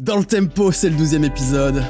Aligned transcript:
Dans 0.00 0.16
le 0.16 0.24
tempo, 0.24 0.72
c'est 0.72 0.88
le 0.88 0.96
douzième 0.96 1.24
épisode. 1.24 1.84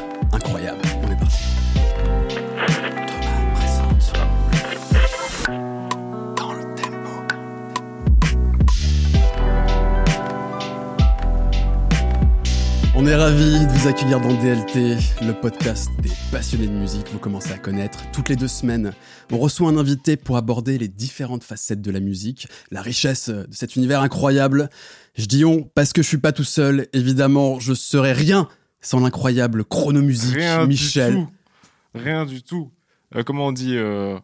On 13.02 13.07
est 13.09 13.16
ravis 13.16 13.66
de 13.66 13.72
vous 13.72 13.88
accueillir 13.88 14.20
dans 14.20 14.32
DLT, 14.32 14.96
le 15.27 15.32
podcast 15.32 15.90
des 16.00 16.12
passionnés 16.30 16.68
de 16.68 16.72
musique. 16.72 17.09
Vous 17.10 17.18
commencez 17.18 17.50
à 17.50 17.59
connaître. 17.59 17.98
Toutes 18.12 18.28
les 18.28 18.36
deux 18.36 18.46
semaines, 18.46 18.92
on 19.32 19.38
reçoit 19.38 19.70
un 19.70 19.77
invité 19.77 20.16
pour 20.16 20.36
aborder 20.36 20.78
les 20.78 20.86
différentes 20.86 21.42
facettes 21.42 21.82
de 21.82 21.91
la 21.91 21.98
musique, 21.98 22.46
la 22.70 22.80
richesse 22.80 23.28
de 23.28 23.48
cet 23.50 23.74
univers 23.74 24.02
incroyable. 24.02 24.70
Je 25.16 25.27
dis 25.27 25.45
on 25.45 25.64
parce 25.64 25.92
que 25.92 26.00
je 26.00 26.06
suis 26.06 26.18
pas 26.18 26.30
tout 26.30 26.45
seul. 26.45 26.86
Évidemment, 26.92 27.59
je 27.59 27.74
serais 27.74 28.12
rien 28.12 28.48
sans 28.80 29.00
l'incroyable 29.00 29.64
chronomusique 29.64 30.37
Rien 30.37 30.64
Michel. 30.69 31.14
du 31.14 31.19
tout. 31.24 31.30
Rien 31.96 32.24
du 32.24 32.45
tout. 32.45 32.70
Euh, 33.16 33.24
comment 33.24 33.48
on 33.48 33.52
dit 33.52 33.77
euh... 33.77 34.16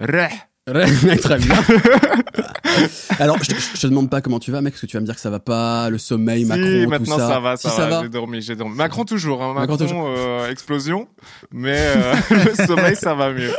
Reh. 0.00 0.30
Très 0.66 1.38
bien. 1.38 1.54
Alors, 3.20 3.42
je 3.42 3.50
te, 3.50 3.54
je 3.76 3.80
te 3.80 3.86
demande 3.86 4.10
pas 4.10 4.20
comment 4.20 4.40
tu 4.40 4.50
vas, 4.50 4.60
mec, 4.60 4.74
parce 4.74 4.80
que 4.80 4.86
tu 4.86 4.96
vas 4.96 5.00
me 5.00 5.06
dire 5.06 5.14
que 5.14 5.20
ça 5.20 5.30
va 5.30 5.38
pas, 5.38 5.88
le 5.90 5.98
sommeil, 5.98 6.42
Si, 6.42 6.48
Macron, 6.48 6.64
tout 6.84 6.90
maintenant 6.90 7.18
ça. 7.18 7.28
ça, 7.28 7.40
va, 7.40 7.56
Si, 7.56 7.68
ça, 7.68 7.86
va. 7.88 8.02
J'ai 8.02 8.08
dormi, 8.08 8.42
j'ai 8.42 8.56
dormi. 8.56 8.74
Macron 8.76 9.04
toujours, 9.04 9.42
hein. 9.42 9.54
Macron 9.54 9.72
Macron, 9.74 9.76
toujours. 9.76 10.06
euh, 10.08 10.50
explosion, 10.50 11.06
mais 11.52 11.76
euh, 11.78 12.14
le 12.30 12.66
sommeil 12.66 12.96
ça 12.96 13.14
va 13.14 13.32
mieux. 13.32 13.52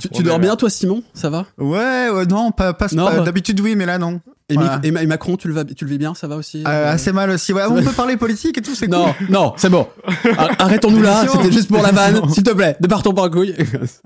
Tu, 0.00 0.08
tu 0.08 0.22
dors 0.24 0.38
bien, 0.40 0.56
toi, 0.56 0.68
Simon? 0.68 1.02
Ça 1.14 1.30
va? 1.30 1.46
Ouais, 1.58 2.10
ouais, 2.10 2.26
non, 2.26 2.50
pas, 2.50 2.72
pas, 2.74 2.88
Non, 2.92 3.06
pas- 3.06 3.18
bah- 3.18 3.24
d'habitude 3.24 3.60
oui, 3.60 3.76
mais 3.76 3.86
là 3.86 3.98
non. 3.98 4.20
Et, 4.50 4.54
Mi- 4.56 4.62
Voilà. 4.64 4.80
et 4.82 4.90
Ma- 4.90 5.02
et 5.02 5.06
Macron, 5.06 5.36
tu 5.36 5.46
le, 5.48 5.54
vas, 5.54 5.64
tu 5.64 5.84
le 5.84 5.90
vis 5.90 5.98
bien 5.98 6.14
Ça 6.14 6.26
va 6.26 6.36
aussi 6.36 6.62
Euh, 6.66 6.70
Euh, 6.70 6.92
assez 6.92 7.12
mal 7.12 7.28
aussi. 7.30 7.52
Ouais, 7.52 7.64
on 7.68 7.82
peut 7.82 7.92
parler 7.92 8.16
politique 8.16 8.56
et 8.58 8.62
tout, 8.62 8.74
c'est 8.74 8.88
Non, 8.88 9.12
cool. 9.12 9.28
non, 9.30 9.52
c'est 9.56 9.68
bon. 9.70 9.86
Ar- 10.38 10.56
Arrêtons-nous 10.58 11.02
là, 11.02 11.26
c'était 11.30 11.52
juste 11.52 11.68
pour 11.68 11.82
la 11.82 11.92
vanne, 11.92 12.28
s'il 12.30 12.42
te 12.42 12.50
plaît, 12.52 12.76
ne 12.80 12.86
partons 12.86 13.12
pas 13.12 13.22
en 13.26 13.30
couille. 13.30 13.54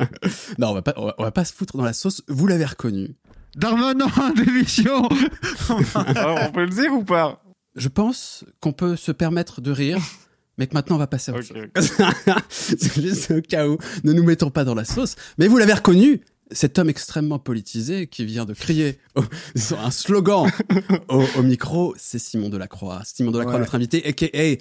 non, 0.58 0.68
on 0.70 0.74
va, 0.74 0.82
pas, 0.82 0.94
on, 0.96 1.06
va, 1.06 1.14
on 1.18 1.22
va 1.22 1.30
pas 1.30 1.44
se 1.44 1.52
foutre 1.52 1.76
dans 1.76 1.84
la 1.84 1.92
sauce, 1.92 2.22
vous 2.28 2.46
l'avez 2.46 2.64
reconnu. 2.64 3.14
Darmanin, 3.56 4.06
démission. 4.36 5.08
Alors, 5.94 6.38
on 6.48 6.52
peut 6.52 6.64
le 6.64 6.70
dire 6.70 6.92
ou 6.92 7.04
pas? 7.04 7.42
Je 7.76 7.88
pense 7.88 8.44
qu'on 8.60 8.72
peut 8.72 8.96
se 8.96 9.12
permettre 9.12 9.60
de 9.60 9.70
rire, 9.70 9.98
mais 10.58 10.66
que 10.66 10.74
maintenant 10.74 10.96
on 10.96 10.98
va 10.98 11.06
passer 11.06 11.32
à 11.32 11.34
autre 11.36 11.46
Ok, 11.54 11.82
chose. 11.82 12.36
c'est 12.48 13.00
juste 13.00 13.30
au 13.30 13.40
cas 13.40 13.66
où, 13.68 13.78
ne 14.04 14.12
nous 14.12 14.24
mettons 14.24 14.50
pas 14.50 14.64
dans 14.64 14.74
la 14.74 14.84
sauce. 14.84 15.16
Mais 15.38 15.46
vous 15.48 15.56
l'avez 15.58 15.72
reconnu, 15.72 16.20
cet 16.52 16.78
homme 16.78 16.88
extrêmement 16.88 17.38
politisé 17.38 18.06
qui 18.06 18.24
vient 18.24 18.44
de 18.44 18.54
crier 18.54 18.98
au- 19.16 19.22
un 19.78 19.90
slogan 19.90 20.50
au, 21.08 21.24
au 21.36 21.42
micro, 21.42 21.94
c'est 21.98 22.18
Simon 22.18 22.48
Delacroix. 22.48 23.02
Simon 23.04 23.30
Delacroix, 23.30 23.54
Ouais. 23.54 23.60
notre 23.60 23.74
invité, 23.74 24.06
a.k.a. 24.06 24.56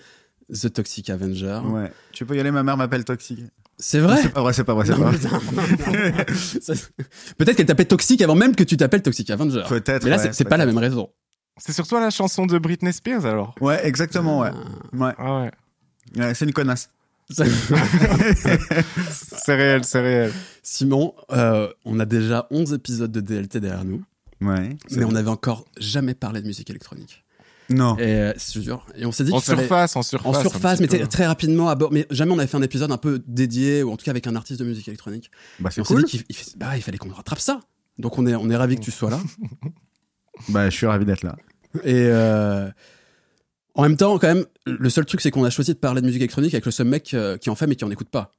The 0.54 0.74
Toxic 0.74 1.10
Avenger. 1.10 1.62
Ouais, 1.66 1.92
tu 2.12 2.26
peux 2.26 2.36
y 2.36 2.40
aller, 2.42 2.52
ma 2.52 2.62
mère 2.64 2.76
m'appelle 2.76 3.06
toxique. 3.06 3.40
C'est 3.78 4.00
vrai? 4.00 4.22
C'est 4.22 4.30
pas 4.34 4.42
vrai, 4.42 4.52
c'est 4.54 4.64
pas 4.66 4.74
vrai, 4.74 4.86
c'est 4.86 4.96
pas 4.98 5.10
vrai. 5.10 6.26
Peut-être 7.38 7.56
qu'elle 7.58 7.66
t'appelle 7.66 7.88
Toxic 7.88 8.22
avant 8.22 8.36
même 8.36 8.56
que 8.56 8.64
tu 8.64 8.78
t'appelles 8.78 9.02
Toxic 9.02 9.30
Avenger. 9.30 9.64
Peut-être. 9.68 10.04
Mais 10.04 10.10
là, 10.12 10.18
ouais, 10.18 10.34
c'est- 10.34 10.44
pas 10.46 10.58
la 10.58 10.66
même 10.66 10.78
raison. 10.78 11.10
C'est 11.58 11.74
surtout 11.74 11.96
la 11.96 12.10
chanson 12.10 12.46
de 12.46 12.58
Britney 12.58 12.94
Spears 12.94 13.26
alors? 13.26 13.56
Ouais, 13.62 13.86
exactement, 13.86 14.40
ouais. 14.40 14.52
Ouais, 14.94 15.14
Ah 15.18 15.42
ouais. 15.42 15.52
Ouais, 16.18 16.34
c'est 16.34 16.46
une 16.46 16.54
connasse. 16.54 16.90
C'est 19.44 19.56
réel, 19.56 19.84
c'est 19.84 20.02
réel. 20.02 20.32
Simon, 20.64 21.14
euh, 21.32 21.68
on 21.86 22.00
a 22.00 22.06
déjà 22.06 22.48
11 22.52 22.74
épisodes 22.74 23.12
de 23.12 23.22
DLT 23.22 23.60
derrière 23.60 23.86
nous, 23.86 24.04
Ouais. 24.42 24.76
mais 24.92 25.04
on 25.04 25.12
n'avait 25.12 25.30
encore 25.30 25.66
jamais 25.78 26.14
parlé 26.14 26.42
de 26.42 26.48
musique 26.48 26.70
électronique. 26.70 27.24
Non. 27.70 27.98
Et 27.98 28.04
euh, 28.16 28.34
c'est 28.38 28.60
sûr. 28.62 28.86
Et 28.98 29.06
on 29.06 29.12
s'est 29.14 29.24
dit 29.24 29.32
En 29.32 29.40
surface, 29.40 29.96
en 29.96 30.02
surface. 30.04 30.36
en 30.36 30.42
surface, 30.42 30.80
mais 30.82 30.88
peu. 30.88 31.08
très- 31.08 31.26
rapidement. 31.26 31.70
à 31.70 31.76
bord- 31.76 31.92
Mais 31.94 32.06
jamais 32.12 32.32
on 32.34 32.38
avait 32.40 32.48
fait 32.48 32.58
un 32.58 32.62
épisode 32.62 32.92
un 32.92 32.98
peu 32.98 33.24
dédié, 33.28 33.82
ou 33.84 33.92
en 33.92 33.98
tout 33.98 34.04
cas 34.04 34.12
avec 34.12 34.28
un 34.28 34.36
artiste 34.36 34.60
de 34.60 34.66
musique 34.66 34.88
électronique. 34.90 35.32
Bah, 35.60 35.70
c'est 35.72 35.80
on 35.82 35.86
s'est 35.86 35.94
cool. 35.94 36.04
dit 36.04 36.12
qu'il 36.12 36.26
il 36.30 36.36
bah, 36.58 36.76
il 36.76 36.82
fallait 36.82 36.98
qu'on 36.98 37.10
rattrape 37.14 37.40
ça. 37.40 37.62
Donc 37.98 38.18
on 38.18 38.26
est, 38.28 38.36
on 38.36 38.50
est 38.50 38.56
ravis 38.58 38.76
que 38.76 38.82
tu 38.82 38.92
sois 38.92 39.10
là. 39.10 39.20
Bah, 40.50 40.70
je 40.70 40.76
suis 40.76 40.86
ravi 40.88 41.06
d'être 41.06 41.24
là. 41.24 41.36
Et 41.86 42.08
euh, 42.10 42.70
en 43.76 43.84
même 43.84 43.98
temps, 43.98 44.18
quand 44.20 44.28
même, 44.34 44.46
le 44.66 44.90
seul 44.90 45.06
truc, 45.06 45.22
c'est 45.22 45.32
qu'on 45.32 45.44
a 45.44 45.50
choisi 45.50 45.74
de 45.74 45.78
parler 45.80 46.02
de 46.02 46.06
musique 46.06 46.22
électronique 46.22 46.54
avec 46.54 46.66
le 46.66 46.72
seul 46.72 46.88
mec 46.88 47.14
euh, 47.14 47.38
qui 47.38 47.50
en 47.50 47.56
fait 47.56 47.68
mais 47.68 47.76
qui 47.76 47.86
en 47.86 47.92
écoute 47.92 48.10
pas. 48.10 48.32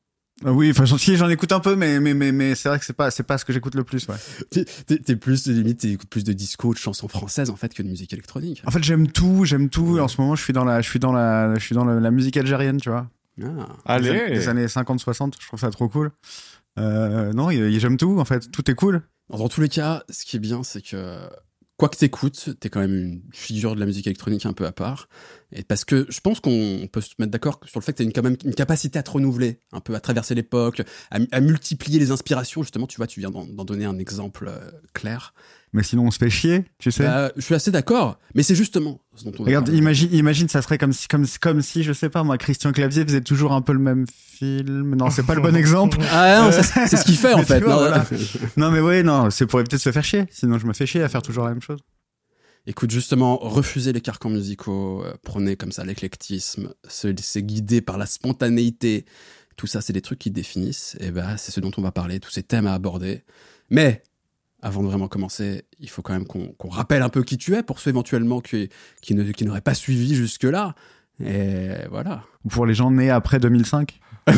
Euh, 0.46 0.50
Oui, 0.50 0.70
enfin, 0.70 0.86
si 0.98 1.16
j'en 1.16 1.28
écoute 1.28 1.52
un 1.52 1.60
peu, 1.60 1.76
mais, 1.76 2.00
mais, 2.00 2.14
mais, 2.14 2.32
mais 2.32 2.54
c'est 2.54 2.68
vrai 2.68 2.78
que 2.78 2.84
c'est 2.84 2.92
pas, 2.94 3.10
c'est 3.10 3.22
pas 3.22 3.38
ce 3.38 3.44
que 3.44 3.52
j'écoute 3.52 3.74
le 3.74 3.84
plus, 3.84 4.06
ouais. 4.08 4.16
T'es- 4.50 5.16
plus, 5.16 5.46
limite, 5.46 5.80
t'écoutes 5.80 6.08
plus 6.08 6.24
de 6.24 6.32
disco, 6.32 6.72
de 6.72 6.78
chansons 6.78 7.06
françaises 7.08 7.50
en 7.50 7.56
fait 7.56 7.72
que 7.74 7.82
de 7.82 7.88
musique 7.88 8.12
électronique. 8.12 8.62
En 8.66 8.70
fait, 8.70 8.82
j'aime 8.82 9.08
tout, 9.12 9.44
j'aime 9.44 9.68
tout. 9.68 9.98
En 9.98 10.08
ce 10.08 10.20
moment, 10.20 10.34
je 10.34 10.42
suis 10.42 10.52
dans 10.52 10.64
la, 10.64 10.80
je 10.80 10.88
suis 10.88 10.98
dans 10.98 11.12
la, 11.12 11.54
je 11.56 11.60
suis 11.64 11.74
dans 11.74 11.84
la, 11.84 12.00
la 12.00 12.10
musique 12.10 12.36
algérienne, 12.36 12.78
tu 12.80 12.88
vois. 12.90 13.08
Ah. 13.86 14.00
Des, 14.00 14.08
Allez. 14.10 14.30
des 14.34 14.48
années 14.48 14.66
50-60, 14.66 15.34
je 15.40 15.46
trouve 15.46 15.60
ça 15.60 15.70
trop 15.70 15.88
cool. 15.88 16.10
Euh, 16.78 17.32
non, 17.32 17.50
y- 17.50 17.56
y- 17.58 17.80
j'aime 17.80 17.96
tout, 17.96 18.18
en 18.18 18.24
fait. 18.24 18.50
Tout 18.50 18.70
est 18.70 18.74
cool. 18.74 19.02
Dans 19.30 19.48
tous 19.48 19.60
les 19.60 19.68
cas, 19.68 20.02
ce 20.10 20.24
qui 20.24 20.36
est 20.36 20.40
bien, 20.40 20.62
c'est 20.62 20.82
que 20.82 21.16
quoi 21.82 21.88
que 21.88 21.96
t'écoutes, 21.96 22.50
t'es 22.60 22.68
quand 22.68 22.78
même 22.78 22.94
une 22.94 23.22
figure 23.32 23.74
de 23.74 23.80
la 23.80 23.86
musique 23.86 24.06
électronique 24.06 24.46
un 24.46 24.52
peu 24.52 24.66
à 24.66 24.70
part. 24.70 25.08
Et 25.50 25.64
parce 25.64 25.84
que 25.84 26.06
je 26.08 26.20
pense 26.20 26.38
qu'on 26.38 26.88
peut 26.92 27.00
se 27.00 27.14
mettre 27.18 27.32
d'accord 27.32 27.58
sur 27.64 27.80
le 27.80 27.84
fait 27.84 27.92
que 27.92 27.98
t'as 27.98 28.04
une, 28.04 28.12
quand 28.12 28.22
même 28.22 28.36
une 28.44 28.54
capacité 28.54 29.00
à 29.00 29.02
te 29.02 29.10
renouveler, 29.10 29.58
un 29.72 29.80
peu 29.80 29.96
à 29.96 29.98
traverser 29.98 30.36
l'époque, 30.36 30.82
à, 31.10 31.40
multiplier 31.40 31.98
les 31.98 32.12
inspirations. 32.12 32.62
Justement, 32.62 32.86
tu 32.86 32.98
vois, 32.98 33.08
tu 33.08 33.18
viens 33.18 33.30
d'en 33.30 33.46
d'en 33.46 33.64
donner 33.64 33.84
un 33.84 33.98
exemple 33.98 34.46
euh, 34.46 34.70
clair. 34.92 35.34
Mais 35.74 35.82
sinon, 35.82 36.04
on 36.04 36.10
se 36.10 36.18
fait 36.18 36.28
chier, 36.28 36.64
tu 36.78 36.90
sais. 36.90 37.04
Bah, 37.04 37.32
je 37.34 37.40
suis 37.40 37.54
assez 37.54 37.70
d'accord, 37.70 38.18
mais 38.34 38.42
c'est 38.42 38.54
justement 38.54 39.00
ce 39.14 39.24
dont 39.24 39.32
on 39.38 39.44
Regarde, 39.44 39.70
imagine, 39.70 40.12
imagine, 40.12 40.48
ça 40.48 40.60
serait 40.60 40.76
comme 40.76 40.92
si, 40.92 41.08
comme, 41.08 41.26
comme 41.40 41.62
si, 41.62 41.82
je 41.82 41.94
sais 41.94 42.10
pas, 42.10 42.22
moi, 42.24 42.36
Christian 42.36 42.72
Clavier 42.72 43.04
faisait 43.04 43.22
toujours 43.22 43.52
un 43.52 43.62
peu 43.62 43.72
le 43.72 43.78
même 43.78 44.04
film. 44.06 44.94
Non, 44.96 45.08
c'est 45.08 45.22
pas 45.22 45.34
le 45.34 45.40
bon 45.40 45.56
exemple. 45.56 45.96
Ah 46.10 46.42
non, 46.42 46.52
c'est 46.52 46.62
c'est 46.62 46.96
ce 46.98 47.04
qu'il 47.04 47.16
fait 47.16 47.32
en 47.34 47.42
fait. 47.42 47.60
vois, 47.60 47.72
Non, 47.74 47.78
voilà. 47.78 48.04
Non, 48.58 48.70
mais 48.70 48.80
ouais, 48.80 49.02
non, 49.02 49.30
c'est 49.30 49.46
pour 49.46 49.60
peut-être 49.60 49.80
se 49.80 49.92
faire 49.92 50.04
chier. 50.04 50.26
Sinon, 50.30 50.58
je 50.58 50.66
me 50.66 50.74
fais 50.74 50.84
chier 50.84 51.02
à 51.02 51.08
faire 51.08 51.22
toujours 51.22 51.44
la 51.44 51.50
même 51.50 51.62
chose. 51.62 51.80
Écoute, 52.66 52.90
justement, 52.90 53.38
refusez 53.38 53.92
les 53.92 54.00
carcans 54.00 54.30
musicaux, 54.30 55.02
euh, 55.04 55.14
prenez 55.24 55.56
comme 55.56 55.72
ça 55.72 55.84
l'éclectisme, 55.84 56.72
se 56.86 57.08
laisser 57.08 57.42
guider 57.42 57.80
par 57.80 57.98
la 57.98 58.06
spontanéité. 58.06 59.04
Tout 59.56 59.66
ça, 59.66 59.80
c'est 59.80 59.92
des 59.92 60.00
trucs 60.02 60.18
qui 60.20 60.30
définissent. 60.30 60.96
Et 61.00 61.10
ben, 61.10 61.36
c'est 61.38 61.50
ce 61.50 61.60
dont 61.60 61.72
on 61.76 61.82
va 61.82 61.92
parler, 61.92 62.20
tous 62.20 62.30
ces 62.30 62.42
thèmes 62.42 62.66
à 62.66 62.74
aborder. 62.74 63.24
Mais, 63.70 64.02
avant 64.62 64.82
de 64.82 64.88
vraiment 64.88 65.08
commencer, 65.08 65.64
il 65.80 65.90
faut 65.90 66.02
quand 66.02 66.12
même 66.12 66.26
qu'on 66.26 66.68
rappelle 66.68 67.02
un 67.02 67.08
peu 67.08 67.22
qui 67.24 67.36
tu 67.36 67.54
es 67.54 67.62
pour 67.62 67.80
ceux 67.80 67.90
éventuellement 67.90 68.40
qui, 68.40 68.68
qui 69.00 69.14
n'auraient 69.14 69.60
pas 69.60 69.74
suivi 69.74 70.14
jusque-là. 70.14 70.74
Et 71.24 71.70
voilà. 71.90 72.22
Pour 72.48 72.64
les 72.66 72.74
gens 72.74 72.90
nés 72.90 73.10
après 73.10 73.38
2005. 73.38 74.00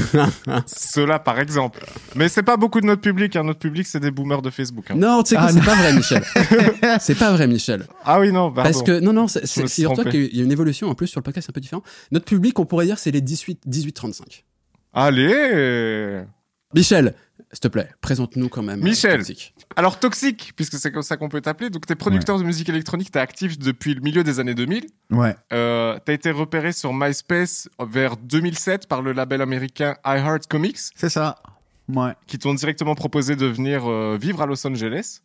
Cela 0.66 1.18
par 1.18 1.38
exemple. 1.38 1.84
Mais 2.14 2.28
c'est 2.28 2.42
pas 2.42 2.56
beaucoup 2.56 2.80
de 2.80 2.86
notre 2.86 3.02
public. 3.02 3.36
Hein. 3.36 3.44
Notre 3.44 3.58
public, 3.58 3.86
c'est 3.86 4.00
des 4.00 4.10
boomers 4.10 4.40
de 4.42 4.50
Facebook. 4.50 4.90
hein. 4.90 4.94
Non, 4.96 5.22
tu 5.22 5.30
sais 5.30 5.36
Ah, 5.38 5.50
c'est 5.52 5.62
pas 5.62 5.74
vrai, 5.74 5.92
Michel. 5.92 6.24
c'est 7.00 7.14
pas 7.18 7.32
vrai, 7.32 7.46
Michel. 7.46 7.86
Ah 8.04 8.18
oui, 8.18 8.32
non, 8.32 8.50
pardon. 8.50 8.70
Parce 8.70 8.82
que, 8.82 8.98
non, 9.00 9.12
non, 9.12 9.28
c'est- 9.28 9.44
trompé. 9.84 10.10
qu'il 10.10 10.36
y 10.36 10.40
a 10.40 10.44
une 10.44 10.52
évolution 10.52 10.88
en 10.88 10.94
plus 10.94 11.06
sur 11.06 11.20
le 11.20 11.24
podcast, 11.24 11.46
c'est 11.46 11.52
un 11.52 11.54
peu 11.54 11.60
différent. 11.60 11.82
Notre 12.12 12.24
public, 12.24 12.58
on 12.58 12.64
pourrait 12.66 12.86
dire, 12.86 12.98
c'est 12.98 13.10
les 13.10 13.20
18 13.20 13.60
18-35. 13.68 14.44
Allez 14.94 16.22
Michel, 16.74 17.14
s'il 17.52 17.60
te 17.60 17.68
plaît, 17.68 17.88
présente-nous 18.00 18.48
quand 18.48 18.62
même. 18.62 18.80
euh, 18.80 18.84
Michel. 18.84 19.18
Toxic. 19.18 19.54
Alors 19.76 19.98
Toxic, 20.00 20.52
puisque 20.56 20.74
c'est 20.78 20.90
comme 20.92 21.02
ça 21.02 21.16
qu'on 21.16 21.28
peut 21.28 21.40
t'appeler, 21.40 21.70
donc 21.70 21.86
t'es 21.86 21.94
producteur 21.94 22.38
de 22.38 22.44
musique 22.44 22.68
électronique, 22.68 23.10
t'es 23.10 23.18
actif 23.20 23.58
depuis 23.58 23.94
le 23.94 24.00
milieu 24.00 24.24
des 24.24 24.40
années 24.40 24.54
2000. 24.54 24.86
Ouais. 25.10 25.36
Euh, 25.52 25.98
t'as 26.04 26.12
été 26.12 26.30
repéré 26.30 26.72
sur 26.72 26.92
MySpace 26.92 27.68
vers 27.80 28.16
2007 28.16 28.86
par 28.88 29.02
le 29.02 29.12
label 29.12 29.40
américain 29.40 29.96
iHeart 30.04 30.46
Comics, 30.48 30.78
C'est 30.94 31.08
ça. 31.10 31.36
Ouais. 31.88 32.12
qui 32.26 32.38
t'ont 32.38 32.54
directement 32.54 32.94
proposé 32.94 33.36
de 33.36 33.46
venir 33.46 33.88
euh, 33.88 34.16
vivre 34.20 34.40
à 34.42 34.46
Los 34.46 34.66
Angeles. 34.66 35.20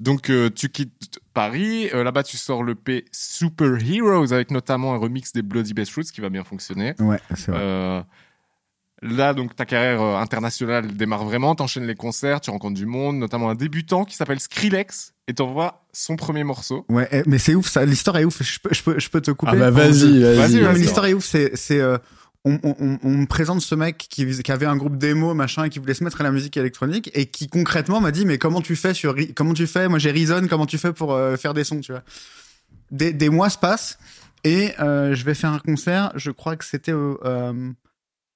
Donc 0.00 0.30
euh, 0.30 0.48
tu 0.48 0.68
quittes 0.68 1.18
Paris, 1.34 1.88
euh, 1.92 2.04
là-bas 2.04 2.22
tu 2.22 2.36
sors 2.36 2.62
le 2.62 2.74
P 2.76 3.04
Super 3.10 3.78
Heroes 3.84 4.32
avec 4.32 4.50
notamment 4.52 4.94
un 4.94 4.98
remix 4.98 5.32
des 5.32 5.42
Bloody 5.42 5.74
Best 5.74 5.92
Roots 5.94 6.12
qui 6.12 6.20
va 6.20 6.28
bien 6.28 6.44
fonctionner. 6.44 6.94
Ouais, 7.00 7.18
c'est 7.34 7.50
vrai. 7.50 8.04
Là, 9.00 9.32
donc, 9.32 9.54
ta 9.54 9.64
carrière 9.64 10.02
euh, 10.02 10.16
internationale 10.16 10.88
démarre 10.88 11.24
vraiment. 11.24 11.54
T'enchaînes 11.54 11.86
les 11.86 11.94
concerts, 11.94 12.40
tu 12.40 12.50
rencontres 12.50 12.74
du 12.74 12.86
monde, 12.86 13.16
notamment 13.18 13.48
un 13.50 13.54
débutant 13.54 14.04
qui 14.04 14.16
s'appelle 14.16 14.40
Skrillex 14.40 15.12
et 15.28 15.34
t'envoies 15.34 15.84
son 15.92 16.16
premier 16.16 16.42
morceau. 16.42 16.84
Ouais, 16.88 17.08
eh, 17.12 17.22
mais 17.26 17.38
c'est 17.38 17.54
ouf, 17.54 17.68
ça. 17.68 17.84
L'histoire 17.84 18.16
est 18.18 18.24
ouf. 18.24 18.42
Je 18.42 18.58
peux, 18.58 18.70
je 18.72 18.82
peux, 18.82 18.98
je 18.98 19.08
peux 19.08 19.20
te 19.20 19.30
couper. 19.30 19.52
Ah 19.54 19.56
bah 19.56 19.70
vas-y, 19.70 20.20
vas-y. 20.36 20.78
L'histoire 20.78 21.06
est 21.06 21.14
ouf. 21.14 21.24
C'est, 21.24 21.54
c'est, 21.54 21.78
euh, 21.80 21.96
on, 22.44 22.58
on, 22.64 22.74
on- 22.80 22.98
on 23.02 23.10
me 23.10 23.26
présente 23.26 23.60
ce 23.60 23.74
mec 23.74 23.98
qui, 23.98 24.26
qui 24.42 24.52
avait 24.52 24.66
un 24.66 24.76
groupe 24.76 24.96
démo, 24.96 25.32
machin, 25.34 25.64
et 25.64 25.70
qui 25.70 25.78
voulait 25.78 25.94
se 25.94 26.02
mettre 26.02 26.20
à 26.20 26.24
la 26.24 26.30
musique 26.32 26.56
électronique, 26.56 27.10
et 27.14 27.26
qui 27.26 27.46
concrètement 27.48 28.00
m'a 28.00 28.10
dit, 28.10 28.24
mais 28.26 28.38
comment 28.38 28.60
tu 28.60 28.74
fais 28.74 28.94
sur, 28.94 29.14
comment 29.36 29.54
tu 29.54 29.66
fais, 29.66 29.88
moi 29.88 29.98
j'ai 29.98 30.10
Reason, 30.10 30.46
comment 30.48 30.66
tu 30.66 30.78
fais 30.78 30.92
pour 30.92 31.12
euh, 31.12 31.36
faire 31.36 31.52
des 31.54 31.62
sons, 31.64 31.80
tu 31.80 31.92
vois? 31.92 32.02
Des, 32.90 33.12
des 33.12 33.28
mois 33.28 33.50
se 33.50 33.58
passent, 33.58 33.98
et 34.44 34.72
euh, 34.80 35.14
je 35.14 35.24
vais 35.24 35.34
faire 35.34 35.52
un 35.52 35.58
concert, 35.58 36.10
je 36.14 36.30
crois 36.30 36.56
que 36.56 36.64
c'était 36.64 36.92
au, 36.92 37.20
euh, 37.24 37.70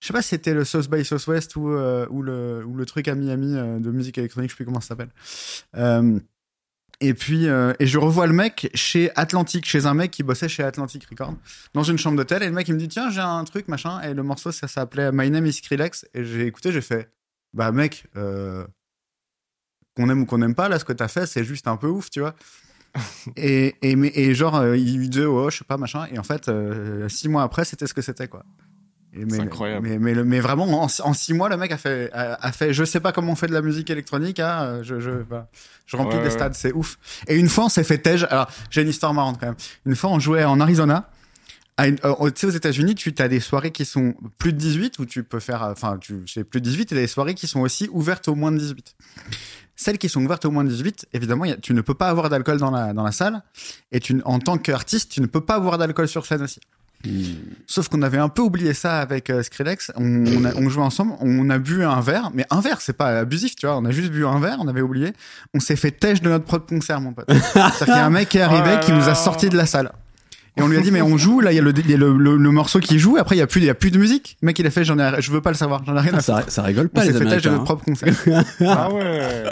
je 0.02 0.06
sais 0.08 0.12
pas 0.12 0.20
si 0.20 0.31
c'était 0.31 0.52
le 0.52 0.64
South 0.64 0.90
by 0.90 1.04
Southwest 1.04 1.54
ou, 1.54 1.70
euh, 1.70 2.06
ou, 2.10 2.22
le, 2.22 2.64
ou 2.66 2.75
le 2.75 2.84
truc 2.87 3.06
à 3.06 3.14
Miami 3.14 3.56
euh, 3.56 3.78
de 3.78 3.90
musique 3.93 4.19
électronique, 4.19 4.50
je 4.50 4.54
sais 4.54 4.56
plus 4.56 4.64
comment 4.64 4.81
ça 4.81 4.88
s'appelle. 4.88 5.10
Euh, 5.76 6.19
Et 7.00 7.14
puis, 7.14 7.44
et 7.46 7.87
je 7.87 7.99
revois 7.99 8.26
le 8.26 8.32
mec 8.32 8.69
chez 8.75 9.10
Atlantic, 9.16 9.64
chez 9.64 9.87
un 9.87 9.94
mec 9.94 10.10
qui 10.10 10.22
bossait 10.25 10.49
chez 10.49 10.62
Atlantic 10.64 11.04
Records, 11.08 11.34
dans 11.72 11.84
une 11.84 11.99
chambre 11.99 12.16
d'hôtel. 12.16 12.43
Et 12.43 12.46
le 12.46 12.52
mec, 12.52 12.66
il 12.69 12.75
me 12.75 12.78
dit, 12.81 12.88
tiens, 12.88 13.10
j'ai 13.10 13.20
un 13.20 13.44
truc, 13.44 13.69
machin. 13.69 14.00
Et 14.02 14.12
le 14.14 14.22
morceau, 14.25 14.50
ça 14.52 14.66
s'appelait 14.69 15.10
My 15.12 15.31
Name 15.31 15.46
is 15.46 15.52
Skrillex. 15.54 16.05
Et 16.14 16.25
j'ai 16.25 16.46
écouté, 16.46 16.72
j'ai 16.72 16.81
fait, 16.81 17.08
bah, 17.55 17.70
mec, 17.72 18.06
qu'on 19.96 20.08
aime 20.08 20.22
ou 20.22 20.26
qu'on 20.26 20.38
n'aime 20.38 20.55
pas, 20.55 20.69
là, 20.69 20.78
ce 20.78 20.84
que 20.84 20.93
t'as 20.93 21.08
fait, 21.08 21.26
c'est 21.26 21.44
juste 21.44 21.66
un 21.69 21.76
peu 21.76 21.88
ouf, 21.88 22.10
tu 22.10 22.20
vois. 22.20 22.34
et, 23.37 23.75
et, 23.82 23.96
mais- 23.96 24.12
et 24.14 24.34
genre, 24.34 24.75
il 24.75 24.98
lui 24.98 25.08
disait, 25.08 25.25
oh, 25.26 25.50
je 25.50 25.58
sais 25.58 25.64
pas, 25.64 25.76
machin. 25.76 26.06
Et 26.12 26.19
en 26.19 26.22
fait, 26.25 26.50
six 27.08 27.28
mois 27.28 27.43
après, 27.43 27.64
c'était 27.64 27.87
ce 27.87 27.94
que 27.94 28.02
c'était, 28.02 28.28
quoi. 28.28 28.44
C'est 29.29 29.41
incroyable. 29.41 29.87
Mais, 29.87 29.99
mais, 29.99 30.14
le- 30.14 30.25
mais 30.25 30.41
vraiment, 30.41 30.64
en, 30.82 30.87
en 30.87 31.12
six 31.12 31.35
mois, 31.35 31.49
le 31.50 31.56
mec 31.59 31.70
a 31.73 31.76
fait, 31.76 32.11
a, 32.12 32.35
a 32.47 32.53
fait, 32.53 32.73
je 32.73 32.82
sais 32.85 33.00
pas 33.00 33.12
comment 33.12 33.32
on 33.32 33.37
fait 33.37 33.47
de 33.47 33.53
la 33.53 33.61
musique 33.61 33.91
électronique, 33.91 34.41
hein, 34.41 34.81
je, 34.82 35.00
je, 35.00 35.11
bah, 35.11 35.49
je 35.87 35.97
remplis 35.97 36.17
Ouais, 36.17 36.23
des 36.23 36.29
ouais. 36.29 36.35
stades, 36.35 36.55
c'est 36.55 36.73
ouf. 36.73 36.99
Et 37.29 37.37
une 37.37 37.49
fois, 37.50 37.64
on 37.67 37.69
s'est 37.69 37.85
fait 37.85 37.99
tège. 37.99 38.26
Alors, 38.31 38.49
j'ai 38.70 38.81
une 38.82 38.88
histoire 38.88 39.12
marrante 39.12 39.38
quand 39.38 39.47
même. 39.47 39.56
Une 39.85 39.97
fois, 39.97 40.11
on 40.11 40.19
jouait 40.19 40.44
en 40.44 40.61
Arizona. 40.61 41.11
Une- 41.79 41.97
euh, 42.05 42.31
tu 42.31 42.41
sais, 42.41 42.47
aux 42.47 42.50
États-Unis, 42.50 42.94
tu 42.94 43.14
as 43.19 43.29
des 43.29 43.41
soirées 43.41 43.70
qui 43.70 43.85
sont 43.85 44.14
plus 44.38 44.53
de 44.53 44.59
18 44.59 44.99
où 44.99 45.05
tu 45.06 45.25
peux 45.25 45.41
faire, 45.41 45.62
euh, 45.62 45.73
enfin, 45.73 45.99
tu 46.00 46.23
c'est 46.26 46.44
plus 46.44 46.61
de 46.61 46.69
18 46.69 46.93
et 46.93 46.94
des 46.94 47.06
soirées 47.06 47.35
qui 47.35 47.47
sont 47.47 47.61
aussi 47.61 47.88
ouvertes 47.93 48.29
au 48.29 48.35
moins 48.35 48.53
de 48.53 48.58
18. 48.58 48.94
Celles 49.75 49.99
qui 49.99 50.08
sont 50.08 50.23
ouvertes 50.25 50.44
au 50.44 50.50
moins 50.50 50.65
de 50.65 50.69
18, 50.69 51.06
évidemment, 51.12 51.44
a- 51.44 51.56
tu 51.56 51.75
ne 51.75 51.81
peux 51.81 51.94
pas 51.94 52.08
avoir 52.08 52.29
d'alcool 52.29 52.58
dans 52.58 52.70
la, 52.70 52.93
dans 52.93 53.03
la 53.03 53.11
salle. 53.12 53.43
Et 53.91 54.00
tu, 54.00 54.20
en 54.25 54.38
tant 54.38 54.58
qu'artiste, 54.58 55.11
tu 55.12 55.20
ne 55.20 55.26
peux 55.26 55.41
pas 55.41 55.55
avoir 55.56 55.76
d'alcool 55.79 56.08
sur 56.08 56.25
scène 56.26 56.43
aussi. 56.43 56.61
Sauf 57.66 57.88
qu'on 57.88 58.02
avait 58.02 58.19
un 58.19 58.28
peu 58.28 58.43
oublié 58.43 58.75
ça 58.75 59.00
avec 59.00 59.31
euh, 59.31 59.43
Skrillex. 59.43 59.90
On, 59.96 60.25
on, 60.26 60.44
a- 60.44 60.54
on 60.56 60.69
jouait 60.69 60.82
ensemble, 60.84 61.12
on 61.20 61.50
a 61.50 61.58
bu 61.58 61.82
un 61.84 62.00
verre, 62.00 62.31
mais 62.34 62.46
un 62.50 62.60
verre, 62.60 62.81
c'est 62.81 62.93
pas 62.96 63.19
abusif, 63.20 63.56
tu 63.56 63.66
vois. 63.66 63.76
On 63.76 63.84
a 63.84 63.90
juste 63.90 64.12
bu 64.12 64.25
un 64.26 64.38
verre, 64.40 64.58
on 64.60 64.69
avait 64.69 64.82
oublié. 64.82 65.12
On 65.54 65.60
s'est 65.60 65.76
fait 65.76 65.90
têche 65.90 66.20
de 66.22 66.28
notre 66.28 66.44
propre 66.44 66.66
concert, 66.66 67.00
mon 67.00 67.12
pote. 67.12 67.26
C'est-à-dire 67.28 67.76
qu'il 67.78 67.87
y 67.88 67.90
a 67.90 68.06
un 68.06 68.10
mec 68.10 68.28
qui 68.28 68.38
est 68.38 68.43
arrivé 68.43 68.76
Oh 68.81 68.84
qui 68.84 68.93
nous 68.93 69.08
a 69.08 69.14
sorti 69.14 69.49
de 69.49 69.56
la 69.56 69.66
salle. 69.66 69.90
Et 70.58 70.60
on 70.60 70.69
lui 70.69 70.76
a 70.76 70.82
dit, 70.82 70.90
mais 70.90 71.00
on 71.00 71.16
joue, 71.16 71.40
là, 71.40 71.50
il 71.50 71.54
y 71.54 71.58
a 71.58 71.62
le, 71.62 71.72
il 71.78 71.90
y 71.90 71.94
a 71.94 71.96
le, 71.96 72.14
le- 72.14 72.37
le 72.37 72.50
morceau 72.50 72.78
qui 72.78 72.99
joue, 72.99 73.16
après, 73.19 73.37
il 73.37 73.38
y 73.38 73.43
a 73.43 73.46
plus, 73.46 73.62
il 73.62 73.64
y 73.64 73.70
a 73.70 73.75
plus 73.75 73.90
de 73.90 73.96
musique. 73.96 74.37
Le 74.43 74.46
mec, 74.48 74.58
il 74.58 74.66
a 74.66 74.70
fait, 74.70 74.84
j'en 74.84 74.98
ai, 74.98 75.12
je 75.22 75.32
veux 75.32 75.40
pas 75.40 75.48
le 75.50 75.56
savoir, 75.56 75.82
j'en 75.87 75.96
ai 75.96 76.00
rien 76.00 76.12
à 76.12 76.19
Ah, 76.19 76.20
ça, 76.20 76.44
ça 76.46 76.60
rigole 76.62 76.90
On 76.93 76.94
pas 76.94 77.06
s'est 77.06 77.12
les 77.12 77.19
fait 77.20 77.25
têche 77.25 77.40
de 77.43 77.48
notre 77.48 77.62
hein. 77.62 77.64
propre 77.64 77.84
concert. 77.87 78.14
Ah 78.60 78.93
ouais. 78.93 79.44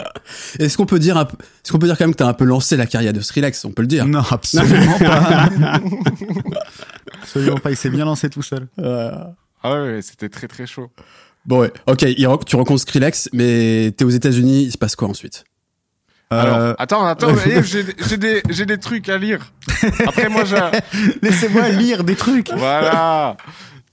Est-ce 0.59 0.77
qu'on 0.77 0.85
peut 0.85 0.99
dire 0.99 1.17
un 1.17 1.23
est-ce 1.25 1.73
qu'on 1.73 1.79
peut 1.79 1.87
dire 1.87 1.97
quand 1.97 2.05
même 2.05 2.13
que 2.13 2.19
t'as 2.19 2.27
un 2.29 2.35
peu 2.35 2.45
lancé 2.45 2.77
la 2.77 2.85
carrière 2.87 3.15
de 3.15 3.21
Skrillex 3.23 3.65
On 3.65 3.71
peut 3.73 3.81
le 3.81 3.89
dire. 3.89 4.05
non, 4.07 4.21
absolument 4.31 4.99
pas. 4.99 5.49
absolument 7.23 7.57
pas, 7.59 7.71
il 7.71 7.77
s'est 7.77 7.91
bien 7.91 8.05
lancé 8.05 8.29
tout 8.31 8.43
seul. 8.43 8.69
Ah 8.79 9.35
ouais, 9.83 10.01
c'était 10.03 10.29
très 10.29 10.49
très 10.49 10.67
chaud. 10.67 10.91
Bon 11.47 11.61
ouais, 11.61 11.73
ok, 11.87 12.05
tu 12.47 12.57
rencontres 12.57 12.83
Skrillex, 12.83 13.31
mais 13.33 13.93
t'es 13.97 14.05
aux 14.05 14.11
États-Unis, 14.11 14.65
il 14.65 14.73
se 14.73 14.79
passe 14.79 14.95
quoi 14.97 15.09
ensuite? 15.09 15.45
Alors, 16.33 16.57
Euh, 16.59 16.75
attends, 16.79 17.05
attends, 17.07 17.35
eh, 17.47 17.63
j'ai 17.65 17.83
des, 18.17 18.43
j'ai 18.51 18.67
des 18.67 18.79
trucs 18.79 19.09
à 19.09 19.19
lire. 19.19 19.53
Après, 20.07 20.29
moi, 20.29 20.45
j'ai... 20.45 20.57
Laissez-moi 21.23 21.71
lire 21.71 22.05
des 22.05 22.15
trucs. 22.15 22.51
Voilà. 22.53 23.37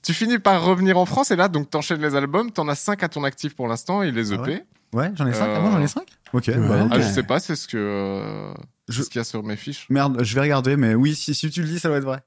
Tu 0.04 0.14
finis 0.14 0.38
par 0.38 0.64
revenir 0.64 0.98
en 0.98 1.06
France 1.06 1.32
et 1.32 1.36
là, 1.36 1.48
donc 1.48 1.70
t'enchaînes 1.70 2.02
les 2.02 2.16
albums. 2.16 2.52
T'en 2.52 2.68
as 2.68 2.76
5 2.76 3.02
à 3.04 3.10
ton 3.10 3.24
actif 3.24 3.56
pour 3.56 3.68
l'instant 3.68 4.04
et 4.04 4.12
les 4.12 4.32
Ah 4.34 4.36
EP. 4.36 4.52
ouais? 4.52 4.64
Ouais, 4.94 5.12
j'en 5.16 5.26
ai 5.28 5.34
5. 5.34 5.46
Euh, 5.48 5.54
Ah 5.58 5.60
bon, 5.62 5.72
j'en 5.72 5.82
ai 5.82 5.88
5 5.88 6.04
Ok. 6.34 6.48
Ouais. 6.48 6.56
bah, 6.58 6.88
Ah, 6.92 7.00
je 7.00 7.08
sais 7.08 7.24
pas, 7.24 7.40
c'est 7.40 7.56
ce 7.56 7.68
que 7.68 7.78
euh, 7.78 8.54
Je- 8.88 9.02
ce 9.04 9.10
qu'il 9.10 9.20
y 9.20 9.22
a 9.22 9.26
sur 9.26 9.42
mes 9.44 9.56
fiches. 9.56 9.88
Merde, 9.90 10.20
je 10.24 10.36
vais 10.36 10.42
regarder, 10.42 10.78
mais 10.78 10.94
oui, 10.94 11.16
si, 11.16 11.34
si 11.34 11.50
tu 11.50 11.62
le 11.62 11.68
dis, 11.68 11.80
ça 11.80 11.88
doit 11.90 11.98
être 11.98 12.04
vrai. 12.04 12.20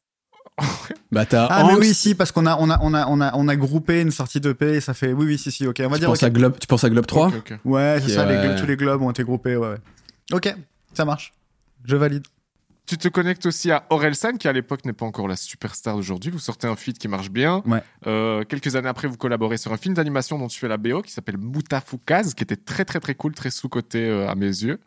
Bah 1.12 1.26
t'as 1.26 1.46
Ah, 1.46 1.64
mais 1.64 1.72
Angst, 1.72 1.80
oui, 1.80 1.94
si, 1.94 2.14
parce 2.14 2.30
qu'on 2.30 2.46
a, 2.46 2.56
on 2.56 2.70
a, 2.70 2.78
on 2.82 2.94
a, 2.94 3.06
on 3.06 3.20
a, 3.20 3.34
on 3.34 3.48
a 3.48 3.56
groupé 3.56 4.00
une 4.00 4.12
sortie 4.12 4.40
de 4.40 4.56
et 4.60 4.80
ça 4.80 4.94
fait, 4.94 5.12
oui, 5.12 5.26
oui, 5.26 5.38
si, 5.38 5.50
si, 5.50 5.66
ok, 5.66 5.80
on 5.84 5.88
va 5.88 5.96
tu 5.96 6.00
dire, 6.00 6.08
penses 6.08 6.22
à 6.22 6.30
Globe, 6.30 6.56
tu 6.60 6.66
penses 6.66 6.84
à 6.84 6.90
Globe 6.90 7.06
3 7.06 7.26
Ok, 7.28 7.34
ok. 7.38 7.58
Ouais, 7.64 7.98
c'est 8.00 8.12
ça, 8.12 8.26
ouais. 8.26 8.56
tous 8.56 8.66
les 8.66 8.76
globes 8.76 9.02
ont 9.02 9.10
été 9.10 9.24
groupés, 9.24 9.56
ouais, 9.56 9.68
ouais. 9.68 9.78
Ok, 10.32 10.54
ça 10.94 11.04
marche. 11.04 11.32
Je 11.84 11.96
valide. 11.96 12.22
Tu 12.86 12.98
te 12.98 13.06
connectes 13.06 13.46
aussi 13.46 13.70
à 13.70 13.84
Orelsan, 13.90 14.36
qui 14.36 14.48
à 14.48 14.52
l'époque 14.52 14.84
n'est 14.84 14.92
pas 14.92 15.06
encore 15.06 15.28
la 15.28 15.36
superstar 15.36 15.94
d'aujourd'hui. 15.94 16.32
Vous 16.32 16.40
sortez 16.40 16.66
un 16.66 16.74
feat 16.74 16.98
qui 16.98 17.06
marche 17.06 17.30
bien. 17.30 17.62
Ouais. 17.64 17.82
Euh, 18.08 18.42
quelques 18.44 18.74
années 18.74 18.88
après, 18.88 19.06
vous 19.06 19.16
collaborez 19.16 19.58
sur 19.58 19.72
un 19.72 19.76
film 19.76 19.94
d'animation 19.94 20.38
dont 20.40 20.48
tu 20.48 20.58
fais 20.58 20.66
la 20.66 20.76
BO, 20.76 21.00
qui 21.02 21.12
s'appelle 21.12 21.38
Moutafukaz, 21.38 22.34
qui 22.34 22.42
était 22.42 22.56
très 22.56 22.84
très 22.84 22.98
très 22.98 23.14
cool, 23.14 23.32
très 23.32 23.50
sous-coté 23.50 24.08
euh, 24.08 24.28
à 24.28 24.34
mes 24.34 24.46
yeux. 24.46 24.80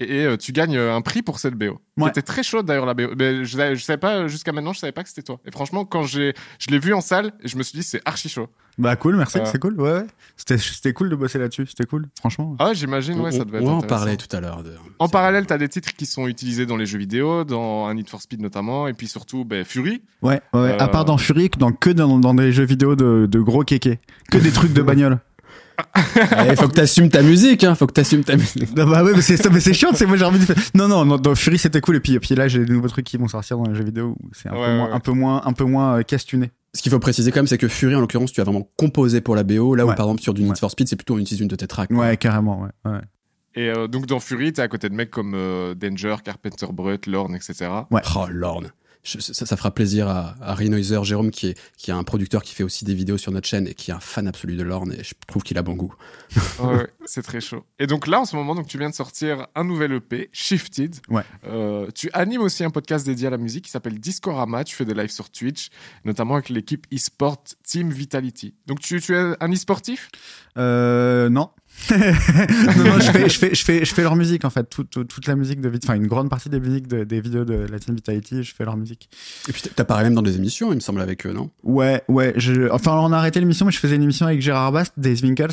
Et, 0.00 0.16
et, 0.22 0.24
euh, 0.26 0.36
tu 0.36 0.52
gagnes 0.52 0.76
euh, 0.76 0.94
un 0.94 1.02
prix 1.02 1.22
pour 1.22 1.38
cette 1.38 1.54
BO. 1.54 1.74
Qui 1.96 2.04
Ouais. 2.04 2.08
était 2.10 2.22
très 2.22 2.42
chaude 2.42 2.64
d'ailleurs 2.66 2.86
la 2.86 2.94
BO. 2.94 3.08
Mais 3.18 3.44
je, 3.44 3.56
savais- 3.56 3.76
je 3.76 3.84
savais 3.84 3.98
pas 3.98 4.26
jusqu'à 4.26 4.52
maintenant, 4.52 4.72
je 4.72 4.78
savais 4.78 4.92
pas 4.92 5.02
que 5.02 5.08
c'était 5.10 5.22
toi. 5.22 5.38
Et 5.46 5.50
franchement, 5.50 5.84
quand 5.84 6.04
j'ai, 6.04 6.32
je 6.58 6.68
l'ai 6.70 6.78
vu 6.78 6.94
en 6.94 7.00
salle, 7.02 7.32
je 7.44 7.56
me 7.58 7.62
suis 7.62 7.78
dit 7.78 7.84
c'est 7.84 8.00
archi 8.06 8.28
chaud. 8.30 8.48
Bah, 8.78 8.96
cool, 8.96 9.16
merci, 9.16 9.36
Euh. 9.38 9.44
c'est 9.44 9.58
cool, 9.58 9.78
ouais, 9.78 9.92
ouais. 9.92 10.06
C'était, 10.36 10.56
c'était 10.56 10.94
cool 10.94 11.10
de 11.10 11.16
bosser 11.16 11.38
là-dessus, 11.38 11.66
c'était 11.66 11.84
cool, 11.84 12.06
franchement. 12.18 12.56
Ah, 12.58 12.72
j'imagine, 12.72 13.20
ouais, 13.20 13.30
ça 13.32 13.44
devait 13.44 13.58
être. 13.58 13.64
On 13.64 13.72
en 13.74 13.78
intéressant. 13.78 13.86
parlait 13.88 14.16
tout 14.16 14.34
à 14.34 14.40
l'heure. 14.40 14.62
de- 14.62 14.72
En 14.98 15.08
parallèle, 15.10 15.44
tu 15.46 15.52
as 15.52 15.58
des 15.58 15.68
titres 15.68 15.92
qui 15.94 16.06
sont 16.06 16.26
utilisés 16.26 16.64
dans 16.64 16.76
les 16.78 16.86
jeux 16.86 16.96
vidéo, 16.98 17.44
dans 17.44 17.84
un 17.86 17.92
Need 17.94 18.08
for 18.08 18.22
Speed 18.22 18.40
notamment, 18.40 18.88
et 18.88 18.94
puis 18.94 19.06
surtout 19.08 19.44
ben, 19.44 19.66
Fury. 19.66 20.00
Ouais, 20.22 20.40
ouais, 20.54 20.60
Euh. 20.60 20.78
à 20.78 20.88
part 20.88 21.04
dans 21.04 21.18
Fury, 21.18 21.50
dans, 21.58 21.72
que 21.72 21.90
dans, 21.90 22.18
dans 22.18 22.32
des 22.32 22.52
jeux 22.52 22.64
vidéo 22.64 22.96
de, 22.96 23.26
de 23.30 23.40
gros 23.40 23.64
kékés. 23.64 23.98
Que 24.30 24.38
des 24.38 24.52
trucs 24.52 24.72
de 24.72 24.80
bagnole. 24.82 25.18
Il 26.50 26.56
faut 26.56 26.68
que 26.68 26.74
t'assumes 26.74 27.08
ta 27.08 27.22
musique, 27.22 27.64
hein. 27.64 27.74
Faut 27.74 27.86
que 27.86 27.92
t'assumes 27.92 28.24
ta 28.24 28.36
musique. 28.36 28.76
Non, 28.76 28.88
bah 28.88 29.02
ouais, 29.04 29.12
mais 29.14 29.22
c'est, 29.22 29.50
mais 29.50 29.60
c'est 29.60 29.72
chiant, 29.74 29.90
c'est 29.94 30.06
moi 30.06 30.16
j'ai 30.16 30.24
envie 30.24 30.38
de 30.38 30.44
faire. 30.44 30.56
Non, 30.74 30.88
non, 30.88 31.04
non, 31.04 31.16
dans 31.16 31.34
Fury 31.34 31.58
c'était 31.58 31.80
cool, 31.80 31.96
et 31.96 32.00
puis, 32.00 32.14
et 32.14 32.20
puis 32.20 32.34
là 32.34 32.48
j'ai 32.48 32.64
des 32.64 32.72
nouveaux 32.72 32.88
trucs 32.88 33.06
qui 33.06 33.16
vont 33.16 33.28
sortir 33.28 33.58
dans 33.58 33.64
les 33.70 33.74
jeux 33.74 33.84
vidéo 33.84 34.16
où 34.22 34.28
c'est 34.32 34.48
un, 34.48 34.52
Ouais, 34.52 34.58
peu, 34.66 34.72
moins, 34.72 34.86
ouais. 34.86 34.92
un 34.92 35.00
peu 35.00 35.12
moins, 35.12 35.42
un 35.44 35.52
peu 35.52 35.64
moins 35.64 35.98
euh, 35.98 36.02
questionné. 36.02 36.50
Ce 36.74 36.82
qu'il 36.82 36.92
faut 36.92 36.98
préciser 37.00 37.32
quand 37.32 37.40
même, 37.40 37.46
c'est 37.48 37.58
que 37.58 37.66
Fury, 37.68 37.94
en 37.96 38.00
l'occurrence, 38.00 38.32
tu 38.32 38.40
as 38.40 38.44
vraiment 38.44 38.68
composé 38.76 39.20
pour 39.20 39.34
la 39.34 39.42
BO. 39.42 39.74
Là 39.74 39.84
où, 39.84 39.88
par 39.88 40.06
exemple, 40.06 40.22
sur 40.22 40.34
du 40.34 40.42
Need 40.42 40.52
Ouais. 40.52 40.56
for 40.58 40.70
Speed, 40.70 40.88
c'est 40.88 40.94
plutôt 40.96 41.14
on 41.14 41.18
utilise 41.18 41.40
une 41.40 41.48
de 41.48 41.56
tes 41.56 41.66
tracks. 41.66 41.90
Ouais, 41.90 42.16
carrément, 42.16 42.62
ouais. 42.62 42.90
ouais. 42.92 43.00
Et 43.56 43.68
euh, 43.68 43.88
donc 43.88 44.06
dans 44.06 44.20
Fury, 44.20 44.52
tu 44.52 44.60
à 44.60 44.68
côté 44.68 44.88
de 44.88 44.94
mecs 44.94 45.10
comme 45.10 45.32
euh, 45.34 45.74
Danger, 45.74 46.14
Carpenter 46.24 46.66
Brut, 46.72 47.06
Lorne, 47.08 47.34
etc. 47.34 47.68
Ouais. 47.90 48.02
Oh, 48.14 48.26
Lorne. 48.30 48.70
Je- 49.02 49.18
ça, 49.18 49.46
ça 49.46 49.56
fera 49.56 49.70
plaisir 49.72 50.08
à, 50.08 50.34
à 50.42 50.54
Renoiser, 50.54 50.98
Jérôme, 51.04 51.30
qui 51.30 51.48
est, 51.48 51.58
qui 51.76 51.90
est 51.90 51.94
un 51.94 52.02
producteur 52.04 52.42
qui 52.42 52.54
fait 52.54 52.62
aussi 52.64 52.84
des 52.84 52.94
vidéos 52.94 53.16
sur 53.18 53.32
notre 53.32 53.46
chaîne 53.48 53.66
et 53.66 53.74
qui 53.74 53.90
est 53.90 53.94
un 53.94 54.00
fan 54.00 54.28
absolu 54.28 54.56
de 54.56 54.62
Lorne. 54.62 54.92
Et 54.92 55.02
je 55.02 55.14
trouve 55.26 55.42
qu'il 55.42 55.56
a 55.58 55.62
bon 55.62 55.74
goût. 55.74 55.94
Ouais, 56.60 56.86
c'est 57.06 57.22
très 57.22 57.40
chaud. 57.40 57.64
Et 57.78 57.86
donc 57.86 58.06
là, 58.06 58.20
en 58.20 58.24
ce 58.24 58.36
moment, 58.36 58.54
donc, 58.54 58.66
tu 58.66 58.76
viens 58.78 58.90
de 58.90 58.94
sortir 58.94 59.46
un 59.54 59.64
nouvel 59.64 59.92
EP, 59.92 60.28
Shifted. 60.32 60.96
Ouais. 61.08 61.22
Euh, 61.46 61.88
tu 61.94 62.10
animes 62.12 62.42
aussi 62.42 62.62
un 62.62 62.70
podcast 62.70 63.06
dédié 63.06 63.28
à 63.28 63.30
la 63.30 63.38
musique 63.38 63.64
qui 63.64 63.70
s'appelle 63.70 63.98
Discorama. 63.98 64.64
Tu 64.64 64.76
fais 64.76 64.84
des 64.84 64.94
lives 64.94 65.10
sur 65.10 65.30
Twitch, 65.30 65.70
notamment 66.04 66.34
avec 66.34 66.50
l'équipe 66.50 66.86
e-sport 66.94 67.42
Team 67.66 67.90
Vitality. 67.90 68.54
Donc 68.66 68.80
tu, 68.80 69.00
tu 69.00 69.14
es 69.16 69.34
un 69.40 69.52
e-sportif? 69.52 70.10
Euh, 70.58 71.28
non. 71.30 71.50
Non, 71.90 72.84
non, 72.84 72.98
je 73.00 73.10
fais, 73.10 73.28
je 73.28 73.38
fais, 73.38 73.54
je 73.54 73.64
fais, 73.64 73.84
je 73.84 73.94
fais 73.94 74.02
leur 74.02 74.16
musique 74.16 74.44
en 74.44 74.50
fait, 74.50 74.64
toute, 74.68 75.26
la 75.26 75.36
musique 75.36 75.60
de, 75.60 75.72
enfin 75.82 75.94
une 75.94 76.06
grande 76.06 76.28
partie 76.30 76.48
des 76.48 76.60
musiques 76.60 76.86
de- 76.86 77.04
des 77.04 77.20
vidéos 77.20 77.44
de 77.44 77.54
la 77.54 77.78
Team 77.78 77.94
Vitality, 77.94 78.42
je 78.42 78.54
fais 78.54 78.64
leur 78.64 78.76
musique. 78.76 79.08
Et 79.48 79.52
puis, 79.52 79.62
t'apparais 79.62 80.04
même 80.04 80.14
dans 80.14 80.22
des 80.22 80.36
émissions, 80.36 80.72
il 80.72 80.76
me 80.76 80.80
semble, 80.80 81.00
avec 81.00 81.26
eux, 81.26 81.32
non? 81.32 81.50
Ouais, 81.62 82.02
ouais. 82.08 82.32
Je, 82.36 82.70
enfin, 82.70 82.92
on 82.98 83.12
a 83.12 83.16
arrêté 83.18 83.40
l'émission, 83.40 83.66
mais 83.66 83.72
je 83.72 83.78
faisais 83.78 83.96
une 83.96 84.02
émission 84.02 84.26
avec 84.26 84.40
Gérard 84.40 84.72
Bast 84.72 84.92
des 84.96 85.22
Winkles 85.22 85.48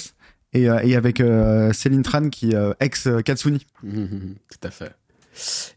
et, 0.54 0.70
euh, 0.70 0.80
et 0.84 0.96
avec 0.96 1.20
euh, 1.22 1.74
Céline 1.74 2.04
Tran 2.04 2.30
qui 2.30 2.56
euh, 2.56 2.74
ex 2.80 3.08
euh, 3.08 3.22
Katsuni. 3.22 3.66
Mhm, 3.84 4.36
Tout 4.52 4.68
à 4.68 4.72
fait. 4.72 4.94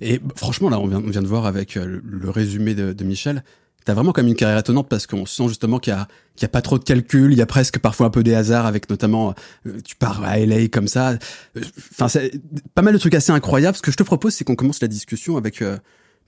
Et 0.00 0.18
b- 0.18 0.22
franchement, 0.36 0.70
là, 0.70 0.78
on 0.80 0.86
vient, 0.86 0.98
on 1.04 1.10
vient 1.10 1.22
de 1.22 1.26
voir 1.26 1.46
avec 1.46 1.74
le, 1.74 2.02
le 2.04 2.30
résumé 2.30 2.74
de, 2.74 2.92
de 2.92 3.04
Michel. 3.04 3.44
T'as 3.90 3.94
vraiment 3.94 4.12
comme 4.12 4.28
une 4.28 4.36
carrière 4.36 4.60
étonnante 4.60 4.88
parce 4.88 5.08
qu'on 5.08 5.26
sent 5.26 5.48
justement 5.48 5.80
qu'il 5.80 5.92
y 5.92 5.96
a, 5.96 6.06
qu'il 6.36 6.42
y 6.42 6.44
a 6.44 6.48
pas 6.48 6.62
trop 6.62 6.78
de 6.78 6.84
calculs, 6.84 7.32
il 7.32 7.38
y 7.38 7.42
a 7.42 7.46
presque 7.46 7.80
parfois 7.80 8.06
un 8.06 8.10
peu 8.10 8.22
des 8.22 8.36
hasards 8.36 8.64
avec 8.64 8.88
notamment, 8.88 9.34
euh, 9.66 9.80
tu 9.84 9.96
pars 9.96 10.22
à 10.22 10.38
LA 10.38 10.68
comme 10.68 10.86
ça. 10.86 11.10
Euh, 11.56 11.60
Enfin, 11.90 12.06
c'est 12.06 12.40
pas 12.76 12.82
mal 12.82 12.94
de 12.94 12.98
trucs 13.00 13.16
assez 13.16 13.32
incroyables. 13.32 13.76
Ce 13.76 13.82
que 13.82 13.90
je 13.90 13.96
te 13.96 14.04
propose, 14.04 14.32
c'est 14.32 14.44
qu'on 14.44 14.54
commence 14.54 14.80
la 14.80 14.86
discussion 14.86 15.36
avec 15.36 15.60
euh, 15.60 15.76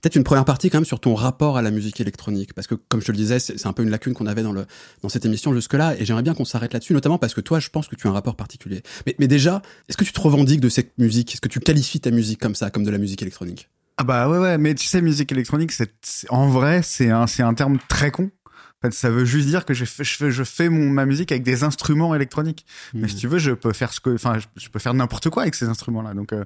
peut-être 0.01 0.17
une 0.17 0.25
première 0.25 0.43
partie 0.43 0.69
quand 0.69 0.79
même 0.79 0.83
sur 0.83 0.99
ton 0.99 1.15
rapport 1.15 1.55
à 1.55 1.61
la 1.61 1.71
musique 1.71 2.01
électronique. 2.01 2.53
Parce 2.53 2.67
que, 2.67 2.75
comme 2.75 2.99
je 2.99 3.05
te 3.05 3.13
le 3.13 3.17
disais, 3.17 3.39
c'est 3.39 3.65
un 3.65 3.71
peu 3.71 3.83
une 3.83 3.91
lacune 3.91 4.13
qu'on 4.13 4.27
avait 4.27 4.43
dans, 4.43 4.51
le, 4.51 4.65
dans 5.01 5.07
cette 5.07 5.23
émission 5.23 5.53
jusque-là. 5.53 5.95
Et 5.97 6.03
j'aimerais 6.03 6.23
bien 6.23 6.33
qu'on 6.33 6.43
s'arrête 6.43 6.73
là-dessus, 6.73 6.91
notamment 6.91 7.17
parce 7.17 7.33
que 7.33 7.39
toi, 7.39 7.61
je 7.61 7.69
pense 7.69 7.87
que 7.87 7.95
tu 7.95 8.07
as 8.07 8.09
un 8.09 8.13
rapport 8.13 8.35
particulier. 8.35 8.83
Mais, 9.05 9.15
mais 9.19 9.29
déjà, 9.29 9.61
est-ce 9.87 9.95
que 9.95 10.03
tu 10.03 10.11
te 10.11 10.19
revendiques 10.19 10.59
de 10.59 10.67
cette 10.67 10.97
musique? 10.97 11.31
Est-ce 11.31 11.39
que 11.39 11.47
tu 11.47 11.61
qualifies 11.61 12.01
ta 12.01 12.11
musique 12.11 12.41
comme 12.41 12.55
ça, 12.55 12.71
comme 12.71 12.83
de 12.83 12.91
la 12.91 12.97
musique 12.97 13.21
électronique? 13.21 13.69
Ah 13.97 14.03
bah 14.03 14.27
ouais, 14.29 14.39
ouais. 14.39 14.57
Mais 14.57 14.73
tu 14.75 14.85
sais, 14.87 15.01
musique 15.01 15.31
électronique, 15.31 15.71
c'est 15.71 15.91
en 16.29 16.47
vrai, 16.47 16.81
c'est 16.83 17.09
un, 17.09 17.27
c'est 17.27 17.43
un 17.43 17.53
terme 17.53 17.77
très 17.87 18.11
con. 18.11 18.31
En 18.45 18.87
fait, 18.87 18.93
ça 18.93 19.09
veut 19.09 19.23
juste 19.23 19.47
dire 19.47 19.63
que 19.63 19.73
je 19.73 19.85
fais, 19.85 20.03
je 20.03 20.17
fais, 20.17 20.31
je 20.31 20.43
fais 20.43 20.67
mon, 20.67 20.89
ma 20.89 21.05
musique 21.05 21.31
avec 21.31 21.43
des 21.43 21.63
instruments 21.63 22.13
électroniques. 22.15 22.65
Mais 22.93 23.07
si 23.07 23.15
tu 23.15 23.27
veux, 23.27 23.39
je 23.39 23.51
peux 23.51 23.71
faire 23.71 23.93
ce 23.93 24.01
que, 24.01 24.13
enfin, 24.15 24.39
je, 24.39 24.47
je 24.57 24.67
peux 24.67 24.79
faire 24.79 24.93
n'importe 24.93 25.29
quoi 25.29 25.43
avec 25.43 25.55
ces 25.55 25.69
instruments-là. 25.69 26.13
Donc, 26.13 26.33
euh, 26.33 26.43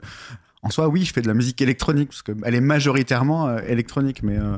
en 0.62 0.70
soi, 0.70 0.88
oui, 0.88 1.04
je 1.04 1.14
fais 1.14 1.22
de 1.22 1.28
la 1.28 1.34
musique 1.34 1.62
électronique 1.62 2.10
parce 2.10 2.22
que 2.22 2.34
elle 2.44 2.54
est 2.54 2.62
majoritairement 2.62 3.48
euh, 3.48 3.60
électronique, 3.66 4.22
mais, 4.22 4.38
euh, 4.38 4.58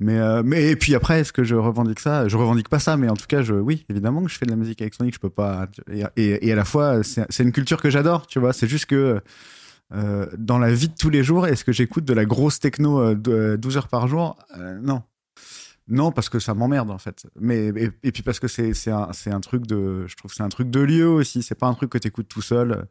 mais, 0.00 0.18
euh, 0.18 0.42
mais 0.44 0.70
et 0.70 0.76
puis 0.76 0.96
après, 0.96 1.20
est-ce 1.20 1.32
que 1.32 1.44
je 1.44 1.54
revendique 1.54 2.00
ça? 2.00 2.26
Je 2.26 2.36
revendique 2.36 2.68
pas 2.68 2.80
ça, 2.80 2.96
mais 2.96 3.08
en 3.08 3.14
tout 3.16 3.26
cas, 3.28 3.42
je, 3.42 3.54
oui, 3.54 3.84
évidemment 3.88 4.22
que 4.24 4.30
je 4.30 4.36
fais 4.36 4.46
de 4.46 4.50
la 4.50 4.56
musique 4.56 4.80
électronique. 4.80 5.14
Je 5.14 5.20
peux 5.20 5.30
pas. 5.30 5.68
Et, 5.92 6.02
et, 6.16 6.48
et 6.48 6.52
à 6.52 6.56
la 6.56 6.64
fois, 6.64 7.04
c'est 7.04 7.26
c'est 7.28 7.44
une 7.44 7.52
culture 7.52 7.80
que 7.80 7.90
j'adore, 7.90 8.26
tu 8.26 8.40
vois. 8.40 8.52
C'est 8.52 8.66
juste 8.66 8.86
que 8.86 9.20
euh, 9.92 10.26
dans 10.38 10.58
la 10.58 10.72
vie 10.72 10.88
de 10.88 10.94
tous 10.94 11.10
les 11.10 11.22
jours, 11.22 11.46
est-ce 11.46 11.64
que 11.64 11.72
j'écoute 11.72 12.04
de 12.04 12.14
la 12.14 12.24
grosse 12.24 12.58
techno 12.60 13.00
euh, 13.00 13.14
de- 13.14 13.56
12 13.56 13.76
heures 13.76 13.88
par 13.88 14.08
jour? 14.08 14.36
Euh, 14.56 14.78
Non. 14.80 15.02
Non, 15.86 16.12
parce 16.12 16.30
que 16.30 16.38
ça 16.38 16.54
m'emmerde 16.54 16.90
en 16.90 16.96
fait. 16.96 17.26
Mais 17.38 17.66
et, 18.02 18.10
puis 18.10 18.22
parce 18.22 18.40
que 18.40 18.48
c'est 18.48 18.72
un 18.90 19.10
un 19.26 19.40
truc 19.40 19.66
de 19.66 20.06
je 20.06 20.16
trouve 20.16 20.32
c'est 20.32 20.42
un 20.42 20.48
truc 20.48 20.70
de 20.70 20.80
lieu 20.80 21.06
aussi. 21.06 21.42
C'est 21.42 21.54
pas 21.54 21.66
un 21.66 21.74
truc 21.74 21.90
que 21.90 21.98
t'écoutes 21.98 22.26
tout 22.28 22.40
seul 22.40 22.72
euh, 22.72 22.82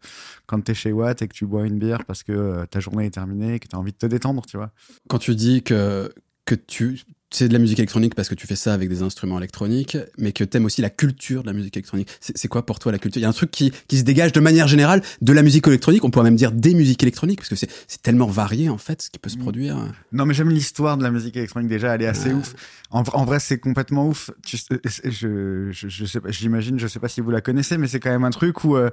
quand 0.45 0.62
t'es 0.62 0.75
chez 0.75 0.91
Watt 0.91 1.19
et 1.23 1.27
que 1.27 1.33
tu 1.33 1.47
bois 1.47 1.65
une 1.65 1.79
bière 1.79 2.05
parce 2.05 2.21
que 2.21 2.31
euh, 2.31 2.65
ta 2.67 2.79
journée 2.79 3.07
est 3.07 3.15
terminée 3.15 3.55
et 3.55 3.59
que 3.59 3.67
t'as 3.67 3.77
envie 3.77 3.93
de 3.93 3.97
te 3.97 4.05
détendre, 4.05 4.45
tu 4.45 4.57
vois. 4.57 4.69
Quand 5.09 5.17
tu 5.17 5.33
dis 5.33 5.63
que, 5.63 6.13
que 6.45 6.53
tu 6.53 7.01
c'est 7.35 7.47
de 7.47 7.53
la 7.53 7.59
musique 7.59 7.79
électronique 7.79 8.15
parce 8.15 8.29
que 8.29 8.35
tu 8.35 8.47
fais 8.47 8.55
ça 8.55 8.73
avec 8.73 8.89
des 8.89 9.01
instruments 9.01 9.37
électroniques, 9.37 9.97
mais 10.17 10.31
que 10.31 10.43
t'aimes 10.43 10.65
aussi 10.65 10.81
la 10.81 10.89
culture 10.89 11.41
de 11.41 11.47
la 11.47 11.53
musique 11.53 11.75
électronique. 11.77 12.07
C'est 12.19 12.47
quoi 12.47 12.65
pour 12.65 12.79
toi 12.79 12.91
la 12.91 12.99
culture? 12.99 13.19
Il 13.19 13.23
y 13.23 13.25
a 13.25 13.29
un 13.29 13.33
truc 13.33 13.51
qui, 13.51 13.71
qui 13.87 13.97
se 13.97 14.03
dégage 14.03 14.31
de 14.31 14.39
manière 14.39 14.67
générale 14.67 15.01
de 15.21 15.33
la 15.33 15.41
musique 15.43 15.67
électronique. 15.67 16.03
On 16.03 16.09
pourrait 16.11 16.25
même 16.25 16.35
dire 16.35 16.51
des 16.51 16.73
musiques 16.73 17.01
électroniques 17.03 17.39
parce 17.39 17.49
que 17.49 17.55
c'est 17.55 17.69
c'est 17.87 18.01
tellement 18.01 18.27
varié 18.27 18.69
en 18.69 18.77
fait 18.77 19.01
ce 19.01 19.09
qui 19.09 19.19
peut 19.19 19.29
se 19.29 19.37
Mm. 19.37 19.41
produire. 19.41 19.77
Non, 20.11 20.25
mais 20.25 20.33
j'aime 20.33 20.49
l'histoire 20.49 20.97
de 20.97 21.03
la 21.03 21.11
musique 21.11 21.35
électronique 21.37 21.69
déjà. 21.69 21.95
Elle 21.95 22.01
est 22.03 22.07
assez 22.07 22.29
Ouais. 22.29 22.35
ouf. 22.35 22.53
En, 22.91 23.01
en 23.13 23.25
vrai, 23.25 23.39
c'est 23.39 23.57
complètement 23.59 24.07
ouf. 24.07 24.29
Tu, 24.45 24.57
sais- 24.57 24.79
je, 25.03 25.69
je, 25.71 25.87
je 25.87 26.05
sais 26.05 26.19
pas, 26.21 26.29
j'imagine, 26.31 26.77
je 26.79 26.87
sais 26.87 26.99
pas 26.99 27.07
si 27.09 27.21
vous 27.21 27.31
la 27.31 27.41
connaissez, 27.41 27.77
mais 27.77 27.87
c'est 27.87 27.99
quand 27.99 28.11
même 28.11 28.23
un 28.23 28.29
truc 28.29 28.63
où, 28.63 28.75
euh, 28.77 28.89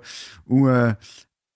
où 0.49 0.69
euh, 0.69 0.93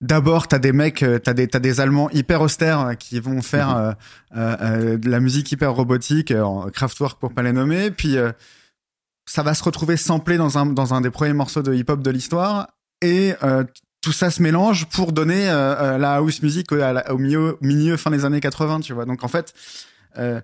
d'abord 0.04 0.48
t'as 0.48 0.58
des 0.58 0.72
mecs, 0.72 1.02
euh, 1.02 1.18
t'as 1.18 1.32
des, 1.34 1.48
t'as 1.48 1.58
des 1.58 1.80
Allemands 1.80 2.10
hyper 2.10 2.40
austères 2.42 2.80
euh, 2.80 2.94
qui 2.94 3.18
vont 3.20 3.42
faire 3.42 3.68
Mhm. 3.70 3.76
euh, 3.76 3.92
euh, 4.36 4.56
euh, 4.60 4.98
de 4.98 5.10
la 5.10 5.20
musique 5.20 5.50
hyper 5.52 5.72
robotique, 5.72 6.30
en 6.32 6.68
Kraftwerk 6.70 7.18
pour 7.18 7.32
pas 7.32 7.42
les 7.42 7.52
nommer, 7.52 7.90
puis 7.90 8.16
euh, 8.16 8.32
ça 9.26 9.42
va 9.42 9.54
se 9.54 9.64
retrouver 9.64 9.96
samplé 9.96 10.36
dans 10.36 10.58
un, 10.58 10.66
dans 10.66 10.92
un 10.94 11.00
des 11.00 11.10
premiers 11.10 11.32
morceaux 11.32 11.62
de 11.62 11.72
hip-hop 11.74 12.02
de 12.02 12.10
l'histoire, 12.10 12.68
et 13.00 13.34
euh, 13.42 13.64
tout 14.02 14.12
ça 14.12 14.30
se 14.30 14.42
mélange 14.42 14.86
pour 14.90 15.12
donner 15.12 15.46
la 15.46 16.16
house 16.16 16.42
music 16.42 16.70
au, 16.72 16.76
au 16.76 17.18
milieu, 17.18 17.56
milieu, 17.62 17.96
fin 17.96 18.10
des 18.10 18.26
années 18.26 18.40
80, 18.40 18.80
tu 18.80 18.92
vois. 18.92 19.06
Donc 19.06 19.24
en 19.24 19.28
fait, 19.28 19.54
euh, 20.18 20.42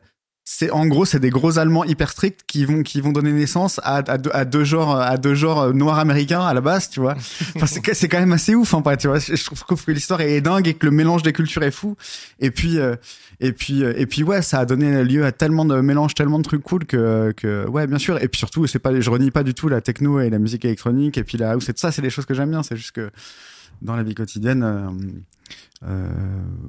c'est 0.53 0.73
en 0.73 0.85
gros 0.87 1.05
c'est 1.05 1.21
des 1.21 1.31
gros 1.31 1.59
Allemands 1.61 1.85
hyper 1.85 2.11
stricts 2.11 2.41
qui 2.45 2.65
vont 2.65 2.83
qui 2.83 3.01
vont 3.01 3.13
donner 3.13 3.31
naissance 3.31 3.79
à, 3.85 3.99
à, 3.99 4.19
deux, 4.19 4.31
à 4.35 4.45
deux 4.45 4.65
genres 4.65 4.97
à 4.99 5.17
deux 5.17 5.35
genres 5.37 5.61
euh, 5.61 5.73
noirs 5.73 6.01
américains 6.01 6.41
à 6.41 6.53
la 6.53 6.61
base, 6.61 6.91
tu 6.91 6.99
vois. 6.99 7.15
Enfin, 7.55 7.67
c'est 7.67 7.81
que- 7.81 7.95
c'est 7.95 8.09
quand 8.09 8.19
même 8.19 8.33
assez 8.33 8.57
ouf, 8.57 8.75
en 8.75 8.83
fait, 8.83 8.97
tu 8.97 9.07
vois. 9.07 9.21
Je 9.21 9.45
trouve 9.45 9.85
que 9.85 9.93
l'histoire 9.93 10.21
est 10.23 10.41
dingue 10.41 10.67
et 10.67 10.75
que 10.75 10.87
le 10.87 10.91
mélange 10.91 11.23
des 11.23 11.33
cultures 11.33 11.63
est 11.63 11.71
fou. 11.71 11.95
Et 12.41 12.51
puis 12.51 12.81
euh, 12.81 12.97
et 13.39 13.53
puis 13.53 13.85
euh, 13.85 13.93
et 13.97 14.07
puis 14.07 14.25
ouais, 14.25 14.43
ça 14.43 14.59
a 14.59 14.65
donné 14.67 15.05
lieu 15.05 15.25
à 15.25 15.31
tellement 15.31 15.65
de 15.65 15.81
mélanges, 15.81 16.15
tellement 16.15 16.39
de 16.39 16.45
trucs 16.45 16.63
cool 16.65 16.85
que 16.85 17.33
que 17.37 17.69
ouais, 17.69 17.87
bien 17.87 17.99
sûr. 17.99 18.21
Et 18.21 18.27
puis 18.27 18.41
surtout, 18.41 18.67
c'est 18.67 18.81
pas 18.81 19.01
je 19.01 19.09
renie 19.09 19.31
pas 19.31 19.45
du 19.45 19.55
tout 19.55 19.69
la 19.69 19.81
techno 19.81 20.19
et 20.19 20.31
la 20.31 20.41
musique 20.41 20.65
électronique 20.65 21.17
et 21.17 21.23
puis 21.23 21.39
la 21.39 21.53
house 21.53 21.69
et 21.69 21.73
tout 21.75 21.81
ça, 21.81 21.93
c'est 21.93 22.03
des 22.03 22.11
choses 22.11 22.27
que 22.27 22.35
j'aime 22.35 22.51
bien. 22.51 22.65
C'est 22.65 22.77
juste 22.77 22.91
que 22.93 23.11
dans 23.83 23.95
la 23.95 24.03
vie 24.03 24.15
quotidienne, 24.17 24.65
euh, 24.65 24.89
euh, 25.87 26.09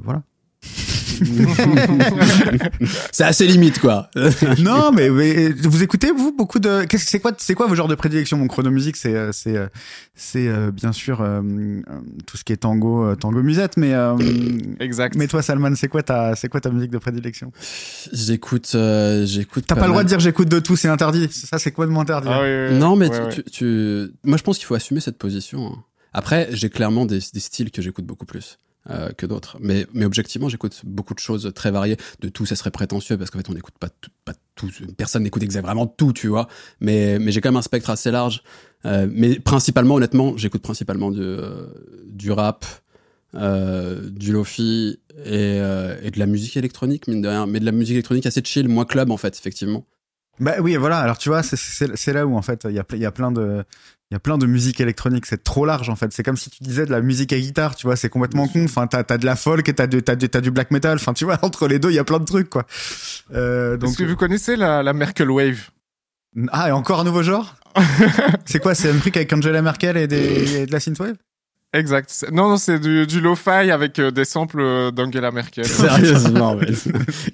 voilà. 0.04 0.22
c'est 3.12 3.24
assez 3.24 3.48
limite 3.48 3.80
quoi. 3.80 4.10
non, 4.60 4.92
mais, 4.92 5.10
mais 5.10 5.50
vous 5.50 5.84
écoutez 5.84 6.12
vous 6.12 6.32
beaucoup 6.36 6.60
de 6.60 6.84
qu'est-ce 6.86 7.06
c'est 7.08 7.20
quoi 7.20 7.32
c'est 7.38 7.54
quoi 7.56 7.68
vos 7.68 7.76
genres 7.76 7.88
de 7.88 7.96
prédilection? 7.96 8.38
Mon 8.38 8.48
chronomusique 8.48 8.96
c'est 8.98 9.16
euh, 9.16 9.32
c'est 9.32 9.56
euh, 9.58 9.68
c'est 10.16 10.48
euh, 10.48 10.72
bien 10.72 10.92
sûr 10.92 11.22
euh, 11.22 11.42
euh, 11.42 11.82
tout 12.26 12.38
ce 12.38 12.44
qui 12.44 12.54
est 12.54 12.58
tango 12.58 13.04
euh, 13.06 13.16
tango 13.16 13.42
musette 13.44 13.78
mais 13.78 13.94
euh, 13.94 14.16
Exact. 14.80 15.16
mais 15.16 15.28
toi 15.28 15.42
Salman 15.42 15.76
c'est 15.76 15.88
quoi 15.88 16.04
ta 16.04 16.36
c'est 16.36 16.50
quoi 16.50 16.62
ta 16.62 16.70
musique 16.70 16.92
de 16.92 16.98
prédilection? 16.98 17.52
J'écoute 18.12 18.72
euh, 18.76 19.26
j'écoute. 19.26 19.66
T'as 19.68 19.76
pas, 19.76 19.82
le 19.84 19.90
droit 19.90 20.04
de 20.04 20.08
dire 20.08 20.20
j'écoute 20.20 20.50
de 20.50 20.60
tout 20.60 20.76
c'est 20.76 20.88
interdit 20.90 21.28
ça 21.32 21.60
c'est 21.60 21.72
quoi 21.72 21.86
de 21.86 21.92
m'interdit 21.92 22.28
Ah 22.32 22.42
oui, 22.42 22.48
oui, 22.50 22.68
oui. 22.74 22.78
Non, 22.80 22.96
mais 22.96 23.10
Ouais, 23.10 23.18
tu, 23.18 23.24
ouais. 23.40 23.44
tu, 23.44 23.52
tu- 23.52 24.12
moi 24.24 24.38
je 24.38 24.44
pense 24.44 24.58
qu'il 24.58 24.66
faut 24.68 24.76
assumer 24.76 25.00
cette 25.02 25.18
position. 25.18 25.68
hein. 25.68 25.84
Après, 26.14 26.50
j'ai 26.52 26.70
clairement 26.70 27.06
des, 27.06 27.20
des 27.34 27.40
styles 27.40 27.72
que 27.72 27.82
j'écoute 27.82 28.06
beaucoup 28.06 28.26
plus 28.26 28.58
euh, 28.90 29.10
que 29.10 29.26
d'autres. 29.26 29.58
Mais, 29.60 29.86
mais 29.94 30.06
objectivement, 30.06 30.50
j'écoute 30.50 30.82
beaucoup 30.84 31.14
de 31.14 31.20
choses 31.20 31.52
très 31.54 31.72
variées. 31.72 31.98
De 32.20 32.30
tout, 32.30 32.46
ça 32.46 32.56
serait 32.56 32.72
prétentieux 32.72 33.18
parce 33.18 33.30
qu'en 33.30 33.40
fait, 33.40 33.50
on 33.50 33.54
n'écoute 33.54 33.76
pas 33.80 33.90
tout, 33.90 34.10
pas 34.26 34.34
tout. 34.56 34.70
Personne 34.98 35.24
n'écoute 35.24 35.44
vraiment 35.62 35.88
tout, 35.88 36.14
tu 36.14 36.28
vois. 36.28 36.48
Mais, 36.80 37.20
mais 37.20 37.32
j'ai 37.32 37.42
quand 37.42 37.50
même 37.50 37.58
un 37.58 37.62
spectre 37.62 37.90
assez 37.90 38.12
large. 38.12 38.44
Euh, 38.86 39.08
mais 39.12 39.40
principalement, 39.40 39.96
honnêtement, 39.96 40.36
j'écoute 40.38 40.62
principalement 40.62 41.12
du, 41.12 41.22
euh, 41.22 41.68
du 42.08 42.32
rap, 42.32 42.66
du 43.34 44.34
lofi 44.34 45.00
et, 45.26 45.58
et 46.04 46.12
de 46.12 46.20
la 46.20 46.26
musique 46.26 46.58
électronique, 46.58 47.08
mine 47.08 47.22
de 47.22 47.30
rien. 47.30 47.46
Mais 47.48 47.60
de 47.60 47.66
la 47.66 47.72
musique 47.72 47.94
électronique 47.94 48.26
assez 48.26 48.42
chill, 48.44 48.68
moins 48.68 48.86
club 48.86 49.10
en 49.12 49.18
fait, 49.18 49.38
effectivement. 49.38 49.86
Bah 50.40 50.56
oui, 50.60 50.76
voilà. 50.76 50.98
Alors 50.98 51.18
tu 51.18 51.30
vois, 51.30 51.44
c'est- 51.44 52.14
là 52.14 52.26
où 52.26 52.36
en 52.36 52.42
fait 52.42 52.66
il 52.68 52.76
y 52.76 52.80
a 52.80 52.86
y 52.96 53.06
a 53.06 53.12
plein 53.12 53.32
de 53.32 53.64
il 54.12 54.16
y 54.16 54.18
a 54.18 54.20
plein 54.20 54.38
de 54.38 54.46
musique 54.46 54.82
électronique. 54.82 55.26
C'est 55.26 55.42
trop 55.42 55.66
large 55.66 55.88
en 55.90 55.96
fait. 55.96 56.12
C'est 56.12 56.22
comme 56.22 56.36
si 56.36 56.50
tu 56.50 56.64
disais 56.64 56.86
de 56.86 56.92
la 56.92 57.00
musique 57.00 57.32
à 57.32 57.40
guitare. 57.40 57.78
Tu 57.78 57.88
vois, 57.88 57.96
c'est 57.96 58.10
complètement 58.10 58.46
con. 58.46 58.66
Enfin, 58.66 58.86
t'as 58.86 59.06
t'as 59.06 59.18
de 59.18 59.26
la 59.26 59.38
folk 59.38 59.70
et 59.70 59.74
t'as 59.74 59.88
du 59.88 60.04
t'as 60.04 60.16
du 60.16 60.28
t'as 60.28 60.42
du 60.42 60.52
black 60.52 60.70
metal. 60.72 60.96
Enfin, 60.96 61.14
tu 61.14 61.24
vois, 61.24 61.40
entre 61.44 61.70
les 61.70 61.80
deux, 61.80 61.92
il 61.92 61.96
y 61.96 62.00
a 62.00 62.04
plein 62.04 62.20
de 62.20 62.26
trucs 62.26 62.50
quoi. 62.50 62.66
Euh, 63.34 63.78
donc 63.78 63.92
Est-ce 63.92 64.00
que 64.00 64.04
vous 64.04 64.18
connaissez 64.18 64.58
la, 64.58 64.84
la 64.84 64.92
Merkel 64.92 65.32
Wave? 65.32 65.70
Ah, 66.52 66.68
et 66.68 66.72
encore 66.74 67.00
un 67.00 67.04
nouveau 67.06 67.24
genre? 67.24 67.56
c'est 68.46 68.60
quoi 68.60 68.76
C'est 68.76 68.90
un 68.90 68.98
truc 68.98 69.16
avec 69.16 69.32
Angela 69.32 69.62
Merkel 69.62 69.96
et, 69.96 70.08
des, 70.08 70.58
et 70.58 70.66
de 70.66 70.72
la 70.74 70.82
synthwave? 70.82 71.16
Exact. 71.74 72.26
Non, 72.34 72.50
non, 72.50 72.58
c'est 72.58 72.80
du, 72.80 73.08
du 73.08 73.22
lo-fi 73.22 73.72
avec 73.72 73.98
euh, 74.00 74.12
des 74.12 74.26
samples 74.26 74.60
euh, 74.60 74.92
d'Angela 74.92 75.32
Merkel. 75.32 75.66
Sérieusement, 75.68 76.56
mais 76.56 76.68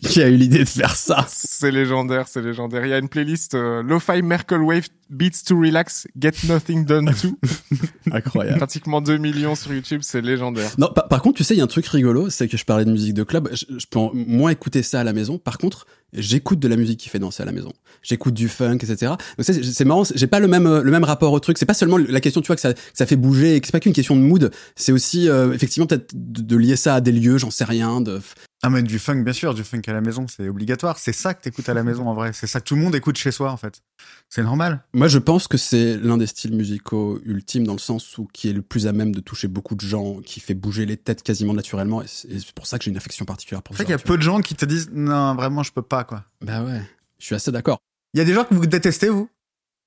qui 0.07 0.21
a 0.21 0.29
eu 0.29 0.35
l'idée 0.35 0.59
de 0.59 0.65
faire 0.69 0.95
ça 0.95 1.25
c'est 1.27 1.71
légendaire, 1.71 2.27
c'est 2.27 2.41
légendaire. 2.41 2.85
Il 2.85 2.89
y 2.89 2.93
a 2.93 2.99
une 2.99 3.09
playlist 3.09 3.55
euh, 3.55 3.81
lo-fi 3.81 4.21
Merkel 4.21 4.61
Wave 4.61 4.87
Beats 5.09 5.43
to 5.47 5.59
Relax, 5.59 6.07
Get 6.19 6.33
Nothing 6.47 6.85
Done 6.85 7.11
To. 7.19 7.29
Incroyable. 8.11 8.57
Pratiquement 8.57 9.01
2 9.01 9.17
millions 9.17 9.55
sur 9.55 9.73
YouTube, 9.73 10.01
c'est 10.03 10.21
légendaire. 10.21 10.69
Non, 10.77 10.89
par, 10.93 11.07
par 11.07 11.21
contre, 11.23 11.37
tu 11.37 11.43
sais, 11.43 11.55
il 11.55 11.57
y 11.57 11.61
a 11.61 11.63
un 11.63 11.67
truc 11.67 11.87
rigolo, 11.87 12.29
c'est 12.29 12.47
que 12.47 12.57
je 12.57 12.65
parlais 12.65 12.85
de 12.85 12.91
musique 12.91 13.13
de 13.15 13.23
club. 13.23 13.49
Je, 13.53 13.65
je 13.79 13.85
peux 13.89 13.99
en- 13.99 14.11
moins 14.13 14.51
écouter 14.51 14.83
ça 14.83 14.99
à 14.99 15.03
la 15.03 15.13
maison. 15.13 15.39
Par 15.39 15.57
contre, 15.57 15.87
j'écoute 16.13 16.59
de 16.59 16.67
la 16.67 16.75
musique 16.75 16.99
qui 16.99 17.09
fait 17.09 17.19
danser 17.19 17.43
à 17.43 17.45
la 17.45 17.51
maison. 17.51 17.73
J'écoute 18.01 18.33
du 18.33 18.47
funk, 18.47 18.75
etc. 18.75 19.13
Donc 19.37 19.45
c'est, 19.45 19.85
marrant. 19.85 20.03
J'ai 20.13 20.27
pas 20.27 20.39
le 20.39 20.47
même 20.47 20.81
le 20.81 20.91
même 20.91 21.03
rapport 21.03 21.33
au 21.33 21.39
truc. 21.39 21.57
C'est 21.57 21.65
pas 21.65 21.73
seulement 21.73 21.97
la 21.97 22.21
question, 22.21 22.41
tu 22.41 22.47
vois, 22.47 22.55
que 22.55 22.61
ça, 22.61 22.73
que 22.73 22.79
ça 22.93 23.05
fait 23.05 23.15
bouger, 23.15 23.55
et 23.55 23.61
que 23.61 23.67
c'est 23.67 23.71
pas 23.71 23.79
qu'une 23.79 23.93
question 23.93 24.15
de 24.15 24.21
mood. 24.21 24.51
C'est 24.75 24.91
aussi 24.91 25.29
euh, 25.29 25.53
effectivement 25.53 25.87
peut-être 25.87 26.13
de, 26.13 26.41
de 26.41 26.55
lier 26.55 26.75
ça 26.75 26.95
à 26.95 27.01
des 27.01 27.11
lieux, 27.11 27.37
j'en 27.37 27.51
sais 27.51 27.65
rien. 27.65 28.01
De... 28.01 28.21
Ah 28.63 28.71
mais 28.71 28.81
du 28.81 28.97
funk, 28.97 29.21
bien 29.23 29.33
sûr, 29.33 29.53
du 29.53 29.63
funk 29.63 29.81
à 29.87 29.93
la 29.93 30.01
maison, 30.01 30.25
c'est 30.27 30.49
obligatoire. 30.49 30.97
C'est 30.97 31.13
ça 31.13 31.35
que 31.35 31.43
t'écoutes 31.43 31.69
à 31.69 31.75
la 31.75 31.83
maison 31.83 32.07
en 32.07 32.15
vrai. 32.15 32.33
C'est 32.33 32.47
ça 32.47 32.59
que 32.59 32.65
tout 32.65 32.75
le 32.75 32.81
monde 32.81 32.95
écoute 32.95 33.15
chez 33.15 33.31
soi 33.31 33.51
en 33.51 33.57
fait. 33.57 33.83
C'est 34.29 34.41
normal. 34.41 34.83
Moi, 34.93 35.07
je 35.07 35.19
pense 35.19 35.47
que 35.47 35.57
c'est 35.57 35.97
l'un 35.97 36.17
des 36.17 36.25
styles 36.25 36.55
musicaux 36.55 37.21
ultimes 37.23 37.67
dans 37.67 37.73
le 37.73 37.79
sens 37.79 38.17
où 38.17 38.27
qui 38.33 38.49
est 38.49 38.53
le 38.53 38.63
plus 38.63 38.87
à 38.87 38.93
même 38.93 39.13
de 39.13 39.19
toucher 39.19 39.47
beaucoup 39.47 39.75
de 39.75 39.81
gens, 39.81 40.21
qui 40.21 40.39
fait 40.39 40.55
bouger 40.55 40.87
les 40.87 40.97
têtes 40.97 41.21
quasiment 41.21 41.53
naturellement. 41.53 42.01
Et 42.01 42.07
c'est 42.07 42.39
c'est 42.39 42.51
pour 42.53 42.65
ça 42.65 42.79
que 42.79 42.85
j'ai 42.85 42.91
une 42.91 42.97
affection 42.97 43.25
particulière 43.25 43.61
pour 43.61 43.75
C'est 43.75 43.83
ça. 43.83 43.83
vrai 43.83 43.93
qu'il 43.95 44.01
y 44.01 44.03
a 44.03 44.07
peu 44.11 44.17
de 44.17 44.23
gens 44.23 44.41
qui 44.41 44.55
te 44.55 44.65
disent 44.65 44.89
non, 44.91 45.35
vraiment, 45.35 45.61
je 45.61 45.71
peux 45.71 45.83
pas 45.83 46.03
quoi. 46.03 46.23
Bah 46.41 46.63
ouais, 46.63 46.81
je 47.19 47.25
suis 47.25 47.35
assez 47.35 47.51
d'accord. 47.51 47.77
Il 48.15 48.17
y 48.17 48.21
a 48.21 48.25
des 48.25 48.33
gens 48.33 48.43
que 48.43 48.55
vous 48.55 48.65
détestez 48.65 49.09
vous? 49.09 49.29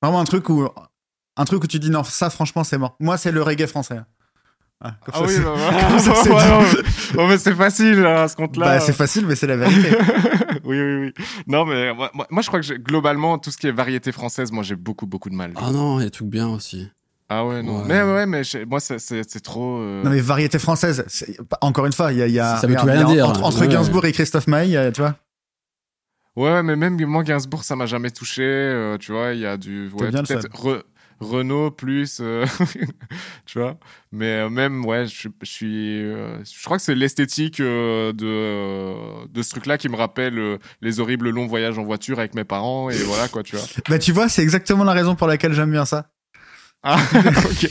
Vraiment 0.00 0.21
un 0.21 0.25
truc 0.25 0.49
où 0.49 0.69
un 1.37 1.45
truc 1.45 1.65
où 1.65 1.67
tu 1.67 1.81
dis 1.81 1.91
non, 1.91 2.05
ça 2.05 2.31
franchement 2.31 2.62
c'est 2.62 2.79
mort. 2.79 2.97
Moi 3.00 3.17
c'est 3.19 3.33
le 3.33 3.43
reggae 3.43 3.67
français. 3.67 4.00
Ah, 4.83 4.95
comme 5.05 5.15
Ah 5.15 5.19
ça, 5.19 5.25
oui, 5.25 5.33
c'est- 5.35 5.43
bah, 5.43 5.55
comme 5.91 5.99
ça, 5.99 6.15
c'est 6.23 6.31
Ouais, 6.31 6.43
dit. 6.43 6.77
ouais. 6.77 6.83
Bon, 7.15 7.29
mais 7.29 7.39
c'est 7.39 7.55
facile 7.55 8.07
à 8.07 8.29
ce 8.29 8.37
compte-là. 8.37 8.65
Bah, 8.65 8.81
c'est 8.81 8.95
facile, 8.95 9.27
mais 9.27 9.35
c'est 9.35 9.47
la 9.47 9.57
vérité. 9.57 9.91
oui, 10.65 10.81
oui, 10.81 10.97
oui. 11.01 11.25
Non, 11.47 11.67
mais 11.67 11.93
moi, 11.93 12.11
moi, 12.15 12.27
moi, 12.31 12.43
je 12.43 12.49
crois 12.49 12.61
que 12.61 12.75
globalement, 12.75 13.37
tout 13.39 13.51
ce 13.51 13.59
qui 13.59 13.67
est 13.67 13.73
variété 13.73 14.11
française, 14.11 14.51
moi, 14.53 14.63
j'ai 14.63 14.77
beaucoup, 14.77 15.07
beaucoup 15.07 15.29
de 15.29 15.35
mal. 15.35 15.53
Ah 15.57 15.71
non, 15.71 16.01
il 16.01 16.05
y 16.05 16.07
a 16.07 16.11
trucs 16.11 16.29
bien 16.29 16.49
aussi. 16.49 16.89
Ah 17.29 17.45
ouais, 17.47 17.63
non. 17.63 17.81
Ouais. 17.81 17.85
Mais 17.87 18.03
ouais, 18.03 18.27
mais 18.27 18.43
moi, 18.67 18.81
c'est- 18.81 18.99
trop. 19.41 19.79
euh, 19.81 20.03
Non 20.03 20.11
mais 20.11 20.21
variété 20.21 20.59
française. 20.59 21.05
Encore 21.61 21.85
une 21.87 21.93
fois, 21.93 22.11
il 22.13 22.19
y 22.19 22.23
a, 22.23 22.27
y 22.27 22.41
a, 22.41 22.57
Ça 22.57 22.67
veut 22.67 22.75
tout 22.75 22.87
rien 22.87 23.05
dire. 23.05 23.29
Entre, 23.29 23.45
entre 23.45 23.61
Ouais. 23.61 23.69
Gainsbourg 23.69 24.05
et 24.07 24.13
Christophe 24.13 24.47
Maé, 24.47 24.77
a- 24.77 24.91
tu 24.91 25.01
vois. 25.03 25.15
Ouais, 26.37 26.63
mais 26.63 26.75
même 26.77 26.97
moi, 27.05 27.23
Gainsbourg, 27.23 27.65
ça 27.65 27.77
m'a 27.77 27.87
jamais 27.87 28.11
touché. 28.11 28.43
euh, 28.45 28.97
tu 28.99 29.13
vois, 29.13 29.33
il 29.33 29.41
y 29.41 29.47
a 29.47 29.57
du. 29.57 29.89
Ouais, 29.91 30.11
bien 30.11 30.23
le 30.23 30.27
peut-être 30.27 30.49
Re- 30.57 30.83
Renault 31.21 31.71
plus. 31.71 32.19
euh, 32.21 32.47
tu 33.47 33.59
vois. 33.59 33.79
Mais 34.11 34.41
euh, 34.41 34.49
même, 34.49 34.85
ouais, 34.87 35.07
je, 35.07 35.15
suis- 35.15 35.29
je 35.43 35.50
suis. 35.50 36.03
euh, 36.03 36.39
je 36.45 36.65
crois 36.65 36.77
que 36.79 36.83
c'est 36.83 36.95
l'esthétique 36.95 37.61
euh, 37.61 38.12
de, 38.12 39.27
de 39.29 39.43
ce 39.43 39.50
truc-là 39.50 39.79
qui 39.79 39.89
me 39.89 39.97
rappelle 39.97 40.59
les 40.81 40.99
horribles 41.00 41.31
longs 41.31 41.47
voyages 41.47 41.79
en 41.79 41.85
voiture 41.85 42.19
avec 42.19 42.35
mes 42.35 42.45
parents. 42.45 42.91
Et 42.91 42.97
voilà, 43.03 43.29
quoi, 43.29 43.43
tu 43.43 43.57
vois. 43.57 43.65
Bah 43.89 43.99
tu 43.99 44.12
vois, 44.12 44.29
c'est 44.29 44.43
exactement 44.43 44.85
la 44.85 44.93
raison 44.93 45.15
pour 45.15 45.27
laquelle 45.27 45.53
j'aime 45.53 45.71
bien 45.71 45.85
ça. 45.85 46.07
Ah, 46.83 46.99
ok. 47.45 47.71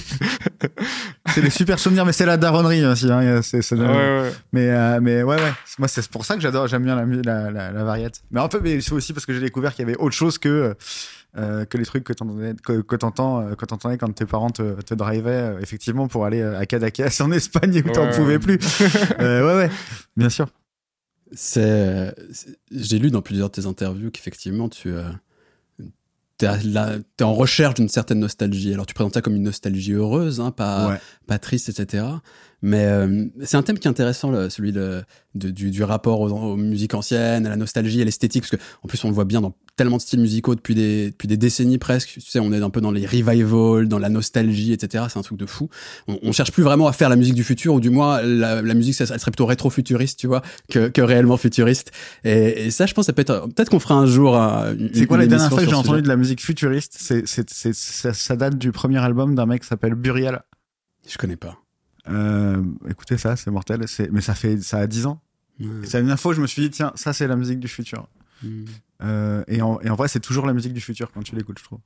C'est 1.34 1.42
des 1.42 1.50
super 1.50 1.80
souvenirs, 1.80 2.06
mais 2.06 2.14
c'est 2.14 2.28
la 2.28 2.38
daronnerie 2.38 2.86
aussi. 2.86 3.12
Hein, 3.12 3.42
Ouais, 3.42 3.78
ouais. 4.22 4.32
Mais 4.54 4.70
euh, 4.70 5.00
mais 5.02 5.24
ouais 5.24 5.36
ouais, 5.36 5.52
moi 5.80 5.88
c'est 5.88 6.08
pour 6.10 6.26
ça 6.26 6.36
que 6.36 6.42
j'adore, 6.42 6.68
j'aime 6.68 6.84
bien 6.84 6.96
la 6.96 7.06
la, 7.06 7.50
la, 7.50 7.72
la 7.72 7.84
variette. 7.84 8.22
Mais 8.30 8.40
en 8.40 8.48
fait, 8.50 8.60
mais 8.62 8.82
c'est 8.82 8.92
aussi 8.94 9.14
parce 9.14 9.26
que 9.26 9.34
j'ai 9.34 9.40
découvert 9.40 9.74
qu'il 9.74 9.84
y 9.88 9.90
avait 9.90 9.98
autre 9.98 10.16
chose 10.16 10.38
que 10.38 10.76
euh, 11.38 11.66
que 11.66 11.78
les 11.78 11.86
trucs 11.86 12.04
que 12.04 12.14
t'entendais 12.14 12.56
que, 12.64 12.82
que 12.82 12.96
t'entends 12.96 13.42
euh, 13.42 13.54
que 13.56 13.66
t'entendais 13.66 13.98
quand 13.98 14.12
tes 14.14 14.26
parents 14.26 14.50
te, 14.50 14.82
te 14.82 14.94
drivaient 14.96 15.30
euh, 15.56 15.60
effectivement 15.62 16.08
pour 16.08 16.26
aller 16.26 16.42
à 16.42 16.66
Cadaqués 16.66 17.08
en 17.22 17.32
Espagne 17.32 17.84
où 17.86 17.90
t'en 17.92 18.06
Ouais. 18.08 18.16
pouvais 18.16 18.40
plus. 18.40 18.58
Euh, 19.20 19.46
ouais 19.46 19.64
ouais, 19.68 19.72
bien 20.18 20.30
sûr. 20.30 20.48
C'est, 21.32 22.16
j'ai 22.72 22.98
lu 22.98 23.12
dans 23.12 23.22
plusieurs 23.22 23.50
de 23.50 23.54
tes 23.62 23.68
interviews 23.68 24.10
qu'effectivement 24.10 24.68
tu 24.70 24.90
euh, 24.92 25.04
t'es, 26.40 26.48
à 26.48 26.58
la- 26.64 26.98
t'es 27.18 27.24
en 27.24 27.36
recherche 27.36 27.76
d'une 27.76 27.90
certaine 27.90 28.20
nostalgie. 28.20 28.74
Alors 28.74 28.88
tu 28.88 28.96
présentes 28.96 29.14
ça 29.14 29.22
comme 29.22 29.36
une 29.36 29.44
nostalgie 29.44 29.94
heureuse, 29.94 30.40
hein, 30.42 30.50
pas, 30.52 30.90
ouais. 30.90 30.98
pas 31.28 31.38
triste, 31.38 31.70
etc. 31.70 32.06
Mais 32.62 32.84
euh, 32.86 33.26
c'est 33.44 33.58
un 33.58 33.64
thème 33.64 33.80
qui 33.80 33.88
est 33.88 33.92
intéressant, 33.92 34.50
celui 34.50 34.72
de, 34.72 35.02
de- 35.36 35.50
du, 35.50 35.72
du 35.72 35.84
rapport 35.84 36.20
aux, 36.20 36.30
aux 36.32 36.56
musiques 36.58 36.94
anciennes, 36.94 37.46
à 37.46 37.50
la 37.50 37.56
nostalgie, 37.56 38.02
à 38.02 38.06
l'esthétique, 38.06 38.42
parce 38.44 38.52
que 38.52 38.58
en 38.84 38.88
plus 38.88 39.02
on 39.06 39.08
le 39.08 39.14
voit 39.14 39.26
bien 39.26 39.40
dans 39.42 39.56
tellement 39.78 39.96
de 39.96 40.02
styles 40.02 40.20
musicaux 40.20 40.56
depuis 40.56 40.76
des, 40.76 41.12
depuis 41.12 41.30
des 41.30 41.38
décennies 41.38 41.78
presque. 41.78 42.10
Tu 42.16 42.20
sais, 42.22 42.40
on 42.40 42.52
est 42.52 42.62
un 42.62 42.70
peu 42.70 42.82
dans 42.82 42.92
les 42.92 43.06
revivals, 43.06 43.88
dans 43.88 43.98
la 44.00 44.10
nostalgie, 44.10 44.74
etc. 44.74 45.06
C'est 45.10 45.18
un 45.20 45.22
truc 45.22 45.38
de 45.40 45.46
fou. 45.46 45.70
On, 46.10 46.20
on 46.22 46.32
cherche 46.34 46.52
plus 46.52 46.64
vraiment 46.64 46.88
à 46.88 46.92
faire 46.92 47.08
la 47.08 47.16
musique 47.16 47.36
du 47.36 47.46
futur, 47.46 47.76
ou 47.76 47.80
du 47.80 47.90
moins, 47.90 48.22
la, 48.22 48.62
la 48.62 48.74
musique, 48.74 48.94
ça, 48.96 49.06
elle 49.10 49.20
serait 49.22 49.32
plutôt 49.32 49.46
rétro-futuriste, 49.46 50.20
tu 50.20 50.28
vois, 50.28 50.42
que, 50.70 50.90
que 50.90 51.02
réellement 51.02 51.38
futuriste. 51.38 51.92
Et, 52.26 52.66
et 52.66 52.72
ça, 52.72 52.88
je 52.88 52.94
pense, 52.94 53.06
ça 53.06 53.14
peut 53.14 53.22
être, 53.22 53.48
peut-être 53.56 53.70
qu'on 53.70 53.80
fera 53.80 53.96
un 53.96 54.06
jour 54.06 54.36
une- 54.36 54.90
C'est 54.94 55.06
quoi 55.06 55.16
une 55.16 55.22
la 55.22 55.28
dernière 55.28 55.48
fois 55.50 55.60
que 55.60 55.70
j'ai 55.70 55.76
entendu 55.76 56.02
de 56.02 56.08
la 56.10 56.18
musique 56.18 56.42
futuriste? 56.44 56.98
C'est 57.00 57.26
ça, 57.74 58.14
ça 58.14 58.36
date 58.36 58.58
du 58.58 58.74
premier 58.74 58.98
album 58.98 59.34
d'un 59.34 59.46
mec 59.46 59.62
qui 59.62 59.68
s'appelle 59.70 59.96
Burial. 59.96 60.44
Je 61.08 61.18
connais 61.18 61.38
pas. 61.38 61.58
Euh, 62.10 62.64
écoutez 62.90 63.18
ça, 63.18 63.36
c'est 63.36 63.52
mortel. 63.52 63.88
C'est 63.88 64.12
mais 64.12 64.22
ça 64.22 64.36
fait 64.36 64.62
ça 64.62 64.80
a 64.80 64.88
10 64.88 65.06
ans. 65.06 65.22
C'est 65.84 65.96
la 65.96 66.00
dernière 66.02 66.20
fois 66.20 66.32
où 66.32 66.36
je 66.36 66.42
me 66.42 66.48
suis 66.48 66.62
dit 66.62 66.70
tiens, 66.70 66.92
ça 66.96 67.12
c'est 67.14 67.28
la 67.28 67.36
musique 67.36 67.60
du 67.60 67.68
futur. 67.68 68.08
Mm. 68.44 68.64
Euh, 69.04 69.44
et, 69.48 69.62
en, 69.62 69.80
et 69.82 69.90
en 69.90 69.96
vrai, 69.96 70.08
c'est 70.08 70.20
toujours 70.22 70.46
la 70.46 70.54
musique 70.54 70.74
du 70.74 70.80
futur 70.82 71.12
quand 71.12 71.22
tu 71.22 71.36
l'écoutes, 71.36 71.60
je 71.60 71.64
trouve. 71.66 71.80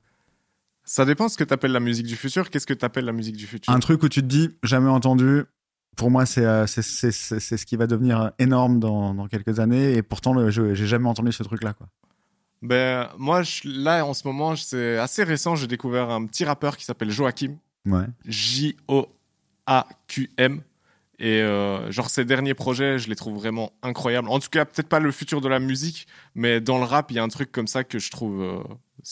Ça 0.84 1.04
dépend 1.04 1.28
ce 1.28 1.36
que 1.36 1.44
t'appelles 1.44 1.72
la 1.72 1.80
musique 1.80 2.06
du 2.06 2.14
futur. 2.16 2.50
Qu'est-ce 2.50 2.66
que 2.66 2.74
t'appelles 2.74 3.04
la 3.06 3.12
musique 3.12 3.36
du 3.36 3.46
futur? 3.46 3.72
Un 3.72 3.78
truc 3.80 4.02
où 4.02 4.08
tu 4.08 4.20
te 4.20 4.26
dis 4.26 4.50
jamais 4.62 4.90
entendu. 4.90 5.42
Pour 5.96 6.10
moi, 6.10 6.26
c'est 6.26 6.44
euh, 6.44 6.66
c'est 6.66 6.82
c'est 6.82 7.10
c'est 7.12 7.40
c'est 7.40 7.56
ce 7.56 7.66
qui 7.66 7.76
va 7.76 7.86
devenir 7.86 8.32
énorme 8.38 8.80
dans, 8.80 9.14
dans 9.14 9.26
quelques 9.28 9.58
années. 9.60 9.92
Et 9.94 10.02
pourtant, 10.02 10.34
le, 10.34 10.50
je- 10.50 10.74
j'ai 10.74 10.86
jamais 10.86 11.08
entendu 11.08 11.32
ce 11.32 11.42
truc-là, 11.42 11.72
quoi. 11.72 11.88
Ben 12.62 13.08
moi, 13.18 13.42
je- 13.42 13.62
là 13.68 14.04
en 14.04 14.12
ce 14.14 14.26
moment, 14.26 14.56
c'est 14.56 14.98
assez 14.98 15.22
récent. 15.24 15.54
J'ai 15.56 15.66
découvert 15.66 16.10
un 16.10 16.26
petit 16.26 16.44
rappeur 16.44 16.76
qui 16.76 16.84
s'appelle 16.84 17.10
Joachim. 17.10 17.56
Ouais. 17.86 18.06
J-O-A-Q-M. 19.68 20.62
Et 21.20 21.40
euh, 21.42 21.90
genre 21.92 22.10
ces 22.10 22.24
derniers 22.24 22.54
projets, 22.54 22.98
je 22.98 23.08
les 23.08 23.14
trouve 23.14 23.36
vraiment 23.36 23.72
incroyables. 23.82 24.28
En 24.28 24.40
tout 24.40 24.48
cas, 24.50 24.64
peut-être 24.64 24.88
pas 24.88 24.98
le 24.98 25.12
futur 25.12 25.40
de 25.40 25.48
la 25.48 25.60
musique, 25.60 26.06
mais 26.34 26.60
dans 26.60 26.78
le 26.78 26.84
rap, 26.84 27.10
il 27.10 27.14
y 27.14 27.18
a 27.20 27.22
un 27.22 27.28
truc 27.28 27.52
comme 27.52 27.68
ça 27.68 27.84
que 27.84 27.98
je 27.98 28.10
trouve. 28.10 28.42
euh, 28.42 28.58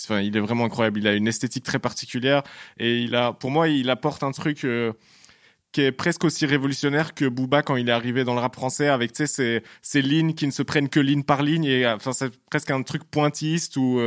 Enfin, 0.04 0.20
il 0.20 0.36
est 0.36 0.40
vraiment 0.40 0.64
incroyable. 0.64 1.00
Il 1.00 1.06
a 1.06 1.12
une 1.14 1.28
esthétique 1.28 1.64
très 1.64 1.78
particulière 1.78 2.42
et 2.78 3.00
il 3.00 3.14
a, 3.14 3.32
pour 3.34 3.50
moi, 3.50 3.68
il 3.68 3.90
apporte 3.90 4.22
un 4.22 4.32
truc 4.32 4.64
euh, 4.64 4.92
qui 5.70 5.82
est 5.82 5.92
presque 5.92 6.24
aussi 6.24 6.46
révolutionnaire 6.46 7.14
que 7.14 7.26
Booba 7.26 7.62
quand 7.62 7.76
il 7.76 7.88
est 7.88 7.92
arrivé 7.92 8.24
dans 8.24 8.34
le 8.34 8.40
rap 8.40 8.54
français 8.54 8.88
avec 8.88 9.12
ces, 9.14 9.62
ces 9.82 10.02
lignes 10.02 10.34
qui 10.34 10.46
ne 10.46 10.52
se 10.52 10.62
prennent 10.62 10.88
que 10.88 11.00
ligne 11.00 11.22
par 11.24 11.42
ligne 11.42 11.64
et 11.64 11.86
enfin 11.86 12.12
c'est 12.12 12.32
presque 12.50 12.70
un 12.70 12.82
truc 12.82 13.04
pointilliste 13.04 13.76
où 13.76 14.00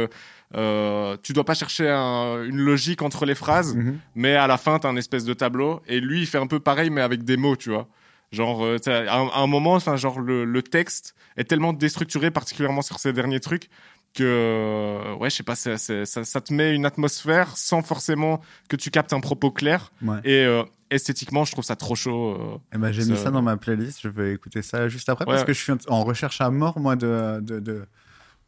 euh, 0.56 1.18
tu 1.24 1.34
dois 1.34 1.44
pas 1.44 1.54
chercher 1.54 1.90
un- 1.90 2.44
une 2.44 2.58
logique 2.60 3.02
entre 3.02 3.26
les 3.26 3.36
phrases 3.36 3.76
Mhm. 3.76 3.98
mais 4.16 4.36
à 4.36 4.48
la 4.48 4.58
fin 4.58 4.80
t'as 4.80 4.90
un 4.90 4.96
espèce 4.96 5.26
de 5.26 5.34
tableau 5.34 5.82
et 5.88 6.00
lui 6.00 6.22
il 6.22 6.28
fait 6.28 6.38
un 6.38 6.48
peu 6.48 6.60
pareil 6.60 6.90
mais 6.90 7.02
avec 7.02 7.24
des 7.24 7.38
mots 7.38 7.56
tu 7.56 7.70
vois 7.72 7.88
genre 8.32 8.64
euh, 8.66 8.78
à, 8.88 9.18
un- 9.20 9.28
à 9.30 9.40
un 9.40 9.48
moment 9.48 9.74
enfin 9.74 9.96
genre 9.98 10.20
le, 10.20 10.46
le 10.46 10.62
texte 10.64 11.16
est 11.38 11.44
tellement 11.46 11.74
déstructuré 11.74 12.32
particulièrement 12.32 12.82
sur 12.82 13.00
ces 13.00 13.12
derniers 13.14 13.40
trucs 13.42 13.70
que 14.14 14.24
euh, 14.24 15.16
ouais 15.16 15.30
je 15.30 15.36
sais 15.36 15.44
pas 15.44 15.56
ça, 15.56 15.78
ça 15.78 16.42
te 16.42 16.54
met 16.54 16.74
une 16.74 16.86
atmosphère 16.86 17.58
sans 17.58 17.82
forcément 17.82 18.40
que 18.70 18.76
tu 18.78 18.90
captes 18.92 19.14
un 19.14 19.20
propos 19.20 19.52
clair 19.52 19.92
Ouais. 20.02 20.18
et 20.24 20.46
euh, 20.46 20.64
esthétiquement 20.90 21.44
je 21.44 21.52
trouve 21.52 21.66
ça 21.66 21.76
trop 21.76 21.96
chaud 21.96 22.38
euh. 22.40 22.58
Eh 22.74 22.78
ben, 22.78 22.92
j'ai 22.94 23.04
mis 23.06 23.18
Ça- 23.18 23.32
dans 23.32 23.42
ma 23.42 23.58
playlist. 23.58 24.00
Je 24.04 24.08
vais 24.10 24.34
écouter 24.34 24.62
ça 24.62 24.88
juste 24.88 25.10
après 25.10 25.26
parce 25.26 25.44
que 25.44 25.52
je 25.54 25.60
suis 25.62 25.74
en 25.90 26.04
recherche 26.04 26.40
à 26.42 26.50
mort 26.50 26.80
moi 26.80 26.96
de 26.96 27.40
de 27.42 27.60
de 27.60 27.86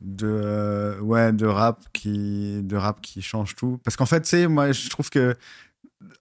de 0.01 0.27
euh, 0.27 1.00
ouais 1.01 1.32
de 1.34 1.46
rap 1.46 1.80
qui 1.94 2.62
de 2.63 2.75
rap 2.75 3.01
qui 3.01 3.22
change 3.22 3.56
tout. 3.56 3.80
Parce 3.84 3.96
qu'en 3.98 4.06
fait, 4.06 4.22
tu 4.22 4.30
sais, 4.30 4.48
moi, 4.48 4.72
je 4.72 4.89
trouve 4.89 5.10
que 5.10 5.36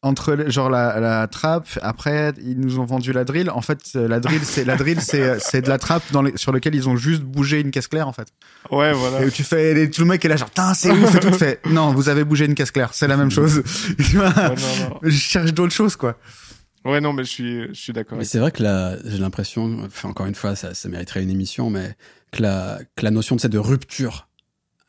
entre 0.02 0.48
genre 0.48 0.70
la, 0.70 1.00
la 1.00 1.26
trap, 1.26 1.68
après 1.82 2.32
ils 2.42 2.58
nous 2.58 2.78
ont 2.78 2.84
vendu 2.84 3.12
la 3.12 3.24
drill. 3.24 3.50
En 3.50 3.60
fait, 3.60 3.80
euh, 3.96 4.08
la 4.08 4.20
drill, 4.20 4.40
c'est 4.44 4.64
la 4.64 4.76
drill, 4.76 5.00
c'est 5.00 5.38
c'est 5.40 5.60
de 5.60 5.68
la 5.68 5.78
trap 5.78 6.02
dans 6.12 6.22
les, 6.22 6.36
sur 6.36 6.52
lequel 6.52 6.74
ils 6.74 6.88
ont 6.88 6.96
juste 6.96 7.22
bougé 7.22 7.60
une 7.60 7.70
caisse 7.70 7.88
claire 7.88 8.08
en 8.08 8.12
fait. 8.12 8.28
ouais 8.70 8.92
voilà 8.92 9.24
Et 9.24 9.30
tu 9.30 9.44
fais 9.44 9.78
et 9.82 9.90
tout 9.90 10.02
le 10.02 10.06
mec 10.08 10.24
est 10.24 10.28
là 10.28 10.36
genre, 10.36 10.50
Tain, 10.50 10.72
c'est 10.74 10.90
ouf 10.90 11.14
et 11.14 11.20
tout 11.20 11.30
tu 11.30 11.38
fais. 11.38 11.60
Non, 11.70 11.92
vous 11.92 12.08
avez 12.08 12.24
bougé 12.24 12.46
une 12.46 12.54
caisse 12.54 12.70
claire, 12.70 12.94
c'est 12.94 13.08
la 13.08 13.16
même 13.16 13.30
chose. 13.30 13.62
Tu 13.98 14.16
vois 14.16 14.28
Ouais, 14.30 14.48
non, 14.48 14.88
non. 14.90 14.98
je 15.02 15.10
cherche 15.10 15.52
d'autres 15.52 15.74
choses 15.74 15.96
quoi. 15.96 16.16
Ouais, 16.84 17.00
non, 17.00 17.12
mais 17.12 17.24
je 17.24 17.30
suis, 17.30 17.62
je 17.68 17.74
suis 17.74 17.92
d'accord. 17.92 18.16
Mais 18.16 18.24
c'est 18.24 18.38
vrai 18.38 18.52
que 18.52 18.62
là, 18.62 18.94
j'ai 19.04 19.18
l'impression, 19.18 19.80
enfin, 19.84 20.08
encore 20.08 20.26
une 20.26 20.36
fois, 20.36 20.54
ça, 20.54 20.72
ça 20.72 20.88
mériterait 20.88 21.20
une 21.20 21.30
émission, 21.30 21.68
mais 21.68 21.96
que 22.32 22.42
la, 22.42 22.78
que 22.96 23.04
la 23.04 23.10
notion 23.10 23.36
de, 23.36 23.40
cette 23.40 23.52
de 23.52 23.58
rupture, 23.58 24.28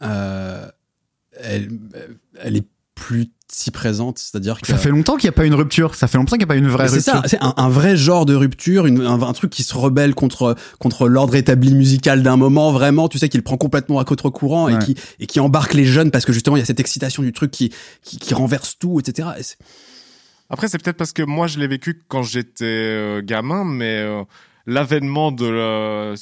euh, 0.01 0.67
elle, 1.39 1.69
elle 2.41 2.57
est 2.57 2.65
plus 2.95 3.29
si 3.49 3.71
présente. 3.71 4.17
C'est-à-dire 4.19 4.59
que. 4.59 4.67
Ça 4.67 4.77
fait 4.77 4.89
longtemps 4.89 5.15
qu'il 5.15 5.27
n'y 5.27 5.29
a 5.29 5.33
pas 5.33 5.45
une 5.45 5.53
rupture. 5.53 5.95
Ça 5.95 6.07
fait 6.07 6.17
longtemps 6.17 6.31
qu'il 6.31 6.39
n'y 6.39 6.43
a 6.45 6.47
pas 6.47 6.55
une 6.55 6.67
vraie 6.67 6.85
Mais 6.91 6.99
c'est 6.99 7.11
rupture. 7.11 7.21
ça, 7.21 7.27
c'est 7.27 7.41
un, 7.41 7.53
un 7.55 7.69
vrai 7.69 7.95
genre 7.95 8.25
de 8.25 8.35
rupture, 8.35 8.85
une- 8.87 9.01
un, 9.05 9.21
un 9.21 9.33
truc 9.33 9.51
qui 9.51 9.63
se 9.63 9.73
rebelle 9.75 10.15
contre 10.15 10.55
contre 10.79 11.07
l'ordre 11.07 11.35
établi 11.35 11.73
musical 11.73 12.23
d'un 12.23 12.35
moment, 12.37 12.71
vraiment, 12.71 13.07
tu 13.07 13.19
sais, 13.19 13.29
qu'il 13.29 13.43
prend 13.43 13.55
complètement 13.57 13.99
à 13.99 14.05
contre-courant 14.05 14.67
et 14.67 14.79
qui 14.79 14.95
et 15.19 15.27
qui 15.27 15.39
embarque 15.39 15.73
les 15.75 15.85
jeunes 15.85 16.11
parce 16.11 16.25
que 16.25 16.33
justement 16.33 16.57
il 16.57 16.59
y 16.59 16.63
a 16.63 16.65
cette 16.65 16.79
excitation 16.79 17.23
du 17.23 17.31
truc 17.31 17.51
qui 17.51 17.71
qui, 18.03 18.17
qui 18.17 18.33
renverse 18.33 18.77
tout, 18.79 18.99
etc. 18.99 19.29
Et 19.39 19.43
Après, 20.49 20.67
c'est 20.67 20.81
peut-être 20.81 20.97
parce 20.97 21.13
que 21.13 21.23
moi, 21.23 21.47
je 21.47 21.59
l'ai 21.59 21.67
vécu 21.67 22.01
quand 22.07 22.23
j'étais 22.23 22.65
euh, 22.65 23.21
gamin, 23.23 23.63
mais 23.63 23.97
euh, 23.99 24.23
l'avènement 24.65 25.31
de 25.31 25.45
la- 25.45 26.15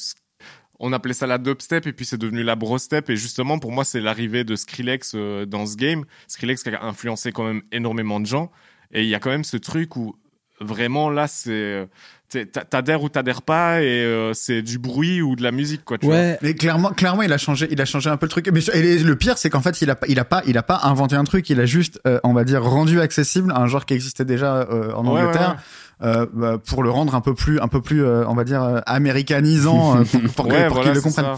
on 0.80 0.94
appelait 0.94 1.14
ça 1.14 1.28
la 1.28 1.38
dubstep 1.38 1.88
et 1.88 1.94
puis 1.94 2.06
c'est 2.06 2.18
devenu 2.18 2.44
la 2.44 2.56
brostep 2.56 3.10
et 3.10 3.16
justement 3.16 3.60
pour 3.60 3.72
moi 3.72 3.84
c'est 3.84 4.02
l'arrivée 4.02 4.44
de 4.44 4.56
Skrillex 4.56 5.14
euh, 5.16 5.46
dans 5.46 5.66
ce 5.66 5.76
game. 5.76 6.06
Skrillex 6.28 6.64
qui 6.64 6.70
a 6.70 6.84
influencé 6.84 7.32
quand 7.32 7.46
même 7.46 7.62
énormément 7.72 8.20
de 8.20 8.26
gens. 8.26 8.52
Et 8.92 9.04
il 9.04 9.10
y 9.10 9.16
a 9.16 9.20
quand 9.20 9.30
même 9.30 9.44
ce 9.44 9.58
truc 9.58 9.96
où 9.96 10.16
vraiment 10.62 11.10
là 11.10 11.28
c'est 11.28 11.52
euh, 11.52 11.86
t'adhères 12.70 13.04
ou 13.04 13.10
t'adhères 13.10 13.42
pas 13.42 13.82
et 13.82 14.04
euh, 14.04 14.34
c'est 14.34 14.62
du 14.62 14.78
bruit 14.80 15.22
ou 15.22 15.36
de 15.36 15.44
la 15.44 15.52
musique 15.52 15.86
quoi 15.86 15.98
tu 15.98 16.06
vois 16.08 16.16
Ouais, 16.16 16.40
Mais 16.42 16.54
clairement, 16.54 16.90
clairement, 16.90 17.22
il 17.22 17.32
a 17.32 17.38
changé, 17.38 17.68
il 17.72 17.80
a 17.82 17.86
changé 17.86 18.10
un 18.10 18.18
peu 18.18 18.26
le 18.26 18.30
truc. 18.32 18.50
Mais 18.52 18.60
et 18.74 18.98
le 19.00 19.16
pire, 19.16 19.38
c'est 19.38 19.50
qu'en 19.50 19.62
fait, 19.62 19.82
il 19.82 19.90
a 19.90 19.96
pas, 19.96 20.08
il 20.08 20.20
a 20.20 20.26
pas, 20.26 20.42
il 20.48 20.58
a 20.58 20.64
pas 20.64 20.80
inventé 20.84 21.16
un 21.16 21.24
truc. 21.24 21.50
Il 21.50 21.60
a 21.60 21.66
juste, 21.66 22.00
euh, 22.08 22.20
on 22.24 22.34
va 22.34 22.44
dire, 22.44 22.64
rendu 22.64 23.00
accessible 23.00 23.54
un 23.56 23.68
genre 23.68 23.86
qui 23.86 23.94
existait 23.94 24.26
déjà 24.26 24.56
euh, 24.70 24.92
en 24.94 25.06
Ouais, 25.06 25.14
ouais, 25.14 25.22
Angleterre. 25.22 25.50
ouais. 25.52 26.08
Euh, 26.08 26.26
bah, 26.34 26.58
pour 26.58 26.84
le 26.84 26.90
rendre 26.90 27.16
un 27.16 27.22
peu 27.22 27.34
plus, 27.34 27.60
un 27.62 27.68
peu 27.70 27.82
plus, 27.82 28.04
euh, 28.04 28.26
on 28.28 28.34
va 28.34 28.44
dire, 28.44 28.62
euh, 28.64 28.80
américanisant, 28.86 30.00
euh, 30.00 30.04
pour, 30.04 30.22
pour, 30.22 30.48
que- 30.50 30.68
pour 30.68 30.76
voilà, 30.76 30.84
qu'ils 30.84 30.94
le 30.94 31.02
comprennent. 31.02 31.26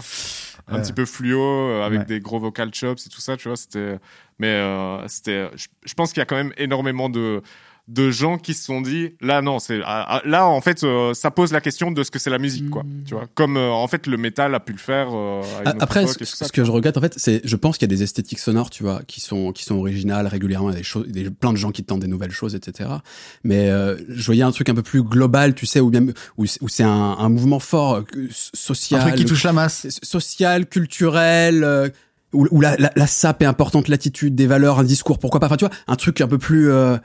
Un 0.70 0.76
Euh, 0.76 0.82
petit 0.82 0.92
peu 0.92 1.06
fluo, 1.06 1.40
euh, 1.40 1.86
avec 1.86 2.00
ouais. 2.00 2.04
des 2.04 2.20
gros 2.20 2.38
vocal 2.40 2.70
chops 2.74 3.06
et 3.06 3.08
tout 3.08 3.20
ça, 3.22 3.36
tu 3.38 3.48
vois, 3.48 3.56
c'était. 3.56 3.98
Mais 4.38 4.48
euh, 4.48 5.06
c'était. 5.08 5.48
Je, 5.56 5.68
je 5.86 5.94
pense 5.94 6.12
qu'il 6.12 6.20
y 6.20 6.22
a 6.22 6.26
quand 6.26 6.36
même 6.36 6.52
énormément 6.58 7.08
de 7.08 7.40
de 7.88 8.10
gens 8.10 8.36
qui 8.38 8.52
se 8.54 8.64
sont 8.64 8.80
dit 8.82 9.10
là 9.22 9.40
non 9.40 9.58
c'est 9.58 9.80
ah, 9.84 10.04
ah, 10.08 10.22
là 10.26 10.46
en 10.46 10.60
fait 10.60 10.84
euh, 10.84 11.14
ça 11.14 11.30
pose 11.30 11.52
la 11.52 11.60
question 11.62 11.90
de 11.90 12.02
ce 12.02 12.10
que 12.10 12.18
c'est 12.18 12.28
la 12.30 12.38
musique 12.38 12.68
quoi 12.68 12.82
tu 13.06 13.14
vois 13.14 13.24
comme 13.34 13.56
euh, 13.56 13.70
en 13.70 13.88
fait 13.88 14.06
le 14.06 14.16
métal 14.18 14.54
a 14.54 14.60
pu 14.60 14.72
le 14.72 14.78
faire 14.78 15.08
euh, 15.12 15.40
à 15.58 15.62
une 15.62 15.68
autre 15.68 15.76
Après, 15.80 16.02
époque 16.02 16.12
ce, 16.18 16.22
et 16.22 16.26
tout 16.26 16.36
ça, 16.36 16.44
ce 16.44 16.50
tu 16.52 16.60
que 16.60 16.66
je 16.66 16.70
regrette, 16.70 16.96
en 16.98 17.00
fait, 17.00 17.14
c'est, 17.16 17.40
je 17.44 17.56
pense 17.56 17.78
qu'il 17.78 17.90
y 17.90 17.92
a 17.92 17.96
des 17.96 18.02
esthétiques 18.02 18.38
sonores, 18.40 18.68
tu 18.70 18.82
vois, 18.82 19.00
qui 19.06 19.20
sont, 19.22 19.52
qui 19.52 19.64
sont 19.64 19.76
originales 19.76 20.26
régulièrement, 20.26 20.68
il 20.68 20.72
y 20.72 20.76
a 20.76 20.78
des 20.78 20.84
choses, 20.84 21.06
des, 21.08 21.30
plein 21.30 21.52
de 21.52 21.56
gens 21.56 21.70
qui 21.70 21.82
tentent 21.82 22.00
des 22.00 22.06
nouvelles 22.08 22.30
choses, 22.30 22.54
etc. 22.54 22.90
Mais 23.42 23.70
euh, 23.70 23.96
je 24.08 24.26
voyais 24.26 24.42
un 24.42 24.52
truc 24.52 24.68
un 24.68 24.74
peu 24.74 24.82
plus 24.82 25.02
global, 25.02 25.54
tu 25.54 25.64
sais, 25.66 25.80
où 25.80 25.88
bien, 25.90 26.04
où, 26.36 26.44
c'est- 26.46 26.62
où 26.62 26.68
c'est 26.68 26.82
un, 26.82 26.90
un 27.18 27.28
mouvement 27.30 27.58
fort 27.60 27.94
euh, 27.96 28.02
Un 28.16 28.26
social, 28.30 29.00
truc 29.00 29.14
qui 29.14 29.24
touche 29.24 29.44
la 29.44 29.52
masse. 29.54 29.86
c'est- 29.88 30.04
social, 30.04 30.66
culturel, 30.66 31.64
euh, 31.64 31.88
où, 32.32 32.46
où 32.50 32.60
la, 32.60 32.76
la, 32.76 32.92
la 32.94 33.06
sape 33.06 33.42
est 33.42 33.46
importante, 33.46 33.88
l'attitude, 33.88 34.34
des 34.34 34.46
valeurs, 34.46 34.78
un 34.78 34.84
discours, 34.84 35.18
pourquoi 35.18 35.40
pas. 35.40 35.46
Enfin, 35.46 35.56
tu 35.56 35.64
vois, 35.66 35.74
un 35.86 35.96
truc 35.96 36.20
un 36.20 36.28
peu 36.28 36.38
plus, 36.38 36.70
euh, 36.70 36.96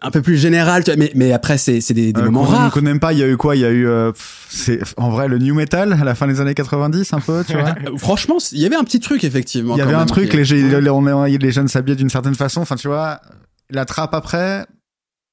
un 0.00 0.10
peu 0.10 0.22
plus 0.22 0.36
général. 0.36 0.84
tu 0.84 0.90
vois, 0.90 0.96
mais, 0.98 1.10
mais 1.14 1.32
après, 1.32 1.58
c'est, 1.58 1.80
c'est 1.80 1.94
des, 1.94 2.12
des 2.12 2.20
Euh, 2.20 2.24
moments 2.24 2.42
rares. 2.42 2.72
qu'on 2.72 2.82
n'aime 2.82 3.00
pas, 3.00 3.12
il 3.12 3.18
y 3.18 3.22
a 3.22 3.28
eu 3.28 3.36
quoi? 3.36 3.56
Il 3.56 3.60
y 3.62 3.64
a 3.64 3.70
eu, 3.70 3.86
euh, 3.86 4.12
c'est 4.48 4.80
en 4.96 5.10
vrai 5.10 5.28
le 5.28 5.38
new 5.38 5.54
metal 5.54 5.92
à 5.92 6.04
la 6.04 6.14
fin 6.14 6.26
des 6.26 6.40
années 6.40 6.54
90, 6.54 7.12
un 7.12 7.20
peu, 7.20 7.44
tu 7.46 7.54
vois? 7.54 7.74
Euh, 7.86 7.96
Franchement, 7.98 8.36
il 8.52 8.58
y 8.60 8.66
avait 8.66 8.76
un 8.76 8.84
petit 8.84 9.00
truc 9.00 9.24
effectivement. 9.24 9.74
Il 9.74 9.78
y 9.78 9.82
avait 9.82 9.94
un 9.94 10.06
truc, 10.06 10.30
qui- 10.30 10.36
les, 10.36 10.44
gens- 10.44 10.56
les- 10.56 10.90
on 10.90 11.26
est- 11.26 11.38
les 11.38 11.50
jeunes 11.52 11.68
s'habillaient 11.68 11.96
d'une 11.96 12.10
certaine 12.10 12.34
façon. 12.34 12.60
Enfin, 12.60 12.76
tu 12.76 12.88
vois, 12.88 13.20
la 13.70 13.84
trappe 13.84 14.14
après, 14.14 14.66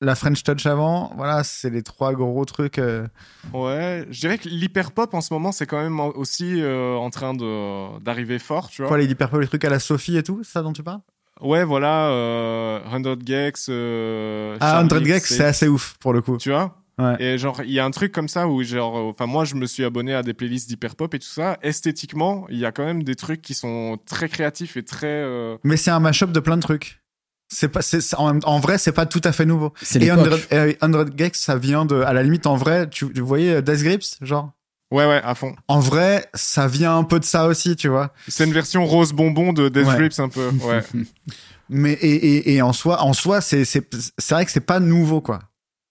la 0.03 0.15
French 0.15 0.41
touch 0.43 0.65
avant. 0.65 1.13
Voilà, 1.15 1.43
c'est 1.43 1.69
les 1.69 1.83
trois 1.83 2.13
gros 2.13 2.43
trucs. 2.45 2.79
euh. 2.79 3.05
ouais 3.53 4.07
je 4.09 4.19
dirais 4.19 4.37
que 4.39 4.49
l'hyper 4.49 4.91
pop 4.91 5.13
en 5.13 5.21
ce 5.21 5.31
moment 5.33 5.51
c'est 5.51 5.65
quand 5.67 5.81
même 5.81 5.99
aussi 5.99 6.61
euh, 6.61 6.95
en 6.95 7.09
train 7.11 7.33
de 7.35 7.99
d'arriver 7.99 8.39
fort 8.39 8.69
tu 8.69 8.81
vois 8.81 8.87
Quoi, 8.89 8.97
les 8.97 9.05
hyper 9.05 9.35
les 9.37 9.47
trucs 9.47 9.63
à 9.65 9.69
la 9.69 9.79
Sophie 9.79 10.17
et 10.17 10.23
tout, 10.23 10.43
ça 10.43 10.61
dont 10.63 10.73
tu 10.73 10.81
parles? 10.83 11.01
Ouais 11.41 11.63
voilà 11.63 12.07
euh, 12.09 12.79
100 12.91 13.25
Gex 13.25 13.67
euh, 13.69 14.57
Ah, 14.59 14.71
Charlie 14.89 14.89
100 14.89 15.05
Gex, 15.05 15.33
c'est 15.35 15.43
assez 15.45 15.67
ouf 15.67 15.95
pour 15.99 16.13
le 16.13 16.21
coup. 16.21 16.37
tu 16.37 16.49
vois? 16.51 16.77
Ouais. 16.99 17.15
Et 17.19 17.37
genre, 17.37 17.61
il 17.63 17.71
y 17.71 17.79
a 17.79 17.85
un 17.85 17.89
truc 17.91 18.11
comme 18.11 18.27
ça 18.27 18.47
où, 18.47 18.61
genre, 18.63 18.95
euh, 18.97 19.09
enfin, 19.09 19.25
moi, 19.25 19.43
je 19.43 19.55
me 19.55 19.65
suis 19.65 19.83
abonné 19.83 20.13
à 20.13 20.21
des 20.23 20.33
playlists 20.33 20.67
d'hyper 20.69 20.95
pop 20.95 21.11
et 21.15 21.19
tout 21.19 21.27
ça. 21.27 21.57
Esthétiquement, 21.63 22.45
il 22.49 22.57
y 22.59 22.65
a 22.65 22.71
quand 22.71 22.85
même 22.85 23.03
des 23.03 23.15
trucs 23.15 23.41
qui 23.41 23.53
sont 23.55 23.97
très 24.05 24.29
créatifs 24.29 24.77
et 24.77 24.83
très. 24.83 25.07
euh, 25.07 25.57
Mais 25.63 25.77
c'est 25.77 25.89
un 25.89 25.99
mashup 25.99 26.31
de 26.31 26.39
plein 26.39 26.57
de 26.57 26.61
trucs. 26.61 27.01
C'est 27.47 27.69
pas, 27.69 27.81
c'est, 27.81 27.99
en, 28.17 28.59
vrai, 28.59 28.77
c'est 28.77 28.91
pas 28.91 29.05
tout 29.05 29.21
à 29.23 29.31
fait 29.31 29.45
nouveau. 29.45 29.73
C'est 29.81 30.01
Et 30.03 30.07
100, 30.07 30.23
l'époque. 30.23 30.47
euh, 30.53 30.73
100 30.81 31.17
Gex, 31.17 31.39
ça 31.39 31.55
vient 31.57 31.85
de, 31.85 31.95
à 32.01 32.13
la 32.13 32.23
limite, 32.23 32.45
en 32.45 32.55
vrai, 32.55 32.87
tu, 32.89 33.11
tu 33.11 33.21
voyais 33.21 33.55
euh, 33.55 33.61
Death 33.61 33.81
Grips, 33.83 34.17
genre? 34.21 34.51
Ouais, 34.91 35.05
ouais, 35.05 35.21
à 35.23 35.35
fond. 35.35 35.55
En 35.69 35.79
vrai, 35.79 36.29
ça 36.33 36.67
vient 36.67 36.97
un 36.97 37.03
peu 37.03 37.19
de 37.19 37.25
ça 37.25 37.47
aussi, 37.47 37.75
tu 37.77 37.87
vois. 37.87 38.11
C'est 38.27 38.43
une 38.43 38.51
version 38.53 38.85
rose 38.85 39.13
bonbon 39.13 39.53
de 39.53 39.69
Death 39.69 39.87
Ouais. 39.87 39.95
Grips 39.97 40.19
un 40.19 40.29
peu. 40.29 40.49
Ouais. 40.63 40.83
Mais 41.69 41.93
et, 41.93 42.15
et, 42.49 42.55
et 42.55 42.61
en 42.61 42.73
soi, 42.73 43.01
en 43.01 43.13
soi, 43.13 43.39
c'est 43.39 43.63
c'est 43.63 43.87
c'est 44.17 44.33
vrai 44.35 44.45
que 44.45 44.51
c'est 44.51 44.59
pas 44.59 44.81
nouveau 44.81 45.21
quoi. 45.21 45.39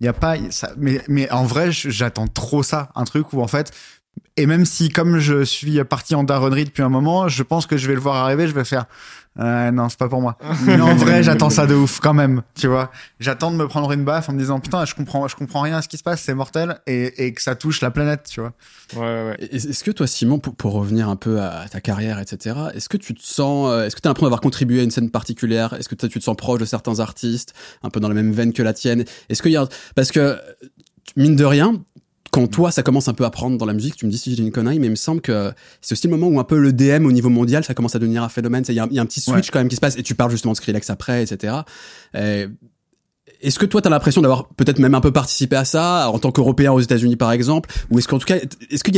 Il 0.01 0.05
y 0.05 0.09
a 0.09 0.13
pas 0.13 0.37
ça, 0.51 0.73
mais 0.77 1.01
mais 1.09 1.31
en 1.31 1.45
vrai, 1.45 1.71
j'attends 1.73 2.27
trop 2.27 2.63
ça, 2.63 2.91
un 2.95 3.05
truc 3.05 3.33
où 3.33 3.41
en 3.41 3.47
fait 3.49 3.71
Et 4.37 4.45
même 4.47 4.67
si, 4.67 4.91
comme 4.91 5.19
je 5.19 5.43
suis 5.45 5.83
parti 5.85 6.15
en 6.15 6.23
daronnerie 6.25 6.65
depuis 6.67 6.83
un 6.83 6.89
moment, 6.91 7.29
je 7.29 7.43
pense 7.43 7.65
que 7.67 7.79
je 7.79 7.87
vais 7.89 7.95
le 7.95 8.01
voir 8.01 8.17
arriver, 8.17 8.47
je 8.47 8.53
vais 8.55 8.65
faire 8.65 8.85
euh, 9.39 9.71
non, 9.71 9.89
c'est 9.89 9.99
pas 9.99 10.09
pour 10.09 10.21
moi. 10.21 10.37
Mais 10.67 10.81
en 10.81 10.95
vrai, 10.97 11.23
j'attends 11.23 11.51
ça 11.51 11.67
de 11.67 11.75
ouf 11.75 12.01
quand 12.01 12.13
même, 12.13 12.43
tu 12.55 12.67
vois. 12.67 12.91
J'attends 13.21 13.51
de 13.51 13.57
me 13.57 13.69
prendre 13.69 13.93
une 13.93 14.05
baffe 14.05 14.29
en 14.29 14.33
me 14.33 14.39
disant 14.39 14.59
putain, 14.59 14.85
je 14.85 14.95
comprends, 14.95 15.29
je 15.29 15.37
comprends 15.37 15.61
rien 15.61 15.77
à 15.77 15.83
ce 15.83 15.89
qui 15.89 15.97
se 15.97 16.03
passe, 16.03 16.21
c'est 16.21 16.35
mortel 16.35 16.81
et, 16.87 17.27
et 17.27 17.33
que 17.33 17.41
ça 17.41 17.55
touche 17.55 17.81
la 17.81 17.91
planète, 17.91 18.29
tu 18.29 18.41
vois. 18.41 18.53
Ouais, 18.97 19.01
ouais. 19.01 19.49
Est-ce 19.53 19.85
que 19.85 19.93
toi, 19.93 20.07
Simon, 20.07 20.41
pour, 20.41 20.57
pour, 20.57 20.73
revenir 20.73 21.09
un 21.09 21.17
peu 21.17 21.41
à 21.41 21.67
ta 21.71 21.81
carrière, 21.81 22.19
etc., 22.19 22.57
est-ce 22.75 22.89
que 22.89 22.97
tu 22.97 23.15
te 23.15 23.23
sens, 23.23 23.71
euh, 23.71 23.85
est-ce 23.85 23.95
que 23.95 24.01
tu 24.01 24.09
as 24.09 24.11
l'impression 24.11 24.27
d'avoir 24.27 24.41
contribué 24.41 24.81
à 24.81 24.83
une 24.83 24.91
scène 24.91 25.11
particulière? 25.11 25.75
Est-ce 25.75 25.89
que 25.89 25.95
tu 25.95 26.19
te 26.19 26.25
sens 26.25 26.37
proche 26.37 26.59
de 26.59 26.65
certains 26.65 26.99
artistes, 26.99 27.55
un 27.83 27.91
peu 27.91 28.01
dans 28.01 28.09
la 28.09 28.15
même 28.15 28.33
veine 28.33 28.53
que 28.53 28.63
la 28.63 28.73
tienne? 28.73 29.05
Est-ce 29.29 29.43
qu'il 29.43 29.53
y 29.53 29.57
a, 29.57 29.67
parce 29.95 30.11
que 30.11 30.39
mine 31.17 31.37
de 31.37 31.45
rien, 31.45 31.75
quand 32.31 32.47
toi, 32.47 32.71
ça 32.71 32.83
commence 32.83 33.09
un 33.09 33.15
peu 33.15 33.25
à 33.25 33.31
prendre 33.31 33.59
dans 33.59 33.67
la 33.67 33.73
musique, 33.73 33.97
tu 33.97 34.07
me 34.07 34.11
dis 34.11 34.19
si 34.19 34.35
j'ai 34.35 34.43
une 34.43 34.53
connerie, 34.53 34.79
mais 34.79 34.87
il 34.87 34.91
me 34.91 34.97
semble 34.97 35.21
que 35.21 35.53
c'est 35.81 35.93
aussi 35.93 36.07
le 36.07 36.17
moment 36.17 36.29
où 36.29 36.39
un 36.39 36.45
peu 36.45 36.59
le 36.59 36.73
DM 36.73 37.07
au 37.07 37.13
niveau 37.13 37.29
mondial, 37.29 37.65
ça 37.65 37.75
commence 37.75 37.97
à 37.97 37.99
devenir 37.99 38.23
un 38.23 38.29
phénomène. 38.29 38.65
Il 38.69 38.75
y, 38.75 38.79
a 38.79 38.85
un 38.85 39.07
petit 39.07 39.21
switch 39.21 39.51
quand 39.51 39.59
même 39.59 39.69
qui 39.69 39.77
se 39.77 39.81
passe, 39.81 39.97
et 39.97 40.03
tu 40.03 40.15
parles 40.15 40.31
justement 40.31 40.53
de 40.53 40.57
Skrillex 40.57 40.91
après, 40.91 41.23
etc. 41.23 41.55
Et 42.15 42.47
est-ce 43.43 43.59
que 43.59 43.67
toi, 43.67 43.81
tu 43.81 43.89
as 43.89 43.91
l'impression 43.91 44.21
d'avoir 44.21 44.49
peut-être 44.49 44.79
même 44.79 44.95
un 44.95 45.01
peu 45.01 45.13
participé 45.13 45.57
à 45.57 45.65
ça, 45.65 46.11
en 46.11 46.19
tant 46.19 46.31
qu'Européen 46.31 46.73
aux 46.73 46.81
États-Unis 46.81 47.17
par 47.17 47.33
exemple? 47.33 47.71
Ou 47.91 47.99
est-ce 47.99 48.09
qu'en 48.09 48.19
tout 48.19 48.27
cas, 48.27 48.37
est-ce 48.71 48.85
que 48.85 48.91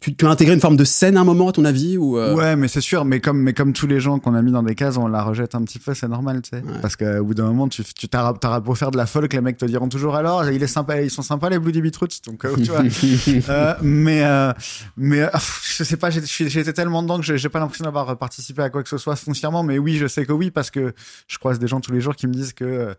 tu, 0.00 0.14
tu, 0.14 0.26
as 0.26 0.30
intégré 0.30 0.54
une 0.54 0.60
forme 0.60 0.76
de 0.76 0.84
scène 0.84 1.16
à 1.16 1.20
un 1.20 1.24
moment 1.24 1.48
à 1.48 1.52
ton 1.52 1.64
avis 1.64 1.98
ou 1.98 2.16
euh? 2.16 2.34
Ouais, 2.34 2.54
mais 2.54 2.68
c'est 2.68 2.80
sûr, 2.80 3.04
mais 3.04 3.20
comme, 3.20 3.42
mais 3.42 3.54
comme 3.54 3.72
tous 3.72 3.86
les 3.86 4.00
gens 4.00 4.18
qu'on 4.18 4.34
a 4.34 4.42
mis 4.42 4.52
dans 4.52 4.62
des 4.62 4.74
cases, 4.74 4.96
on 4.96 5.08
la 5.08 5.22
rejette 5.22 5.54
un 5.54 5.62
petit 5.62 5.78
peu, 5.78 5.94
c'est 5.94 6.08
normal, 6.08 6.42
tu 6.42 6.50
sais. 6.50 6.62
Parce 6.80 6.96
qu'au 6.96 7.24
bout 7.24 7.34
d'un 7.34 7.46
moment, 7.46 7.68
tu, 7.68 7.82
tu 7.82 8.08
t'auras 8.08 8.60
beau 8.60 8.74
faire 8.74 8.90
de 8.90 8.96
la 8.96 9.06
folk, 9.06 9.32
les 9.32 9.40
mecs 9.40 9.58
te 9.58 9.64
diront 9.64 9.88
toujours 9.88 10.14
alors, 10.14 10.48
il 10.48 10.62
est 10.62 10.68
sympa, 10.68 11.00
ils 11.00 11.10
sont 11.10 11.22
sympas 11.22 11.48
les 11.48 11.58
Bloody 11.58 11.82
Beetroots, 11.82 12.22
donc 12.24 12.44
euh, 12.44 12.54
tu 12.56 12.70
vois. 12.70 12.82
euh, 13.48 13.74
mais, 13.82 14.22
euh, 14.24 14.52
mais 14.96 15.28
je 15.76 15.84
sais 15.84 15.96
pas, 15.96 16.10
j'étais 16.10 16.72
tellement 16.72 17.02
dedans 17.02 17.20
que 17.20 17.36
j'ai 17.36 17.48
pas 17.48 17.58
l'impression 17.58 17.84
d'avoir 17.84 18.16
participé 18.16 18.62
à 18.62 18.70
quoi 18.70 18.82
que 18.82 18.88
ce 18.88 18.98
soit 18.98 19.16
foncièrement, 19.16 19.62
mais 19.62 19.78
oui, 19.78 19.96
je 19.96 20.06
sais 20.06 20.24
que 20.24 20.32
oui, 20.32 20.50
parce 20.50 20.70
que 20.70 20.94
je 21.26 21.38
croise 21.38 21.58
des 21.58 21.66
gens 21.66 21.80
tous 21.80 21.92
les 21.92 22.00
jours 22.00 22.14
qui 22.14 22.26
me 22.26 22.32
disent 22.32 22.52
que 22.52 22.94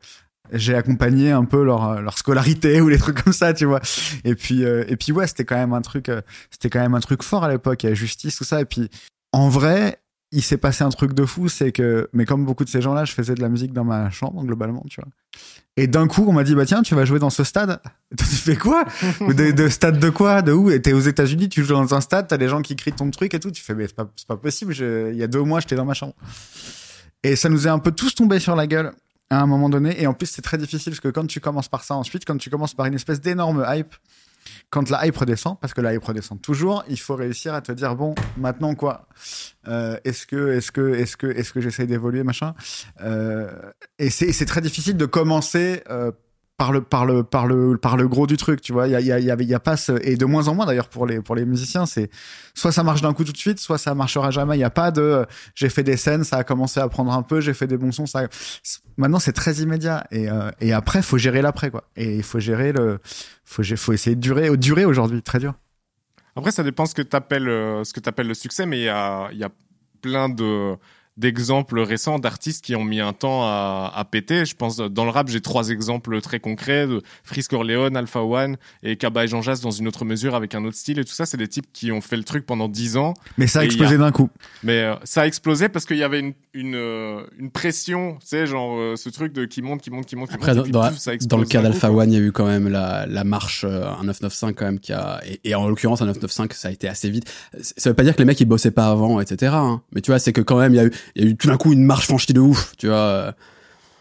j'ai 0.53 0.75
accompagné 0.75 1.31
un 1.31 1.45
peu 1.45 1.63
leur 1.63 2.01
leur 2.01 2.17
scolarité 2.17 2.81
ou 2.81 2.89
les 2.89 2.97
trucs 2.97 3.23
comme 3.23 3.33
ça 3.33 3.53
tu 3.53 3.65
vois. 3.65 3.81
Et 4.23 4.35
puis 4.35 4.63
euh, 4.63 4.83
et 4.88 4.95
puis 4.95 5.12
ouais 5.12 5.27
c'était 5.27 5.45
quand 5.45 5.55
même 5.55 5.73
un 5.73 5.81
truc 5.81 6.09
euh, 6.09 6.21
c'était 6.51 6.69
quand 6.69 6.79
même 6.79 6.95
un 6.95 6.99
truc 6.99 7.23
fort 7.23 7.43
à 7.43 7.49
l'époque 7.49 7.83
il 7.83 7.89
y 7.89 7.91
a 7.91 7.95
justice 7.95 8.35
tout 8.38 8.43
ça. 8.43 8.62
Et 8.62 8.65
puis 8.65 8.89
en 9.31 9.49
vrai 9.49 9.99
il 10.31 10.43
s'est 10.43 10.57
passé 10.57 10.83
un 10.83 10.89
truc 10.89 11.13
de 11.13 11.25
fou 11.25 11.49
c'est 11.49 11.71
que 11.71 12.09
mais 12.13 12.25
comme 12.25 12.45
beaucoup 12.45 12.63
de 12.63 12.69
ces 12.69 12.81
gens 12.81 12.93
là 12.93 13.05
je 13.05 13.13
faisais 13.13 13.33
de 13.33 13.41
la 13.41 13.49
musique 13.49 13.73
dans 13.73 13.83
ma 13.83 14.09
chambre 14.09 14.43
globalement 14.43 14.83
tu 14.89 15.01
vois. 15.01 15.09
Et 15.77 15.88
d'un 15.88 16.07
coup 16.07 16.25
on 16.27 16.33
m'a 16.33 16.43
dit 16.43 16.55
bah 16.55 16.65
tiens 16.65 16.81
tu 16.81 16.95
vas 16.95 17.05
jouer 17.05 17.19
dans 17.19 17.29
ce 17.29 17.43
stade. 17.43 17.79
Tu 18.17 18.25
fais 18.25 18.55
quoi? 18.55 18.85
De, 19.21 19.51
de, 19.51 19.69
stade 19.69 19.99
de 19.99 20.09
quoi? 20.09 20.41
De 20.41 20.51
où? 20.51 20.75
T'es 20.79 20.93
aux 20.93 20.99
États-Unis 20.99 21.47
tu 21.47 21.63
joues 21.63 21.73
dans 21.73 21.93
un 21.93 22.01
stade 22.01 22.27
t'as 22.27 22.38
des 22.38 22.47
gens 22.47 22.62
qui 22.62 22.75
crient 22.75 22.91
ton 22.93 23.09
truc 23.12 23.33
et 23.33 23.39
tout. 23.39 23.51
Tu 23.51 23.62
fais 23.62 23.75
mais 23.75 23.88
c'est 23.88 24.27
pas 24.27 24.38
possible 24.38 24.73
il 24.73 25.15
y 25.15 25.23
a 25.23 25.27
deux 25.27 25.43
mois 25.43 25.59
j'étais 25.59 25.75
dans 25.75 25.85
ma 25.85 25.93
chambre. 25.93 26.13
Et 27.23 27.35
ça 27.35 27.49
nous 27.49 27.67
est 27.67 27.69
un 27.69 27.79
peu 27.79 27.91
tous 27.91 28.15
tombé 28.15 28.39
sur 28.39 28.55
la 28.55 28.65
gueule 28.65 28.93
à 29.29 29.41
un 29.41 29.45
moment 29.45 29.69
donné. 29.69 30.01
Et 30.01 30.07
en 30.07 30.13
plus, 30.13 30.27
c'est 30.27 30.41
très 30.41 30.57
difficile 30.57 30.91
parce 30.91 30.99
que 30.99 31.09
quand 31.09 31.27
tu 31.27 31.39
commences 31.39 31.69
par 31.69 31.83
ça, 31.83 31.95
ensuite, 31.95 32.25
quand 32.25 32.37
tu 32.37 32.49
commences 32.49 32.73
par 32.73 32.85
une 32.85 32.95
espèce 32.95 33.21
d'énorme 33.21 33.65
hype, 33.67 33.95
quand 34.69 34.89
la 34.89 35.05
hype 35.05 35.17
redescend, 35.17 35.59
parce 35.59 35.73
que 35.73 35.81
la 35.81 35.93
hype 35.93 36.03
redescend 36.03 36.41
toujours, 36.41 36.83
il 36.89 36.99
faut 36.99 37.15
réussir 37.15 37.53
à 37.53 37.61
te 37.61 37.71
dire 37.71 37.95
bon, 37.95 38.15
maintenant 38.37 38.75
quoi? 38.75 39.07
Euh, 39.67 39.97
Est-ce 40.03 40.25
que, 40.25 40.53
est-ce 40.53 40.71
que, 40.71 40.93
est-ce 40.93 41.17
que, 41.17 41.27
est-ce 41.27 41.53
que 41.53 41.61
j'essaye 41.61 41.87
d'évoluer, 41.87 42.23
machin? 42.23 42.53
Euh, 43.01 43.51
Et 43.97 44.09
c'est, 44.09 44.45
très 44.45 44.61
difficile 44.61 44.97
de 44.97 45.05
commencer. 45.05 45.83
Euh, 45.89 46.11
par 46.59 46.73
le 46.73 46.81
par 46.81 47.05
le 47.05 47.23
par 47.23 47.47
le 47.47 47.77
par 47.77 47.95
le 47.95 48.09
gros 48.09 48.27
du 48.27 48.35
truc 48.35 48.59
tu 48.59 48.73
vois. 48.73 48.89
Il 48.89 48.91
y 48.91 48.95
a 48.95 48.99
il 48.99 49.07
y 49.07 49.11
a 49.13 49.19
il 49.19 49.47
y 49.47 49.53
a 49.53 49.59
pas 49.61 49.75
et 50.01 50.17
de 50.17 50.25
moins 50.25 50.49
en 50.49 50.55
moins 50.55 50.65
d'ailleurs 50.65 50.89
pour 50.89 51.05
les 51.05 51.21
pour 51.21 51.33
les 51.33 51.45
musiciens 51.45 51.85
c'est 51.85 52.09
soit 52.53 52.73
ça 52.73 52.83
marche 52.83 53.01
d'un 53.01 53.13
coup 53.13 53.23
tout 53.23 53.31
de 53.31 53.37
suite 53.37 53.59
soit 53.59 53.77
ça 53.77 53.95
marchera 53.95 54.29
jamais. 54.29 54.57
Il 54.57 54.59
y 54.59 54.65
a 54.65 54.69
pas 54.69 54.91
de 54.91 55.25
j'ai 55.55 55.69
fait 55.69 55.83
des 55.83 55.95
scènes 55.95 56.25
ça 56.25 56.35
a 56.35 56.43
commencé 56.43 56.81
à 56.81 56.89
prendre 56.89 57.13
un 57.13 57.23
peu 57.23 57.39
j'ai 57.39 57.53
fait 57.53 57.65
des 57.65 57.77
bons 57.77 57.93
sons 57.93 58.07
ça 58.07 58.27
maintenant 58.97 59.19
c'est 59.19 59.31
très 59.31 59.53
immédiat. 59.53 60.05
Et 60.11 60.29
euh, 60.29 60.51
et 60.59 60.73
après 60.73 61.01
faut 61.01 61.17
gérer 61.17 61.41
l'après 61.41 61.71
quoi. 61.71 61.85
Et 61.95 62.17
il 62.17 62.23
faut 62.23 62.39
gérer 62.39 62.73
le 62.73 62.99
faut 63.45 63.63
faut 63.63 63.93
essayer 63.93 64.17
de 64.17 64.21
durer 64.21 64.57
durer 64.57 64.83
aujourd'hui 64.83 65.21
très 65.23 65.39
dur. 65.39 65.53
Après 66.35 66.51
ça 66.51 66.63
dépend 66.63 66.85
ce 66.85 66.93
que 66.93 67.01
t'appelles 67.01 67.47
euh, 67.47 67.85
ce 67.85 67.93
que 67.93 68.01
t'appelles 68.01 68.27
le 68.27 68.33
succès 68.33 68.65
mais 68.65 68.79
il 68.79 68.83
y 68.83 68.89
a 68.89 69.29
il 69.31 69.37
y 69.37 69.45
a 69.45 69.49
plein 70.01 70.27
de 70.27 70.75
d'exemples 71.19 71.82
récents 71.82 72.17
d'artistes 72.17 72.63
qui 72.63 72.75
ont 72.75 72.86
mis 72.86 73.01
un 73.01 73.12
temps 73.12 73.43
à, 73.43 73.91
à, 73.93 74.05
péter. 74.05 74.45
Je 74.45 74.55
pense 74.55 74.77
dans 74.77 75.03
le 75.03 75.12
rap, 75.12 75.27
j'ai 75.27 75.41
trois 75.41 75.69
exemples 75.69 76.21
très 76.21 76.39
concrets 76.39 76.88
de 76.88 77.01
Frisk 77.23 77.51
Orleans, 77.51 77.93
Alpha 77.93 78.23
One 78.23 78.55
et 78.84 78.95
Kaba 78.95 79.25
et 79.25 79.27
Jean 79.27 79.41
Jas 79.41 79.60
dans 79.62 79.71
une 79.71 79.88
autre 79.88 80.05
mesure 80.05 80.34
avec 80.34 80.55
un 80.55 80.63
autre 80.63 80.77
style 80.77 80.97
et 80.97 81.03
tout 81.03 81.12
ça. 81.12 81.25
C'est 81.25 81.38
des 81.38 81.49
types 81.49 81.67
qui 81.73 81.91
ont 81.91 81.99
fait 81.99 82.15
le 82.15 82.23
truc 82.23 82.45
pendant 82.45 82.69
dix 82.69 82.95
ans. 82.95 83.13
Mais 83.38 83.47
ça 83.47 83.60
a 83.60 83.63
explosé 83.65 83.97
d'un 83.97 84.12
coup. 84.12 84.29
Mais 84.63 84.82
euh, 84.82 84.95
ça 85.03 85.23
a 85.23 85.27
explosé 85.27 85.67
parce 85.67 85.86
qu'il 85.86 85.97
y 85.97 86.03
avait 86.03 86.21
une 86.21 86.34
une, 86.55 86.75
euh, 86.75 87.21
une 87.38 87.51
pression, 87.51 88.17
tu 88.19 88.27
sais, 88.27 88.47
genre 88.47 88.75
euh, 88.75 88.95
ce 88.95 89.10
truc 89.10 89.34
de 89.34 89.45
qui 89.45 89.62
monte, 89.62 89.82
qui 89.82 89.91
monte, 89.91 90.08
qui 90.08 90.15
monte. 90.15 90.29
Qui 90.29 90.36
Après, 90.36 90.55
monte, 90.55 90.69
dans, 90.69 90.89
dans, 91.27 91.38
le 91.38 91.45
cas 91.45 91.62
d'Alpha 91.62 91.91
One, 91.91 92.12
il 92.12 92.19
y 92.19 92.21
a 92.21 92.25
eu 92.25 92.32
quand 92.32 92.47
même 92.47 92.67
la, 92.67 93.05
la 93.05 93.23
marche 93.23 93.65
un 93.65 94.03
995 94.03 94.53
quand 94.55 94.65
même 94.65 94.79
qui 94.79 94.93
a 94.93 95.21
et, 95.27 95.39
et 95.43 95.55
en 95.55 95.67
l'occurrence 95.67 96.01
un 96.01 96.05
995 96.08 96.58
ça 96.58 96.69
a 96.69 96.71
été 96.71 96.88
assez 96.88 97.10
vite. 97.10 97.32
Ça 97.62 97.89
veut 97.89 97.95
pas 97.95 98.03
dire 98.03 98.15
que 98.15 98.19
les 98.19 98.25
mecs 98.25 98.39
ils 98.39 98.45
bossaient 98.45 98.71
pas 98.71 98.88
avant, 98.88 99.19
etc. 99.19 99.51
Hein. 99.55 99.82
Mais 99.93 100.01
tu 100.01 100.12
vois, 100.12 100.19
c'est 100.19 100.34
que 100.34 100.41
quand 100.41 100.58
même 100.58 100.73
il 100.73 100.77
y 100.77 100.79
a 100.79 100.86
eu 100.86 100.91
il 101.15 101.23
y 101.23 101.27
a 101.27 101.29
eu 101.29 101.35
tout 101.35 101.47
d'un 101.47 101.57
coup 101.57 101.73
une 101.73 101.83
marche 101.83 102.05
franchie 102.05 102.33
de 102.33 102.39
ouf, 102.39 102.73
tu 102.77 102.87
vois. 102.87 103.33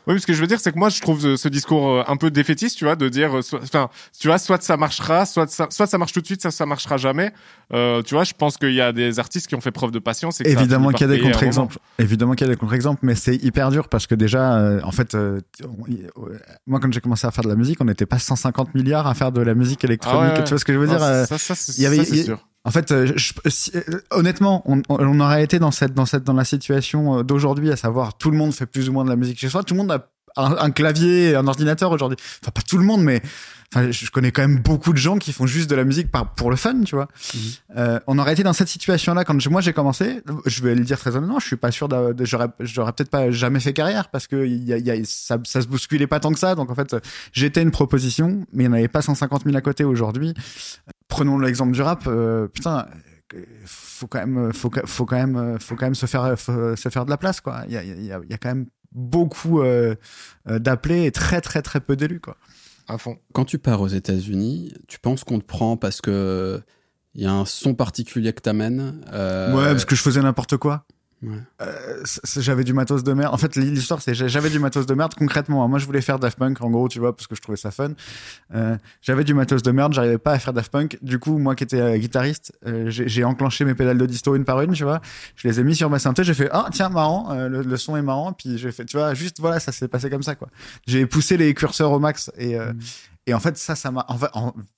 Oui, 0.09 0.19
ce 0.19 0.27
que 0.27 0.33
je 0.33 0.41
veux 0.41 0.47
dire, 0.47 0.59
c'est 0.59 0.73
que 0.73 0.79
moi, 0.79 0.89
je 0.89 1.03
trouve 1.03 1.37
ce 1.37 1.49
discours 1.49 1.87
euh, 1.87 2.03
un 2.09 2.17
peu 2.17 2.31
défaitiste, 2.31 2.79
tu 2.79 2.85
vois, 2.87 2.97
de 2.97 3.11
dire, 3.11 3.37
euh, 3.37 3.43
enfin, 3.63 3.91
tu 4.19 4.29
vois, 4.29 4.39
soit 4.39 4.63
ça 4.63 4.79
marchera, 4.79 5.27
soit 5.27 5.51
ça, 5.51 5.67
soit 5.69 5.87
ça 5.87 5.99
marche 5.99 6.13
tout 6.13 6.23
de 6.23 6.27
suite, 6.27 6.41
ça, 6.41 6.51
ça 6.51 6.65
marchera 6.65 6.97
jamais. 6.97 7.31
Euh, 7.75 8.01
tu 8.03 8.15
vois, 8.15 8.25
je 8.25 8.33
pense 8.33 8.57
qu'il 8.57 8.73
y 8.73 8.81
a 8.81 8.93
des 8.93 9.19
artistes 9.19 9.49
qui 9.49 9.55
ont 9.55 9.61
fait 9.61 9.71
preuve 9.71 9.91
de 9.91 9.99
patience. 9.99 10.41
Et 10.41 10.49
Évidemment 10.49 10.93
qu'il 10.93 11.07
y 11.07 11.13
a 11.13 11.15
des 11.15 11.21
contre-exemples. 11.21 11.77
Évidemment 11.99 12.33
qu'il 12.33 12.47
y 12.47 12.51
a 12.51 12.55
des 12.55 12.59
contre-exemples, 12.59 13.01
mais 13.03 13.15
c'est 13.15 13.37
hyper 13.37 13.71
dur 13.71 13.91
parce 13.91 14.07
que 14.07 14.15
déjà, 14.15 14.57
euh, 14.57 14.81
en 14.83 14.93
fait, 14.93 15.15
euh, 15.15 15.41
moi, 16.67 16.81
quand 16.81 16.91
j'ai 16.91 17.01
commencé 17.01 17.27
à 17.27 17.31
faire 17.31 17.45
de 17.45 17.51
la 17.51 17.57
musique, 17.57 17.79
on 17.83 17.85
n'était 17.85 18.07
pas 18.07 18.19
150 18.19 18.75
milliards 18.75 19.07
à 19.07 19.13
faire 19.13 19.31
de 19.31 19.43
la 19.43 19.55
musique 19.55 19.85
électronique. 19.85 20.33
Ah 20.37 20.39
ouais, 20.39 20.45
Tu 20.45 20.49
vois 20.49 20.59
ce 20.59 20.65
que 20.65 20.73
je 20.73 20.79
veux 20.79 20.89
dire 20.89 21.01
Ça, 21.01 21.27
ça, 21.27 21.55
il 21.77 21.83
y 21.83 21.87
avait. 21.87 21.99
En 22.69 22.71
fait, 22.71 22.93
je, 23.17 23.33
honnêtement, 24.11 24.63
on, 24.67 24.83
on, 24.91 25.21
aurait 25.21 25.43
été 25.43 25.59
dans 25.59 25.71
cette, 25.71 25.95
dans 25.95 26.05
cette, 26.05 26.25
dans 26.25 26.35
la 26.35 26.45
situation 26.45 27.23
d'aujourd'hui, 27.23 27.73
à 27.73 27.77
savoir 27.77 28.19
tout 28.19 28.31
le 28.31 28.37
monde 28.37 28.53
fait 28.53 28.67
plus 28.67 28.91
ou 28.91 28.93
moins 28.93 29.07
de 29.07 29.09
la 29.09 29.17
musique 29.17 29.39
chez 29.39 29.49
soi, 29.49 29.63
tout 29.63 29.73
le 29.73 29.79
monde 29.79 29.91
a 29.91 30.11
un, 30.39 30.57
un 30.59 30.71
clavier, 30.71 31.35
un 31.35 31.47
ordinateur 31.47 31.91
aujourd'hui. 31.93 32.19
Enfin, 32.43 32.53
pas 32.53 32.63
tout 32.63 32.79
le 32.79 32.85
monde, 32.85 33.03
mais 33.03 33.23
enfin, 33.73 33.91
je 33.91 34.11
connais 34.11 34.33
quand 34.33 34.43
même 34.43 34.59
beaucoup 34.59 34.93
de 34.93 34.99
gens 34.99 35.19
qui 35.19 35.33
font 35.33 35.47
juste 35.47 35.69
de 35.69 35.75
la 35.75 35.85
musique 35.85 36.11
par, 36.11 36.35
pour 36.35 36.51
le 36.51 36.57
fun, 36.57 36.83
tu 36.85 36.95
vois. 36.95 37.09
Mhm. 37.35 37.41
Euh, 37.77 38.01
on 38.07 38.19
aurait 38.19 38.33
été 38.33 38.43
dans 38.43 38.53
cette 38.53 38.69
situation-là 38.69 39.25
quand 39.25 39.47
moi 39.51 39.61
j'ai 39.61 39.73
commencé. 39.73 40.23
Je 40.47 40.63
vais 40.63 40.75
le 40.75 40.85
dire 40.85 40.99
très 40.99 41.15
honnêtement, 41.17 41.39
je 41.39 41.47
suis 41.47 41.57
pas 41.57 41.71
sûr 41.71 41.89
j'aurais, 42.21 42.49
j'aurais 42.61 42.93
peut-être 42.93 43.11
pas 43.11 43.31
jamais 43.31 43.61
fait 43.61 43.73
carrière 43.73 44.09
parce 44.09 44.27
que 44.27 44.47
y 44.47 44.73
a, 44.73 44.79
y 44.79 44.91
a, 44.91 44.97
ça, 45.05 45.39
ça 45.45 45.61
se 45.61 45.67
bousculait 45.67 46.07
pas 46.07 46.21
tant 46.21 46.33
que 46.33 46.39
ça. 46.39 46.55
Donc 46.55 46.71
en 46.71 46.75
fait, 46.75 46.97
j'étais 47.33 47.63
une 47.63 47.71
proposition, 47.71 48.47
mais 48.53 48.65
il 48.65 48.69
n'y 48.69 48.75
en 48.75 48.79
avait 48.79 48.89
pas 48.89 49.03
150 49.03 49.45
000 49.45 49.57
à 49.57 49.61
côté 49.61 49.85
aujourd'hui. 49.85 50.35
Prenons 51.09 51.39
l'exemple 51.39 51.73
du 51.73 51.83
rap. 51.83 52.05
Euh, 52.07 52.49
putain, 52.49 52.87
faut 53.67 54.07
quand 54.07 54.27
même, 54.27 54.53
faut, 54.53 54.71
faut 54.87 55.05
quand 55.05 55.17
même, 55.17 55.59
faut 55.61 55.75
quand 55.75 55.87
même 55.87 55.95
se 55.95 56.07
faire, 56.07 56.39
se 56.39 56.89
faire 56.89 57.05
de 57.05 57.11
la 57.11 57.17
place, 57.19 57.41
quoi. 57.41 57.63
Il 57.67 57.75
y 57.75 57.77
a, 57.77 57.83
y 57.83 58.13
a, 58.13 58.21
y 58.29 58.35
a 58.35 58.39
quand 58.39 58.49
même 58.49 58.67
beaucoup 58.93 59.61
euh, 59.61 59.95
euh, 60.49 60.59
d'appelés 60.59 61.05
et 61.05 61.13
très 61.13 61.41
très 61.41 61.63
très 61.63 61.81
peu 61.81 61.97
d'élus, 61.97 62.21
quoi. 62.21 62.37
À 62.87 62.99
fond. 62.99 63.19
Quand 63.33 63.45
tu 63.45 63.59
pars 63.59 63.81
aux 63.81 63.89
États-Unis, 63.89 64.73
tu 64.87 64.99
penses 64.99 65.25
qu'on 65.25 65.39
te 65.39 65.45
prend 65.45 65.77
parce 65.77 66.01
que 66.01 66.63
il 67.15 67.23
y 67.23 67.27
a 67.27 67.33
un 67.33 67.45
son 67.45 67.75
particulier 67.75 68.33
que 68.33 68.41
t'amènes 68.41 69.05
euh... 69.13 69.55
Ouais, 69.55 69.71
parce 69.73 69.85
que 69.85 69.95
je 69.95 70.03
faisais 70.03 70.23
n'importe 70.23 70.57
quoi. 70.57 70.87
Ouais. 71.21 71.37
Euh, 71.63 72.05
j'avais 72.37 72.63
du 72.63 72.73
matos 72.73 73.03
de 73.03 73.13
merde. 73.13 73.35
En 73.35 73.39
fait, 73.39 73.57
l'histoire, 73.57 74.01
c'est 74.01 74.15
j'avais 74.15 74.51
du 74.51 74.59
matos 74.61 74.87
de 74.87 74.95
merde. 74.95 75.15
Concrètement, 75.15 75.65
hein. 75.65 75.69
moi, 75.69 75.79
je 75.79 75.87
voulais 75.87 76.01
faire 76.01 76.19
Daft 76.19 76.39
Punk, 76.39 76.61
en 76.61 76.71
gros, 76.71 76.89
tu 76.89 77.01
vois, 77.01 77.15
parce 77.15 77.27
que 77.27 77.35
je 77.35 77.41
trouvais 77.41 77.57
ça 77.57 77.71
fun. 77.71 77.91
Euh, 78.55 78.77
j'avais 79.03 79.25
du 79.25 79.35
matos 79.35 79.63
de 79.63 79.71
merde, 79.73 79.93
j'arrivais 79.93 80.19
pas 80.19 80.33
à 80.33 80.39
faire 80.39 80.53
Daft 80.53 80.71
Punk. 80.71 80.99
Du 81.03 81.19
coup, 81.19 81.39
moi 81.39 81.57
qui 81.57 81.65
étais 81.65 81.81
euh, 81.81 81.97
guitariste, 81.97 82.53
euh, 82.67 82.85
j'ai 82.89 83.25
enclenché 83.25 83.65
mes 83.65 83.75
pédales 83.75 83.99
de 83.99 84.07
disto 84.07 84.37
une 84.37 84.45
par 84.45 84.61
une, 84.61 84.73
tu 84.73 84.85
vois. 84.85 85.01
Je 85.35 85.49
les 85.49 85.59
ai 85.59 85.65
mis 85.65 85.75
sur 85.75 85.91
ma 85.91 85.99
synthé, 85.99 86.23
j'ai 86.23 86.35
fait 86.35 86.49
ah 86.53 86.69
tiens 86.73 86.89
marrant, 86.89 87.33
euh, 87.33 87.49
le, 87.49 87.63
le, 87.63 87.77
son 87.77 87.97
est 87.97 88.03
marrant. 88.03 88.33
Puis 88.33 88.57
j'ai 88.57 88.71
fait, 88.71 88.85
tu 88.85 88.97
vois, 88.97 89.15
juste 89.15 89.41
voilà, 89.41 89.59
ça 89.59 89.73
s'est 89.73 89.89
passé 89.89 90.11
comme 90.11 90.23
ça, 90.23 90.37
quoi. 90.37 90.49
J'ai 90.87 91.07
poussé 91.07 91.37
les 91.37 91.53
curseurs 91.55 91.91
au 91.91 91.99
max 91.99 92.31
et 92.39 92.57
mmh. 92.57 92.75
Et 93.29 93.35
en 93.35 93.41
fait, 93.41 93.59
ça, 93.59 93.77
ça 93.77 93.91
m'a. 93.91 94.07
En 94.09 94.17
fait, 94.17 94.31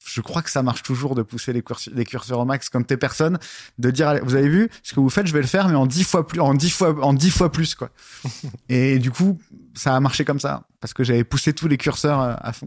je 0.04 0.20
crois 0.20 0.42
que 0.42 0.50
ça 0.50 0.64
marche 0.64 0.82
toujours 0.82 1.14
de 1.14 1.22
pousser 1.22 1.52
les, 1.52 1.62
curseurs, 1.62 1.94
les 1.94 2.04
curseurs 2.04 2.40
au 2.40 2.44
max 2.44 2.68
quand 2.68 2.84
t'es 2.84 2.96
personne, 2.96 3.38
de 3.78 3.90
dire, 3.92 4.18
vous 4.24 4.34
avez 4.34 4.48
vu, 4.48 4.68
ce 4.82 4.92
que 4.92 4.98
vous 4.98 5.08
faites, 5.08 5.28
je 5.28 5.32
vais 5.32 5.40
le 5.40 5.46
faire, 5.46 5.68
mais 5.68 5.76
en 5.76 5.86
dix 5.86 6.02
fois 6.02 6.26
plus, 6.26 6.40
en 6.40 6.52
dix 6.52 6.70
fois, 6.70 6.96
en 7.00 7.12
dix 7.12 7.30
fois 7.30 7.52
plus, 7.52 7.76
quoi. 7.76 7.90
et 8.68 8.98
du 8.98 9.12
coup, 9.12 9.38
ça 9.74 9.94
a 9.94 10.00
marché 10.00 10.24
comme 10.24 10.40
ça 10.40 10.66
parce 10.80 10.92
que 10.92 11.04
j'avais 11.04 11.22
poussé 11.22 11.52
tous 11.52 11.68
les 11.68 11.76
curseurs 11.76 12.20
euh, 12.20 12.34
à 12.40 12.52
fond. 12.52 12.66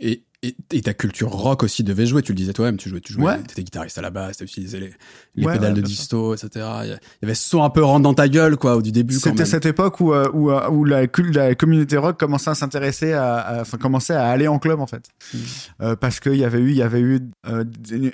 Et 0.00 0.24
et, 0.42 0.54
et 0.72 0.82
ta 0.82 0.94
culture 0.94 1.30
rock 1.30 1.62
aussi 1.62 1.82
devait 1.82 2.06
jouer. 2.06 2.22
Tu 2.22 2.32
le 2.32 2.36
disais 2.36 2.52
toi-même, 2.52 2.76
tu 2.76 2.88
jouais, 2.88 3.00
tu 3.00 3.12
jouais, 3.12 3.24
Ouais. 3.24 3.42
t'étais 3.42 3.62
guitariste 3.64 3.98
à 3.98 4.02
la 4.02 4.10
base, 4.10 4.36
t'as 4.36 4.44
utilisé 4.44 4.78
les, 4.80 4.92
les 5.34 5.46
Ouais, 5.46 5.54
pédales 5.54 5.74
ouais, 5.74 5.80
de 5.80 5.86
disto, 5.86 6.34
etc. 6.34 6.48
Il 6.84 6.88
y 6.90 7.24
avait 7.24 7.34
ce 7.34 7.48
son 7.48 7.62
un 7.62 7.70
peu 7.70 7.82
rentre 7.82 8.02
dans 8.02 8.14
ta 8.14 8.28
gueule, 8.28 8.56
quoi, 8.56 8.76
au 8.76 8.82
du 8.82 8.92
début. 8.92 9.14
C'était 9.14 9.44
cette 9.44 9.66
époque 9.66 10.00
où, 10.00 10.12
euh, 10.12 10.28
où, 10.32 10.50
euh, 10.50 10.68
où 10.70 10.84
la, 10.84 11.02
la 11.32 11.54
communauté 11.54 11.96
rock 11.96 12.18
commençait 12.18 12.50
à 12.50 12.54
s'intéresser 12.54 13.12
à, 13.12 13.34
à- 13.38 13.60
enfin, 13.62 13.78
commençait 13.78 14.14
à 14.14 14.26
aller 14.28 14.48
en 14.48 14.58
club, 14.58 14.80
en 14.80 14.86
fait. 14.86 15.08
Mm. 15.32 15.38
Euh, 15.82 15.96
parce 15.96 16.20
qu'il 16.20 16.36
y 16.36 16.44
avait 16.44 16.60
eu, 16.60 16.70
il 16.70 16.76
y 16.76 16.82
avait 16.82 17.00
eu 17.00 17.20
euh, 17.48 17.64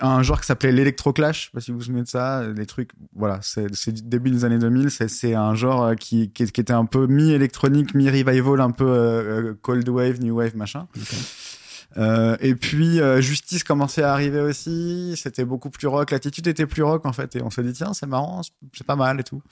un 0.01 0.23
genre 0.23 0.41
qui 0.41 0.47
s'appelait 0.47 0.73
l'électroclash. 0.73 1.39
Je 1.41 1.45
sais 1.47 1.51
pas 1.53 1.61
si 1.61 1.71
vous 1.73 1.79
vous 1.79 1.85
souvenez 1.85 2.03
de 2.03 2.09
ça. 2.09 2.43
Les 2.57 2.67
trucs, 2.67 2.91
voilà, 3.15 3.41
c'est, 3.43 3.69
du 3.93 4.03
début 4.03 4.31
des 4.31 4.45
années 4.45 4.59
2000. 4.59 4.91
C'est, 4.91 5.35
un 5.35 5.55
genre 5.55 5.95
qui, 5.97 6.31
qui, 6.31 6.47
qui 6.47 6.61
était 6.61 6.73
un 6.73 6.85
peu 6.85 7.07
mi-électronique, 7.07 7.95
mi-revival, 7.95 8.61
un 8.61 8.71
peu 8.71 8.87
euh, 8.89 9.55
cold 9.63 9.89
wave, 9.89 10.21
new 10.21 10.37
wave, 10.37 10.57
machin. 10.57 10.87
Euh, 11.97 12.37
et 12.41 12.55
puis 12.55 13.01
euh, 13.01 13.21
Justice 13.21 13.65
commençait 13.65 14.03
à 14.03 14.13
arriver 14.13 14.41
aussi, 14.41 15.15
c'était 15.17 15.45
beaucoup 15.45 15.71
plus 15.71 15.89
rock, 15.89 16.11
l'attitude 16.11 16.47
était 16.47 16.67
plus 16.67 16.83
rock 16.83 17.05
en 17.05 17.13
fait, 17.13 17.37
et 17.37 17.43
on 17.43 17.51
se 17.51 17.61
dit 17.61 17.73
tiens 17.73 17.93
c'est 17.93 18.07
marrant, 18.07 18.41
c'est 18.73 18.87
pas 18.87 18.97
mal 18.97 19.21
et 19.21 19.25
tout. 19.25 19.43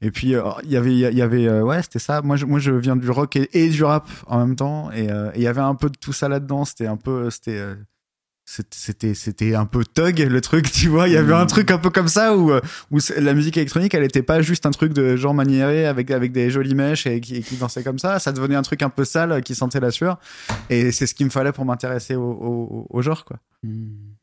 Et 0.00 0.10
puis 0.10 0.34
euh, 0.34 0.42
il 0.64 0.72
y 0.72 0.76
avait, 0.76 0.92
il 0.92 1.18
y 1.18 1.22
avait, 1.22 1.46
euh, 1.46 1.62
ouais 1.62 1.82
c'était 1.82 1.98
ça. 1.98 2.20
Moi 2.22 2.36
je, 2.36 2.46
moi 2.46 2.58
je 2.58 2.72
viens 2.72 2.96
du 2.96 3.10
rock 3.10 3.36
et, 3.36 3.48
et 3.52 3.68
du 3.68 3.84
rap 3.84 4.08
en 4.26 4.38
même 4.38 4.56
temps, 4.56 4.90
et 4.90 5.10
euh, 5.10 5.30
il 5.36 5.42
y 5.42 5.46
avait 5.46 5.60
un 5.60 5.74
peu 5.74 5.88
de 5.88 5.96
tout 5.96 6.12
ça 6.12 6.28
là-dedans. 6.28 6.64
C'était 6.64 6.86
un 6.86 6.96
peu, 6.96 7.30
c'était 7.30 7.62
c'était 8.44 9.14
c'était 9.14 9.54
un 9.54 9.64
peu 9.64 9.84
thug 9.84 10.18
le 10.20 10.40
truc 10.40 10.70
tu 10.70 10.88
vois. 10.88 11.08
Il 11.08 11.14
y 11.14 11.16
avait 11.16 11.32
un 11.32 11.46
truc 11.46 11.70
un 11.70 11.78
peu 11.78 11.90
comme 11.90 12.08
ça 12.08 12.36
où 12.36 12.52
euh, 12.52 12.60
où 12.90 12.98
la 13.16 13.34
musique 13.34 13.56
électronique 13.56 13.94
elle 13.94 14.04
était 14.04 14.22
pas 14.22 14.42
juste 14.42 14.66
un 14.66 14.70
truc 14.70 14.92
de 14.92 15.16
genre 15.16 15.34
maniéré 15.34 15.86
avec 15.86 16.10
avec 16.10 16.32
des 16.32 16.50
jolies 16.50 16.74
mèches 16.74 17.06
et 17.06 17.20
qui, 17.20 17.42
qui 17.42 17.56
dansait 17.56 17.82
comme 17.82 17.98
ça. 17.98 18.18
Ça 18.18 18.32
devenait 18.32 18.56
un 18.56 18.62
truc 18.62 18.82
un 18.82 18.90
peu 18.90 19.04
sale 19.04 19.42
qui 19.42 19.54
sentait 19.54 19.80
la 19.80 19.90
sueur. 19.90 20.18
Et 20.70 20.92
c'est 20.92 21.06
ce 21.06 21.14
qu'il 21.14 21.26
me 21.26 21.30
fallait 21.30 21.52
pour 21.52 21.64
m'intéresser 21.64 22.14
au, 22.16 22.22
au, 22.22 22.86
au 22.90 23.02
genre 23.02 23.24
quoi. 23.24 23.38
Hmm. 23.62 24.13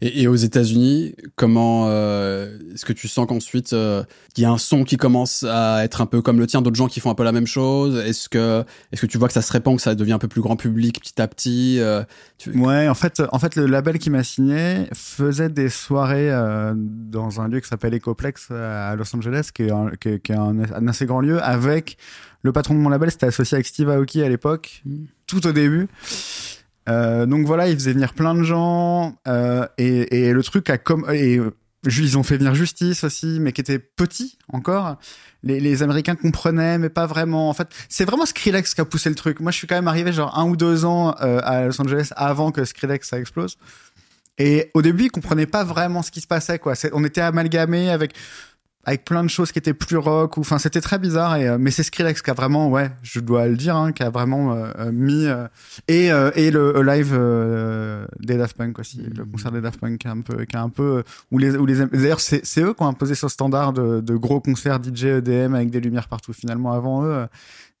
Et, 0.00 0.22
et 0.22 0.28
aux 0.28 0.34
États-Unis, 0.36 1.14
comment 1.36 1.86
euh, 1.88 2.58
est-ce 2.74 2.84
que 2.84 2.92
tu 2.92 3.06
sens 3.08 3.26
qu'ensuite 3.26 3.72
euh, 3.72 4.02
il 4.36 4.42
y 4.42 4.46
a 4.46 4.50
un 4.50 4.58
son 4.58 4.84
qui 4.84 4.96
commence 4.96 5.44
à 5.48 5.84
être 5.84 6.00
un 6.00 6.06
peu 6.06 6.22
comme 6.22 6.38
le 6.38 6.46
tien, 6.46 6.62
d'autres 6.62 6.76
gens 6.76 6.86
qui 6.88 7.00
font 7.00 7.10
un 7.10 7.14
peu 7.14 7.24
la 7.24 7.32
même 7.32 7.46
chose? 7.46 7.96
Est-ce 7.96 8.28
que 8.28 8.64
est-ce 8.92 9.02
que 9.02 9.06
tu 9.06 9.18
vois 9.18 9.28
que 9.28 9.34
ça 9.34 9.42
se 9.42 9.52
répand, 9.52 9.76
que 9.76 9.82
ça 9.82 9.94
devient 9.94 10.12
un 10.14 10.18
peu 10.18 10.28
plus 10.28 10.40
grand 10.40 10.56
public 10.56 11.00
petit 11.00 11.20
à 11.20 11.28
petit 11.28 11.76
euh, 11.80 12.02
tu- 12.38 12.50
ouais 12.58 12.88
en 12.88 12.94
fait 12.94 13.22
en 13.32 13.38
fait 13.38 13.56
le 13.56 13.66
label 13.66 13.98
qui 13.98 14.10
m'a 14.10 14.24
signé 14.24 14.86
faisait 14.94 15.48
des 15.50 15.68
soirées 15.68 16.30
euh, 16.30 16.72
dans 16.76 17.40
un 17.40 17.48
lieu 17.48 17.60
qui 17.60 17.68
s'appelle 17.68 17.94
Ecoplex 17.94 18.50
à 18.50 18.94
Los 18.96 19.14
Angeles 19.14 19.50
qui 19.52 19.64
est 19.64 19.70
un, 19.70 19.90
qui 20.00 20.08
est- 20.10 20.20
qui 20.20 20.32
est 20.32 20.36
un, 20.36 20.56
un 20.74 20.88
assez 20.88 21.04
grand 21.06 21.20
lieu 21.20 21.42
avec 21.42 21.98
le 22.42 22.52
patron 22.52 22.74
de 22.74 22.78
mon 22.80 22.88
label 22.88 23.10
c'était 23.10 23.26
associé 23.26 23.56
avec 23.56 23.66
Steve 23.66 23.90
Aoki 23.90 24.22
à 24.22 24.28
l'époque 24.28 24.82
Mm. 24.86 25.04
tout 25.26 25.46
au 25.46 25.52
début 25.52 25.88
Euh, 26.88 27.26
donc 27.26 27.46
voilà, 27.46 27.68
ils 27.68 27.74
faisaient 27.74 27.92
venir 27.92 28.14
plein 28.14 28.34
de 28.34 28.42
gens 28.42 29.16
euh, 29.26 29.66
et, 29.76 30.32
le 30.32 30.42
truc 30.42 30.70
a 30.70 30.78
comme 30.78 31.06
et 31.12 31.40
ils 31.84 32.18
ont 32.18 32.22
fait 32.22 32.36
venir 32.36 32.54
Justice 32.54 33.04
aussi, 33.04 33.38
mais 33.40 33.52
qui 33.52 33.60
était 33.60 33.78
petit 33.78 34.38
encore. 34.52 34.96
Les, 35.44 35.82
Américains 35.82 36.16
comprenaient, 36.16 36.78
mais 36.78 36.88
pas 36.88 37.06
vraiment. 37.06 37.48
En 37.48 37.54
fait, 37.54 37.68
c'est 37.88 38.04
vraiment 38.04 38.26
Skrillex 38.26 38.74
qui 38.74 38.80
a 38.80 38.84
poussé 38.84 39.08
le 39.08 39.14
truc. 39.14 39.38
Moi, 39.40 39.52
je 39.52 39.58
suis 39.58 39.66
quand 39.66 39.76
même 39.76 39.86
arrivé 39.86 40.12
genre 40.12 40.36
un 40.36 40.48
ou 40.48 40.56
deux 40.56 40.84
ans 40.84 41.14
euh, 41.20 41.40
à 41.44 41.66
Los 41.66 41.80
Angeles 41.80 42.10
avant 42.16 42.50
que 42.50 42.64
Skrillex 42.64 43.08
ça 43.08 43.20
explose. 43.20 43.56
Et 44.38 44.70
au 44.74 44.82
début, 44.82 45.04
ils 45.04 45.10
comprenaient 45.10 45.46
pas 45.46 45.64
vraiment 45.64 46.02
ce 46.02 46.10
qui 46.10 46.20
se 46.20 46.26
passait, 46.26 46.60
On 46.92 47.04
était 47.04 47.20
amalgamés 47.20 47.90
avec 47.90 48.14
avec 48.88 49.04
plein 49.04 49.22
de 49.22 49.28
choses 49.28 49.52
qui 49.52 49.58
étaient 49.58 49.74
plus 49.74 49.98
rock 49.98 50.38
ou 50.38 50.40
enfin 50.40 50.56
c'était 50.56 50.80
très 50.80 50.98
bizarre 50.98 51.36
et 51.36 51.46
euh, 51.46 51.58
mais 51.60 51.70
c'est 51.70 51.82
Skrillex 51.82 52.22
qui 52.22 52.30
a 52.30 52.32
vraiment 52.32 52.70
ouais 52.70 52.90
je 53.02 53.20
dois 53.20 53.46
le 53.46 53.54
dire 53.54 53.76
hein, 53.76 53.92
qui 53.92 54.02
a 54.02 54.08
vraiment 54.08 54.54
euh, 54.54 54.70
euh, 54.78 54.92
mis 54.92 55.26
euh, 55.26 55.46
et 55.88 56.10
euh, 56.10 56.30
et 56.36 56.50
le 56.50 56.74
euh, 56.74 56.82
live 56.82 57.12
euh, 57.12 58.06
des 58.20 58.38
Daft 58.38 58.56
Punk 58.56 58.78
aussi 58.78 59.02
le 59.02 59.26
concert 59.26 59.52
des 59.52 59.60
Daft 59.60 59.78
Punk 59.78 59.98
qui 59.98 60.08
a 60.08 60.12
un 60.12 60.22
peu 60.22 60.46
qui 60.46 60.56
a 60.56 60.62
un 60.62 60.70
peu 60.70 61.02
où 61.30 61.36
les 61.36 61.54
où 61.58 61.66
les 61.66 61.84
d'ailleurs 61.84 62.20
c'est 62.20 62.46
c'est 62.46 62.62
eux 62.62 62.72
qui 62.72 62.82
ont 62.82 62.88
imposé 62.88 63.14
ce 63.14 63.28
standard 63.28 63.74
de, 63.74 64.00
de 64.00 64.16
gros 64.16 64.40
concerts 64.40 64.80
DJ 64.82 65.04
EDM 65.04 65.54
avec 65.54 65.68
des 65.68 65.80
lumières 65.80 66.08
partout 66.08 66.32
finalement 66.32 66.72
avant 66.72 67.04
eux 67.04 67.26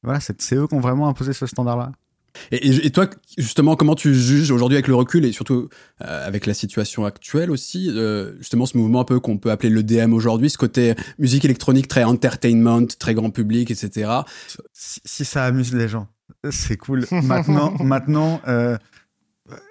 voilà 0.02 0.20
c'est 0.20 0.42
c'est 0.42 0.56
eux 0.56 0.66
qui 0.66 0.74
ont 0.74 0.80
vraiment 0.80 1.08
imposé 1.08 1.32
ce 1.32 1.46
standard 1.46 1.78
là 1.78 1.92
Et, 2.52 2.68
et- 2.68 2.86
et 2.86 2.90
toi, 2.90 3.08
justement, 3.36 3.76
comment 3.76 3.94
tu 3.94 4.14
juges 4.14 4.50
aujourd'hui 4.50 4.76
avec 4.76 4.88
le 4.88 4.94
recul 4.94 5.24
et 5.24 5.32
surtout 5.32 5.68
euh, 6.02 6.26
avec 6.26 6.46
la 6.46 6.54
situation 6.54 7.04
actuelle 7.04 7.50
aussi, 7.50 7.90
euh, 7.90 8.36
justement 8.38 8.66
ce 8.66 8.76
mouvement 8.76 9.00
un 9.00 9.04
peu 9.04 9.20
qu'on 9.20 9.38
peut 9.38 9.50
appeler 9.50 9.70
le 9.70 9.82
DM 9.82 10.12
aujourd'hui, 10.12 10.50
ce 10.50 10.58
côté 10.58 10.94
musique 11.18 11.44
électronique 11.44 11.88
très 11.88 12.04
entertainment, 12.04 12.86
très 12.98 13.14
grand 13.14 13.30
public, 13.30 13.70
etc. 13.70 14.10
si, 14.72 15.00
si 15.04 15.24
ça 15.24 15.44
amuse 15.44 15.74
les 15.74 15.88
gens, 15.88 16.08
c'est 16.50 16.76
cool. 16.76 17.06
Maintenant, 17.22 17.74
maintenant, 17.80 18.40
euh, 18.48 18.76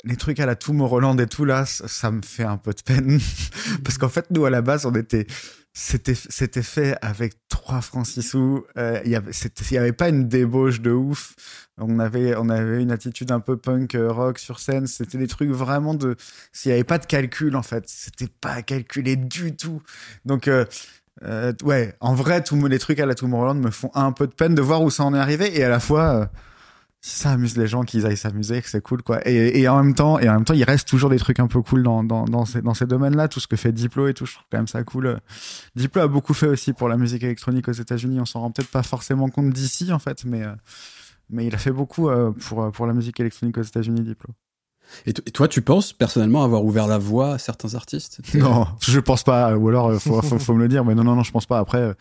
les 0.04 0.16
trucs 0.16 0.40
à 0.40 0.46
la 0.46 0.56
Tomorrowland 0.56 1.18
et 1.20 1.28
tout 1.28 1.46
là, 1.46 1.66
ça, 1.66 2.12
me 2.12 2.22
fait 2.22 2.44
un 2.44 2.58
peu 2.58 2.72
de 2.72 2.82
peine 2.82 3.20
parce 3.84 3.98
qu'en 3.98 4.10
fait, 4.10 4.30
nous 4.32 4.46
à 4.46 4.50
la 4.50 4.62
base, 4.62 4.86
on 4.86 4.94
était, 4.94 5.28
c'était, 5.74 6.16
c'était 6.16 6.64
fait 6.64 6.98
avec 7.02 7.36
trois 7.50 7.82
francs 7.82 8.08
six 8.08 8.24
sous. 8.24 8.66
Euh, 8.78 9.00
Il 9.06 9.12
y 9.12 9.16
avait, 9.16 9.32
y 9.72 9.78
avait 9.78 9.94
pas 9.94 10.10
une 10.10 10.28
débauche 10.28 10.82
de 10.82 10.92
ouf. 10.92 11.36
On 11.78 12.00
avait, 12.00 12.36
on 12.36 12.50
avait 12.50 12.82
une 12.82 12.92
attitude 12.92 13.32
un 13.32 13.40
peu 13.40 13.58
punk 13.58 13.94
euh, 13.94 14.12
rock 14.12 14.40
sur 14.40 14.60
scène. 14.60 14.88
C'était 14.88 15.20
des 15.20 15.28
trucs 15.28 15.52
vraiment 15.52 15.94
de, 15.94 16.16
s'il 16.52 16.72
y 16.72 16.74
avait 16.74 16.84
pas 16.84 16.98
de 16.98 17.06
calcul 17.06 17.56
en 17.56 17.62
fait, 17.62 17.84
c'était 17.88 18.32
pas 18.42 18.62
calculé 18.64 19.16
du 19.16 19.56
tout. 19.56 19.82
Donc 20.26 20.48
euh, 20.48 20.66
euh, 21.24 21.54
ouais, 21.64 21.96
en 22.00 22.14
vrai, 22.14 22.44
tous 22.44 22.68
les 22.68 22.80
trucs 22.80 23.00
à 23.00 23.06
la 23.06 23.16
Tomorrowland 23.16 23.56
me 23.56 23.72
font 23.72 23.92
un 23.96 24.12
peu 24.12 24.28
de 24.28 24.34
peine 24.34 24.56
de 24.56 24.62
voir 24.62 24.82
où 24.82 24.90
ça 24.90 25.04
en 25.04 25.14
est 25.16 25.20
arrivé 25.20 25.58
et 25.58 25.64
à 25.64 25.70
la 25.70 25.80
fois, 25.80 26.16
euh, 26.16 26.26
ça 27.00 27.32
amuse 27.32 27.58
les 27.58 27.68
gens 27.68 27.84
qu'ils 27.84 28.06
aillent 28.06 28.18
s'amuser, 28.18 28.62
que 28.62 28.70
c'est 28.70 28.82
cool 28.82 29.04
quoi. 29.04 29.26
Et, 29.28 29.60
et 29.60 29.68
en 29.68 29.82
même 29.82 29.94
temps, 29.94 30.20
et 30.20 30.28
en 30.28 30.34
même 30.34 30.46
temps, 30.46 30.56
il 30.56 30.64
reste 30.64 30.88
toujours 30.88 31.10
des 31.10 31.20
trucs 31.20 31.40
un 31.40 31.48
peu 31.48 31.62
cool 31.62 31.84
dans 31.84 32.04
dans 32.04 32.26
dans 32.26 32.46
ces 32.46 32.62
dans 32.62 32.74
ces 32.74 32.86
domaines-là. 32.88 33.28
Tout 33.28 33.40
ce 33.40 33.48
que 33.48 33.56
fait 33.56 33.72
Diplo 33.72 34.08
et 34.08 34.14
tout, 34.14 34.26
je 34.26 34.34
trouve 34.34 34.46
quand 34.52 34.58
même 34.58 34.68
ça 34.68 34.84
cool. 34.84 35.20
Diplo 35.76 36.02
a 36.02 36.08
beaucoup 36.08 36.34
fait 36.34 36.48
aussi 36.48 36.74
pour 36.74 36.90
la 36.90 36.98
musique 36.98 37.24
électronique 37.24 37.68
aux 37.68 37.74
États-Unis. 37.74 38.20
On 38.20 38.26
s'en 38.26 38.42
rend 38.42 38.52
peut-être 38.52 38.72
pas 38.72 38.84
forcément 38.84 39.30
compte 39.30 39.52
d'ici 39.52 39.94
en 39.94 40.00
fait, 40.00 40.26
mais 40.26 40.44
euh, 40.44 40.54
mais 41.30 41.46
il 41.46 41.54
a 41.54 41.58
fait 41.58 41.72
beaucoup 41.72 42.10
euh, 42.10 42.32
pour 42.32 42.72
pour 42.72 42.88
la 42.88 42.94
musique 42.94 43.20
électronique 43.20 43.58
aux 43.58 43.64
États-Unis, 43.64 44.02
Diplo. 44.02 44.34
Et, 45.06 45.12
to- 45.12 45.22
et 45.26 45.32
toi, 45.32 45.50
tu 45.50 45.62
penses 45.62 45.92
personnellement 45.92 46.46
avoir 46.46 46.64
ouvert 46.64 46.88
la 46.88 46.98
voie 46.98 47.34
à 47.34 47.38
certains 47.38 47.76
artistes? 47.76 48.22
Non, 48.34 48.68
je 48.82 49.02
pense 49.02 49.22
pas. 49.22 49.58
Ou 49.58 49.68
alors, 49.68 49.90
euh, 49.90 50.00
faut, 50.00 50.22
faut, 50.22 50.40
faut 50.40 50.54
me 50.54 50.60
le 50.60 50.70
dire. 50.70 50.86
Mais 50.86 50.96
non, 50.96 51.04
non, 51.04 51.14
non, 51.14 51.24
je 51.24 51.32
pense 51.34 51.46
pas. 51.46 51.60
Après, 51.60 51.80
euh, 51.80 51.94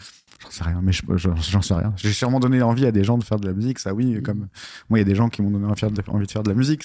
j'en 0.42 0.50
sais 0.50 0.64
rien. 0.64 0.80
Mais 0.82 0.92
je- 0.92 1.02
je- 1.16 1.28
j'en 1.50 1.62
sais 1.62 1.74
rien. 1.74 1.92
J'ai 1.96 2.12
sûrement 2.12 2.40
donné 2.40 2.62
envie 2.62 2.86
à 2.86 2.92
des 2.92 3.04
gens 3.04 3.18
de 3.18 3.24
faire 3.24 3.38
de 3.38 3.46
la 3.46 3.52
musique. 3.54 3.78
Ça, 3.78 3.94
oui. 3.94 4.22
Comme 4.22 4.48
moi, 4.88 4.98
il 4.98 4.98
y 4.98 5.00
a 5.00 5.04
des 5.04 5.14
gens 5.14 5.28
qui 5.28 5.42
m'ont 5.42 5.50
donné 5.50 5.64
envie 5.66 5.74
de 5.74 6.30
faire 6.30 6.42
de, 6.42 6.48
la 6.48 6.54
musique. 6.54 6.84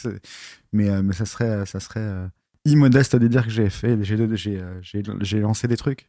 Mais, 0.74 0.90
euh, 0.90 1.02
mais 1.04 1.14
ça 1.14 1.26
serait, 1.26 1.66
ça 1.66 1.80
serait 1.80 2.00
euh, 2.00 2.28
immodeste 2.66 3.16
de 3.16 3.28
dire 3.28 3.44
que 3.46 3.50
j'ai 3.52 3.70
fait. 3.70 3.98
J'ai, 4.04 5.40
lancé 5.40 5.68
des 5.68 5.78
trucs. 5.78 6.08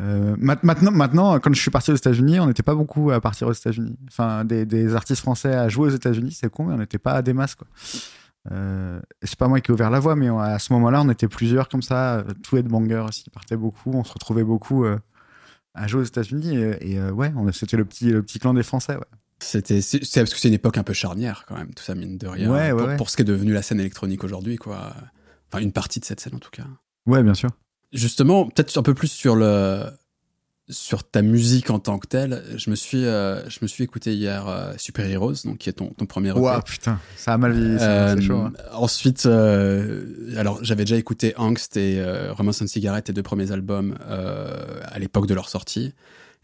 Euh, 0.00 0.34
ma- 0.38 0.58
maintenant, 0.62 0.90
maintenant, 0.90 1.38
quand 1.38 1.54
je 1.54 1.60
suis 1.60 1.70
parti 1.70 1.92
aux 1.92 1.96
États-Unis, 1.96 2.40
on 2.40 2.46
n'était 2.48 2.64
pas 2.64 2.74
beaucoup 2.74 3.10
à 3.12 3.20
partir 3.20 3.46
aux 3.46 3.52
États-Unis. 3.52 3.96
Enfin, 4.08 4.44
des, 4.44 4.66
des 4.66 4.94
artistes 4.96 5.20
français 5.20 5.54
à 5.54 5.68
jouer 5.68 5.86
aux 5.88 5.94
États-Unis, 5.94 6.32
c'est 6.32 6.50
con, 6.50 6.64
mais 6.66 6.74
on 6.74 6.78
n'était 6.78 6.98
pas 6.98 7.12
à 7.12 7.22
des 7.22 7.32
masses, 7.32 7.54
quoi. 7.54 7.68
Euh, 8.50 9.00
c'est 9.22 9.38
pas 9.38 9.48
moi 9.48 9.60
qui 9.60 9.70
ai 9.70 9.74
ouvert 9.74 9.90
la 9.90 10.00
voie, 10.00 10.16
mais 10.16 10.28
on- 10.30 10.38
à 10.38 10.58
ce 10.58 10.72
moment-là, 10.74 11.00
on 11.02 11.08
était 11.10 11.28
plusieurs 11.28 11.68
comme 11.68 11.80
ça. 11.82 12.24
Tout 12.42 12.56
Headbanger 12.56 13.04
aussi 13.08 13.30
partait 13.30 13.56
beaucoup. 13.56 13.92
On 13.94 14.04
se 14.04 14.12
retrouvait 14.12 14.44
beaucoup 14.44 14.84
euh, 14.84 14.98
à 15.74 15.86
jouer 15.86 16.00
aux 16.02 16.04
États-Unis. 16.04 16.56
Et, 16.56 16.92
et, 16.92 16.98
euh, 16.98 17.10
ouais, 17.10 17.32
on- 17.36 17.50
c'était 17.52 17.76
le 17.76 17.84
petit, 17.84 18.10
le 18.10 18.22
petit 18.22 18.38
clan 18.38 18.54
des 18.54 18.62
Français. 18.62 18.96
Ouais. 18.96 19.04
C'était, 19.40 19.80
c'est 19.82 19.98
parce 20.20 20.32
que 20.32 20.38
c'est 20.40 20.48
une 20.48 20.54
époque 20.54 20.78
un 20.78 20.84
peu 20.84 20.92
charnière 20.94 21.44
quand 21.46 21.56
même, 21.56 21.74
tout 21.74 21.82
ça 21.82 21.94
mine 21.94 22.16
de 22.16 22.26
rien. 22.26 22.50
Ouais, 22.50 22.72
ouais, 22.72 22.78
pour, 22.78 22.88
ouais. 22.88 22.96
pour 22.96 23.10
ce 23.10 23.16
qui 23.16 23.22
est 23.22 23.26
devenu 23.26 23.52
la 23.52 23.62
scène 23.62 23.80
électronique 23.80 24.24
aujourd'hui, 24.24 24.56
quoi. 24.56 24.94
Enfin, 25.52 25.62
une 25.62 25.72
partie 25.72 26.00
de 26.00 26.04
cette 26.04 26.20
scène 26.20 26.34
en 26.36 26.38
tout 26.38 26.50
cas. 26.50 26.64
ouais, 27.06 27.22
bien 27.22 27.34
sûr. 27.34 27.50
Justement, 27.92 28.46
peut-être 28.46 28.76
un 28.78 28.82
peu 28.82 28.94
plus 28.94 29.08
sur 29.08 29.36
le 29.36 29.84
sur 30.70 31.04
ta 31.04 31.20
musique 31.22 31.68
en 31.70 31.78
tant 31.78 31.98
que 31.98 32.06
telle. 32.06 32.42
Je 32.56 32.70
me 32.70 32.74
suis 32.76 33.04
euh, 33.04 33.46
je 33.50 33.58
me 33.62 33.66
suis 33.66 33.84
écouté 33.84 34.14
hier 34.14 34.48
euh, 34.48 34.72
Super 34.78 35.04
Heroes, 35.10 35.34
donc 35.44 35.58
qui 35.58 35.68
est 35.68 35.74
ton 35.74 35.88
ton 35.90 36.06
premier 36.06 36.30
EP. 36.30 36.38
Ouah, 36.38 36.62
putain, 36.62 36.98
ça 37.16 37.34
a 37.34 37.38
mal 37.38 37.52
vieilli. 37.52 37.78
ça, 37.78 37.84
Euh, 37.90 38.14
c'est 38.16 38.22
chaud. 38.22 38.36
hein. 38.38 38.52
Ensuite, 38.72 39.26
alors 39.26 40.58
j'avais 40.62 40.84
déjà 40.84 40.96
écouté 40.96 41.34
Angst 41.36 41.76
et 41.76 42.02
Romance 42.30 42.62
and 42.62 42.66
Cigarette, 42.66 43.04
tes 43.04 43.12
deux 43.12 43.22
premiers 43.22 43.52
albums 43.52 43.96
à 44.08 44.98
l'époque 44.98 45.26
de 45.26 45.34
leur 45.34 45.48
sortie. 45.48 45.92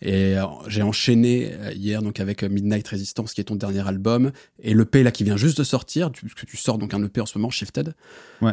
Et 0.02 0.36
j'ai 0.66 0.80
enchaîné 0.82 1.52
hier 1.74 2.00
donc 2.02 2.20
avec 2.20 2.42
Midnight 2.42 2.88
Resistance, 2.88 3.34
qui 3.34 3.40
est 3.42 3.44
ton 3.44 3.56
dernier 3.56 3.86
album, 3.86 4.32
et 4.62 4.72
l'EP 4.74 5.02
là 5.02 5.10
qui 5.10 5.24
vient 5.24 5.36
juste 5.36 5.58
de 5.58 5.64
sortir, 5.64 6.10
puisque 6.10 6.46
tu 6.46 6.56
sors 6.56 6.78
donc 6.78 6.94
un 6.94 7.02
EP 7.04 7.20
en 7.20 7.26
ce 7.26 7.36
moment, 7.36 7.50
Shifted. 7.50 7.94
Ouais. 8.40 8.52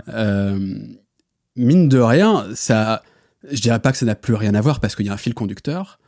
Mine 1.56 1.90
de 1.90 1.98
rien, 2.00 2.48
ça, 2.54 3.02
je 3.52 3.62
dirais 3.62 3.80
pas 3.80 3.92
que 3.92 3.98
ça 3.98 4.06
n'a 4.06 4.16
plus 4.16 4.34
rien 4.36 4.56
à 4.56 4.62
voir 4.62 4.80
parce 4.80 4.96
qu'il 4.96 5.06
y 5.06 5.10
a 5.10 5.14
un 5.14 5.18
fil 5.18 5.34
conducteur, 5.34 6.00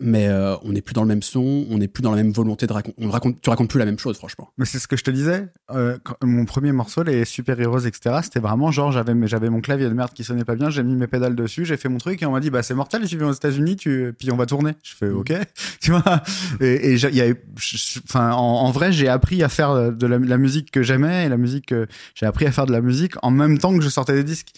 mais 0.00 0.26
euh, 0.26 0.56
on 0.64 0.72
n'est 0.72 0.82
plus 0.82 0.92
dans 0.92 1.02
le 1.02 1.08
même 1.08 1.22
son, 1.22 1.66
on 1.70 1.78
n'est 1.78 1.86
plus 1.86 2.02
dans 2.02 2.10
la 2.10 2.16
même 2.16 2.32
volonté 2.32 2.66
de 2.66 2.72
raconter. 2.72 2.96
On 3.00 3.08
raconte, 3.10 3.40
tu 3.40 3.48
racontes 3.48 3.70
plus 3.70 3.78
la 3.78 3.84
même 3.84 3.98
chose, 3.98 4.16
franchement. 4.16 4.50
Mais 4.58 4.64
c'est 4.64 4.80
ce 4.80 4.88
que 4.88 4.96
je 4.96 5.04
te 5.04 5.10
disais. 5.12 5.46
euh, 5.70 5.96
quand- 6.02 6.16
mon 6.24 6.44
premier 6.44 6.72
morceau, 6.72 7.04
les 7.04 7.24
Super 7.24 7.58
Heroes, 7.60 7.86
etc., 7.86 8.16
c'était 8.24 8.40
vraiment 8.40 8.72
genre, 8.72 8.90
j'avais, 8.90 9.14
j'avais 9.28 9.50
mon 9.50 9.60
clavier 9.60 9.88
de 9.88 9.94
merde 9.94 10.12
qui 10.12 10.24
sonnait 10.24 10.44
pas 10.44 10.56
bien, 10.56 10.68
j'ai 10.68 10.82
mis 10.82 10.96
mes 10.96 11.06
pédales 11.06 11.36
dessus, 11.36 11.64
j'ai 11.64 11.76
fait 11.76 11.88
mon 11.88 11.98
truc 11.98 12.20
et 12.22 12.26
on 12.26 12.32
m'a 12.32 12.40
dit, 12.40 12.50
bah, 12.50 12.64
c'est 12.64 12.74
mortel, 12.74 13.06
tu 13.06 13.16
viens 13.16 13.28
aux 13.28 13.32
États-Unis, 13.32 13.76
tu, 13.76 14.12
puis 14.18 14.32
on 14.32 14.36
va 14.36 14.46
tourner. 14.46 14.72
Je 14.82 14.94
fais, 14.96 15.08
ok, 15.10 15.32
tu 15.80 15.92
vois? 15.92 16.22
Et, 16.60 16.90
et 16.90 16.98
j'ai- 16.98 17.08
il 17.10 17.14
y 17.16 17.20
avait, 17.20 17.40
je- 17.56 17.76
je- 17.76 18.00
enfin, 18.08 18.32
en, 18.32 18.36
en 18.66 18.70
vrai, 18.72 18.90
j'ai 18.90 19.06
appris 19.08 19.44
à 19.44 19.48
faire 19.48 19.92
de 19.92 20.06
la, 20.08 20.18
la 20.18 20.38
musique 20.38 20.72
que 20.72 20.82
j'aimais 20.82 21.26
et 21.26 21.28
la 21.28 21.36
musique 21.36 21.66
que 21.66 21.86
j'ai 22.16 22.26
appris 22.26 22.46
à 22.46 22.52
faire 22.52 22.66
de 22.66 22.72
la 22.72 22.80
musique 22.80 23.14
en 23.22 23.30
même 23.30 23.58
temps 23.58 23.74
que 23.78 23.82
je 23.82 23.88
sortais 23.88 24.14
des 24.14 24.24
disques. 24.24 24.52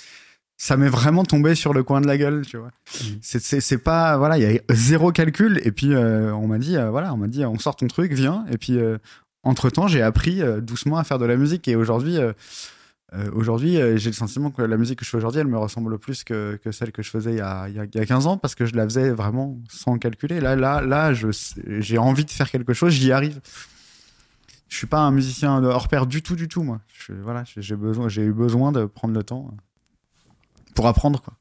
Ça 0.59 0.79
m'est 0.79 0.89
vraiment 0.89 1.25
tombé 1.25 1.55
sur 1.55 1.75
le 1.75 1.83
coin 1.83 2.01
de 2.01 2.07
la 2.07 2.17
gueule, 2.17 2.47
tu 2.47 2.57
vois. 2.57 2.71
C'est, 3.21 3.61
c'est, 3.61 3.79
pas, 3.79 4.17
voilà, 4.17 4.39
il 4.39 4.53
y 4.55 4.59
a 4.59 4.61
zéro 4.71 5.13
calcul. 5.13 5.61
Et 5.65 5.71
puis, 5.71 5.93
euh, 5.93 6.33
on 6.35 6.47
m'a 6.47 6.59
dit, 6.59 6.79
euh, 6.79 6.89
voilà, 6.91 7.13
on 7.13 7.19
m'a 7.19 7.29
dit, 7.29 7.45
on 7.45 7.59
sort 7.59 7.77
ton 7.77 7.87
truc, 7.89 8.13
viens. 8.13 8.47
Et 8.51 8.57
puis, 8.57 8.79
euh, 8.79 8.97
entre 9.43 9.69
temps, 9.69 9.87
j'ai 9.87 10.01
appris 10.01 10.41
doucement 10.63 10.97
à 10.97 11.05
faire 11.05 11.19
de 11.19 11.27
la 11.27 11.37
musique. 11.37 11.69
Et 11.69 11.77
aujourd'hui, 11.77 12.19
aujourd'hui, 13.33 13.75
j'ai 13.97 14.11
le 14.11 14.15
sentiment 14.15 14.51
que 14.51 14.63
la 14.63 14.77
musique 14.77 14.99
que 14.99 15.05
je 15.05 15.11
fais 15.11 15.19
aujourd'hui, 15.19 15.41
elle 15.41 15.47
me 15.47 15.59
ressemble 15.59 15.99
plus 15.99 16.25
que, 16.25 16.59
que 16.65 16.73
celle 16.73 16.91
que 16.91 17.03
je 17.03 17.11
faisais 17.11 17.33
il 17.33 17.37
y, 17.37 17.41
a, 17.41 17.69
il, 17.69 17.77
y 17.77 17.79
a, 17.79 17.85
il 17.85 17.95
y 17.95 18.01
a 18.01 18.07
15 18.07 18.27
ans 18.27 18.39
parce 18.39 18.57
que 18.57 18.65
je 18.67 18.75
la 18.75 18.85
faisais 18.85 19.11
vraiment 19.11 19.59
sans 19.69 19.99
calculer. 19.99 20.41
Là, 20.41 20.57
là, 20.57 20.81
là, 20.81 21.13
j'ai 21.13 21.99
envie 21.99 22.25
de 22.25 22.31
faire 22.31 22.51
quelque 22.51 22.73
chose, 22.73 22.93
j'y 22.93 23.13
arrive. 23.13 23.41
Je 24.69 24.77
suis 24.77 24.89
pas 24.89 25.01
un 25.01 25.13
musicien 25.13 25.63
hors 25.63 25.87
pair 25.87 26.07
du 26.07 26.23
tout, 26.23 26.35
du 26.35 26.49
tout, 26.49 26.65
moi. 26.65 26.81
Je, 27.07 27.13
voilà, 27.13 27.45
j'ai 27.57 27.77
besoin, 27.77 28.09
j'ai 28.09 28.23
eu 28.23 28.33
besoin 28.33 28.73
de 28.73 28.87
prendre 28.87 29.15
le 29.15 29.23
temps 29.23 29.55
pour 30.77 30.87
apprendre, 30.87 31.21
quoi. 31.21 31.35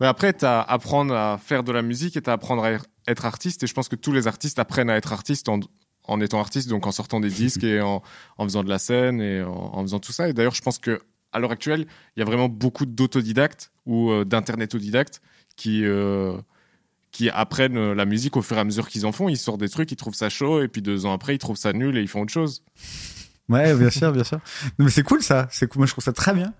Mais 0.00 0.08
après, 0.08 0.32
t'as 0.32 0.60
à 0.62 0.72
apprendre 0.72 1.14
à 1.14 1.38
faire 1.38 1.62
de 1.62 1.70
la 1.70 1.82
musique 1.82 2.16
et 2.16 2.28
à 2.28 2.32
apprendre 2.32 2.64
à 2.64 2.70
être 3.06 3.24
artiste. 3.24 3.62
Et 3.62 3.68
je 3.68 3.74
pense 3.74 3.88
que 3.88 3.94
tous 3.94 4.10
les 4.10 4.26
artistes 4.26 4.58
apprennent 4.58 4.90
à 4.90 4.96
être 4.96 5.12
artistes 5.12 5.48
en, 5.48 5.60
en 6.04 6.20
étant 6.20 6.40
artiste, 6.40 6.68
donc 6.68 6.88
en 6.88 6.92
sortant 6.92 7.20
des 7.20 7.30
disques 7.30 7.62
et 7.62 7.80
en, 7.80 8.02
en 8.36 8.44
faisant 8.44 8.64
de 8.64 8.68
la 8.68 8.80
scène 8.80 9.20
et 9.20 9.42
en, 9.42 9.50
en 9.50 9.82
faisant 9.82 10.00
tout 10.00 10.10
ça. 10.10 10.28
Et 10.28 10.32
d'ailleurs, 10.32 10.56
je 10.56 10.62
pense 10.62 10.80
que 10.80 11.00
à 11.32 11.38
l'heure 11.38 11.52
actuelle, 11.52 11.86
il 12.16 12.20
y 12.20 12.22
a 12.22 12.24
vraiment 12.24 12.48
beaucoup 12.48 12.84
d'autodidactes 12.84 13.70
ou 13.86 14.10
euh, 14.10 14.24
d'internet 14.24 14.74
autodidactes 14.74 15.22
qui 15.54 15.84
euh, 15.84 16.36
qui 17.12 17.30
apprennent 17.30 17.76
euh, 17.76 17.94
la 17.94 18.04
musique 18.04 18.36
au 18.36 18.42
fur 18.42 18.56
et 18.56 18.60
à 18.60 18.64
mesure 18.64 18.88
qu'ils 18.88 19.06
en 19.06 19.12
font. 19.12 19.28
Ils 19.28 19.38
sortent 19.38 19.60
des 19.60 19.68
trucs, 19.68 19.92
ils 19.92 19.96
trouvent 19.96 20.14
ça 20.14 20.28
chaud, 20.30 20.62
et 20.62 20.68
puis 20.68 20.82
deux 20.82 21.06
ans 21.06 21.12
après, 21.12 21.34
ils 21.36 21.38
trouvent 21.38 21.56
ça 21.56 21.72
nul 21.72 21.96
et 21.96 22.02
ils 22.02 22.08
font 22.08 22.22
autre 22.22 22.32
chose. 22.32 22.64
Ouais, 23.48 23.74
bien 23.74 23.90
sûr, 23.90 24.10
bien 24.12 24.24
sûr. 24.24 24.40
Non, 24.78 24.86
mais 24.86 24.90
c'est 24.90 25.02
cool 25.02 25.22
ça. 25.22 25.46
C'est 25.50 25.68
cool. 25.68 25.80
Moi, 25.80 25.86
je 25.86 25.92
trouve 25.92 26.04
ça 26.04 26.12
très 26.12 26.34
bien. 26.34 26.52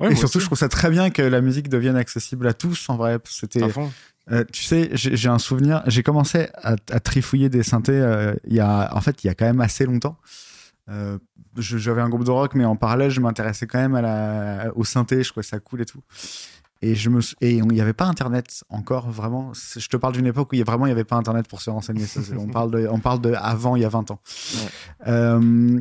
Ouais, 0.00 0.12
et 0.12 0.14
surtout, 0.14 0.36
aussi. 0.36 0.40
je 0.40 0.46
trouve 0.46 0.58
ça 0.58 0.68
très 0.68 0.90
bien 0.90 1.10
que 1.10 1.22
la 1.22 1.40
musique 1.40 1.68
devienne 1.68 1.96
accessible 1.96 2.46
à 2.46 2.54
tous. 2.54 2.88
En 2.88 2.96
vrai, 2.96 3.18
c'était. 3.24 3.62
Euh, 4.32 4.44
tu 4.52 4.62
sais, 4.64 4.90
j'ai 4.92 5.28
un 5.28 5.38
souvenir. 5.38 5.82
J'ai 5.86 6.02
commencé 6.02 6.48
à, 6.54 6.74
à 6.90 7.00
trifouiller 7.00 7.48
des 7.48 7.62
synthés. 7.62 7.92
euh, 7.92 8.34
il 8.46 8.54
y 8.54 8.60
a, 8.60 8.94
en 8.94 9.00
fait, 9.00 9.22
il 9.22 9.28
y 9.28 9.30
a 9.30 9.34
quand 9.34 9.44
même 9.46 9.60
assez 9.60 9.84
longtemps. 9.86 10.18
Euh, 10.88 11.18
J'avais 11.56 12.00
un 12.00 12.08
groupe 12.08 12.24
de 12.24 12.30
rock, 12.30 12.54
mais 12.54 12.64
en 12.64 12.76
parallèle, 12.76 13.10
je 13.10 13.20
m'intéressais 13.20 13.66
quand 13.66 13.78
même 13.78 13.94
à 13.94 14.02
la, 14.02 14.72
au 14.76 14.84
synthé. 14.84 15.22
Je 15.22 15.30
trouvais 15.30 15.46
ça 15.46 15.58
cool 15.60 15.80
et 15.82 15.86
tout. 15.86 16.00
Et 16.82 16.94
je 16.94 17.08
me 17.08 17.20
et 17.40 17.52
il 17.52 17.64
n'y 17.68 17.80
avait 17.80 17.94
pas 17.94 18.04
Internet 18.04 18.62
encore 18.68 19.10
vraiment. 19.10 19.52
Je 19.54 19.88
te 19.88 19.96
parle 19.96 20.12
d'une 20.12 20.26
époque 20.26 20.52
où 20.52 20.56
il 20.56 20.58
y 20.58 20.62
a 20.62 20.64
vraiment 20.64 20.86
il 20.86 20.90
y 20.90 20.92
avait 20.92 21.04
pas 21.04 21.16
Internet 21.16 21.48
pour 21.48 21.62
se 21.62 21.70
renseigner. 21.70 22.04
Ça, 22.04 22.20
on 22.36 22.48
parle 22.48 22.70
de, 22.70 22.86
on 22.90 22.98
parle 23.00 23.20
de 23.22 23.32
avant 23.32 23.76
il 23.76 23.82
y 23.82 23.84
a 23.86 23.88
20 23.88 24.10
ans. 24.10 24.20
Euh, 25.06 25.80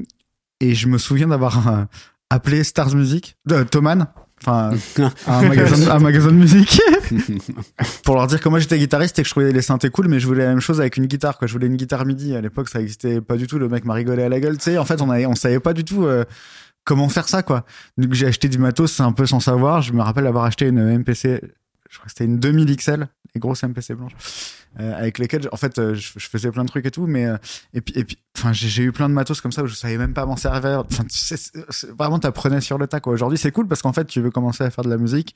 et 0.61 0.73
je 0.73 0.87
me 0.87 0.97
souviens 0.97 1.27
d'avoir 1.27 1.87
appelé 2.29 2.63
Stars 2.63 2.95
Music, 2.95 3.37
de 3.45 3.63
Thomann, 3.63 4.07
enfin 4.41 4.71
un 5.27 5.41
magasin, 5.47 5.77
de- 5.85 5.89
un 5.91 5.99
magasin 5.99 6.27
de 6.27 6.33
musique, 6.37 6.81
pour 8.03 8.15
leur 8.15 8.27
dire 8.27 8.39
que 8.41 8.49
moi 8.49 8.59
j'étais 8.59 8.77
guitariste 8.77 9.17
et 9.19 9.21
que 9.21 9.27
je 9.27 9.31
trouvais 9.33 9.51
les 9.51 9.61
synthés 9.61 9.89
cool, 9.89 10.07
mais 10.07 10.19
je 10.19 10.27
voulais 10.27 10.43
la 10.43 10.49
même 10.49 10.59
chose 10.59 10.79
avec 10.79 10.97
une 10.97 11.05
guitare. 11.05 11.37
Quoi. 11.37 11.47
Je 11.47 11.53
voulais 11.53 11.67
une 11.67 11.75
guitare 11.77 12.05
MIDI. 12.05 12.35
À 12.35 12.41
l'époque, 12.41 12.69
ça 12.69 12.81
existait 12.81 13.21
pas 13.21 13.37
du 13.37 13.47
tout. 13.47 13.59
Le 13.59 13.69
mec 13.69 13.85
m'a 13.85 13.93
rigolé 13.93 14.23
à 14.23 14.29
la 14.29 14.39
gueule. 14.39 14.57
Tu 14.57 14.63
sais, 14.65 14.77
en 14.77 14.85
fait, 14.85 15.01
on 15.01 15.09
avait, 15.09 15.25
on 15.25 15.35
savait 15.35 15.59
pas 15.59 15.73
du 15.73 15.83
tout. 15.83 16.05
euh, 16.05 16.23
Comment 16.83 17.09
faire 17.09 17.27
ça 17.27 17.41
quoi 17.41 17.65
Donc 17.97 18.13
j'ai 18.13 18.27
acheté 18.27 18.47
du 18.47 18.59
matos, 18.59 18.91
c'est 18.91 19.01
un 19.01 19.11
peu 19.11 19.25
sans 19.25 19.39
savoir. 19.39 19.81
Je 19.81 19.91
me 19.91 20.01
rappelle 20.03 20.27
avoir 20.27 20.45
acheté 20.45 20.67
une 20.67 20.99
MPC, 20.99 21.41
je 21.89 21.97
crois 21.97 22.05
que 22.05 22.09
c'était 22.11 22.25
une 22.25 22.37
2000 22.39 22.75
XL, 22.75 23.07
les 23.33 23.39
grosses 23.39 23.63
MPC 23.63 23.95
blanches, 23.95 24.13
euh, 24.79 24.97
avec 24.97 25.19
lesquelles 25.19 25.43
je- 25.43 25.49
en 25.51 25.57
fait 25.57 25.79
euh, 25.79 25.95
je, 25.95 26.11
faisais 26.19 26.51
plein 26.51 26.63
de 26.63 26.69
trucs 26.69 26.85
et 26.85 26.91
tout, 26.91 27.07
mais 27.07 27.25
euh, 27.25 27.37
et 27.73 27.81
puis 27.81 27.93
et 27.97 28.03
puis 28.03 28.17
enfin 28.37 28.51
j'ai 28.53 28.83
eu 28.83 28.91
plein 28.91 29.07
de 29.09 29.13
matos 29.13 29.39
comme 29.41 29.51
ça 29.51 29.63
où 29.63 29.67
je 29.67 29.75
savais 29.75 29.97
même 29.97 30.13
pas 30.13 30.25
m'en 30.25 30.35
servir. 30.37 30.83
Enfin 30.91 31.03
tu 31.03 31.17
sais, 31.17 31.35
vraiment 31.97 32.19
t'apprenais 32.19 32.61
sur 32.61 32.77
le 32.77 32.87
tas 32.87 32.99
quoi. 32.99 33.13
Aujourd'hui 33.13 33.37
c'est 33.37 33.51
cool 33.51 33.67
parce 33.67 33.81
qu'en 33.81 33.93
fait 33.93 34.05
tu 34.05 34.21
veux 34.21 34.31
commencer 34.31 34.63
à 34.63 34.69
faire 34.69 34.83
de 34.83 34.89
la 34.89 34.97
musique, 34.97 35.35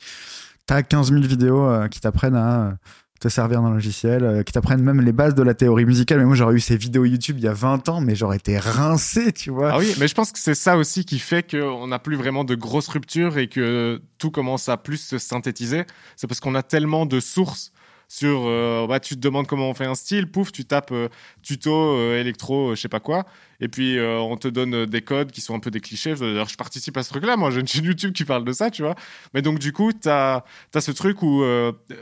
t'as 0.66 0.82
15 0.84 1.10
000 1.12 1.22
vidéos 1.22 1.70
qui 1.90 2.00
t'apprennent 2.02 2.36
à 2.36 2.78
te 3.20 3.28
servir 3.28 3.62
d'un 3.62 3.72
logiciel, 3.72 4.44
qui 4.46 4.54
t'apprennent 4.54 4.82
même 4.82 5.02
les 5.02 5.12
bases 5.12 5.36
de 5.36 5.44
la 5.44 5.54
théorie 5.54 5.84
musicale. 5.86 6.20
Mais 6.20 6.26
moi 6.26 6.36
j'aurais 6.36 6.56
eu 6.56 6.60
ces 6.62 6.78
vidéos 6.78 7.04
YouTube 7.04 7.36
il 7.38 7.44
y 7.44 7.50
a 7.50 7.54
20 7.54 7.90
ans, 7.90 8.00
mais 8.00 8.16
j'aurais 8.16 8.38
été 8.38 8.58
rincé, 8.58 9.34
tu 9.34 9.50
vois. 9.52 9.74
Ah 9.74 9.78
oui, 9.78 9.94
mais 10.00 10.08
je 10.08 10.16
pense 10.16 10.32
que 10.32 10.40
c'est 10.40 10.56
ça 10.56 10.78
aussi 10.78 11.04
qui 11.04 11.20
fait 11.20 11.50
qu'on 11.50 11.88
n'a 11.88 12.00
plus 12.00 12.16
vraiment 12.16 12.46
de 12.46 12.56
grosses 12.56 12.88
ruptures 12.88 13.38
et 13.38 13.48
que 13.50 14.02
tout 14.20 14.32
commence 14.32 14.70
à 14.70 14.78
plus 14.78 14.98
se 14.98 15.18
synthétiser. 15.18 15.84
C'est 16.16 16.28
parce 16.28 16.40
qu'on 16.40 16.56
a 16.56 16.64
tellement 16.64 17.06
de 17.06 17.20
sources 17.20 17.72
sur. 18.10 18.42
euh, 18.48 18.86
bah, 18.88 19.00
tu 19.00 19.16
te 19.16 19.22
demandes 19.22 19.48
comment 19.48 19.70
on 19.70 19.74
fait 19.74 19.86
un 19.86 19.96
style, 19.96 20.30
pouf, 20.30 20.52
tu 20.52 20.66
tapes 20.66 20.92
euh, 20.92 21.08
tuto 21.42 21.72
euh, 21.74 22.20
électro, 22.20 22.72
euh, 22.72 22.76
je 22.76 22.82
sais 22.82 22.90
pas 22.90 23.00
quoi, 23.00 23.24
et 23.62 23.70
puis 23.70 23.98
euh, 23.98 24.20
on 24.20 24.36
te 24.36 24.48
donne 24.50 24.74
euh, 24.74 24.86
des 24.86 25.02
codes 25.02 25.32
qui 25.32 25.40
sont 25.42 25.56
un 25.56 25.60
peu 25.60 25.72
des 25.72 25.80
clichés. 25.80 26.16
D'ailleurs, 26.16 26.50
je 26.50 26.58
participe 26.58 26.98
à 26.98 27.04
ce 27.04 27.10
truc-là. 27.10 27.38
Moi, 27.38 27.52
j'ai 27.52 27.62
une 27.62 27.68
chaîne 27.68 27.86
YouTube 27.86 28.12
qui 28.14 28.26
parle 28.26 28.44
de 28.44 28.52
ça, 28.52 28.70
tu 28.72 28.82
vois. 28.82 28.96
Mais 29.34 29.42
donc, 29.42 29.60
du 29.60 29.72
coup, 29.72 29.94
t'as 29.94 30.44
as 30.76 30.82
ce 30.82 30.92
truc 30.92 31.22
où 31.24 31.44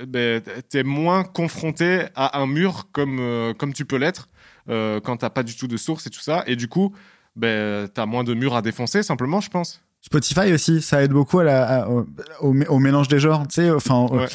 ben, 0.08 0.42
t'es 0.70 0.84
moins 0.84 1.24
confronté 1.24 2.06
à 2.16 2.40
un 2.40 2.48
mur 2.48 2.88
comme, 2.92 3.54
comme 3.60 3.74
tu 3.74 3.86
peux 3.86 3.98
l'être 3.98 4.30
quand 4.68 5.18
t'as 5.20 5.30
pas 5.30 5.44
du 5.44 5.56
tout 5.56 5.68
de 5.68 5.78
source 5.78 6.08
et 6.08 6.10
tout 6.10 6.20
ça. 6.22 6.44
Et 6.48 6.56
du 6.56 6.68
coup, 6.68 6.94
ben, 7.36 7.88
t'as 7.90 8.06
moins 8.06 8.24
de 8.24 8.34
murs 8.34 8.56
à 8.56 8.62
défoncer, 8.62 9.04
simplement, 9.04 9.42
je 9.42 9.50
pense. 9.50 9.82
Spotify 10.08 10.54
aussi, 10.54 10.82
ça 10.82 11.04
aide 11.04 11.12
beaucoup 11.12 11.40
à 11.40 11.44
la, 11.44 11.82
à- 11.84 11.88
au, 11.90 12.06
au, 12.42 12.80
mélange 12.80 13.10
des 13.10 13.20
genres. 13.20 13.46
Tu 13.48 13.56
sais, 13.56 13.70
enfin, 13.72 14.08
Ouais. 14.10 14.26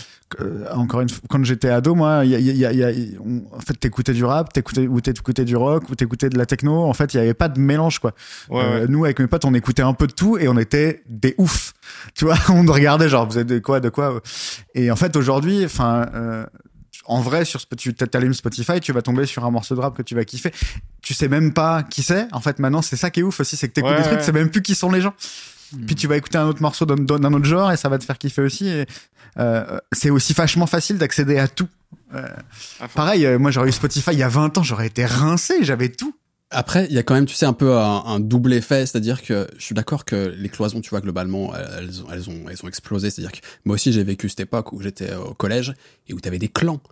euh, 0.41 0.67
encore 0.75 1.01
une 1.01 1.09
fois, 1.09 1.23
quand 1.31 1.43
j'étais 1.45 1.71
ado, 1.71 1.95
moi, 1.95 2.27
y 2.27 2.35
a, 2.35 2.39
y 2.39 2.65
a- 2.67 2.73
y 2.73 2.85
a- 2.85 2.91
on- 3.25 3.43
en 3.57 3.61
fait, 3.61 3.73
t'écoutais 3.81 4.13
du 4.13 4.23
rap, 4.25 4.53
t'écoutais 4.53 4.87
ou 4.87 5.01
t'écoutais 5.01 5.45
du 5.47 5.57
rock, 5.57 5.89
ou 5.89 5.95
t'écoutais 5.95 6.29
de 6.29 6.37
la 6.37 6.45
techno. 6.45 6.83
En 6.85 6.93
fait, 6.93 7.15
il 7.15 7.17
y 7.17 7.21
avait 7.21 7.33
pas 7.33 7.49
de 7.49 7.59
mélange, 7.59 7.99
quoi. 8.01 8.13
Ouais, 8.51 8.61
Euh, 8.63 8.81
ouais. 8.83 8.87
Nous, 8.89 9.05
avec 9.07 9.19
mes 9.19 9.27
potes, 9.27 9.45
on 9.47 9.55
écoutait 9.55 9.83
un 9.83 9.95
peu 9.95 10.07
de 10.07 10.13
tout 10.13 10.37
et 10.37 10.47
on 10.49 10.59
était 10.59 11.03
des 11.09 11.35
oufs. 11.39 11.73
Tu 12.15 12.27
vois, 12.27 12.37
on 12.51 12.65
regardait 12.71 13.09
genre, 13.09 13.27
vous 13.27 13.39
êtes 13.39 13.47
de 13.47 13.59
quoi, 13.59 13.81
de 13.81 13.89
quoi. 13.89 14.21
Et 14.75 14.91
en 14.91 14.97
fait, 14.97 15.17
aujourd'hui, 15.17 15.65
enfin. 15.65 16.07
euh, 16.15 16.45
en 17.07 17.21
vrai, 17.21 17.45
sur 17.45 17.61
tu 17.77 17.93
t'allumes 17.95 18.33
Spotify, 18.33 18.79
tu 18.81 18.93
vas 18.93 19.03
tomber 19.03 19.27
sur 19.27 19.45
un 19.45 19.51
morceau 19.51 19.75
de 19.75 19.81
rap 19.81 19.97
que 19.97 20.03
tu 20.03 20.15
vas 20.15 20.25
kiffer. 20.25 20.53
Tu 21.03 21.15
sais 21.15 21.27
même 21.27 21.53
pas 21.53 21.83
qui 21.83 22.01
c'est. 22.01 22.29
En 22.31 22.39
fait, 22.41 22.61
maintenant, 22.61 22.81
c'est 22.81 22.95
ça 22.95 23.11
qui 23.11 23.19
est 23.21 23.23
ouf 23.25 23.41
aussi, 23.41 23.57
c'est 23.57 23.67
que 23.67 23.73
t'écoutes 23.73 23.91
Ouais, 23.91 23.97
des 23.97 24.03
trucs, 24.05 24.13
ouais. 24.15 24.19
tu 24.21 24.27
sais 24.27 24.33
même 24.33 24.51
plus 24.51 24.63
qui 24.63 24.77
sont 24.77 24.89
les 24.91 25.01
gens. 25.01 25.13
Puis 25.87 25.95
tu 25.95 26.07
vas 26.07 26.17
écouter 26.17 26.39
un 26.39 26.47
autre 26.47 26.63
morceau 26.63 26.87
d'un 26.87 27.33
autre 27.33 27.45
genre 27.45 27.73
et 27.73 27.77
ça 27.77 27.89
va 27.89 27.99
te 27.99 28.05
faire 28.05 28.19
kiffer 28.19 28.43
aussi. 28.43 28.69
Et, 28.69 28.87
euh, 29.39 29.79
c'est 29.93 30.11
aussi 30.11 30.33
vachement 30.33 30.67
facile 30.67 30.99
d'accéder 30.99 31.39
à 31.39 31.49
tout. 31.49 31.69
Euh, 32.15 32.29
À 32.81 32.89
pareil, 32.89 33.25
euh, 33.25 33.39
moi 33.39 33.51
j'aurais 33.51 33.69
eu 33.69 33.73
Spotify 33.73 34.11
il 34.13 34.19
y 34.19 34.23
a 34.23 34.29
20 34.29 34.59
ans, 34.59 34.63
j'aurais 34.63 34.87
été 34.87 35.05
rincé, 35.07 35.63
j'avais 35.63 35.89
tout. 35.89 36.15
Après, 36.55 36.87
il 36.91 36.93
y 36.93 36.99
a 36.99 37.03
quand 37.03 37.15
même, 37.15 37.25
tu 37.25 37.35
sais, 37.35 37.47
un 37.47 37.55
peu 37.55 37.79
un, 37.79 38.05
un 38.05 38.21
double 38.21 38.53
effet, 38.53 38.85
c'est-à-dire 38.85 39.23
que 39.23 39.49
je 39.57 39.65
suis 39.65 39.75
d'accord 39.75 40.05
que 40.05 40.35
les 40.37 40.51
cloisons, 40.51 40.83
tu 40.83 40.91
vois, 40.91 41.01
globalement, 41.01 41.55
elles 41.57 42.03
ont, 42.03 42.07
elles 42.13 42.29
ont, 42.29 42.45
elles 42.51 42.59
ont 42.63 42.69
explosé. 42.69 43.09
C'est-à-dire 43.09 43.33
que 43.33 43.39
moi 43.65 43.77
aussi, 43.77 43.91
j'ai 43.91 44.05
vécu 44.05 44.29
cette 44.29 44.41
époque 44.41 44.71
où 44.75 44.83
j'étais 44.83 45.15
au 45.15 45.33
collège 45.33 45.73
et 46.09 46.13
où 46.13 46.21
tu 46.21 46.29
avais 46.29 46.39
des 46.39 46.49
clans. 46.49 46.83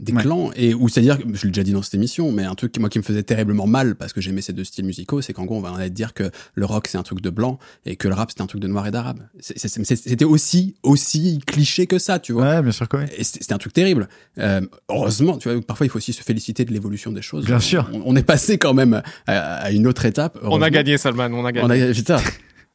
Des 0.00 0.14
Ouais. 0.14 0.22
clans, 0.22 0.50
et 0.56 0.72
où 0.72 0.88
c'est-à-dire, 0.88 1.18
je 1.34 1.44
l'ai 1.44 1.50
déjà 1.50 1.62
dit 1.62 1.72
dans 1.72 1.82
cette 1.82 1.92
émission, 1.94 2.32
mais 2.32 2.44
un 2.44 2.54
truc 2.54 2.72
qui, 2.72 2.80
moi 2.80 2.88
qui 2.88 2.98
me 2.98 3.02
faisait 3.04 3.22
terriblement 3.22 3.66
mal 3.66 3.96
parce 3.96 4.14
que 4.14 4.22
j'aimais 4.22 4.40
ces 4.40 4.54
deux 4.54 4.64
styles 4.64 4.86
musicaux, 4.86 5.20
c'est 5.20 5.34
qu'en 5.34 5.44
gros, 5.44 5.56
on 5.56 5.60
va 5.60 5.70
en 5.72 5.78
être 5.78 5.92
dire 5.92 6.14
que 6.14 6.30
le 6.54 6.64
rock 6.64 6.86
c'est 6.88 6.96
un 6.96 7.02
truc 7.02 7.20
de 7.20 7.28
blanc 7.28 7.58
et 7.84 7.96
que 7.96 8.08
le 8.08 8.14
rap 8.14 8.30
c'était 8.30 8.40
un 8.40 8.46
truc 8.46 8.62
de 8.62 8.66
noir 8.66 8.86
et 8.86 8.90
d'arabe. 8.90 9.20
C'est- 9.40 9.58
c'est- 9.58 9.68
c'est- 9.84 9.96
C'était 9.96 10.24
aussi, 10.24 10.74
aussi 10.82 11.38
cliché 11.46 11.86
que 11.86 11.98
ça, 11.98 12.18
tu 12.18 12.32
vois. 12.32 12.44
Ouais, 12.44 12.62
bien 12.62 12.72
sûr 12.72 12.88
que 12.88 12.96
oui. 12.96 13.04
Et 13.18 13.24
c'était 13.24 13.52
un 13.52 13.58
truc 13.58 13.74
terrible. 13.74 14.08
Euh, 14.38 14.62
heureusement, 14.88 15.36
tu 15.36 15.50
vois, 15.50 15.60
parfois 15.60 15.84
il 15.86 15.90
faut 15.90 15.98
aussi 15.98 16.14
se 16.14 16.22
féliciter 16.22 16.64
de 16.64 16.72
l'évolution 16.72 17.12
des 17.12 17.22
choses. 17.22 17.44
Bien 17.44 17.60
sûr. 17.60 17.88
On, 17.92 18.02
on 18.06 18.16
est 18.16 18.22
passé 18.22 18.56
quand 18.56 18.72
même 18.72 19.02
à, 19.26 19.56
à 19.56 19.70
une 19.70 19.86
autre 19.86 20.06
étape. 20.06 20.38
On 20.42 20.62
a 20.62 20.70
gagné, 20.70 20.96
Salman, 20.96 21.28
on 21.32 21.44
a 21.44 21.52
gagné. 21.52 21.66
On 21.86 21.90
a, 21.90 21.92
putain. 21.92 22.16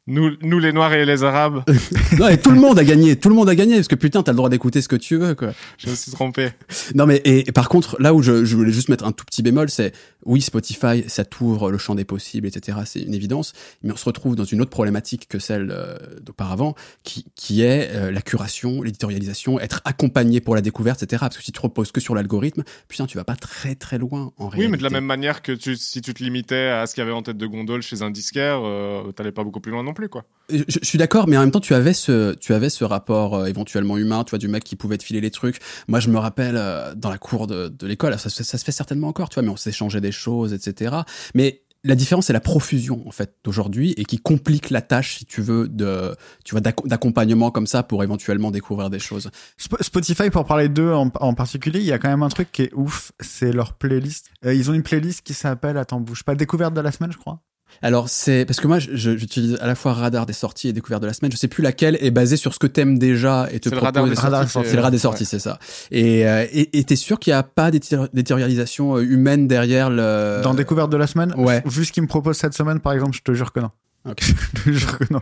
Nous, 0.07 0.33
nous, 0.41 0.59
les 0.59 0.71
Noirs 0.71 0.93
et 0.93 1.03
les 1.03 1.23
Arabes, 1.23 1.63
non, 2.19 2.27
et 2.27 2.39
tout 2.39 2.51
le 2.51 2.59
monde 2.59 2.77
a 2.77 2.83
gagné. 2.83 3.15
Tout 3.15 3.29
le 3.29 3.35
monde 3.35 3.49
a 3.49 3.55
gagné 3.55 3.75
parce 3.75 3.87
que 3.87 3.95
putain, 3.95 4.21
t'as 4.21 4.33
le 4.33 4.37
droit 4.37 4.49
d'écouter 4.49 4.81
ce 4.81 4.87
que 4.87 4.95
tu 4.95 5.17
veux, 5.17 5.33
quoi. 5.33 5.53
je 5.79 5.89
me 5.89 5.95
suis 5.95 6.11
trompé. 6.11 6.51
Non, 6.93 7.07
mais 7.07 7.17
et, 7.25 7.49
et 7.49 7.51
par 7.51 7.69
contre, 7.69 7.99
là 7.99 8.13
où 8.13 8.21
je, 8.21 8.45
je 8.45 8.55
voulais 8.55 8.71
juste 8.71 8.89
mettre 8.89 9.05
un 9.05 9.11
tout 9.11 9.25
petit 9.25 9.41
bémol, 9.41 9.69
c'est 9.69 9.93
oui, 10.25 10.41
Spotify, 10.41 11.03
ça 11.07 11.23
t'ouvre 11.23 11.71
le 11.71 11.77
champ 11.77 11.95
des 11.95 12.03
possibles, 12.03 12.47
etc. 12.47 12.79
C'est 12.85 13.01
une 13.01 13.13
évidence. 13.13 13.53
Mais 13.83 13.91
on 13.91 13.95
se 13.95 14.05
retrouve 14.05 14.35
dans 14.35 14.43
une 14.43 14.61
autre 14.61 14.71
problématique 14.71 15.27
que 15.27 15.39
celle 15.39 15.69
euh, 15.71 15.97
d'auparavant, 16.21 16.75
qui, 17.03 17.25
qui 17.35 17.61
est 17.61 17.91
euh, 17.93 18.11
la 18.11 18.21
curation, 18.21 18.81
l'éditorialisation, 18.81 19.59
être 19.59 19.81
accompagné 19.85 20.41
pour 20.41 20.55
la 20.55 20.61
découverte, 20.61 21.03
etc. 21.03 21.19
Parce 21.21 21.37
que 21.37 21.43
si 21.43 21.51
tu 21.51 21.57
te 21.57 21.61
reposes 21.61 21.91
que 21.91 22.01
sur 22.01 22.15
l'algorithme, 22.15 22.63
putain, 22.87 23.05
tu 23.05 23.17
vas 23.17 23.23
pas 23.23 23.35
très 23.35 23.75
très 23.75 23.99
loin 23.99 24.33
en 24.37 24.49
réalité. 24.49 24.65
Oui, 24.65 24.71
mais 24.71 24.77
de 24.77 24.83
la 24.83 24.89
même 24.89 25.05
manière 25.05 25.43
que 25.43 25.51
tu, 25.51 25.75
si 25.75 26.01
tu 26.01 26.13
te 26.13 26.23
limitais 26.23 26.69
à 26.69 26.87
ce 26.87 26.95
qu'il 26.95 27.01
y 27.01 27.05
avait 27.05 27.15
en 27.15 27.21
tête 27.21 27.37
de 27.37 27.47
gondole 27.47 27.83
chez 27.83 28.01
un 28.01 28.09
disquaire, 28.09 28.61
euh, 28.63 29.11
t'allais 29.11 29.31
pas 29.31 29.43
beaucoup 29.43 29.59
plus 29.59 29.71
loin 29.71 29.83
non? 29.83 29.93
Quoi. 30.09 30.25
Je, 30.49 30.63
je 30.67 30.79
suis 30.83 30.97
d'accord, 30.99 31.27
mais 31.27 31.37
en 31.37 31.41
même 31.41 31.51
temps, 31.51 31.59
tu 31.59 31.73
avais 31.73 31.93
ce, 31.93 32.33
tu 32.35 32.53
avais 32.53 32.69
ce 32.69 32.83
rapport 32.83 33.33
euh, 33.35 33.45
éventuellement 33.45 33.97
humain, 33.97 34.23
tu 34.23 34.29
vois, 34.31 34.39
du 34.39 34.47
mec 34.47 34.63
qui 34.63 34.75
pouvait 34.75 34.97
te 34.97 35.03
filer 35.03 35.21
les 35.21 35.31
trucs. 35.31 35.59
Moi, 35.87 35.99
je 35.99 36.09
me 36.09 36.17
rappelle 36.19 36.55
euh, 36.57 36.93
dans 36.95 37.09
la 37.09 37.17
cour 37.17 37.47
de, 37.47 37.67
de 37.69 37.87
l'école, 37.87 38.17
ça, 38.19 38.29
se 38.29 38.37
fait- 38.37 38.43
ça 38.43 38.57
se 38.59 38.63
fait 38.63 38.71
certainement 38.71 39.07
encore, 39.07 39.29
tu 39.29 39.35
vois, 39.35 39.43
mais 39.43 39.49
on 39.49 39.55
s'échangeait 39.57 40.01
des 40.01 40.11
choses, 40.11 40.53
etc. 40.53 40.97
Mais 41.33 41.63
la 41.83 41.93
différence, 41.95 42.25
c'est 42.27 42.33
la 42.33 42.39
profusion 42.39 43.03
en 43.07 43.11
fait 43.11 43.35
d'aujourd'hui 43.43 43.93
et 43.97 44.05
qui 44.05 44.17
complique 44.17 44.71
la 44.71 44.81
tâche, 44.81 45.17
si 45.17 45.25
tu 45.25 45.41
veux, 45.43 45.67
de, 45.67 46.15
tu 46.43 46.51
vois, 46.55 46.61
d'acc- 46.61 46.87
d'accompagnement 46.87 47.51
comme 47.51 47.67
ça 47.67 47.83
pour 47.83 48.03
éventuellement 48.03 48.49
découvrir 48.51 48.89
des 48.89 48.97
choses. 48.99 49.29
Sp- 49.59 49.81
Spotify, 49.83 50.29
pour 50.31 50.45
parler 50.45 50.67
d'eux 50.69 50.91
en, 50.93 51.11
en 51.19 51.33
particulier, 51.35 51.79
il 51.79 51.85
y 51.85 51.91
a 51.91 51.99
quand 51.99 52.09
même 52.09 52.23
un 52.23 52.29
truc 52.29 52.51
qui 52.51 52.63
est 52.63 52.73
ouf, 52.73 53.11
c'est 53.19 53.51
leur 53.51 53.73
playlist. 53.73 54.31
Euh, 54.45 54.53
ils 54.55 54.69
ont 54.71 54.73
une 54.73 54.81
playlist 54.83 55.21
qui 55.21 55.33
s'appelle, 55.35 55.77
attends, 55.77 55.99
bouge 55.99 56.23
pas, 56.23 56.33
découverte 56.35 56.73
de 56.73 56.81
la 56.81 56.91
semaine, 56.91 57.11
je 57.11 57.17
crois. 57.17 57.41
Alors 57.81 58.09
c'est 58.09 58.45
parce 58.45 58.59
que 58.59 58.67
moi, 58.67 58.79
j'utilise 58.79 59.57
à 59.61 59.67
la 59.67 59.75
fois 59.75 59.93
radar 59.93 60.25
des 60.25 60.33
sorties 60.33 60.69
et 60.69 60.73
découverte 60.73 61.01
de 61.01 61.07
la 61.07 61.13
semaine. 61.13 61.31
Je 61.31 61.37
sais 61.37 61.47
plus 61.47 61.61
laquelle 61.63 61.97
est 62.01 62.11
basée 62.11 62.37
sur 62.37 62.53
ce 62.53 62.59
que 62.59 62.67
t'aimes 62.67 62.97
déjà 62.97 63.47
et 63.51 63.59
te 63.59 63.69
C'est 63.69 63.75
le 63.75 63.81
propose. 63.81 64.17
radar 64.17 64.41
Radar. 64.41 64.49
C'est 64.49 64.75
le 64.75 64.81
rat 64.81 64.91
des 64.91 64.97
sorties, 64.99 65.25
c'est 65.25 65.39
ça. 65.39 65.59
Et 65.91 66.27
euh, 66.27 66.45
et 66.51 66.77
et 66.79 66.83
t'es 66.83 66.95
sûr 66.95 67.19
qu'il 67.19 67.31
n'y 67.31 67.37
a 67.37 67.43
pas 67.43 67.71
d'étérialisation 67.71 68.97
euh, 68.97 69.01
humaine 69.01 69.47
derrière 69.47 69.89
le. 69.89 70.41
Dans 70.43 70.53
découverte 70.53 70.91
de 70.91 70.97
la 70.97 71.07
semaine, 71.07 71.33
ouais. 71.37 71.61
vu 71.65 71.85
ce 71.85 71.91
qu'ils 71.91 72.03
me 72.03 72.07
proposent 72.07 72.37
cette 72.37 72.53
semaine, 72.53 72.79
par 72.79 72.93
exemple, 72.93 73.15
je 73.15 73.21
te 73.21 73.33
jure 73.33 73.51
que 73.51 73.59
non. 73.59 73.71
Non. 75.11 75.21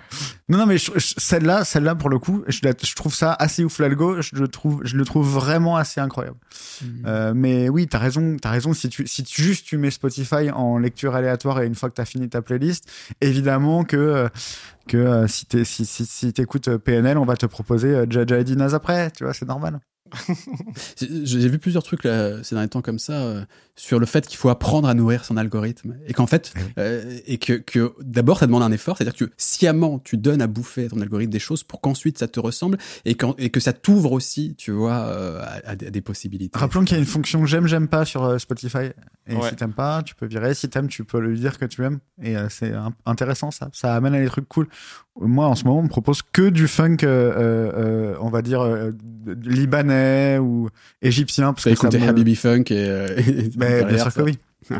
Non, 0.49 0.57
non, 0.59 0.65
mais 0.65 0.77
celle-là, 0.77 1.63
celle-là, 1.63 1.95
pour 1.95 2.09
le 2.09 2.19
coup, 2.19 2.43
je, 2.47 2.59
la- 2.63 2.73
je 2.81 2.95
trouve 2.95 3.13
ça 3.15 3.33
assez 3.33 3.63
ouf 3.63 3.79
l'algo. 3.79 4.21
Je 4.21 4.35
le 4.35 4.47
trouve, 4.47 4.81
je 4.83 4.97
le 4.97 5.05
trouve 5.05 5.27
vraiment 5.27 5.77
assez 5.77 6.01
incroyable. 6.01 6.37
Euh, 7.05 7.33
mais 7.35 7.69
oui, 7.69 7.87
t'as 7.87 7.97
raison, 7.99 8.37
t'as 8.41 8.49
raison. 8.51 8.73
Si 8.73 8.89
tu, 8.89 9.07
si 9.07 9.23
tu- 9.23 9.41
juste 9.41 9.65
tu 9.65 9.77
mets 9.77 9.91
Spotify 9.91 10.51
en 10.51 10.77
lecture 10.77 11.15
aléatoire 11.15 11.61
et 11.61 11.65
une 11.67 11.75
fois 11.75 11.89
que 11.89 11.95
t'as 11.95 12.05
fini 12.05 12.29
ta 12.29 12.41
playlist, 12.41 12.89
évidemment 13.21 13.83
que 13.83 13.95
euh, 13.97 14.29
que 14.87 14.97
euh, 14.97 15.27
si 15.27 15.45
t'es 15.45 15.63
si 15.63 15.85
si, 15.85 16.05
si 16.05 16.33
t'écoutes 16.33 16.67
euh, 16.67 16.77
PNL, 16.77 17.17
on 17.17 17.25
va 17.25 17.37
te 17.37 17.45
proposer 17.45 18.03
Jaja 18.09 18.39
et 18.39 18.43
Dinaz 18.43 18.73
après. 18.75 19.11
Tu 19.11 19.23
vois, 19.23 19.33
c'est 19.33 19.47
normal. 19.47 19.79
J'ai 20.97 21.49
vu 21.49 21.59
plusieurs 21.59 21.83
trucs 21.83 22.03
là, 22.03 22.43
ces 22.43 22.55
derniers 22.55 22.69
temps 22.69 22.81
comme 22.81 22.99
ça 22.99 23.13
euh, 23.13 23.43
sur 23.75 23.99
le 23.99 24.05
fait 24.05 24.27
qu'il 24.27 24.37
faut 24.37 24.49
apprendre 24.49 24.87
à 24.87 24.93
nourrir 24.93 25.25
son 25.25 25.37
algorithme 25.37 25.95
et 26.07 26.13
qu'en 26.13 26.27
fait 26.27 26.53
Eh 26.57 26.79
euh, 26.79 27.19
et 27.25 27.37
que, 27.37 27.53
que 27.53 27.93
d'abord 28.01 28.39
ça 28.39 28.45
demande 28.47 28.63
un 28.63 28.71
effort, 28.71 28.97
c'est-à-dire 28.97 29.15
que 29.17 29.31
sciemment 29.37 29.99
tu 29.99 30.17
donnes 30.17 30.41
à 30.41 30.47
bouffer 30.47 30.85
à 30.85 30.89
ton 30.89 31.01
algorithme 31.01 31.31
des 31.31 31.39
choses 31.39 31.63
pour 31.63 31.81
qu'ensuite 31.81 32.17
ça 32.17 32.27
te 32.27 32.39
ressemble 32.39 32.77
et, 33.05 33.15
que 33.15 33.59
ça 33.59 33.73
t'ouvre 33.73 34.11
aussi, 34.11 34.55
tu 34.57 34.71
vois, 34.71 34.93
euh, 35.07 35.41
à, 35.65 35.71
à 35.71 35.75
des, 35.75 36.01
possibilités. 36.01 36.57
Rappelons 36.57 36.83
qu'il 36.83 36.93
y 36.93 36.97
a 36.97 36.99
une 36.99 37.05
fonction 37.07 37.45
j'aime 37.45 37.67
j'aime 37.67 37.87
pas 37.87 38.05
sur 38.05 38.23
euh, 38.23 38.37
Spotify. 38.37 38.91
Et 39.25 39.35
Ouais. 39.35 39.49
si 39.49 39.55
t'aimes 39.55 39.73
pas, 39.73 40.03
tu 40.03 40.15
peux 40.15 40.25
virer. 40.25 40.53
Si 40.53 40.67
t'aimes, 40.69 40.89
tu 40.89 41.05
peux 41.05 41.19
lui 41.19 41.39
dire 41.39 41.57
que 41.57 41.63
tu 41.63 41.83
aimes. 41.85 41.99
Et 42.21 42.35
euh, 42.35 42.47
c'est 42.49 42.73
intéressant 43.05 43.51
ça. 43.51 43.69
Ça 43.71 43.95
amène 43.95 44.13
à 44.15 44.19
des 44.19 44.27
trucs 44.27 44.49
cool. 44.49 44.67
Moi, 45.19 45.45
en 45.47 45.55
ce 45.55 45.63
moment, 45.63 45.79
on 45.79 45.83
me 45.83 45.87
propose 45.89 46.21
que 46.23 46.49
du 46.49 46.67
funk, 46.67 46.97
euh, 47.03 47.05
euh, 47.05 47.71
euh, 47.75 48.15
on 48.19 48.29
va 48.29 48.41
dire 48.41 48.61
euh, 48.61 48.91
ou 50.39 50.69
égyptien. 51.01 51.53
Parce 51.53 51.63
Tu 51.63 51.69
as 51.69 51.73
que 51.73 51.79
ça 51.79 51.87
écouté 51.87 51.99
me- 52.03 52.07
Habibi 52.09 52.35
Funk 52.35 52.63
et, 52.69 52.87
euh, 52.87 53.07
et 53.17 53.49
Mais 53.57 53.83
bien 53.85 53.97
sûr 53.97 54.11
ça- 54.11 54.21
que 54.21 54.25
oui. 54.25 54.37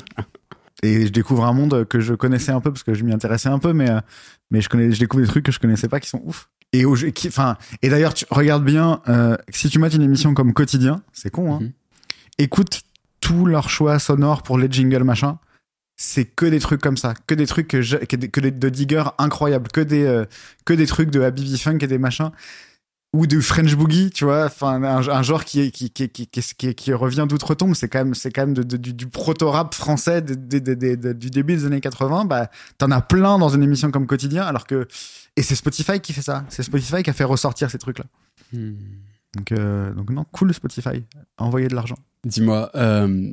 Et 0.81 1.05
je 1.07 1.11
découvre 1.13 1.45
un 1.45 1.53
monde 1.53 1.85
que 1.87 2.01
je 2.01 2.13
connaissais 2.13 2.51
un 2.51 2.59
peu 2.59 2.69
parce 2.71 2.83
que 2.83 2.93
je 2.93 3.03
m'y 3.05 3.13
intéressais 3.13 3.47
un 3.47 3.59
peu, 3.59 3.71
mais 3.71 3.89
euh, 3.89 3.99
mais 4.51 4.59
je 4.59 4.67
connais, 4.67 4.91
je 4.91 4.99
découvre 4.99 5.23
des 5.23 5.29
trucs 5.29 5.45
que 5.45 5.51
je 5.51 5.59
connaissais 5.59 5.87
pas 5.87 6.01
qui 6.01 6.09
sont 6.09 6.21
ouf. 6.25 6.49
Et 6.73 6.83
au, 6.83 6.95
qui, 6.95 7.29
enfin, 7.29 7.55
et 7.81 7.89
d'ailleurs, 7.89 8.13
tu 8.13 8.25
regardes 8.29 8.65
bien. 8.65 8.99
euh, 9.07 9.37
si 9.49 9.69
tu 9.69 9.79
mates 9.79 9.93
une 9.93 10.01
émission 10.01 10.33
comme 10.33 10.51
quotidien, 10.53 11.01
c'est 11.13 11.29
con, 11.29 11.53
hein. 11.55 11.59
Mhm. 11.61 11.71
Écoute 12.39 12.81
tous 13.21 13.45
leurs 13.45 13.69
choix 13.69 13.97
sonores 13.99 14.43
pour 14.43 14.57
les 14.57 14.69
jingles 14.69 15.03
machin. 15.03 15.37
C'est 15.95 16.25
que 16.25 16.45
des 16.47 16.59
trucs 16.59 16.81
comme 16.81 16.97
ça, 16.97 17.13
que 17.27 17.35
des 17.35 17.45
trucs 17.47 17.67
que, 17.67 17.81
j'ai- 17.81 17.99
que, 17.99 18.15
des- 18.17 18.27
que 18.27 18.41
des- 18.41 18.51
de 18.51 18.67
Digger 18.69 19.03
incroyables, 19.19 19.69
que 19.71 19.79
des 19.79 20.03
euh, 20.03 20.25
que 20.65 20.73
des 20.73 20.87
trucs 20.87 21.11
de 21.11 21.21
Habibi 21.21 21.57
Funk 21.59 21.77
et 21.81 21.87
des 21.87 21.99
machins 21.99 22.31
ou 23.13 23.27
du 23.27 23.41
French 23.43 23.75
Boogie, 23.75 24.09
tu 24.09 24.25
vois, 24.25 24.45
enfin 24.45 24.81
un, 24.83 25.07
un 25.07 25.21
genre 25.21 25.45
qui 25.45 25.61
est 25.61 25.71
qui 25.71 25.91
qui 25.91 26.09
qui 26.09 26.73
qui, 26.75 26.93
revient 26.93 27.25
d'outre-tombe, 27.29 27.75
c'est 27.75 27.87
quand 27.87 27.99
même 27.99 28.15
c'est 28.15 28.31
quand 28.31 28.41
même 28.41 28.55
de, 28.55 28.63
de- 28.63 28.77
du, 28.77 28.93
du 28.93 29.07
proto-rap 29.07 29.75
français 29.75 30.21
de- 30.23 30.33
du 31.13 31.29
début 31.29 31.55
des 31.55 31.65
années 31.65 31.79
80, 31.79 32.25
bah 32.25 32.49
t'en 32.79 32.89
as 32.89 33.01
plein 33.01 33.37
dans 33.37 33.49
une 33.49 33.61
émission 33.61 33.91
comme 33.91 34.07
quotidien 34.07 34.43
alors 34.43 34.65
que 34.65 34.87
et 35.35 35.43
c'est 35.43 35.55
Spotify 35.55 35.99
qui 35.99 36.11
fait 36.11 36.23
ça, 36.23 36.43
c'est 36.49 36.63
Spotify 36.63 37.03
qui 37.03 37.11
a 37.11 37.13
fait 37.13 37.23
ressortir 37.23 37.69
ces 37.69 37.77
trucs 37.77 37.99
là. 37.99 38.05
Hmm. 38.51 38.73
Donc 39.35 39.51
euh, 39.51 39.93
donc 39.93 40.09
non, 40.09 40.25
cool 40.31 40.53
Spotify, 40.53 41.03
envoyer 41.37 41.67
de 41.67 41.75
l'argent. 41.75 41.97
Dis-moi, 42.25 42.71
euh, 42.75 43.31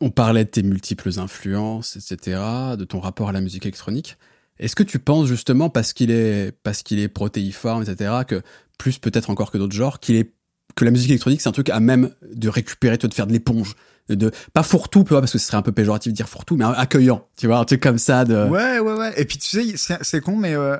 on 0.00 0.10
parlait 0.10 0.44
de 0.44 0.50
tes 0.50 0.62
multiples 0.62 1.18
influences, 1.18 1.96
etc., 1.96 2.40
de 2.76 2.84
ton 2.84 3.00
rapport 3.00 3.28
à 3.28 3.32
la 3.32 3.40
musique 3.40 3.64
électronique. 3.64 4.16
Est-ce 4.58 4.76
que 4.76 4.82
tu 4.82 4.98
penses 4.98 5.26
justement 5.26 5.70
parce 5.70 5.92
qu'il 5.94 6.10
est 6.10 6.52
parce 6.62 6.82
qu'il 6.82 6.98
est 6.98 7.08
protéiforme, 7.08 7.82
etc., 7.82 8.12
que 8.26 8.42
plus 8.80 8.98
peut-être 8.98 9.30
encore 9.30 9.50
que 9.50 9.58
d'autres 9.58 9.74
genres, 9.76 10.00
qu'il 10.00 10.16
est 10.16 10.32
que 10.76 10.84
la 10.84 10.90
musique 10.90 11.10
électronique 11.10 11.40
c'est 11.40 11.48
un 11.48 11.52
truc 11.52 11.68
à 11.70 11.80
même 11.80 12.10
de 12.32 12.48
récupérer, 12.48 12.96
de 12.96 13.12
faire 13.14 13.26
de 13.26 13.32
l'éponge, 13.32 13.74
de 14.08 14.30
pas 14.52 14.62
fourre-tout, 14.62 15.04
parce 15.04 15.32
que 15.32 15.38
ce 15.38 15.46
serait 15.46 15.56
un 15.56 15.62
peu 15.62 15.72
péjoratif 15.72 16.12
de 16.12 16.16
dire 16.16 16.28
fourre-tout, 16.28 16.56
mais 16.56 16.64
accueillant, 16.64 17.26
tu 17.36 17.46
vois, 17.46 17.58
un 17.58 17.64
truc 17.64 17.80
comme 17.82 17.98
ça 17.98 18.24
de. 18.24 18.48
Ouais 18.48 18.78
ouais 18.80 18.94
ouais. 18.94 19.12
Et 19.20 19.24
puis 19.24 19.38
tu 19.38 19.76
sais, 19.76 19.98
c'est 20.00 20.20
con 20.20 20.36
mais 20.36 20.54
euh, 20.54 20.76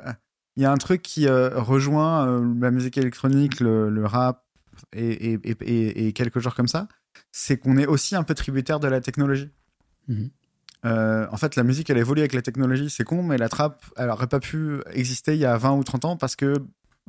il 0.57 0.63
y 0.63 0.67
a 0.67 0.73
un 0.73 0.77
truc 0.79 1.03
qui 1.03 1.27
euh, 1.29 1.51
rejoint 1.61 2.27
euh, 2.29 2.55
la 2.61 2.71
musique 2.71 2.97
électronique, 2.99 3.61
le, 3.61 3.91
le 3.91 4.07
rap 4.07 4.45
et, 4.93 5.33
et, 5.33 5.39
et, 5.45 5.57
et- 5.61 6.07
et 6.09 6.13
quelques 6.13 6.39
genres 6.41 6.55
comme 6.55 6.69
ça, 6.69 6.89
c'est 7.33 7.57
qu'on 7.59 7.77
est 7.77 7.87
aussi 7.87 8.17
un 8.17 8.23
peu 8.23 8.35
tributaire 8.35 8.81
de 8.81 8.89
la 8.89 9.01
technologie. 9.01 9.51
Mhm. 10.09 10.31
Euh, 10.87 11.27
en 11.31 11.37
fait, 11.37 11.57
la 11.57 11.63
musique, 11.63 11.91
elle 11.91 11.99
évolue 11.99 12.21
avec 12.23 12.33
la 12.33 12.41
technologie. 12.43 12.89
C'est 12.89 13.05
con, 13.05 13.23
mais 13.23 13.37
la 13.37 13.49
trappe, 13.51 13.85
elle 13.99 14.09
aurait 14.09 14.29
pas 14.29 14.41
pu 14.41 14.79
exister 14.95 15.35
il 15.35 15.41
y 15.41 15.45
a 15.45 15.57
20 15.59 15.73
ou 15.73 15.85
30 15.85 16.05
ans 16.07 16.17
parce 16.17 16.37
que 16.37 16.55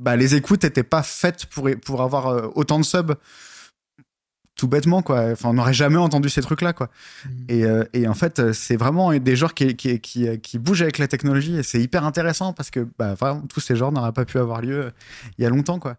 bah, 0.02 0.16
les 0.16 0.36
écoutes 0.36 0.64
n'étaient 0.64 0.84
pas 0.84 1.04
faites 1.04 1.46
pour, 1.46 1.70
pour 1.86 2.02
avoir 2.02 2.28
euh, 2.28 2.48
autant 2.56 2.80
de 2.80 2.84
subs. 2.84 3.16
Tout 4.56 4.68
bêtement, 4.68 5.02
quoi. 5.02 5.32
Enfin, 5.32 5.50
on 5.50 5.54
n'aurait 5.54 5.74
jamais 5.74 5.98
entendu 5.98 6.28
ces 6.28 6.42
trucs-là, 6.42 6.74
quoi. 6.74 6.90
Mhm. 7.26 7.46
Et, 7.50 7.64
euh, 7.66 7.84
et 7.94 8.08
en 8.08 8.14
fait, 8.16 8.40
euh, 8.40 8.52
c'est 8.54 8.76
vraiment 8.76 9.14
des 9.14 9.36
genres 9.36 9.54
qui, 9.54 9.76
qui, 9.76 10.00
qui, 10.00 10.40
qui 10.40 10.60
bougent 10.60 10.82
avec 10.82 10.98
la 10.98 11.08
technologie 11.08 11.58
et 11.58 11.64
c'est 11.64 11.80
hyper 11.80 12.04
intéressant 12.04 12.52
parce 12.52 12.72
que 12.72 12.88
bah, 12.98 13.14
vraiment, 13.14 13.42
tous 13.42 13.60
ces 13.60 13.76
genres 13.76 13.92
n'auraient 13.92 14.12
pas 14.12 14.26
pu 14.26 14.40
avoir 14.40 14.62
lieu 14.62 14.92
il 15.38 15.44
y 15.44 15.46
a 15.46 15.50
longtemps, 15.50 15.80
quoi. 15.80 15.98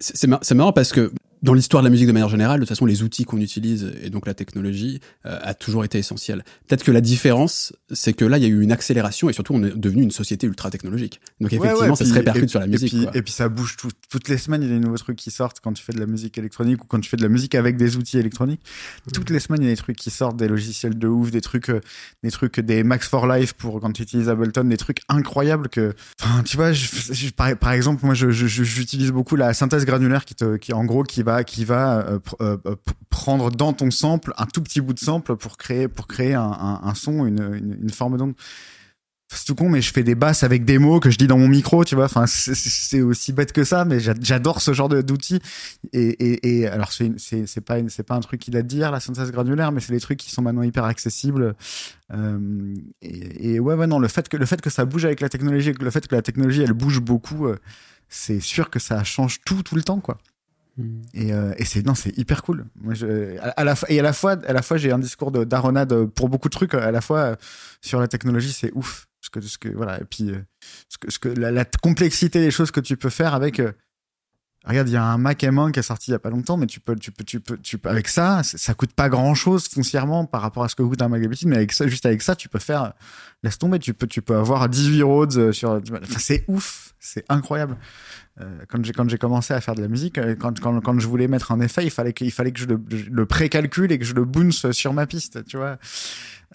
C'est 0.00 0.54
marrant 0.54 0.72
parce 0.72 0.92
que 0.92 1.12
dans 1.44 1.52
l'histoire 1.54 1.82
de 1.82 1.86
la 1.86 1.90
musique 1.90 2.06
de 2.06 2.12
manière 2.12 2.28
générale, 2.30 2.58
de 2.58 2.64
toute 2.64 2.70
façon, 2.70 2.86
les 2.86 3.02
outils 3.02 3.24
qu'on 3.24 3.38
utilise 3.40 3.92
et 4.02 4.08
donc 4.08 4.26
la 4.26 4.32
technologie 4.34 5.00
euh, 5.26 5.38
a 5.42 5.52
toujours 5.54 5.84
été 5.84 5.98
essentielle. 5.98 6.42
Peut-être 6.66 6.82
que 6.84 6.90
la 6.90 7.02
différence, 7.02 7.72
c'est 7.92 8.14
que 8.14 8.24
là, 8.24 8.38
il 8.38 8.42
y 8.42 8.46
a 8.46 8.48
eu 8.48 8.62
une 8.62 8.72
accélération 8.72 9.28
et 9.28 9.32
surtout, 9.34 9.52
on 9.54 9.62
est 9.62 9.76
devenu 9.76 10.02
une 10.02 10.10
société 10.10 10.46
ultra 10.46 10.70
technologique. 10.70 11.20
Donc 11.40 11.52
effectivement, 11.52 11.80
ouais, 11.90 11.96
ça 11.96 12.04
puis- 12.04 12.08
se 12.08 12.14
répercute 12.14 12.44
et- 12.44 12.48
sur 12.48 12.60
la 12.60 12.66
musique. 12.66 12.92
Et 12.94 12.96
puis, 12.96 13.04
quoi. 13.06 13.16
et 13.16 13.22
puis 13.22 13.32
ça 13.32 13.48
bouge 13.50 13.76
tout- 13.76 13.90
toutes 14.10 14.28
les 14.28 14.38
semaines, 14.38 14.62
il 14.62 14.68
y 14.70 14.72
a 14.72 14.74
des 14.78 14.80
nouveaux 14.84 14.96
trucs 14.96 15.16
qui 15.16 15.30
sortent 15.30 15.60
quand 15.60 15.72
tu 15.74 15.82
fais 15.82 15.92
de 15.92 16.00
la 16.00 16.06
musique 16.06 16.38
électronique 16.38 16.82
ou 16.82 16.86
quand 16.86 16.98
tu 17.00 17.10
fais 17.10 17.18
de 17.18 17.22
la 17.22 17.28
musique 17.28 17.54
avec 17.54 17.76
des 17.76 17.96
outils 17.98 18.18
électroniques. 18.18 18.62
Toutes 19.12 19.28
les 19.30 19.38
semaines, 19.38 19.60
il 19.62 19.66
y 19.66 19.68
a 19.68 19.72
des 19.72 19.76
trucs 19.76 19.96
qui 19.96 20.10
sortent, 20.10 20.38
des 20.38 20.48
logiciels 20.48 20.98
de 20.98 21.06
ouf, 21.08 21.30
des 21.30 21.42
trucs, 21.42 21.68
euh, 21.68 21.80
des 22.22 22.30
trucs, 22.30 22.58
des 22.60 22.82
Max 22.84 23.06
for 23.06 23.26
Life 23.26 23.52
pour 23.52 23.80
quand 23.80 23.92
tu 23.92 24.02
utilises 24.02 24.28
Ableton, 24.30 24.64
des 24.64 24.76
trucs 24.78 25.00
incroyables 25.10 25.68
que, 25.68 25.92
enfin, 26.22 26.42
tu 26.42 26.56
vois, 26.56 26.72
je, 26.72 26.86
je- 27.12 27.30
par, 27.30 27.54
par 27.58 27.72
exemple, 27.72 28.04
moi, 28.06 28.14
je- 28.14 28.30
j'utilise 28.30 29.10
beaucoup 29.10 29.36
la 29.36 29.52
synthèse 29.52 29.84
granulaire 29.84 30.24
qui 30.24 30.34
te, 30.34 30.56
qui 30.56 30.72
en 30.72 30.84
gros, 30.86 31.02
qui 31.02 31.22
va, 31.22 31.33
qui 31.42 31.64
va 31.64 31.98
euh, 32.06 32.18
euh, 32.40 32.56
euh, 32.66 32.74
pr- 32.76 32.92
prendre 33.10 33.50
dans 33.50 33.72
ton 33.72 33.90
sample 33.90 34.32
un 34.36 34.46
tout 34.46 34.62
petit 34.62 34.80
bout 34.80 34.92
de 34.92 35.00
sample 35.00 35.34
pour 35.36 35.56
créer, 35.56 35.88
pour 35.88 36.06
créer 36.06 36.34
un, 36.34 36.92
son, 36.94 37.26
une, 37.26 37.90
forme 37.90 38.16
d'onde 38.16 38.34
c'est 39.32 39.46
tout 39.46 39.54
con, 39.54 39.68
mais 39.68 39.80
je 39.82 39.92
fais 39.92 40.04
des 40.04 40.14
basses 40.14 40.44
avec 40.44 40.64
des 40.64 40.78
mots 40.78 41.00
que 41.00 41.10
je 41.10 41.18
dis 41.18 41.26
dans 41.26 41.38
mon 41.38 41.48
micro, 41.48 41.82
tu 41.84 41.94
vois. 41.96 42.04
Enfin, 42.04 42.26
c'est- 42.26 43.00
aussi 43.00 43.32
bête 43.32 43.52
que 43.52 43.64
ça, 43.64 43.84
mais 43.84 43.98
j'a- 43.98 44.14
j'adore 44.20 44.60
ce 44.60 44.72
genre 44.72 44.88
d'outils. 44.88 45.40
Et, 45.92 46.60
et, 46.60 46.68
alors, 46.68 46.92
c'est 46.92 47.60
pas 47.62 47.78
c'est 47.88 48.02
pas 48.04 48.14
un 48.14 48.20
truc 48.20 48.40
qu'il 48.40 48.56
a 48.56 48.62
de 48.62 48.68
dire 48.68 48.92
la 48.92 49.00
synthèse 49.00 49.32
granulaire, 49.32 49.72
mais 49.72 49.80
c'est 49.80 49.92
des 49.92 49.98
trucs 50.00 50.18
qui 50.18 50.30
sont 50.30 50.42
maintenant 50.42 50.62
hyper 50.62 50.84
accessibles. 50.84 51.56
Et, 53.02 53.58
ouais, 53.58 53.74
ouais, 53.74 53.86
non, 53.86 53.98
le 53.98 54.08
fait 54.08 54.28
que 54.28 54.36
le 54.36 54.46
fait 54.46 54.60
que 54.60 54.70
ça 54.70 54.84
bouge 54.84 55.04
avec 55.04 55.20
la 55.20 55.28
technologie, 55.28 55.72
le 55.72 55.90
fait 55.90 56.06
que 56.06 56.14
la 56.14 56.22
technologie 56.22 56.62
elle 56.62 56.72
bouge 56.74 57.00
beaucoup, 57.00 57.48
c'est 58.08 58.40
sûr 58.40 58.70
que 58.70 58.78
ça 58.78 59.02
change 59.04 59.40
tout 59.44 59.62
tout 59.62 59.74
le 59.74 59.82
temps, 59.82 60.00
quoi. 60.00 60.18
Hmm. 60.76 61.02
Et, 61.12 61.32
euh, 61.32 61.54
et 61.56 61.64
c'est 61.64 61.84
non, 61.86 61.94
c'est 61.94 62.16
hyper 62.18 62.42
cool. 62.42 62.66
Moi, 62.80 62.94
je, 62.94 63.38
à, 63.38 63.50
à 63.50 63.64
la 63.64 63.74
et 63.88 64.00
à 64.00 64.02
la 64.02 64.12
fois, 64.12 64.32
à 64.46 64.52
la 64.52 64.62
fois, 64.62 64.76
j'ai 64.76 64.90
un 64.90 64.98
discours 64.98 65.30
de 65.30 65.44
d'aronade 65.44 66.06
pour 66.06 66.28
beaucoup 66.28 66.48
de 66.48 66.54
trucs. 66.54 66.74
À 66.74 66.90
la 66.90 67.00
fois 67.00 67.18
euh, 67.18 67.36
sur 67.80 68.00
la 68.00 68.08
technologie, 68.08 68.52
c'est 68.52 68.72
ouf. 68.74 69.06
Ce 69.20 69.30
que, 69.30 69.40
ce 69.40 69.56
que 69.56 69.68
voilà. 69.68 70.00
Et 70.00 70.04
puis, 70.04 70.30
euh, 70.30 70.38
ce 70.88 70.98
que, 70.98 71.10
ce 71.10 71.18
que 71.18 71.28
la, 71.28 71.50
la 71.50 71.64
complexité 71.64 72.40
des 72.40 72.50
choses 72.50 72.70
que 72.70 72.80
tu 72.80 72.96
peux 72.96 73.10
faire 73.10 73.34
avec. 73.34 73.60
Regarde, 74.70 74.88
il 74.88 74.92
y 74.92 74.96
a 74.96 75.04
un 75.04 75.18
Mac 75.18 75.42
M1 75.42 75.72
qui 75.72 75.80
est 75.80 75.82
sorti 75.82 76.10
il 76.10 76.12
y 76.12 76.14
a 76.14 76.18
pas 76.18 76.30
longtemps, 76.30 76.56
mais 76.56 76.66
tu 76.66 76.80
peux, 76.80 76.96
tu 76.96 77.12
peux, 77.12 77.24
tu 77.24 77.40
peux, 77.40 77.58
tu 77.58 77.78
peux 77.78 77.88
avec 77.88 78.08
ça, 78.08 78.42
ça 78.42 78.74
coûte 78.74 78.92
pas 78.92 79.08
grand 79.08 79.34
chose 79.34 79.68
foncièrement 79.68 80.24
par 80.24 80.40
rapport 80.40 80.64
à 80.64 80.68
ce 80.68 80.74
que 80.74 80.82
coûte 80.82 81.02
un 81.02 81.08
Mac 81.08 81.20
d'habitude, 81.20 81.48
mais 81.48 81.56
avec 81.56 81.72
ça, 81.72 81.86
juste 81.86 82.06
avec 82.06 82.22
ça, 82.22 82.34
tu 82.34 82.48
peux 82.48 82.58
faire. 82.58 82.94
Laisse 83.42 83.58
tomber, 83.58 83.78
tu 83.78 83.92
peux, 83.92 84.06
tu 84.06 84.22
peux 84.22 84.36
avoir 84.36 84.68
18 84.68 85.02
Rhodes 85.02 85.36
euh, 85.36 85.52
sur. 85.52 85.70
Enfin, 85.70 86.18
c'est 86.18 86.44
ouf, 86.48 86.94
c'est 86.98 87.24
incroyable. 87.28 87.76
Euh, 88.40 88.60
quand 88.68 88.84
j'ai 88.84 88.92
quand 88.92 89.08
j'ai 89.08 89.18
commencé 89.18 89.54
à 89.54 89.60
faire 89.60 89.74
de 89.74 89.82
la 89.82 89.88
musique, 89.88 90.18
euh, 90.18 90.34
quand, 90.34 90.58
quand, 90.58 90.80
quand 90.80 90.98
je 90.98 91.06
voulais 91.06 91.28
mettre 91.28 91.52
un 91.52 91.60
effet, 91.60 91.84
il 91.84 91.90
fallait 91.90 92.12
que, 92.12 92.24
il 92.24 92.32
fallait 92.32 92.50
que 92.52 92.58
je 92.58 92.66
le, 92.66 92.80
le 93.10 93.26
précalcule 93.26 93.92
et 93.92 93.98
que 93.98 94.04
je 94.04 94.14
le 94.14 94.24
bounce 94.24 94.70
sur 94.72 94.92
ma 94.92 95.06
piste, 95.06 95.44
tu 95.44 95.56
vois. 95.56 95.78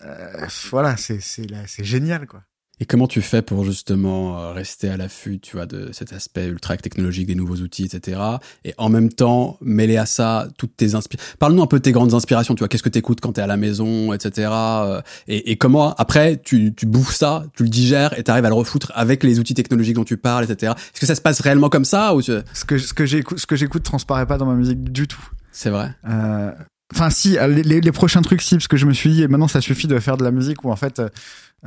Euh, 0.02 0.48
voilà, 0.72 0.98
c'est 0.98 1.20
c'est 1.20 1.48
c'est 1.68 1.84
génial 1.84 2.26
quoi. 2.26 2.44
Et 2.80 2.86
comment 2.86 3.08
tu 3.08 3.22
fais 3.22 3.42
pour 3.42 3.64
justement 3.66 4.40
euh, 4.40 4.54
rester 4.54 4.90
à 4.90 4.98
l'affût, 4.98 5.40
tu 5.40 5.58
vois, 5.58 5.66
de 5.66 5.90
cet 5.92 6.14
aspect 6.14 6.48
ultra 6.48 6.78
technologique 6.78 7.28
des 7.28 7.36
nouveaux 7.36 7.58
outils, 7.58 7.86
etc. 7.86 8.22
Et 8.64 8.74
en 8.78 8.90
même 8.90 9.10
temps 9.10 9.58
mêler 9.62 9.98
à 9.98 10.06
ça 10.06 10.48
toutes 10.58 10.78
tes 10.78 10.96
inspirations. 10.96 11.36
Parle-nous 11.40 11.62
un 11.62 11.68
peu 11.68 11.78
de 11.80 11.84
tes 11.84 11.92
grandes 11.92 12.14
inspirations. 12.14 12.56
Tu 12.56 12.60
vois, 12.60 12.68
qu'est-ce 12.70 12.84
que 12.84 12.90
t'écoutes 12.90 13.20
quand 13.22 13.34
t'es 13.34 13.42
à 13.42 13.48
la 13.48 13.58
maison, 13.58 14.14
etc. 14.14 14.50
euh, 14.52 15.02
Et, 15.28 15.52
et 15.52 15.58
comment 15.58 15.94
après 15.96 16.38
tu, 16.38 16.74
tu 16.76 16.86
bouffes 16.86 17.16
ça, 17.16 17.44
tu 17.56 17.64
le 17.64 17.70
digères 17.70 18.18
et 18.18 18.24
t'arrives 18.24 18.46
à 18.46 18.50
le 18.50 18.56
refoutre 18.56 18.92
avec 18.96 19.24
les 19.24 19.40
outils 19.40 19.54
technologiques 19.54 19.96
dont 19.96 20.04
tu 20.06 20.18
parles, 20.18 20.46
etc. 20.50 20.74
Est-ce 20.78 21.00
que 21.02 21.06
ça 21.06 21.16
se 21.16 21.22
passe 21.22 21.42
réellement 21.42 21.70
comme 21.70 21.86
ça 21.86 22.16
ou 22.16 22.22
Ce 22.22 22.42
que, 22.66 22.78
ce 22.78 22.94
que 22.94 23.06
j'écoute, 23.06 23.40
ce 23.40 23.46
que 23.46 23.56
j'écoute 23.56 23.84
transparaît 23.84 24.26
pas 24.26 24.38
dans 24.38 24.46
ma 24.46 24.56
musique 24.56 24.84
du 24.92 25.08
tout. 25.08 25.22
c'est 25.52 25.70
vrai 25.70 25.92
Euh, 26.08 26.52
Enfin, 26.94 27.10
si, 27.10 27.38
les, 27.48 27.64
les- 27.64 27.82
les 27.82 27.92
prochains 27.92 28.22
trucs, 28.22 28.42
si, 28.42 28.56
parce 28.56 28.68
que 28.68 28.78
je 28.78 28.86
me 28.86 28.94
suis 28.94 29.12
dit, 29.12 29.28
maintenant, 29.28 29.48
ça 29.48 29.62
suffit 29.62 29.88
de 29.88 30.00
faire 30.00 30.18
de 30.18 30.24
la 30.24 30.32
musique 30.32 30.64
où, 30.64 30.72
en 30.72 30.76
fait, 30.76 31.02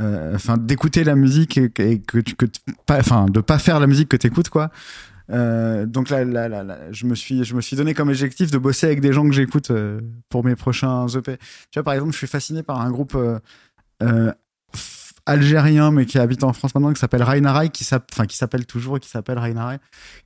euh, 0.01 0.35
enfin, 0.35 0.57
d'écouter 0.57 1.05
la 1.05 1.15
musique 1.15 1.59
et, 1.59 1.71
et 1.79 2.01
que 2.01 2.19
tu, 2.19 2.35
que 2.35 2.47
pas, 2.87 2.99
enfin, 2.99 3.27
de 3.27 3.41
pas 3.41 3.59
faire 3.59 3.79
la 3.79 3.87
musique 3.87 4.09
que 4.09 4.17
t'écoutes, 4.17 4.49
quoi. 4.49 4.71
Euh, 5.31 5.87
donc 5.87 6.11
là, 6.11 6.25
là, 6.25 6.49
là, 6.49 6.65
là, 6.65 6.79
je 6.91 7.07
me 7.07 7.15
suis, 7.15 7.45
je 7.45 7.55
me 7.55 7.61
suis 7.61 7.77
donné 7.77 7.95
comme 7.95 8.09
objectif 8.09 8.51
de 8.51 8.59
bosser 8.59 8.87
avec 8.87 9.01
des 9.01 9.13
gens 9.13 9.25
que 9.27 9.33
j'écoute 9.35 9.71
euh, 9.71 10.01
pour 10.29 10.45
mes 10.45 10.57
prochains 10.57 11.07
EP. 11.07 11.37
Tu 11.71 11.79
vois, 11.79 11.85
par 11.85 11.95
exemple, 11.95 12.13
je 12.13 12.19
suis 12.19 12.27
fasciné 12.27 12.63
par 12.65 12.81
un 12.81 12.91
groupe 12.91 13.15
euh, 13.15 13.39
euh, 14.03 14.33
algérien, 15.27 15.91
mais 15.91 16.05
qui 16.07 16.19
habite 16.19 16.43
en 16.45 16.53
France 16.53 16.75
maintenant, 16.75 16.93
qui 16.93 16.99
s'appelle 17.01 17.23
Rainarai, 17.23 17.69
qui 17.71 17.87
enfin, 17.93 18.27
qui 18.27 18.37
s'appelle 18.37 18.67
toujours 18.67 18.97
et 18.97 19.01
qui 19.01 19.09
s'appelle 19.09 19.39
Rainarai, 19.39 19.79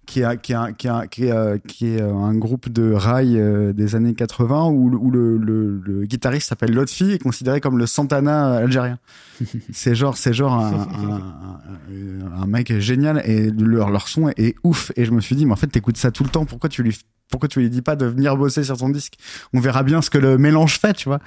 qui 0.07 0.21
est, 0.21 0.41
qui 0.41 0.53
est, 0.53 0.55
un- 0.55 0.73
qui 0.73 0.87
est, 0.89 1.09
qui 1.11 1.25
est, 1.27 1.33
euh, 1.33 1.59
qui 1.67 1.87
est 1.89 2.01
euh, 2.01 2.15
un 2.15 2.35
groupe 2.35 2.69
de 2.69 2.93
rail 2.93 3.39
euh, 3.39 3.73
des 3.73 3.95
années 3.95 4.15
80 4.15 4.67
où, 4.69 4.89
le- 4.91 4.97
où 4.97 5.11
le, 5.11 5.37
le, 5.39 5.81
le 5.85 6.05
guitariste 6.07 6.49
s'appelle 6.49 6.73
Lotfi 6.75 7.13
et 7.13 7.19
considéré 7.19 7.61
comme 7.61 7.79
le 7.79 7.87
Santana 7.87 8.55
algérien. 8.57 8.99
c'est 9.73 9.95
genre, 9.95 10.17
c'est 10.17 10.33
genre 10.33 10.55
un, 10.55 10.73
un, 10.73 11.15
un- 11.17 12.43
un 12.43 12.47
mec 12.47 12.79
génial 12.79 13.23
et 13.27 13.51
leur, 13.51 13.91
leur 13.91 14.09
son 14.09 14.29
est, 14.31 14.39
est 14.39 14.55
ouf. 14.65 14.93
Et 14.97 15.05
je 15.05 15.11
me 15.11 15.21
suis 15.21 15.37
dit, 15.37 15.47
mais 15.47 15.53
en 15.53 15.57
fait, 15.57 15.67
t'écoutes 15.67 15.97
ça 15.99 16.11
tout 16.11 16.25
le 16.25 16.31
temps. 16.31 16.47
Pourquoi 16.47 16.69
tu 16.71 16.83
lui, 16.83 16.99
pourquoi 17.31 17.49
tu 17.49 17.61
lui 17.61 17.69
dis 17.71 17.83
pas 17.83 17.97
de 17.97 18.07
venir 18.07 18.37
bosser 18.37 18.65
sur 18.65 18.77
ton 18.77 18.89
disque? 18.89 19.15
On 19.53 19.61
verra 19.61 19.83
bien 19.83 20.01
ce 20.01 20.09
que 20.11 20.19
le 20.19 20.39
mélange 20.39 20.79
fait, 20.79 20.95
tu 20.95 21.09
vois. 21.09 21.21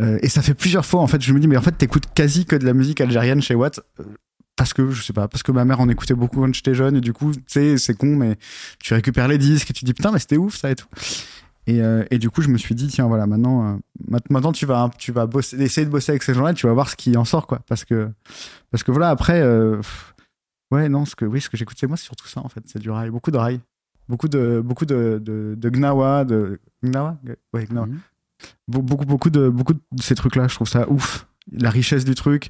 Euh, 0.00 0.18
et 0.22 0.28
ça 0.28 0.42
fait 0.42 0.54
plusieurs 0.54 0.84
fois, 0.84 1.00
en 1.00 1.06
fait, 1.06 1.20
je 1.22 1.32
me 1.32 1.38
dis, 1.40 1.46
mais 1.48 1.56
en 1.56 1.62
fait, 1.62 1.72
t'écoutes 1.72 2.06
quasi 2.14 2.46
que 2.46 2.56
de 2.56 2.64
la 2.66 2.72
musique 2.74 3.00
algérienne 3.00 3.40
chez 3.40 3.54
Watt. 3.54 3.80
euh, 4.00 4.04
Parce 4.56 4.72
que, 4.72 4.90
je 4.90 5.02
sais 5.02 5.12
pas, 5.12 5.28
parce 5.28 5.42
que 5.42 5.52
ma 5.52 5.64
mère 5.64 5.80
en 5.80 5.88
écoutait 5.88 6.14
beaucoup 6.14 6.40
quand 6.40 6.52
j'étais 6.54 6.74
jeune, 6.74 6.96
et 6.96 7.00
du 7.00 7.12
coup, 7.12 7.32
tu 7.32 7.42
sais, 7.48 7.78
c'est 7.78 7.94
con, 7.94 8.16
mais 8.16 8.36
tu 8.80 8.94
récupères 8.94 9.28
les 9.28 9.38
disques 9.38 9.70
et 9.70 9.72
tu 9.72 9.84
dis, 9.84 9.94
putain, 9.94 10.10
mais 10.12 10.18
c'était 10.18 10.36
ouf, 10.36 10.56
ça 10.56 10.70
et 10.70 10.74
tout. 10.76 10.86
Et, 11.66 11.80
euh, 11.80 12.04
et 12.10 12.18
du 12.18 12.28
coup, 12.28 12.42
je 12.42 12.48
me 12.48 12.58
suis 12.58 12.74
dit, 12.74 12.88
tiens, 12.88 13.06
voilà, 13.06 13.26
maintenant, 13.26 13.74
euh, 13.74 14.18
maintenant, 14.30 14.52
tu 14.52 14.66
vas, 14.66 14.90
tu 14.98 15.12
vas 15.12 15.26
bosser, 15.26 15.60
essayer 15.62 15.86
de 15.86 15.90
bosser 15.90 16.12
avec 16.12 16.22
ces 16.22 16.34
gens-là, 16.34 16.54
tu 16.54 16.66
vas 16.66 16.72
voir 16.72 16.90
ce 16.90 16.96
qui 16.96 17.16
en 17.16 17.24
sort, 17.24 17.46
quoi. 17.46 17.60
Parce 17.68 17.84
que, 17.84 18.10
parce 18.70 18.82
que 18.82 18.90
voilà, 18.90 19.10
après, 19.10 19.40
euh, 19.40 19.80
ouais, 20.70 20.88
non, 20.88 21.04
ce 21.04 21.14
que, 21.16 21.24
oui, 21.24 21.40
ce 21.40 21.48
que 21.48 21.56
j'écoute, 21.56 21.76
c'est 21.80 21.86
moi, 21.86 21.96
c'est 21.96 22.04
surtout 22.04 22.28
ça, 22.28 22.40
en 22.44 22.48
fait, 22.48 22.62
c'est 22.66 22.80
du 22.80 22.90
rail, 22.90 23.10
beaucoup 23.10 23.30
de 23.30 23.38
rail, 23.38 23.60
beaucoup 24.08 24.28
de, 24.28 24.60
beaucoup 24.62 24.84
de, 24.86 25.20
de, 25.22 25.54
de 25.56 25.68
gnawa, 25.70 26.24
de, 26.24 26.60
gnawa? 26.84 27.16
Ouais, 27.54 27.64
gnawa. 27.64 27.86
Mhm. 27.86 27.98
Beaucoup 28.68 29.04
beaucoup 29.04 29.30
de 29.30 29.48
beaucoup 29.48 29.74
de 29.74 29.80
ces 30.02 30.14
trucs 30.14 30.36
là 30.36 30.48
je 30.48 30.54
trouve 30.54 30.68
ça 30.68 30.88
ouf. 30.90 31.26
La 31.52 31.68
richesse 31.68 32.04
du 32.06 32.14
truc. 32.14 32.48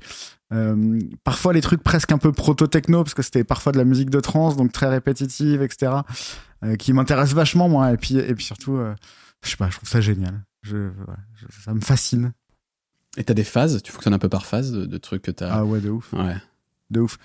Euh, 0.53 1.01
parfois 1.25 1.53
les 1.53 1.61
trucs 1.61 1.83
presque 1.83 2.13
un 2.13 2.19
peu 2.19 2.31
proto 2.33 2.67
techno 2.69 3.03
parce 3.03 3.15
que 3.15 3.23
c'était 3.23 3.43
parfois 3.43 3.73
de 3.73 3.79
la 3.79 3.85
musique 3.85 4.09
de 4.11 4.21
trance 4.21 4.57
donc 4.57 4.71
très 4.73 4.87
répétitive 4.89 5.63
etc 5.63 5.93
euh, 6.63 6.77
qui 6.77 6.93
m'intéresse 6.93 7.33
vachement 7.33 7.69
moi. 7.69 7.93
Et 7.93 7.97
puis 7.97 8.19
et 8.19 8.35
puis 8.35 8.45
surtout 8.45 8.77
euh, 8.77 8.95
je 9.43 9.51
sais 9.51 9.57
pas 9.57 9.69
je 9.71 9.77
trouve 9.77 9.89
ça 9.89 10.01
génial. 10.01 10.45
Je, 10.63 10.77
ouais, 10.77 11.17
je- 11.35 11.61
ça 11.65 11.75
me 11.75 11.81
fascine. 11.81 12.33
Et 13.17 13.25
t'as 13.25 13.35
des 13.35 13.45
phases? 13.45 13.83
Tu 13.83 13.91
fonctionnes 13.93 14.15
un 14.15 14.19
peu 14.19 14.29
par 14.29 14.47
phase 14.47 14.71
de, 14.73 14.87
de 14.87 14.99
trucs 14.99 15.23
que 15.23 15.31
t'as. 15.33 15.51
ah 15.53 15.65
ouais 15.65 15.81
de 15.81 15.91
ouf. 15.91 16.13
Ouais. 16.13 16.37
de 16.91 17.01
ouf. 17.01 17.19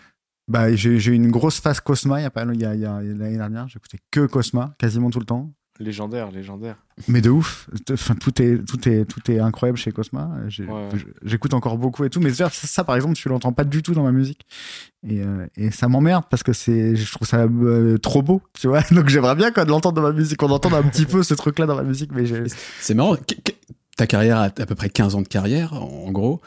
Bah 0.48 0.74
j'ai 0.76 1.00
j'ai 1.00 1.12
eu 1.12 1.16
une 1.16 1.30
grosse 1.30 1.60
phase 1.60 1.80
Cosma 1.82 2.20
il 2.20 2.24
y 2.24 2.26
a 2.26 2.32
pas 2.32 2.44
il 2.46 2.60
y 2.60 2.66
a, 2.66 2.74
il 2.74 2.82
y 2.82 2.86
a- 2.86 3.02
l'année 3.02 3.38
dernière. 3.38 3.68
J'écoutais 3.68 4.00
que 4.10 4.26
Cosma 4.26 4.74
quasiment 4.80 5.12
tout 5.12 5.20
le 5.20 5.26
temps 5.26 5.54
Légendaire, 5.80 6.30
légendaire. 6.32 6.76
Mais 7.08 7.22
de 7.22 7.30
ouf. 7.30 7.70
Enfin, 7.90 8.14
tout 8.14 8.42
est, 8.42 8.58
tout 8.66 8.90
est, 8.90 9.06
tout 9.06 9.32
est 9.32 9.40
incroyable 9.40 9.78
chez 9.78 9.94
Cosma. 9.94 10.30
Ouais. 10.60 10.90
J'écoute 11.24 11.54
encore 11.54 11.78
beaucoup 11.78 12.04
et 12.04 12.10
tout. 12.10 12.20
Mais 12.20 12.34
ça, 12.34 12.50
ça, 12.52 12.84
par 12.84 12.98
exemple, 12.98 13.16
tu 13.16 13.30
l'entends 13.30 13.54
pas 13.54 13.64
du 13.64 13.82
tout 13.82 13.94
dans 13.94 14.04
ma 14.04 14.12
musique. 14.12 14.46
Et, 15.08 15.22
euh, 15.22 15.48
et 15.56 15.72
ça 15.72 15.88
m'emmerde 15.88 16.26
parce 16.30 16.44
que 16.44 16.52
c'est, 16.52 16.98
je 16.98 17.12
trouve 17.14 17.26
ça 17.26 17.44
euh, 17.44 17.98
trop 17.98 18.22
beau, 18.22 18.42
tu 18.60 18.68
vois. 18.68 18.82
Donc 18.92 19.08
j'aimerais 19.08 19.36
bien 19.36 19.52
quoi 19.52 19.64
de 19.64 19.70
l'entendre 19.70 19.96
dans 19.96 20.08
ma 20.08 20.12
musique, 20.12 20.38
qu'on 20.38 20.50
entende 20.50 20.74
un 20.74 20.84
petit 20.84 21.06
peu 21.06 21.24
ce 21.24 21.34
truc-là 21.34 21.66
dans 21.66 21.76
ma 21.76 21.84
musique. 21.84 22.12
Mais 22.14 22.26
C'est 22.80 22.94
marrant. 22.94 23.16
Ta 23.96 24.06
carrière 24.06 24.38
a 24.38 24.44
à 24.44 24.50
peu 24.50 24.76
près 24.76 24.90
15 24.90 25.16
ans 25.16 25.22
de 25.22 25.28
carrière, 25.28 25.74
en 25.74 26.08
en 26.08 26.12
gros. 26.12 26.42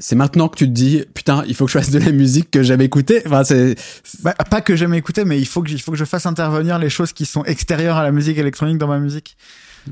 C'est 0.00 0.16
maintenant 0.16 0.48
que 0.48 0.56
tu 0.56 0.66
te 0.66 0.72
dis, 0.72 1.04
putain, 1.14 1.44
il 1.46 1.54
faut 1.54 1.66
que 1.66 1.70
je 1.70 1.78
fasse 1.78 1.90
de 1.90 1.98
la 1.98 2.10
musique 2.10 2.50
que 2.50 2.62
j'avais 2.62 2.86
écoutée. 2.86 3.22
Enfin, 3.26 3.44
c'est, 3.44 3.76
Bah, 4.22 4.34
pas 4.34 4.62
que 4.62 4.74
j'aime 4.74 4.94
écouter, 4.94 5.24
mais 5.24 5.38
il 5.38 5.46
faut 5.46 5.62
que, 5.62 5.70
il 5.70 5.80
faut 5.80 5.92
que 5.92 5.98
je 5.98 6.06
fasse 6.06 6.24
intervenir 6.26 6.78
les 6.78 6.88
choses 6.88 7.12
qui 7.12 7.26
sont 7.26 7.44
extérieures 7.44 7.98
à 7.98 8.02
la 8.02 8.10
musique 8.10 8.38
électronique 8.38 8.78
dans 8.78 8.88
ma 8.88 8.98
musique. 8.98 9.36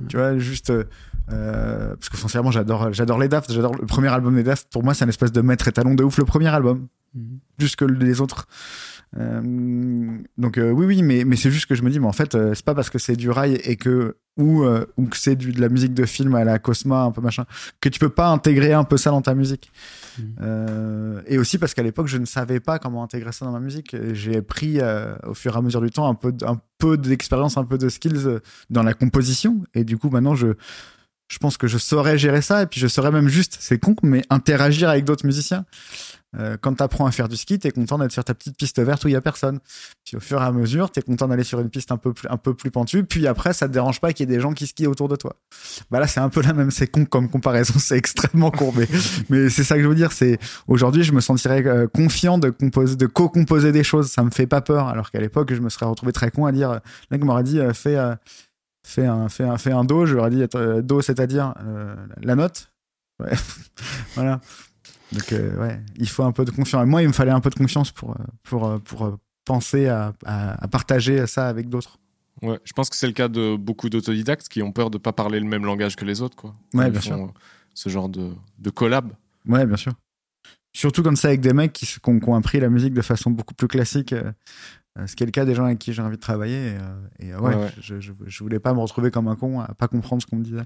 Tu 0.09 0.17
vois, 0.17 0.39
juste, 0.39 0.71
euh, 0.71 0.85
parce 1.95 2.09
que 2.09 2.17
sincèrement, 2.17 2.51
j'adore, 2.51 2.93
j'adore 2.93 3.19
les 3.19 3.29
Daft, 3.29 3.53
j'adore 3.53 3.75
le 3.75 3.87
premier 3.87 4.09
album 4.09 4.35
des 4.35 4.43
Daft. 4.43 4.67
Pour 4.71 4.83
moi, 4.83 4.95
c'est 4.95 5.05
un 5.05 5.09
espèce 5.09 5.33
de 5.33 5.41
maître 5.43 5.69
étalon 5.69 5.95
de 5.95 6.03
ouf, 6.05 6.17
le 6.19 6.25
premier 6.25 6.49
album. 6.49 6.89
Plus 7.57 7.77
que 7.77 7.85
les 7.85 8.21
autres. 8.21 8.47
Euh, 9.17 10.19
donc 10.37 10.59
euh, 10.59 10.71
oui 10.71 10.85
oui 10.85 11.03
mais 11.03 11.25
mais 11.25 11.37
c'est 11.37 11.51
juste 11.51 11.65
que 11.65 11.75
je 11.75 11.83
me 11.83 11.89
dis 11.89 11.99
mais 11.99 12.07
en 12.07 12.13
fait 12.13 12.35
euh, 12.35 12.53
c'est 12.53 12.65
pas 12.65 12.75
parce 12.75 12.91
que 12.91 12.99
c'est 12.99 13.17
du 13.17 13.31
rail 13.31 13.55
et 13.65 13.77
que 13.77 14.17
ou 14.37 14.65
ou 14.97 15.07
que 15.07 15.17
c'est 15.17 15.35
de 15.35 15.61
la 15.61 15.69
musique 15.69 15.95
de 15.95 16.05
film 16.05 16.37
à 16.37 16.45
la 16.45 16.61
Cosma 16.61 17.03
un 17.03 17.11
peu 17.11 17.21
machin 17.21 17.45
que 17.81 17.89
tu 17.89 17.99
peux 17.99 18.11
pas 18.11 18.29
intégrer 18.29 18.73
un 18.73 18.85
peu 18.85 18.97
ça 18.97 19.11
dans 19.11 19.21
ta 19.21 19.35
musique. 19.35 19.73
Euh, 20.41 21.21
et 21.27 21.39
aussi 21.39 21.59
parce 21.59 21.75
qu'à 21.75 21.83
l'époque 21.83 22.07
je 22.07 22.19
ne 22.19 22.25
savais 22.25 22.61
pas 22.61 22.79
comment 22.79 23.03
intégrer 23.03 23.33
ça 23.33 23.47
dans 23.47 23.51
ma 23.51 23.59
musique. 23.59 23.97
J'ai 24.13 24.41
pris 24.41 24.79
au 25.27 25.35
fur 25.35 25.57
et 25.57 25.59
à 25.59 25.63
mesure 25.63 25.81
du 25.81 25.91
temps 25.91 26.09
un 26.09 26.15
peu 26.15 26.33
un 26.47 26.61
peu 26.79 26.97
d'expérience 26.97 27.57
un 27.57 27.65
peu 27.65 27.79
de 27.79 27.89
skills 27.89 28.39
dans 28.71 28.85
la 28.85 28.95
composition. 28.95 29.65
Et 29.75 29.83
du 29.83 29.99
coup 29.99 30.09
maintenant 30.09 30.37
je 30.37 30.55
je 31.27 31.39
pense 31.39 31.57
que 31.57 31.67
je 31.67 31.77
saurais 31.77 32.17
gérer 32.17 32.41
ça. 32.41 32.63
Et 32.63 32.67
puis 32.67 32.79
je 32.79 32.87
saurais 32.87 33.11
même 33.11 33.27
juste 33.27 33.57
c'est 33.59 33.81
con 33.81 33.97
mais 34.05 34.23
interagir 34.31 34.89
avec 34.89 35.05
d'autres 35.05 35.27
musiciens 35.27 35.65
euh, 36.37 36.57
quand 36.61 36.74
t'apprends 36.74 37.07
à 37.07 37.11
faire 37.11 37.29
du 37.29 37.37
ski, 37.37 37.59
t'es 37.59 37.70
content 37.70 37.99
d'être 37.99 38.12
sur 38.12 38.22
ta 38.22 38.35
petite 38.35 38.57
piste 38.57 38.79
verte 38.81 39.05
où 39.05 39.09
il 39.09 39.12
y 39.12 39.16
a 39.16 39.20
personne. 39.20 39.61
Puis 40.05 40.16
au 40.16 40.20
fur 40.20 40.43
et 40.43 40.45
à 40.45 40.53
mesure, 40.53 40.91
t'es 40.91 41.01
content 41.01 41.26
d'aller 41.26 41.45
sur 41.45 41.59
une 41.61 41.70
piste 41.70 41.91
un 41.91 41.97
peu 41.97 42.12
plus, 42.12 42.29
un 42.29 42.37
peu 42.37 42.55
plus 42.55 42.70
pentue. 42.70 43.05
Puis 43.05 43.26
après, 43.26 43.55
ça 43.55 43.66
te 43.66 43.72
dérange 43.72 44.01
pas 44.01 44.12
qu'il 44.12 44.29
y 44.29 44.33
ait 44.33 44.37
des 44.37 44.41
gens 44.41 44.53
qui 44.53 44.66
skient 44.66 44.87
autour 44.87 45.09
de 45.09 45.16
toi. 45.16 45.37
Bah 45.91 46.01
là, 46.01 46.07
c'est 46.07 46.20
un 46.20 46.29
peu 46.29 46.43
la 46.43 46.53
même. 46.53 46.70
C'est 46.70 46.87
con 46.87 47.07
comme 47.07 47.31
comparaison. 47.31 47.74
C'est 47.79 47.97
extrêmement 47.97 48.51
con, 48.51 48.74
mais, 49.31 49.49
c'est 49.49 49.64
ça 49.64 49.76
que 49.76 49.83
je 49.83 49.89
veux 49.89 49.95
dire. 49.95 50.12
C'est 50.12 50.39
aujourd'hui, 50.66 51.05
je 51.05 51.12
me 51.12 51.20
sentirais 51.20 51.66
euh, 51.66 51.87
confiant 51.87 52.37
de 52.39 52.51
composer, 52.51 52.97
de 52.97 53.07
co-composer 53.07 53.72
des 53.72 53.85
choses. 53.85 54.11
Ça 54.11 54.22
me 54.22 54.31
fait 54.31 54.47
pas 54.47 54.61
peur. 54.61 54.89
Alors 54.89 55.11
qu'à 55.11 55.20
l'époque, 55.20 55.55
je 55.55 55.61
me 55.61 55.70
serais 55.70 55.87
retrouvé 55.87 56.12
très 56.12 56.31
con 56.31 56.45
à 56.45 56.53
dire. 56.53 56.70
euh, 56.72 56.79
mec 57.11 57.24
m'aurait 57.24 57.45
dit, 57.45 57.59
euh, 57.61 57.72
fais, 57.72 57.97
fais 58.87 59.07
un, 59.07 59.29
fais 59.29 59.45
un, 59.45 59.57
fais 59.57 59.72
un 59.72 59.85
do. 59.85 60.07
Ai 60.07 60.31
dit, 60.31 60.45
do, 60.83 61.01
c'est-à-dire 61.01 61.55
la 62.20 62.35
note. 62.35 62.70
Voilà. 64.14 64.41
Donc 65.13 65.33
euh, 65.33 65.57
ouais, 65.59 65.81
il 65.97 66.09
faut 66.09 66.23
un 66.25 66.33
peu 66.33 66.45
de 66.45 66.51
confiance. 66.51 66.87
Moi, 66.87 67.03
il 67.03 67.09
me 67.09 67.13
fallait 67.13 67.31
un 67.31 67.41
peu 67.41 67.51
de 67.51 67.55
confiance 67.55 67.91
pour 67.93 68.11
euh, 68.13 68.25
pour 68.43 68.67
euh, 68.67 68.79
pour 68.79 69.05
euh, 69.07 69.17
penser 69.45 69.89
à, 69.89 70.13
à, 70.27 70.63
à 70.65 70.69
partager 70.69 71.27
ça 71.27 71.49
avec 71.49 71.69
d'autres. 71.69 71.99
Ouais, 72.43 72.59
je 72.65 72.73
pense 72.73 72.89
que 72.91 72.97
c'est 72.97 73.07
le 73.07 73.13
cas 73.15 73.29
de 73.29 73.57
beaucoup 73.57 73.89
d'autodidactes 73.89 74.49
qui 74.49 74.63
ont 74.63 74.71
peur 74.71 74.91
de 74.91 74.99
pas 74.99 75.13
parler 75.13 75.41
le 75.41 75.47
même 75.47 75.65
langage 75.65 75.97
que 75.97 76.05
les 76.05 76.23
autres, 76.23 76.37
quoi. 76.37 76.55
Ouais, 76.75 76.87
Ils 76.87 76.93
bien 76.93 77.01
font, 77.01 77.09
sûr. 77.27 77.33
Ce 77.75 77.89
genre 77.89 78.09
de, 78.09 78.31
de 78.59 78.71
collab. 78.71 79.13
Ouais, 79.47 79.67
bien 79.67 79.77
sûr. 79.77 79.93
Surtout 80.73 81.03
comme 81.03 81.17
ça 81.17 81.29
avec 81.29 81.41
des 81.41 81.53
mecs 81.53 81.73
qui, 81.73 81.89
ont, 82.07 82.21
qui 82.21 82.29
ont 82.29 82.35
appris 82.37 82.61
la 82.61 82.69
musique 82.69 82.93
de 82.95 83.03
façon 83.03 83.31
beaucoup 83.33 83.55
plus 83.55 83.67
classique. 83.67 84.13
euh, 84.13 84.31
ce 85.07 85.17
qui 85.17 85.23
est 85.25 85.27
le 85.27 85.33
cas 85.33 85.45
des 85.45 85.55
gens 85.55 85.65
avec 85.65 85.79
qui 85.79 85.93
j'ai 85.93 86.03
envie 86.03 86.17
de 86.17 86.21
travailler. 86.21 86.69
Et, 86.73 86.77
euh, 86.77 87.09
et, 87.21 87.35
ouais, 87.35 87.41
Ouais, 87.41 87.57
ouais. 87.57 87.73
Je, 87.81 87.99
je, 87.99 88.13
je 88.25 88.43
voulais 88.45 88.61
pas 88.61 88.73
me 88.75 88.79
retrouver 88.81 89.11
comme 89.11 89.27
un 89.27 89.35
con 89.37 89.61
à 89.61 89.75
pas 89.75 89.89
comprendre 89.89 90.23
ce 90.23 90.27
qu'on 90.27 90.37
me 90.37 90.45
disait. 90.45 90.63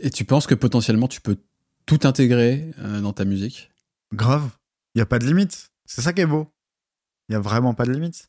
et 0.00 0.10
tu 0.10 0.24
penses 0.24 0.46
que 0.46 0.54
potentiellement 0.54 1.08
tu 1.08 1.20
peux 1.20 1.36
tout 1.96 2.06
intégrer 2.06 2.70
euh, 2.78 3.00
dans 3.00 3.12
ta 3.12 3.24
musique 3.24 3.70
Grave. 4.14 4.48
Il 4.94 4.98
y 4.98 5.02
a 5.02 5.06
pas 5.06 5.18
de 5.18 5.26
limite. 5.26 5.70
C'est 5.86 6.02
ça 6.02 6.12
qui 6.12 6.20
est 6.20 6.26
beau. 6.26 6.46
Il 7.28 7.32
y 7.32 7.36
a 7.36 7.40
vraiment 7.40 7.74
pas 7.74 7.84
de 7.84 7.92
limite. 7.92 8.28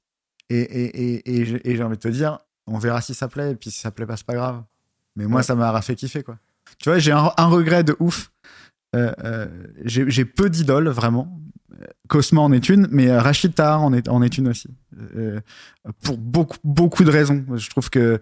Et, 0.49 0.59
et, 0.62 1.14
et, 1.32 1.41
et 1.72 1.76
j'ai 1.76 1.84
envie 1.84 1.95
de 1.97 2.01
te 2.01 2.07
dire, 2.07 2.39
on 2.68 2.78
verra 2.80 3.01
si 3.01 3.14
ça 3.14 3.28
plaît. 3.28 3.51
Et 3.51 3.55
puis 3.55 3.70
si 3.72 3.80
ça 3.80 3.91
plaît 3.91 4.05
pas, 4.07 4.18
c'est 4.18 4.26
pas 4.26 4.34
grave. 4.34 4.64
Mais 5.16 5.26
moi, 5.28 5.38
Ouais. 5.38 5.43
ça 5.43 5.53
m'a 5.55 5.80
fait 5.82 5.95
kiffer, 5.95 6.24
quoi. 6.24 6.38
Tu 6.80 6.89
vois, 6.89 6.97
j'ai 6.99 7.12
un, 7.12 7.32
un 7.38 7.45
regret 7.47 7.84
de 7.84 7.95
ouf. 7.99 8.32
Euh, 8.95 9.12
euh, 9.24 9.47
j'ai 9.86 10.26
peu 10.26 10.49
d'idoles, 10.49 10.89
vraiment. 10.89 11.39
Cosma 12.07 12.41
en 12.41 12.51
est 12.51 12.68
une, 12.70 12.88
mais 12.91 13.16
Rachid 13.18 13.53
Tahar 13.55 13.82
en 13.84 13.93
est, 13.93 14.07
en 14.09 14.22
est 14.22 14.38
une 14.38 14.47
aussi. 14.49 14.70
Euh, 15.16 15.39
pour 16.01 16.18
beaucoup, 16.18 16.57
beaucoup 16.64 17.03
de 17.03 17.12
raisons. 17.12 17.45
Je 17.55 17.70
trouve 17.70 17.89
que. 17.91 18.20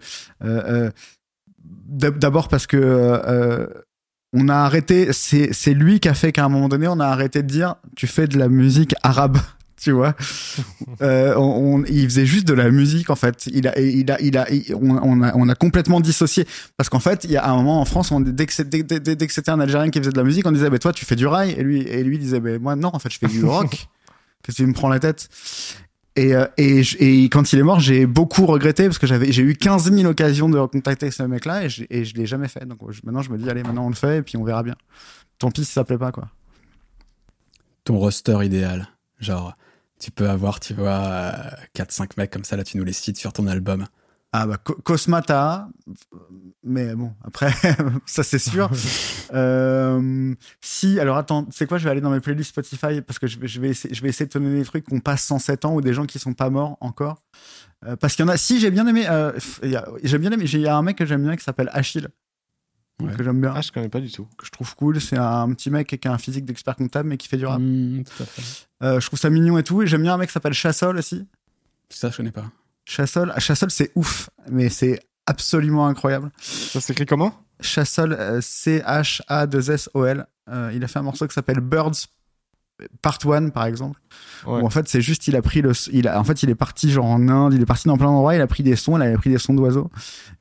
d'ab- 1.58 2.18
D'abord 2.18 2.48
parce 2.48 2.66
que. 2.66 3.70
On 4.32 4.48
a 4.48 4.54
arrêté, 4.56 5.12
c'est 5.12 5.52
c'est 5.52 5.74
lui 5.74 6.00
qui 6.00 6.08
a 6.08 6.14
fait 6.14 6.32
qu'à 6.32 6.44
un 6.44 6.48
moment 6.48 6.68
donné, 6.68 6.86
on 6.88 7.00
a 7.00 7.06
arrêté 7.06 7.42
de 7.42 7.48
dire 7.48 7.74
tu 7.96 8.06
fais 8.06 8.26
de 8.26 8.38
la 8.38 8.48
musique 8.48 8.94
arabe. 9.02 9.38
tu 9.80 9.92
vois. 9.92 10.14
Euh, 11.02 11.34
on, 11.36 11.76
on- 11.80 11.84
il 11.84 12.04
faisait 12.04 12.26
juste 12.26 12.46
de 12.46 12.52
la 12.52 12.70
musique 12.70 13.08
en 13.08 13.14
fait. 13.16 13.46
Il 13.46 13.66
a, 13.68 13.78
il 13.80 14.10
a, 14.10 14.20
il 14.20 14.36
a, 14.36 14.50
il- 14.52 14.74
on, 14.74 14.90
on 14.98 15.22
a, 15.22 15.34
on 15.34 15.48
a 15.48 15.54
complètement 15.54 16.00
dissocié 16.00 16.44
parce 16.76 16.90
qu'en 16.90 17.00
fait, 17.00 17.24
il 17.24 17.30
y 17.30 17.38
a 17.38 17.48
un 17.48 17.56
moment 17.56 17.80
en 17.80 17.86
France, 17.86 18.10
on, 18.12 18.20
dès 18.20 18.44
que 18.44 18.52
c'est- 18.52 18.68
dès, 18.68 18.82
dès- 18.82 19.00
dès- 19.00 19.16
dès 19.16 19.26
que 19.26 19.32
c'était 19.32 19.50
un 19.50 19.60
Algérien 19.60 19.88
qui 19.88 19.98
faisait 19.98 20.10
de 20.12 20.18
la 20.18 20.24
musique, 20.24 20.46
on 20.46 20.52
disait, 20.52 20.68
bah, 20.68 20.78
toi, 20.78 20.92
tu 20.92 21.06
fais 21.06 21.16
du 21.16 21.26
rail, 21.26 21.52
et 21.56 21.62
lui, 21.62 21.80
et 21.82 22.02
lui 22.04 22.18
disait, 22.18 22.38
bah, 22.40 22.58
moi, 22.58 22.76
non, 22.76 22.90
en 22.92 22.98
fait, 22.98 23.10
je 23.10 23.18
fais 23.18 23.28
du 23.28 23.42
rock. 23.44 23.70
Qu'est-ce 24.42 24.58
que 24.58 24.62
tu 24.62 24.66
me 24.66 24.74
prends 24.74 24.88
la 24.90 24.98
tête? 24.98 25.28
Et, 26.16 26.34
euh, 26.34 26.46
et, 26.56 27.24
quand 27.24 27.52
il 27.52 27.58
est 27.58 27.62
mort, 27.62 27.80
j'ai 27.80 28.06
beaucoup 28.06 28.44
regretté 28.46 28.84
parce 28.84 28.98
que 28.98 29.06
j'avais, 29.06 29.30
j'ai 29.30 29.42
eu 29.42 29.54
15 29.54 29.92
000 29.92 30.10
occasions 30.10 30.48
de 30.48 30.58
contacter 30.66 31.10
ce 31.10 31.22
mec-là 31.22 31.64
et 31.64 31.68
je, 31.68 31.84
et 31.88 32.04
je 32.04 32.14
l'ai 32.14 32.26
jamais 32.26 32.48
fait. 32.48 32.66
Donc 32.66 32.80
maintenant, 33.04 33.22
je 33.22 33.30
me 33.30 33.38
dis, 33.38 33.48
allez, 33.48 33.62
maintenant 33.62 33.86
on 33.86 33.90
le 33.90 33.94
fait 33.94 34.18
et 34.18 34.22
puis 34.22 34.36
on 34.36 34.44
verra 34.44 34.62
bien. 34.62 34.74
Tant 35.38 35.50
pis 35.50 35.64
si 35.64 35.72
ça 35.72 35.84
plaît 35.84 35.98
pas, 35.98 36.12
quoi. 36.12 36.28
Ton 37.84 37.98
roster 37.98 38.38
idéal. 38.44 38.88
Genre, 39.20 39.54
tu 40.00 40.10
peux 40.10 40.28
avoir, 40.28 40.60
tu 40.60 40.74
vois, 40.74 40.90
euh, 40.90 41.50
4-5 41.76 42.10
mecs 42.16 42.30
comme 42.30 42.44
ça, 42.44 42.56
là, 42.56 42.64
tu 42.64 42.76
nous 42.76 42.84
les 42.84 42.92
cites 42.92 43.16
sur 43.16 43.32
ton 43.32 43.46
album. 43.46 43.86
Ah 44.32 44.46
bah 44.46 44.58
Co- 44.58 44.74
Cosmata, 44.76 45.68
mais 46.62 46.94
bon 46.94 47.12
après 47.24 47.52
ça 48.06 48.22
c'est 48.22 48.38
sûr. 48.38 48.70
Euh, 49.32 50.34
si 50.60 50.98
alors 50.98 51.16
attends, 51.16 51.46
c'est 51.52 51.64
quoi 51.68 51.78
Je 51.78 51.84
vais 51.84 51.90
aller 51.90 52.00
dans 52.00 52.10
mes 52.10 52.18
playlists 52.18 52.50
Spotify 52.50 53.00
parce 53.00 53.20
que 53.20 53.28
je 53.28 53.38
vais, 53.38 53.46
je 53.46 53.60
vais 53.60 53.68
essayer, 53.68 53.94
je 53.94 54.02
vais 54.02 54.08
essayer 54.08 54.26
de 54.26 54.32
te 54.32 54.38
donner 54.38 54.58
des 54.58 54.64
trucs 54.64 54.84
qu'on 54.84 54.98
passe 54.98 55.22
107 55.22 55.64
ans 55.66 55.74
ou 55.76 55.80
des 55.80 55.94
gens 55.94 56.04
qui 56.04 56.18
sont 56.18 56.34
pas 56.34 56.50
morts 56.50 56.76
encore. 56.80 57.22
Euh, 57.86 57.94
parce 57.94 58.16
qu'il 58.16 58.24
y 58.24 58.28
en 58.28 58.32
a. 58.32 58.36
Si 58.36 58.58
j'ai 58.58 58.72
bien 58.72 58.88
aimé, 58.88 59.04
euh, 59.08 59.30
j'aime 60.02 60.20
bien 60.22 60.32
aimé. 60.32 60.46
Il 60.52 60.60
y 60.60 60.66
a 60.66 60.76
un 60.76 60.82
mec 60.82 60.98
que 60.98 61.06
j'aime 61.06 61.22
bien 61.22 61.36
qui 61.36 61.44
s'appelle 61.44 61.70
Achille 61.72 62.08
Ouais. 63.00 63.14
que 63.14 63.22
j'aime 63.22 63.40
bien, 63.40 63.52
Ah, 63.54 63.60
je 63.60 63.70
connais 63.70 63.88
pas 63.88 64.00
du 64.00 64.10
tout. 64.10 64.26
que 64.36 64.44
je 64.44 64.50
trouve 64.50 64.74
cool. 64.74 65.00
C'est 65.00 65.16
un 65.16 65.52
petit 65.54 65.70
mec 65.70 65.86
qui 65.86 66.08
a 66.08 66.12
un 66.12 66.18
physique 66.18 66.44
d'expert 66.44 66.74
comptable 66.74 67.08
mais 67.08 67.16
qui 67.18 67.28
fait 67.28 67.36
du 67.36 67.46
rap. 67.46 67.60
Mmh, 67.60 68.02
tout 68.02 68.22
à 68.24 68.26
fait. 68.26 68.42
Je 69.00 69.06
trouve 69.06 69.18
ça 69.20 69.30
mignon 69.30 69.58
et 69.58 69.62
tout. 69.62 69.82
Et 69.82 69.86
j'aime 69.86 70.02
bien 70.02 70.14
un 70.14 70.18
mec 70.18 70.28
qui 70.28 70.32
s'appelle 70.32 70.54
Chassol 70.54 70.98
aussi. 70.98 71.24
Ça, 71.88 72.10
je 72.10 72.16
connais 72.16 72.32
pas. 72.32 72.50
Chassol, 72.90 73.32
Chassol 73.38 73.70
c'est 73.70 73.92
ouf, 73.94 74.30
mais 74.50 74.68
c'est 74.68 74.98
absolument 75.26 75.86
incroyable. 75.86 76.30
Ça 76.40 76.80
s'écrit 76.80 77.06
comment? 77.06 77.32
Chassol, 77.60 78.14
euh, 78.18 78.40
C-H-A-2-S-O-L. 78.40 80.26
Euh, 80.48 80.72
il 80.74 80.82
a 80.82 80.88
fait 80.88 80.98
un 80.98 81.02
morceau 81.02 81.26
qui 81.28 81.34
s'appelle 81.34 81.60
Birds 81.60 81.92
Part 83.02 83.18
1, 83.24 83.50
par 83.50 83.66
exemple. 83.66 84.00
Ouais. 84.46 84.60
Où 84.62 84.66
en 84.66 84.70
fait, 84.70 84.88
c'est 84.88 85.02
juste, 85.02 85.28
il 85.28 85.36
a 85.36 85.42
pris 85.42 85.60
le, 85.60 85.72
il 85.92 86.08
a, 86.08 86.18
en 86.18 86.24
fait, 86.24 86.42
il 86.42 86.48
est 86.50 86.54
parti 86.54 86.90
genre 86.90 87.04
en 87.04 87.28
Inde, 87.28 87.52
il 87.54 87.60
est 87.60 87.66
parti 87.66 87.86
dans 87.88 87.98
plein 87.98 88.06
d'endroits, 88.06 88.34
il 88.34 88.40
a 88.40 88.46
pris 88.46 88.62
des 88.62 88.74
sons, 88.76 88.96
il 88.96 89.02
a 89.02 89.16
pris 89.18 89.28
des 89.30 89.38
sons 89.38 89.52
d'oiseaux. 89.54 89.90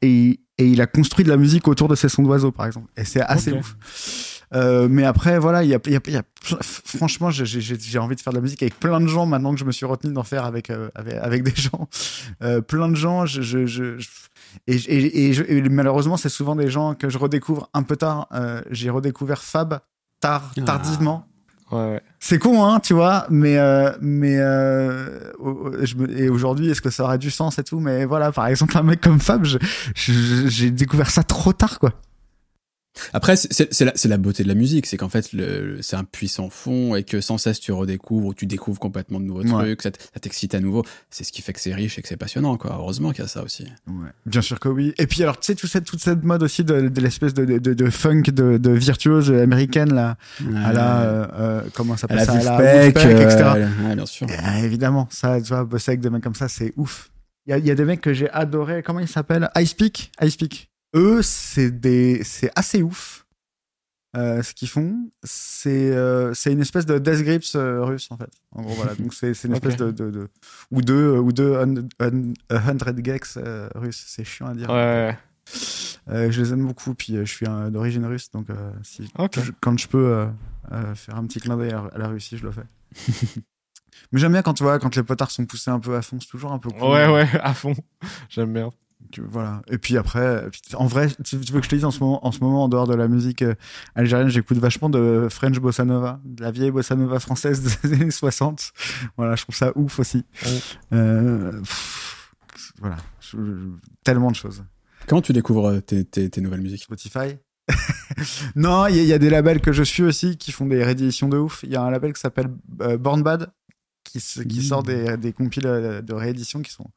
Et, 0.02 0.10
il- 0.10 0.40
et 0.58 0.66
il 0.68 0.82
a 0.82 0.88
construit 0.88 1.24
de 1.26 1.30
la 1.30 1.38
musique 1.38 1.68
autour 1.68 1.88
de 1.88 1.96
ces 1.96 2.10
sons 2.10 2.24
d'oiseaux, 2.24 2.52
par 2.52 2.66
exemple. 2.66 2.90
Et 2.98 3.04
c'est 3.06 3.22
assez 3.22 3.52
ouf. 3.60 3.76
Euh, 4.54 4.88
mais 4.90 5.04
après, 5.06 5.38
voilà, 5.40 5.64
il 5.64 5.70
y 5.70 5.76
a, 5.76 5.80
y 5.88 5.96
a, 5.96 6.00
y 6.08 6.16
a 6.18 6.24
franchement, 6.62 7.30
j'ai- 7.30 8.00
envie 8.00 8.16
de 8.16 8.22
faire 8.22 8.34
de 8.34 8.38
la 8.38 8.42
musique 8.42 8.62
avec 8.64 8.80
plein 8.80 9.00
de 9.00 9.08
gens 9.08 9.26
maintenant 9.26 9.54
que 9.54 9.60
je 9.60 9.66
me 9.66 9.72
suis 9.72 9.86
retenu 9.86 10.12
d'en 10.14 10.24
faire 10.24 10.46
avec, 10.46 10.70
euh, 10.70 10.90
avec, 10.96 11.16
avec 11.16 11.44
des 11.44 11.56
gens. 11.56 11.88
Euh, 12.42 12.62
plein 12.62 12.88
de 12.90 12.96
gens, 12.96 13.26
je, 13.26 13.42
je, 13.42 13.98
et, 14.68 14.76
et, 14.76 15.58
et 15.58 15.62
malheureusement, 15.70 16.16
c'est 16.16 16.30
souvent 16.30 16.56
des 16.56 16.70
gens 16.70 16.94
que 16.96 17.10
je 17.10 17.18
redécouvre 17.18 17.70
un 17.74 17.84
peu 17.84 17.96
tard. 17.98 18.28
J'ai 18.72 18.90
redécouvert 18.90 19.42
Fab 19.42 19.80
tard, 20.22 20.52
Ah. 20.58 20.62
tardivement. 20.62 21.26
Ouais, 21.72 21.78
ouais. 21.78 22.02
C'est 22.20 22.40
con, 22.40 22.64
hein, 22.66 22.80
tu 22.80 22.94
vois, 22.94 23.28
mais 23.30 23.58
euh, 23.58 23.92
mais 24.02 24.38
euh, 24.40 25.32
je 25.84 25.96
me- 25.96 26.10
et 26.18 26.30
aujourd'hui, 26.30 26.70
est-ce 26.70 26.82
que 26.82 26.90
ça 26.90 27.04
aurait 27.04 27.18
du 27.20 27.30
sens 27.30 27.60
et 27.60 27.64
tout? 27.64 27.80
Mais 27.80 28.06
voilà, 28.06 28.32
par 28.32 28.48
exemple, 28.48 28.76
un 28.78 28.84
mec 28.84 29.02
comme 29.02 29.20
Fab, 29.20 29.46
j'ai 29.96 30.72
découvert 30.72 31.12
ça 31.12 31.24
trop 31.24 31.54
tard, 31.54 31.78
quoi. 31.80 31.92
Après, 33.14 33.36
c'est- 33.36 33.80
la, 33.82 33.94
la 34.06 34.18
beauté 34.18 34.44
de 34.44 34.48
la 34.48 34.56
musique, 34.56 34.86
c'est 34.86 34.98
qu'en 34.98 35.10
fait, 35.10 35.30
c'est 35.82 35.96
un 35.96 36.04
puissant 36.04 36.50
fond 36.50 36.96
et 36.96 37.04
que 37.04 37.22
sans 37.22 37.38
cesse 37.38 37.60
tu 37.60 37.72
redécouvres 37.72 38.28
ou 38.28 38.34
tu 38.34 38.46
découvres 38.46 38.80
complètement 38.80 39.20
de 39.20 39.26
nouveaux 39.26 39.44
Ouais. 39.44 39.64
trucs, 39.76 39.82
ça 39.84 39.92
t'excite 40.22 40.54
à 40.56 40.60
nouveau. 40.60 40.84
C'est 41.10 41.24
ce 41.24 41.32
qui 41.32 41.42
fait 41.42 41.54
que 41.54 41.60
c'est 41.60 41.74
riche 41.74 41.98
et 41.98 42.02
que 42.02 42.08
c'est 42.08 42.18
passionnant, 42.18 42.58
quoi. 42.58 42.76
Heureusement 42.78 43.12
qu'il 43.12 43.22
y 43.24 43.26
a 43.26 43.28
ça 43.28 43.44
aussi. 43.44 43.66
Bien 44.26 44.42
sûr 44.42 44.60
que 44.60 44.70
oui. 44.70 44.94
Et 44.98 45.08
puis 45.08 45.24
alors, 45.24 45.40
tu 45.40 45.46
sais, 45.48 45.56
toute 45.56 45.70
cette, 45.70 45.86
toute 45.86 46.02
cette 46.02 46.24
mode 46.24 46.44
aussi 46.44 46.64
de, 46.64 46.90
de 46.90 47.02
l'espèce 47.02 47.34
de, 47.34 47.46
de, 47.46 47.58
de, 47.60 47.74
de 47.74 47.90
funk, 47.90 48.24
de, 48.28 48.58
de 48.58 48.72
virtuose 48.72 49.32
américaine, 49.32 49.94
là, 49.94 50.18
à 50.64 50.74
la, 50.74 51.02
euh, 51.02 51.28
euh, 51.34 51.62
comment 51.74 51.96
ça 51.98 52.08
la 52.10 52.26
s'appelle 52.26 52.42
ça, 52.44 52.56
à 52.56 52.58
Wolfpack, 52.62 52.96
Wolfpack, 52.96 53.06
euh, 53.06 53.24
etc. 53.56 53.68
ouais, 53.88 53.96
bien 53.96 54.06
sûr. 54.06 54.28
Euh, 54.30 54.64
évidemment, 54.64 55.08
ça, 55.12 55.42
tu 55.42 55.48
vois, 55.50 55.64
bosser 55.64 55.92
avec 55.92 56.02
des 56.02 56.10
mecs 56.10 56.24
comme 56.24 56.36
ça, 56.36 56.48
c'est 56.48 56.74
ouf. 56.78 57.10
Il 57.48 57.52
y 57.52 57.54
a, 57.54 57.58
il 57.58 57.66
y 57.66 57.72
a 57.72 57.76
des 57.76 57.86
mecs 57.86 58.02
que 58.02 58.14
j'ai 58.14 58.30
adoré. 58.30 58.84
Comment 58.84 59.00
ils 59.00 59.08
s'appellent? 59.08 59.50
Ice 59.58 59.74
Peak? 59.74 60.12
Ice 60.22 60.36
Peak. 60.36 60.70
Eux, 60.96 61.22
c'est 61.22 61.72
des, 61.72 62.24
c'est 62.24 62.52
assez 62.56 62.82
ouf. 62.84 63.26
Euh, 64.18 64.42
ce 64.42 64.56
qu'ils 64.56 64.68
font, 64.70 65.12
c'est 65.24 65.92
euh, 65.92 66.34
c'est 66.34 66.52
une 66.52 66.62
espèce 66.62 66.88
de 66.88 66.98
Death 66.98 67.22
Grips 67.24 67.54
euh, 67.56 67.84
russe 67.86 68.08
en 68.10 68.18
fait. 68.18 68.32
En 68.52 68.64
gros 68.64 68.74
voilà, 68.74 68.96
donc 68.96 69.14
c'est 69.14 69.28
une 69.44 69.54
espèce 69.54 69.76
de, 69.76 69.92
de, 69.92 70.10
de- 70.10 70.30
ou 70.72 70.82
deux 70.82 71.12
ou 71.20 71.32
deux 71.32 71.56
un, 71.58 71.76
un, 72.00 72.34
a 72.50 72.72
hundred 72.72 73.06
gex 73.06 73.38
euh, 73.38 73.70
russes. 73.76 74.04
C'est 74.08 74.24
chiant 74.24 74.48
à 74.48 74.56
dire. 74.56 74.68
Ouais. 74.72 75.16
Je 76.08 76.42
les 76.42 76.54
aime 76.54 76.66
beaucoup, 76.66 76.96
puis 76.96 77.18
je 77.18 77.24
suis 77.32 77.46
d'origine 77.70 78.04
russe, 78.08 78.32
donc 78.32 78.48
si, 78.82 79.12
Ok. 79.20 79.40
je- 79.44 79.52
quand 79.62 79.78
je 79.78 79.88
peux 79.88 80.26
faire 80.96 81.16
un 81.16 81.26
petit 81.28 81.40
clin 81.40 81.56
d'œil 81.56 81.72
à, 81.72 81.82
à 81.94 81.98
la 82.00 82.08
Russie, 82.08 82.36
je 82.38 82.44
le 82.46 82.52
fais. 82.52 82.64
Mais 84.12 84.20
j'aime 84.20 84.32
bien 84.32 84.42
quand 84.42 84.56
tu 84.56 84.64
vois, 84.64 84.80
quand 84.80 84.96
les 84.96 85.04
potards 85.04 85.30
sont 85.30 85.46
poussés 85.46 85.70
un 85.70 85.80
peu 85.80 85.96
à 85.96 86.02
fond, 86.02 86.18
c'est 86.20 86.28
toujours 86.30 86.52
un 86.52 86.58
peu 86.58 86.70
cool. 86.72 86.82
Ouais, 86.82 87.08
ouais, 87.14 87.28
à 87.44 87.54
fond. 87.54 87.76
J'aime 88.30 88.54
bien. 88.54 88.72
Voilà. 89.28 89.62
Et 89.70 89.78
puis 89.78 89.98
après, 89.98 90.46
en 90.76 90.86
vrai, 90.86 91.08
tu, 91.24 91.38
veux 91.38 91.60
que 91.60 91.64
je 91.66 91.70
te 91.70 91.76
dise 91.76 91.86
en 91.86 91.92
ce 91.92 92.00
moment, 92.00 92.26
en 92.26 92.32
ce 92.32 92.42
moment, 92.42 92.66
en 92.66 92.70
dehors 92.70 92.86
de 92.88 92.94
la 92.96 93.08
musique 93.08 93.42
euh, 93.42 93.56
algérienne, 93.96 94.30
j'écoute 94.30 94.58
vachement 94.58 94.90
de 94.90 95.28
French 95.32 95.58
bossa 95.60 95.84
nova, 95.86 96.20
de 96.26 96.44
la 96.44 96.52
vieille 96.52 96.70
bossa 96.72 96.96
nova 96.96 97.20
française 97.20 97.78
des 97.84 97.94
années 97.94 98.12
60. 98.12 98.72
Voilà, 99.18 99.36
je 99.36 99.44
trouve 99.44 99.56
ça 99.56 99.72
ouf 99.76 100.00
aussi. 100.00 100.26
Ouais. 100.46 100.60
Euh, 100.94 101.60
pff, 101.60 102.34
voilà, 102.80 102.98
Je- 103.20 103.38
je- 103.38 103.70
tellement 104.04 104.30
de 104.32 104.36
choses. 104.36 104.64
Comment 105.08 105.22
tu 105.22 105.34
découvres 105.34 105.70
euh, 105.70 105.80
tes, 105.82 106.06
tes, 106.06 106.30
tes 106.30 106.42
nouvelles 106.42 106.62
musiques? 106.62 106.84
Spotify? 106.84 107.38
non, 108.56 108.88
il 108.88 108.96
y, 108.96 109.00
a- 109.00 109.04
il 109.04 109.08
y 109.08 109.14
a 109.14 109.20
des 109.20 109.30
labels 109.30 109.62
que 109.62 109.72
je 109.72 109.84
suis 109.84 110.04
aussi 110.04 110.38
qui 110.38 110.52
font 110.52 110.66
des 110.66 110.84
rééditions 110.84 111.30
de 111.30 111.38
ouf. 111.38 111.62
Il 111.64 111.72
y 111.72 111.76
a 111.76 111.82
un 111.82 111.90
label 111.90 112.14
qui 112.14 112.20
s'appelle 112.22 112.48
Born 112.68 113.24
Bad 113.24 113.52
qui, 114.04 114.18
Mmh. 114.20 114.62
sort 114.62 114.82
des, 114.84 115.18
des 115.18 115.34
compiles 115.34 115.64
de 115.64 116.14
réédition 116.14 116.62
qui 116.64 116.72
sont 116.72 116.88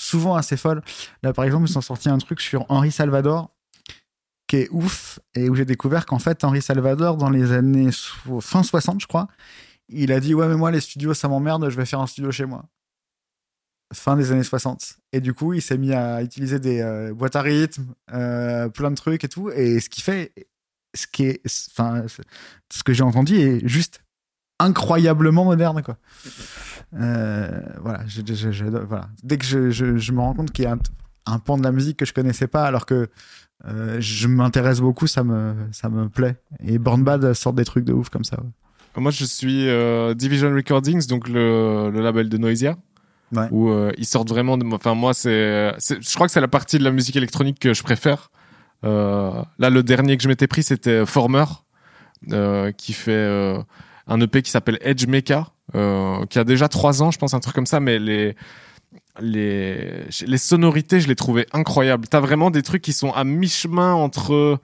souvent 0.00 0.34
assez 0.34 0.56
folles. 0.56 0.82
Là, 1.22 1.32
par 1.32 1.44
exemple, 1.44 1.68
ils 1.68 1.78
ont 1.78 1.82
sorti 1.82 2.08
un 2.08 2.18
truc 2.18 2.40
sur 2.40 2.64
Henri 2.70 2.90
Salvador 2.90 3.50
qui 4.46 4.56
est 4.56 4.68
ouf 4.72 5.20
et 5.34 5.48
où 5.48 5.54
j'ai 5.54 5.64
découvert 5.64 6.06
qu'en 6.06 6.18
fait, 6.18 6.42
Henri 6.42 6.60
Salvador, 6.60 7.16
dans 7.16 7.30
les 7.30 7.52
années 7.52 7.90
fin 8.40 8.62
60, 8.62 9.00
je 9.00 9.06
crois, 9.06 9.28
il 9.88 10.10
a 10.10 10.18
dit 10.18 10.34
Ouais, 10.34 10.48
mais 10.48 10.56
moi, 10.56 10.70
les 10.70 10.80
studios, 10.80 11.14
ça 11.14 11.28
m'emmerde, 11.28 11.68
je 11.68 11.76
vais 11.76 11.86
faire 11.86 12.00
un 12.00 12.06
studio 12.06 12.32
chez 12.32 12.46
moi. 12.46 12.64
Fin 13.92 14.16
des 14.16 14.32
années 14.32 14.44
60. 14.44 14.96
Et 15.12 15.20
du 15.20 15.34
coup, 15.34 15.52
il 15.52 15.62
s'est 15.62 15.78
mis 15.78 15.92
à 15.92 16.22
utiliser 16.22 16.58
des 16.58 16.80
euh, 16.80 17.12
boîtes 17.12 17.36
à 17.36 17.42
rythme, 17.42 17.94
euh, 18.12 18.68
plein 18.68 18.90
de 18.90 18.96
trucs 18.96 19.24
et 19.24 19.28
tout. 19.28 19.50
Et 19.50 19.80
ce 19.80 19.88
qui 19.88 20.00
fait, 20.00 20.32
ce 20.94 21.06
ce 22.72 22.82
que 22.82 22.92
j'ai 22.92 23.02
entendu 23.02 23.36
est 23.36 23.66
juste 23.68 24.00
incroyablement 24.60 25.44
moderne, 25.44 25.82
quoi. 25.82 25.96
Euh, 26.94 27.60
voilà, 27.80 28.00
voilà. 28.88 29.08
Dès 29.22 29.38
que 29.38 29.44
je, 29.70 30.12
me 30.12 30.20
rends 30.20 30.34
compte 30.34 30.50
qu'il 30.50 30.64
y 30.64 30.68
a 30.68 30.72
un, 30.72 30.78
un 31.26 31.38
pan 31.38 31.56
de 31.58 31.62
la 31.62 31.72
musique 31.72 31.96
que 31.96 32.04
je 32.04 32.12
connaissais 32.12 32.46
pas, 32.48 32.64
alors 32.64 32.86
que 32.86 33.08
euh, 33.66 33.96
je 34.00 34.26
m'intéresse 34.26 34.80
beaucoup, 34.80 35.06
ça 35.06 35.22
me, 35.22 35.54
ça 35.72 35.88
me 35.88 36.08
plaît. 36.08 36.36
Et 36.64 36.78
Born 36.78 37.04
Bad 37.04 37.32
sort 37.34 37.52
des 37.52 37.64
trucs 37.64 37.84
de 37.84 37.92
ouf 37.92 38.08
comme 38.08 38.24
ça. 38.24 38.38
ouais. 38.40 38.48
Moi, 39.02 39.12
je 39.12 39.24
suis 39.24 39.68
euh, 39.68 40.14
Division 40.14 40.52
Recordings, 40.52 41.06
donc 41.06 41.28
le, 41.28 41.90
le 41.90 42.00
label 42.00 42.28
de 42.28 42.36
Noisia. 42.38 42.76
Ouais. 43.32 43.46
Où 43.52 43.68
euh, 43.70 43.92
ils 43.96 44.06
sortent 44.06 44.28
vraiment. 44.28 44.58
De... 44.58 44.66
Enfin, 44.74 44.94
moi, 44.94 45.14
c'est, 45.14 45.72
c'est- 45.78 46.02
je 46.02 46.14
crois 46.16 46.26
que 46.26 46.32
c'est 46.32 46.40
la 46.40 46.48
partie 46.48 46.78
de 46.78 46.84
la 46.84 46.90
musique 46.90 47.14
électronique 47.14 47.60
que 47.60 47.72
je 47.72 47.82
préfère. 47.84 48.30
Euh, 48.84 49.42
là, 49.60 49.70
le 49.70 49.82
dernier 49.84 50.16
que 50.16 50.22
je 50.24 50.28
m'étais 50.28 50.48
pris, 50.48 50.64
c'était 50.64 51.06
Former, 51.06 51.44
qui 52.76 52.92
fait 52.92 53.56
un 54.10 54.20
EP 54.20 54.42
qui 54.42 54.50
s'appelle 54.50 54.78
Edge 54.82 55.06
Mecha, 55.06 55.46
euh, 55.74 56.26
qui 56.26 56.38
a 56.38 56.44
déjà 56.44 56.68
trois 56.68 57.02
ans, 57.02 57.10
je 57.10 57.18
pense, 57.18 57.32
un 57.32 57.40
truc 57.40 57.54
comme 57.54 57.66
ça, 57.66 57.80
mais 57.80 57.98
les 57.98 58.36
les 59.20 60.04
les 60.26 60.38
sonorités, 60.38 61.00
je 61.00 61.08
les 61.08 61.14
trouvais 61.14 61.46
incroyables. 61.52 62.08
T'as 62.08 62.20
vraiment 62.20 62.50
des 62.50 62.62
trucs 62.62 62.82
qui 62.82 62.92
sont 62.92 63.12
à 63.12 63.24
mi-chemin 63.24 63.94
entre 63.94 64.60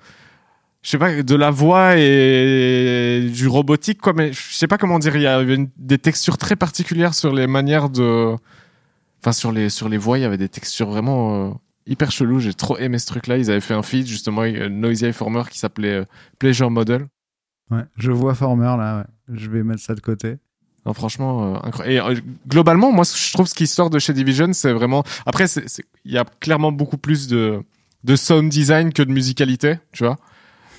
je 0.82 0.90
sais 0.90 0.98
pas, 0.98 1.20
de 1.20 1.34
la 1.34 1.50
voix 1.50 1.94
et 1.96 3.28
du 3.34 3.48
robotique, 3.48 4.00
quoi, 4.00 4.12
mais 4.12 4.32
je 4.32 4.54
sais 4.54 4.68
pas 4.68 4.78
comment 4.78 5.00
dire, 5.00 5.16
il 5.16 5.22
y 5.22 5.26
avait 5.26 5.66
des 5.76 5.98
textures 5.98 6.38
très 6.38 6.54
particulières 6.54 7.12
sur 7.12 7.32
les 7.32 7.48
manières 7.48 7.90
de, 7.90 8.36
enfin, 9.20 9.32
sur 9.32 9.50
les, 9.50 9.68
sur 9.68 9.88
les 9.88 9.96
voix, 9.98 10.16
il 10.16 10.22
y 10.22 10.24
avait 10.24 10.36
des 10.36 10.48
textures 10.48 10.88
vraiment 10.88 11.48
euh, 11.48 11.50
hyper 11.88 12.12
cheloues, 12.12 12.38
j'ai 12.38 12.54
trop 12.54 12.78
aimé 12.78 13.00
ce 13.00 13.06
truc-là, 13.06 13.36
ils 13.36 13.50
avaient 13.50 13.60
fait 13.60 13.74
un 13.74 13.82
feed, 13.82 14.06
justement, 14.06 14.42
avec 14.42 14.60
Noisy 14.70 15.12
Former 15.12 15.42
qui 15.50 15.58
s'appelait 15.58 16.02
euh, 16.02 16.04
Pleasure 16.38 16.70
Model. 16.70 17.08
Ouais, 17.72 17.84
je 17.96 18.12
vois 18.12 18.36
Former 18.36 18.76
là, 18.78 18.98
ouais. 18.98 19.15
Je 19.32 19.48
vais 19.50 19.62
mettre 19.62 19.82
ça 19.82 19.94
de 19.94 20.00
côté. 20.00 20.36
Non, 20.84 20.92
franchement, 20.94 21.56
euh, 21.56 21.58
incroyable. 21.66 21.92
Et 21.92 22.18
euh, 22.18 22.20
globalement, 22.46 22.92
moi, 22.92 23.04
je 23.04 23.32
trouve 23.32 23.46
ce 23.46 23.54
qui 23.54 23.66
sort 23.66 23.90
de 23.90 23.98
chez 23.98 24.12
Division, 24.12 24.52
c'est 24.52 24.72
vraiment. 24.72 25.02
Après, 25.26 25.46
il 26.04 26.12
y 26.12 26.18
a 26.18 26.24
clairement 26.40 26.70
beaucoup 26.70 26.96
plus 26.98 27.26
de, 27.26 27.60
de 28.04 28.16
sound 28.16 28.48
design 28.50 28.92
que 28.92 29.02
de 29.02 29.10
musicalité, 29.10 29.78
tu 29.92 30.04
vois. 30.04 30.16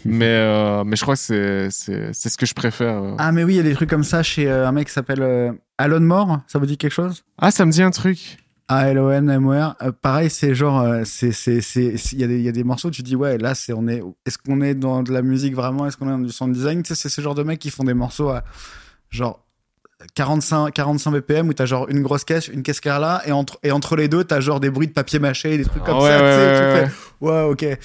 mais 0.05 0.25
euh, 0.27 0.83
mais 0.85 0.95
je 0.95 1.01
crois 1.01 1.15
que 1.15 1.21
c'est 1.21 1.69
c'est 1.71 2.13
c'est 2.13 2.29
ce 2.29 2.37
que 2.37 2.45
je 2.45 2.53
préfère. 2.53 3.01
Ah, 3.17 3.33
mais 3.33 3.43
oui, 3.43 3.55
il 3.55 3.57
y 3.57 3.59
a 3.59 3.63
des 3.63 3.73
trucs 3.73 3.89
comme 3.89 4.05
ça 4.05 4.23
chez 4.23 4.49
un 4.49 4.71
mec 4.71 4.87
qui 4.87 4.93
s'appelle 4.93 5.53
Alon 5.77 5.99
Moore. 5.99 6.39
Ça 6.47 6.57
vous 6.57 6.65
dit 6.65 6.77
quelque 6.77 6.93
chose? 6.93 7.25
Ah, 7.37 7.51
ça 7.51 7.65
me 7.65 7.71
dit 7.71 7.83
un 7.83 7.91
truc. 7.91 8.37
A-L-O-N-M-O-R. 8.69 9.75
Euh, 9.81 9.91
pareil, 10.01 10.29
c'est 10.29 10.53
genre, 10.55 10.81
euh, 10.81 11.03
c'est, 11.05 11.31
c'est, 11.31 11.61
c'est, 11.61 11.95
il 12.11 12.19
y 12.19 12.23
a 12.23 12.27
des, 12.27 12.35
il 12.37 12.43
y 12.45 12.49
a 12.49 12.51
des 12.51 12.63
morceaux, 12.63 12.89
tu 12.91 13.01
dis, 13.01 13.15
ouais, 13.15 13.37
là, 13.37 13.55
c'est, 13.55 13.73
on 13.73 13.87
est, 13.87 14.01
est-ce 14.25 14.37
qu'on 14.37 14.61
est 14.61 14.75
dans 14.75 15.03
de 15.03 15.11
la 15.11 15.21
musique 15.21 15.55
vraiment? 15.55 15.85
Est-ce 15.87 15.97
qu'on 15.97 16.07
est 16.07 16.11
dans 16.11 16.19
du 16.19 16.31
sound 16.31 16.53
design? 16.53 16.83
Tu 16.83 16.89
sais, 16.89 16.95
c'est 17.01 17.09
ce 17.09 17.21
genre 17.21 17.35
de 17.35 17.43
mecs 17.43 17.59
qui 17.59 17.69
font 17.69 17.83
des 17.83 17.93
morceaux 17.93 18.29
à, 18.29 18.43
genre, 19.09 19.43
45, 20.13 20.71
45 20.73 21.09
BPM 21.11 21.47
où 21.49 21.53
t'as 21.53 21.65
genre 21.65 21.89
une 21.89 22.03
grosse 22.03 22.23
caisse, 22.23 22.49
une 22.49 22.61
caisse 22.61 22.83
là, 22.85 23.21
et 23.25 23.31
entre, 23.31 23.57
et 23.63 23.71
entre 23.71 23.95
les 23.95 24.07
deux, 24.07 24.23
t'as 24.23 24.39
genre 24.39 24.59
des 24.59 24.69
bruits 24.69 24.87
de 24.87 24.93
papier 24.93 25.17
mâché, 25.17 25.57
des 25.57 25.65
trucs 25.65 25.83
comme 25.83 25.97
Ouais, 25.97 26.09
ça, 26.09 26.21
ouais, 26.21 26.31
tu 26.31 26.37
sais, 26.37 26.73
ouais, 26.73 26.83
tu 26.83 26.89
fais, 26.89 27.25
ouais, 27.25 27.41
ok. 27.41 27.79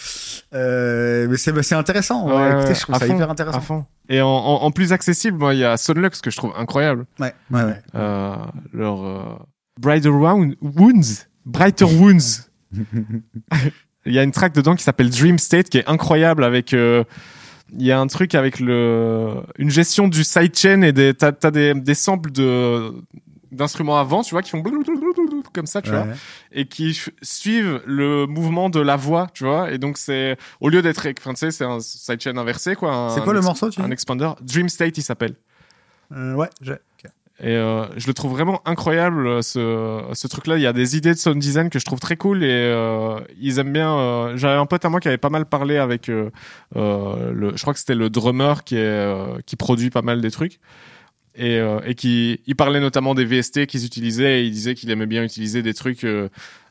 Euh, 0.55 1.27
mais 1.31 1.37
c'est, 1.39 1.63
c'est 1.63 1.75
intéressant, 1.75 2.29
ouais, 2.29 2.53
écoutez, 2.59 2.75
je 2.75 2.81
trouve 2.83 2.95
à 2.95 2.99
ça 2.99 3.07
fond, 3.07 3.15
hyper 3.15 3.29
À 3.29 3.33
intéressant. 3.33 3.61
fond. 3.63 3.85
Et 4.11 4.21
en, 4.21 4.29
en, 4.29 4.63
en 4.63 4.71
plus 4.71 4.93
accessible, 4.93 5.39
moi, 5.39 5.55
il 5.55 5.61
y 5.61 5.65
a 5.65 5.77
Sunlux 5.79 6.11
que 6.23 6.31
je 6.31 6.37
trouve 6.37 6.53
incroyable. 6.55 7.07
Ouais, 7.19 7.33
ouais, 7.51 7.63
ouais. 7.65 7.81
Euh, 7.95 8.35
leur 8.75 9.03
euh, 9.07 9.23
Brighter 9.83 10.09
Wound- 10.11 10.57
Wounds, 10.63 11.27
Brighter 11.45 11.85
Wounds. 11.85 12.49
Il 14.07 14.13
y 14.13 14.19
a 14.19 14.23
une 14.23 14.33
track 14.33 14.53
dedans 14.55 14.75
qui 14.75 14.83
s'appelle 14.83 15.11
Dream 15.11 15.39
State 15.39 15.69
qui 15.69 15.79
est 15.79 15.89
incroyable 15.89 16.45
avec. 16.45 16.73
euh, 16.75 17.05
il 17.75 17.87
y 17.87 17.91
a 17.93 17.99
un 17.99 18.07
truc 18.07 18.35
avec 18.35 18.61
le 18.61 19.35
une 19.57 19.71
gestion 19.71 20.07
du 20.07 20.25
sidechain 20.25 20.83
et 20.83 20.93
des 20.93 21.15
t'as 21.15 21.33
t'as 21.33 21.51
des 21.51 21.73
des 21.73 21.95
samples 21.95 22.31
de 22.31 22.93
d'instruments 23.51 23.99
avant, 23.99 24.23
tu 24.23 24.35
vois, 24.35 24.43
qui 24.43 24.51
font 24.51 24.63
comme 25.55 25.67
ça, 25.67 25.81
tu 25.83 25.91
vois 25.91 26.07
et 26.53 26.67
qui 26.67 26.99
suivent 27.23 27.81
le 27.87 28.27
mouvement 28.27 28.69
de 28.71 28.81
la 28.81 28.97
voix, 28.97 29.27
tu 29.33 29.45
vois. 29.45 29.71
Et 29.73 29.79
donc 29.79 29.97
c'est 29.99 30.37
au 30.61 30.69
lieu 30.69 30.83
d'être, 30.83 31.07
enfin 31.19 31.33
tu 31.33 31.41
sais, 31.41 31.51
c'est 31.51 31.65
un 31.65 31.81
sidechain 31.81 32.37
inversé 32.37 32.75
quoi. 32.75 32.93
un- 32.95 33.09
C'est 33.11 33.23
quoi 33.23 33.33
le 33.35 33.41
morceau, 33.41 33.71
tu 33.71 33.81
Un 33.81 33.91
expander, 33.91 34.31
Dream 34.43 34.69
State, 34.69 34.99
il 34.99 35.03
s'appelle. 35.03 35.35
Euh, 36.15 36.35
Ouais, 36.35 36.51
j'ai. 36.61 36.75
Et 37.41 37.57
euh, 37.57 37.87
je 37.97 38.07
le 38.07 38.15
trouve 38.15 38.33
vraiment 38.33 38.61
incroyable 38.67 39.27
euh, 39.27 39.43
ce 39.43 40.03
ce 40.13 40.29
truc-là. 40.29 40.59
Il 40.59 40.63
y 40.63 40.67
a 40.67 40.73
des 40.73 40.97
idées 40.97 41.13
de 41.15 41.19
sound 41.19 41.39
design 41.41 41.71
que 41.71 41.79
je 41.79 41.85
trouve 41.85 41.99
très 41.99 42.17
cool 42.17 42.45
et 42.45 42.49
euh, 42.51 43.19
ils 43.41 43.59
aiment 43.59 43.73
bien. 43.73 43.97
euh, 43.99 44.37
J'avais 44.37 44.59
un 44.59 44.67
pote 44.67 44.85
à 44.85 44.89
moi 44.91 45.01
qui 45.01 45.09
avait 45.09 45.19
pas 45.19 45.31
mal 45.31 45.47
parlé 45.47 45.77
avec 45.79 46.09
euh, 46.09 46.31
euh, 46.77 47.33
le, 47.33 47.57
je 47.57 47.61
crois 47.63 47.73
que 47.73 47.81
c'était 47.81 47.97
le 47.97 48.11
drummer 48.11 48.63
qui 48.65 48.77
est 48.77 49.15
qui 49.47 49.57
produit 49.57 49.91
pas 49.91 50.03
mal 50.03 50.21
des 50.21 50.31
trucs 50.31 50.61
et 51.35 51.59
et 51.87 51.95
qui 51.95 52.41
il 52.47 52.55
parlait 52.55 52.81
notamment 52.81 53.15
des 53.15 53.25
VST 53.25 53.67
qu'ils 53.67 53.87
utilisaient 53.87 54.43
et 54.43 54.45
il 54.45 54.53
disait 54.53 54.75
qu'il 54.75 54.91
aimait 54.91 55.07
bien 55.07 55.25
utiliser 55.25 55.63
des 55.63 55.75
trucs 55.75 56.07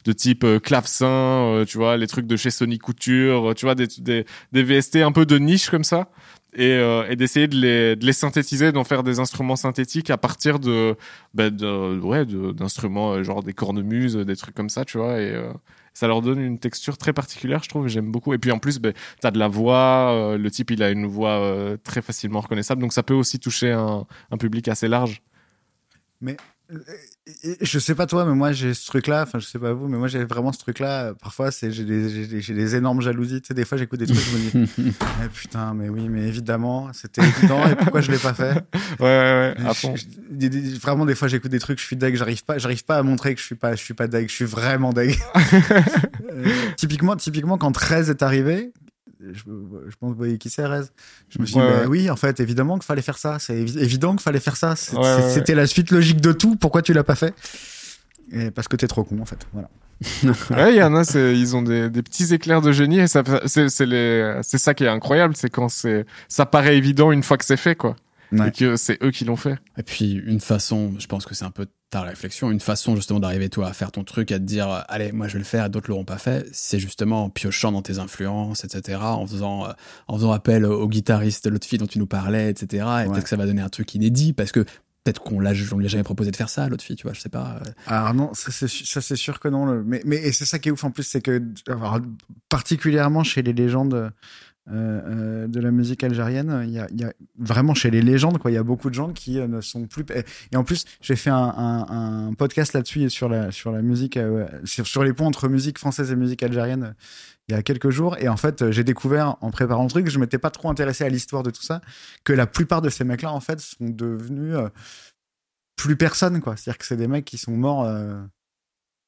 de 0.06 0.14
type 0.14 0.44
euh, 0.44 0.60
clavecin, 0.60 1.06
euh, 1.08 1.66
tu 1.66 1.78
vois, 1.78 1.96
les 1.98 2.08
trucs 2.08 2.26
de 2.26 2.36
chez 2.36 2.50
Sony 2.50 2.80
Couture, 2.80 3.54
tu 3.56 3.66
vois, 3.66 3.76
des, 3.76 3.86
des, 4.00 4.26
des 4.52 4.64
VST 4.64 4.98
un 4.98 5.12
peu 5.12 5.26
de 5.28 5.38
niche 5.38 5.70
comme 5.70 5.84
ça, 5.84 6.10
et, 6.54 6.74
euh, 6.74 7.06
et 7.10 7.16
d'essayer 7.16 7.48
de 7.48 7.56
les, 7.56 7.96
de 7.96 8.06
les 8.06 8.14
synthétiser, 8.14 8.72
d'en 8.72 8.84
faire 8.84 9.04
des 9.04 9.20
instruments 9.20 9.56
synthétiques 9.56 10.10
à 10.10 10.18
partir 10.18 10.60
de, 10.60 10.96
bah, 11.34 11.50
de 11.50 12.00
ouais, 12.00 12.26
d'instruments 12.26 13.14
euh, 13.14 13.24
genre 13.24 13.44
des 13.44 13.54
cornemuses, 13.54 14.16
des 14.18 14.36
trucs 14.36 14.56
comme 14.56 14.70
ça, 14.70 14.84
tu 14.86 14.98
vois, 14.98 15.20
et 15.20 15.32
euh, 15.32 15.52
ça 15.94 16.08
leur 16.08 16.22
donne 16.22 16.40
une 16.40 16.60
texture 16.60 16.98
très 16.98 17.14
particulière, 17.14 17.62
je 17.64 17.70
trouve, 17.70 17.88
j'aime 17.88 18.12
beaucoup. 18.12 18.34
Et 18.34 18.38
puis 18.38 18.52
en 18.52 18.60
plus, 18.60 18.80
ben, 18.80 18.94
t'as 19.20 19.32
de 19.32 19.40
la 19.40 19.48
voix, 19.48 20.12
euh, 20.14 20.38
le 20.38 20.52
type 20.52 20.72
il 20.72 20.84
a 20.84 20.90
une 20.90 21.06
voix 21.06 21.40
euh, 21.42 21.78
très 21.84 22.02
facilement 22.02 22.40
reconnaissable, 22.42 22.82
donc 22.82 22.94
ça 22.94 23.04
peut 23.04 23.14
aussi 23.14 23.40
toucher 23.40 23.72
un, 23.72 24.06
un 24.32 24.38
public 24.38 24.68
assez 24.68 24.88
large. 24.88 25.22
Et- 26.70 26.74
et 26.74 26.76
Je 27.62 27.78
sais 27.78 27.94
pas 27.94 28.08
toi, 28.08 28.26
mais 28.26 28.34
moi 28.34 28.52
j'ai 28.52 28.74
ce 28.74 28.88
truc-là. 28.88 29.22
Enfin, 29.24 29.38
je 29.38 29.46
sais 29.46 29.60
pas 29.60 29.74
vous, 29.74 29.88
mais 29.88 29.98
moi 29.98 30.08
j'ai 30.08 30.24
vraiment 30.26 30.52
ce 30.52 30.58
truc-là. 30.58 31.14
Parfois, 31.22 31.52
c'est 31.52 31.72
j'ai 31.72 31.86
des, 31.86 32.42
j'ai 32.42 32.54
des, 32.56 32.76
énormes 32.76 33.02
jalousies. 33.02 33.42
Tu 33.42 33.48
sais, 33.50 33.54
des 33.54 33.64
fois 33.64 33.78
j'écoute 33.78 34.00
des 34.00 34.08
trucs, 34.08 34.20
je 34.20 34.58
me 34.58 34.66
dis, 34.66 34.94
eh, 35.24 35.28
putain, 35.30 35.76
mais 35.76 35.88
oui, 35.90 36.10
mais 36.10 36.28
évidemment, 36.28 36.90
c'était 36.94 37.22
évident. 37.22 37.68
et 37.70 37.76
pourquoi 37.76 38.02
je 38.02 38.12
l'ai 38.12 38.18
pas 38.18 38.34
fait? 38.34 38.54
Ouais, 39.00 39.06
ouais, 39.06 39.54
ouais, 39.60 39.68
à 39.68 39.74
fond. 39.76 39.96
je- 39.96 40.80
Vraiment, 40.80 41.06
des 41.06 41.14
fois 41.14 41.28
j'écoute 41.28 41.52
des 41.52 41.60
trucs, 41.60 41.80
je 41.80 41.86
suis 41.86 41.96
deg, 41.96 42.16
j'arrive 42.16 42.44
pas, 42.44 42.58
j'arrive 42.58 42.84
pas 42.86 42.98
à 42.98 43.04
montrer 43.04 43.36
que 43.36 43.40
je 43.40 43.46
suis 43.46 43.56
pas, 43.56 43.76
je 43.76 43.84
suis 43.84 43.94
pas 43.94 44.08
deg, 44.08 44.28
je 44.28 44.34
suis 44.34 44.46
vraiment 44.46 44.92
deg. 44.92 45.18
Euh, 46.32 46.46
typiquement, 46.78 47.16
typiquement, 47.18 47.58
quand 47.58 47.72
13 47.74 48.10
est 48.10 48.24
arrivé. 48.24 48.72
Je, 49.34 49.44
je 49.44 49.96
pense 50.00 50.10
que 50.10 50.14
vous 50.14 50.14
voyez 50.16 50.38
qui 50.38 50.50
c'est, 50.50 50.66
Rez. 50.66 50.82
Je 51.30 51.40
me 51.40 51.46
suis 51.46 51.56
Ouais, 51.58 51.66
dit, 51.68 51.72
bah 51.74 51.80
ouais. 51.82 51.86
oui, 51.88 52.10
en 52.10 52.16
fait, 52.16 52.40
évidemment 52.40 52.76
qu'il 52.76 52.86
fallait 52.86 53.02
faire 53.02 53.18
ça. 53.18 53.38
C'est 53.40 53.56
évi- 53.64 53.78
évident 53.80 54.12
qu'il 54.12 54.22
fallait 54.22 54.40
faire 54.40 54.56
ça. 54.58 54.76
Ouais. 54.94 55.30
C'était 55.30 55.56
la 55.56 55.68
suite 55.68 55.92
logique 55.92 56.22
de 56.22 56.32
tout. 56.32 56.56
Pourquoi 56.56 56.82
tu 56.82 56.94
l'as 56.94 57.04
pas 57.04 57.16
fait? 57.16 57.34
Et 58.32 58.50
Parce 58.52 58.68
que 58.68 58.76
t'es 58.76 58.88
trop 58.88 59.04
con, 59.04 59.20
en 59.20 59.26
fait. 59.26 59.48
Voilà. 59.54 59.70
Ouais, 60.50 60.74
il 60.74 60.78
y 60.78 60.84
en 60.84 60.96
a, 60.96 61.04
ils 61.16 61.56
ont 61.56 61.62
des, 61.62 61.90
des 61.92 62.02
petits 62.02 62.34
éclairs 62.34 62.62
de 62.62 62.72
génie 62.72 63.00
et 63.00 63.08
c'est, 63.08 63.22
ça 64.58 64.74
qui 64.74 64.84
est 64.84 64.88
incroyable, 64.88 65.36
c'est 65.36 65.50
quand 65.52 65.68
ça 65.70 66.46
paraît 66.48 66.76
évident 66.78 67.12
une 67.12 67.22
fois 67.22 67.38
que 67.38 67.46
c'est 67.46 67.58
fait, 67.58 67.76
quoi. 67.76 67.96
Ouais. 68.32 68.48
Et 68.48 68.52
que 68.52 68.76
c'est 68.78 69.02
eux 69.04 69.12
qui 69.12 69.26
l'ont 69.26 69.36
fait. 69.36 69.58
Et 69.78 69.84
puis, 69.84 70.14
une 70.14 70.40
façon, 70.40 70.94
je 71.00 71.08
pense 71.08 71.26
que 71.26 71.36
c'est 71.36 71.44
un 71.46 71.52
peu 71.52 71.68
ta 71.90 72.02
réflexion, 72.04 72.50
une 72.52 72.62
façon 72.62 72.96
justement 72.96 73.20
d'arriver 73.20 73.50
toi 73.50 73.68
à 73.68 73.74
faire 73.74 73.92
ton 73.92 74.06
truc, 74.06 74.32
à 74.32 74.40
te 74.40 74.44
dire, 74.46 74.86
allez, 74.88 75.12
moi 75.12 75.28
je 75.28 75.34
vais 75.34 75.40
le 75.40 75.46
faire 75.46 75.70
d'autres 75.70 75.90
l'auront 75.90 76.06
pas 76.06 76.18
fait, 76.18 76.48
c'est 76.54 76.80
justement 76.80 77.26
en 77.26 77.30
piochant 77.30 77.74
dans 77.74 77.82
tes 77.82 78.00
influences, 78.00 78.64
etc., 78.64 79.00
en 79.02 79.28
faisant, 79.28 79.66
euh, 79.66 79.72
en 80.08 80.16
faisant 80.16 80.32
appel 80.32 80.64
au, 80.66 80.82
au 80.84 80.88
guitariste 80.88 81.44
de 81.44 81.50
l'autre 81.50 81.68
fille 81.68 81.80
dont 81.80 81.88
tu 81.88 82.00
nous 82.00 82.08
parlais, 82.08 82.50
etc., 82.50 82.68
et 82.72 82.86
Ouais. 82.86 83.06
peut-être 83.10 83.24
que 83.24 83.30
ça 83.30 83.36
va 83.36 83.46
donner 83.46 83.62
un 83.62 83.68
truc 83.68 83.94
inédit, 83.94 84.32
parce 84.32 84.54
que 84.54 84.62
peut-être 85.04 85.22
qu'on 85.22 85.42
l'a, 85.42 85.52
on 85.74 85.78
lui 85.80 85.86
a 85.88 85.90
jamais 85.90 86.04
proposé 86.04 86.32
de 86.32 86.36
faire 86.38 86.48
ça, 86.48 86.64
à 86.64 86.70
l'autre 86.70 86.84
fille, 86.86 86.96
tu 86.96 87.04
vois, 87.04 87.12
je 87.14 87.20
sais 87.20 87.28
pas. 87.28 87.60
euh. 87.66 87.70
Alors 87.88 88.14
non, 88.14 88.34
ça 88.34 88.52
c'est 88.52 88.70
su- 88.70 88.86
ça 88.86 89.02
c'est 89.02 89.18
sûr 89.18 89.42
que 89.42 89.50
non. 89.50 89.66
le- 89.66 89.84
Mais 89.84 90.02
mais 90.06 90.16
et 90.18 90.32
c'est 90.32 90.46
ça 90.46 90.60
qui 90.60 90.70
est 90.70 90.72
ouf 90.72 90.86
en 90.86 90.92
plus, 90.92 91.04
c'est 91.04 91.20
que 91.22 91.42
alors, 91.68 92.00
particulièrement 92.50 93.24
chez 93.24 93.42
les 93.42 93.54
légendes 93.54 94.12
euh, 94.70 94.74
euh, 94.74 95.48
de 95.48 95.60
la 95.60 95.72
musique 95.72 96.04
algérienne, 96.04 96.62
il 96.66 96.72
y 96.72 96.78
a, 96.78 96.88
y 96.92 97.04
a 97.04 97.12
vraiment 97.40 97.74
chez 97.74 97.90
les 97.90 98.04
légendes 98.04 98.38
quoi, 98.38 98.52
il 98.52 98.54
y 98.54 98.58
a 98.58 98.64
beaucoup 98.64 98.92
de 98.92 98.94
gens 98.94 99.12
qui 99.12 99.40
euh, 99.40 99.48
ne 99.48 99.60
sont 99.60 99.88
plus. 99.88 100.06
Et, 100.52 100.56
en 100.56 100.64
plus, 100.64 100.86
j'ai 101.02 101.16
fait 101.16 101.32
un, 101.32 102.32
podcast 102.38 102.74
là-dessus 102.74 103.10
sur 103.10 103.28
la 103.28 103.52
sur 103.52 103.72
la 103.72 103.82
musique, 103.82 104.20
sur, 104.64 105.04
les 105.04 105.14
ponts 105.14 105.26
entre 105.26 105.50
musique 105.50 105.80
française 105.80 106.12
et 106.12 106.16
musique 106.16 106.44
algérienne. 106.44 106.96
il 107.50 107.56
y 107.56 107.58
a 107.58 107.64
quelques 107.64 107.90
jours 107.90 108.18
et 108.20 108.28
en 108.30 108.38
fait 108.38 108.70
j'ai 108.70 108.84
découvert 108.84 109.38
en 109.42 109.50
préparant 109.50 109.84
le 109.84 109.90
truc 109.90 110.10
je 110.10 110.20
m'étais 110.20 110.38
pas 110.38 110.52
trop 110.52 110.70
intéressé 110.70 111.04
à 111.04 111.10
l'histoire 111.10 111.44
de 111.44 111.50
tout 111.50 111.64
ça 111.64 111.82
que 112.24 112.34
la 112.34 112.48
plupart 112.48 112.82
de 112.82 112.90
ces 112.90 113.04
mecs 113.04 113.24
là 113.24 113.34
en 113.34 113.40
fait 113.40 113.60
sont 113.60 113.90
devenus 113.90 114.56
plus 115.76 115.96
personne 115.96 116.40
quoi 116.40 116.56
c'est 116.56 116.70
à 116.70 116.74
dire 116.74 116.78
que 116.78 116.86
c'est 116.86 116.98
des 116.98 117.08
mecs 117.08 117.26
qui 117.26 117.38
sont 117.38 117.58
morts 117.58 117.86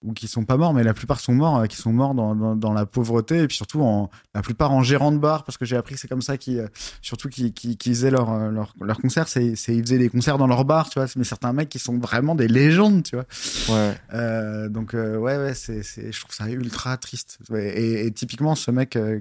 ou 0.03 0.13
qui 0.13 0.27
sont 0.27 0.43
pas 0.45 0.57
morts 0.57 0.73
mais 0.73 0.83
la 0.83 0.93
plupart 0.93 1.19
sont 1.19 1.33
morts 1.33 1.59
euh, 1.59 1.65
qui 1.65 1.77
sont 1.77 1.93
morts 1.93 2.13
dans, 2.13 2.35
dans, 2.35 2.55
dans 2.55 2.73
la 2.73 2.85
pauvreté 2.85 3.39
et 3.39 3.47
puis 3.47 3.57
surtout 3.57 3.81
en 3.81 4.09
la 4.35 4.41
plupart 4.41 4.71
en 4.71 4.83
gérant 4.83 5.11
de 5.11 5.17
bar 5.17 5.43
parce 5.43 5.57
que 5.57 5.65
j'ai 5.65 5.75
appris 5.77 5.95
que 5.95 6.01
c'est 6.01 6.07
comme 6.07 6.21
ça 6.21 6.37
qui 6.37 6.59
surtout 7.01 7.29
qui 7.29 7.53
qui 7.53 7.77
qui 7.77 7.89
faisaient 7.89 8.11
leur 8.11 8.31
euh, 8.31 8.49
leur, 8.51 8.73
leur 8.81 8.97
concert 8.99 9.27
c'est 9.27 9.55
c'est 9.55 9.75
ils 9.75 9.81
faisaient 9.81 9.97
des 9.97 10.09
concerts 10.09 10.37
dans 10.37 10.47
leur 10.47 10.65
bar 10.65 10.89
tu 10.89 10.99
vois 10.99 11.07
mais 11.15 11.23
certains 11.23 11.53
mecs 11.53 11.69
qui 11.69 11.79
sont 11.79 11.97
vraiment 11.97 12.35
des 12.35 12.47
légendes 12.47 13.03
tu 13.03 13.15
vois. 13.15 13.25
Ouais. 13.69 13.95
euh, 14.13 14.69
donc 14.69 14.93
euh, 14.93 15.17
ouais 15.17 15.37
ouais 15.37 15.53
c'est 15.53 15.83
c'est 15.83 16.11
je 16.11 16.19
trouve 16.19 16.35
ça 16.35 16.49
ultra 16.49 16.97
triste. 16.97 17.39
Ouais, 17.49 17.69
et, 17.79 18.05
et 18.05 18.11
typiquement 18.11 18.55
ce 18.55 18.71
mec 18.71 18.95
euh, 18.95 19.19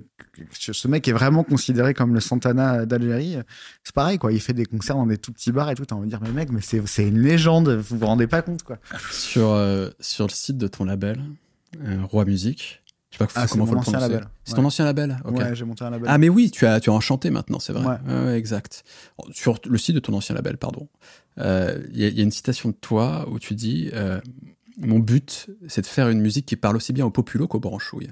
ce 0.58 0.88
mec 0.88 1.06
est 1.08 1.12
vraiment 1.12 1.44
considéré 1.44 1.94
comme 1.94 2.14
le 2.14 2.20
Santana 2.20 2.86
d'Algérie. 2.86 3.38
C'est 3.84 3.94
pareil 3.94 4.18
quoi 4.18 4.32
il 4.32 4.40
fait 4.40 4.52
des 4.52 4.66
concerts 4.66 4.96
dans 4.96 5.06
des 5.06 5.18
tout 5.18 5.32
petits 5.32 5.52
bars 5.52 5.70
et 5.70 5.74
tout 5.74 5.84
t'as 5.84 5.94
envie 5.94 6.06
de 6.06 6.10
dire 6.10 6.20
mais 6.22 6.30
mec 6.32 6.50
mais 6.50 6.60
c'est 6.60 6.84
c'est 6.86 7.06
une 7.06 7.20
légende 7.20 7.70
vous 7.70 7.98
vous 7.98 8.06
rendez 8.06 8.26
pas 8.26 8.42
compte 8.42 8.62
quoi. 8.62 8.78
Sur, 9.10 9.50
euh, 9.50 9.90
sur 10.00 10.26
le 10.26 10.32
site 10.32 10.58
de 10.58 10.66
ton 10.72 10.84
label, 10.84 11.20
euh, 11.84 12.02
Roi 12.04 12.24
Musique, 12.24 12.82
je 13.10 13.18
sais 13.18 13.24
pas 13.24 13.30
Ah, 13.34 13.46
c'est 13.46 13.52
comment 13.52 13.66
mon 13.66 13.72
le 13.72 13.78
ancien 13.78 13.92
prononcer. 13.92 14.12
label. 14.12 14.28
C'est 14.44 14.52
Ouais. 14.52 14.56
ton 14.60 14.64
ancien 14.66 14.84
label, 14.84 15.18
ok. 15.24 15.36
ouais 15.38 15.54
j'ai 15.54 15.64
monté 15.64 15.84
un 15.84 15.90
label 15.90 16.06
Ah 16.10 16.18
mais 16.18 16.28
oui, 16.28 16.50
tu 16.50 16.66
as 16.66 16.80
tu 16.80 16.90
as 16.90 16.92
enchanté 16.92 17.30
maintenant, 17.30 17.58
c'est 17.60 17.72
vrai. 17.72 17.98
Ouais. 18.06 18.36
Exact. 18.36 18.84
Sur 19.32 19.58
le 19.66 19.78
site 19.78 19.94
de 19.94 20.00
ton 20.00 20.12
ancien 20.14 20.34
label, 20.34 20.56
pardon, 20.56 20.88
euh, 21.38 21.82
il 21.92 22.00
y, 22.00 22.04
a- 22.04 22.08
il 22.08 22.16
y 22.16 22.20
a 22.20 22.24
une 22.24 22.30
citation 22.30 22.70
de 22.70 22.74
toi 22.74 23.26
où 23.30 23.38
tu 23.38 23.54
dis 23.54 23.90
euh, 23.94 24.20
mon 24.78 24.98
but, 24.98 25.46
c'est 25.68 25.82
de 25.82 25.86
faire 25.86 26.08
une 26.08 26.20
musique 26.20 26.46
qui 26.46 26.56
parle 26.56 26.76
aussi 26.76 26.92
bien 26.92 27.04
aux 27.06 27.10
populos 27.10 27.46
qu'aux 27.48 27.60
branchouilles. 27.60 28.10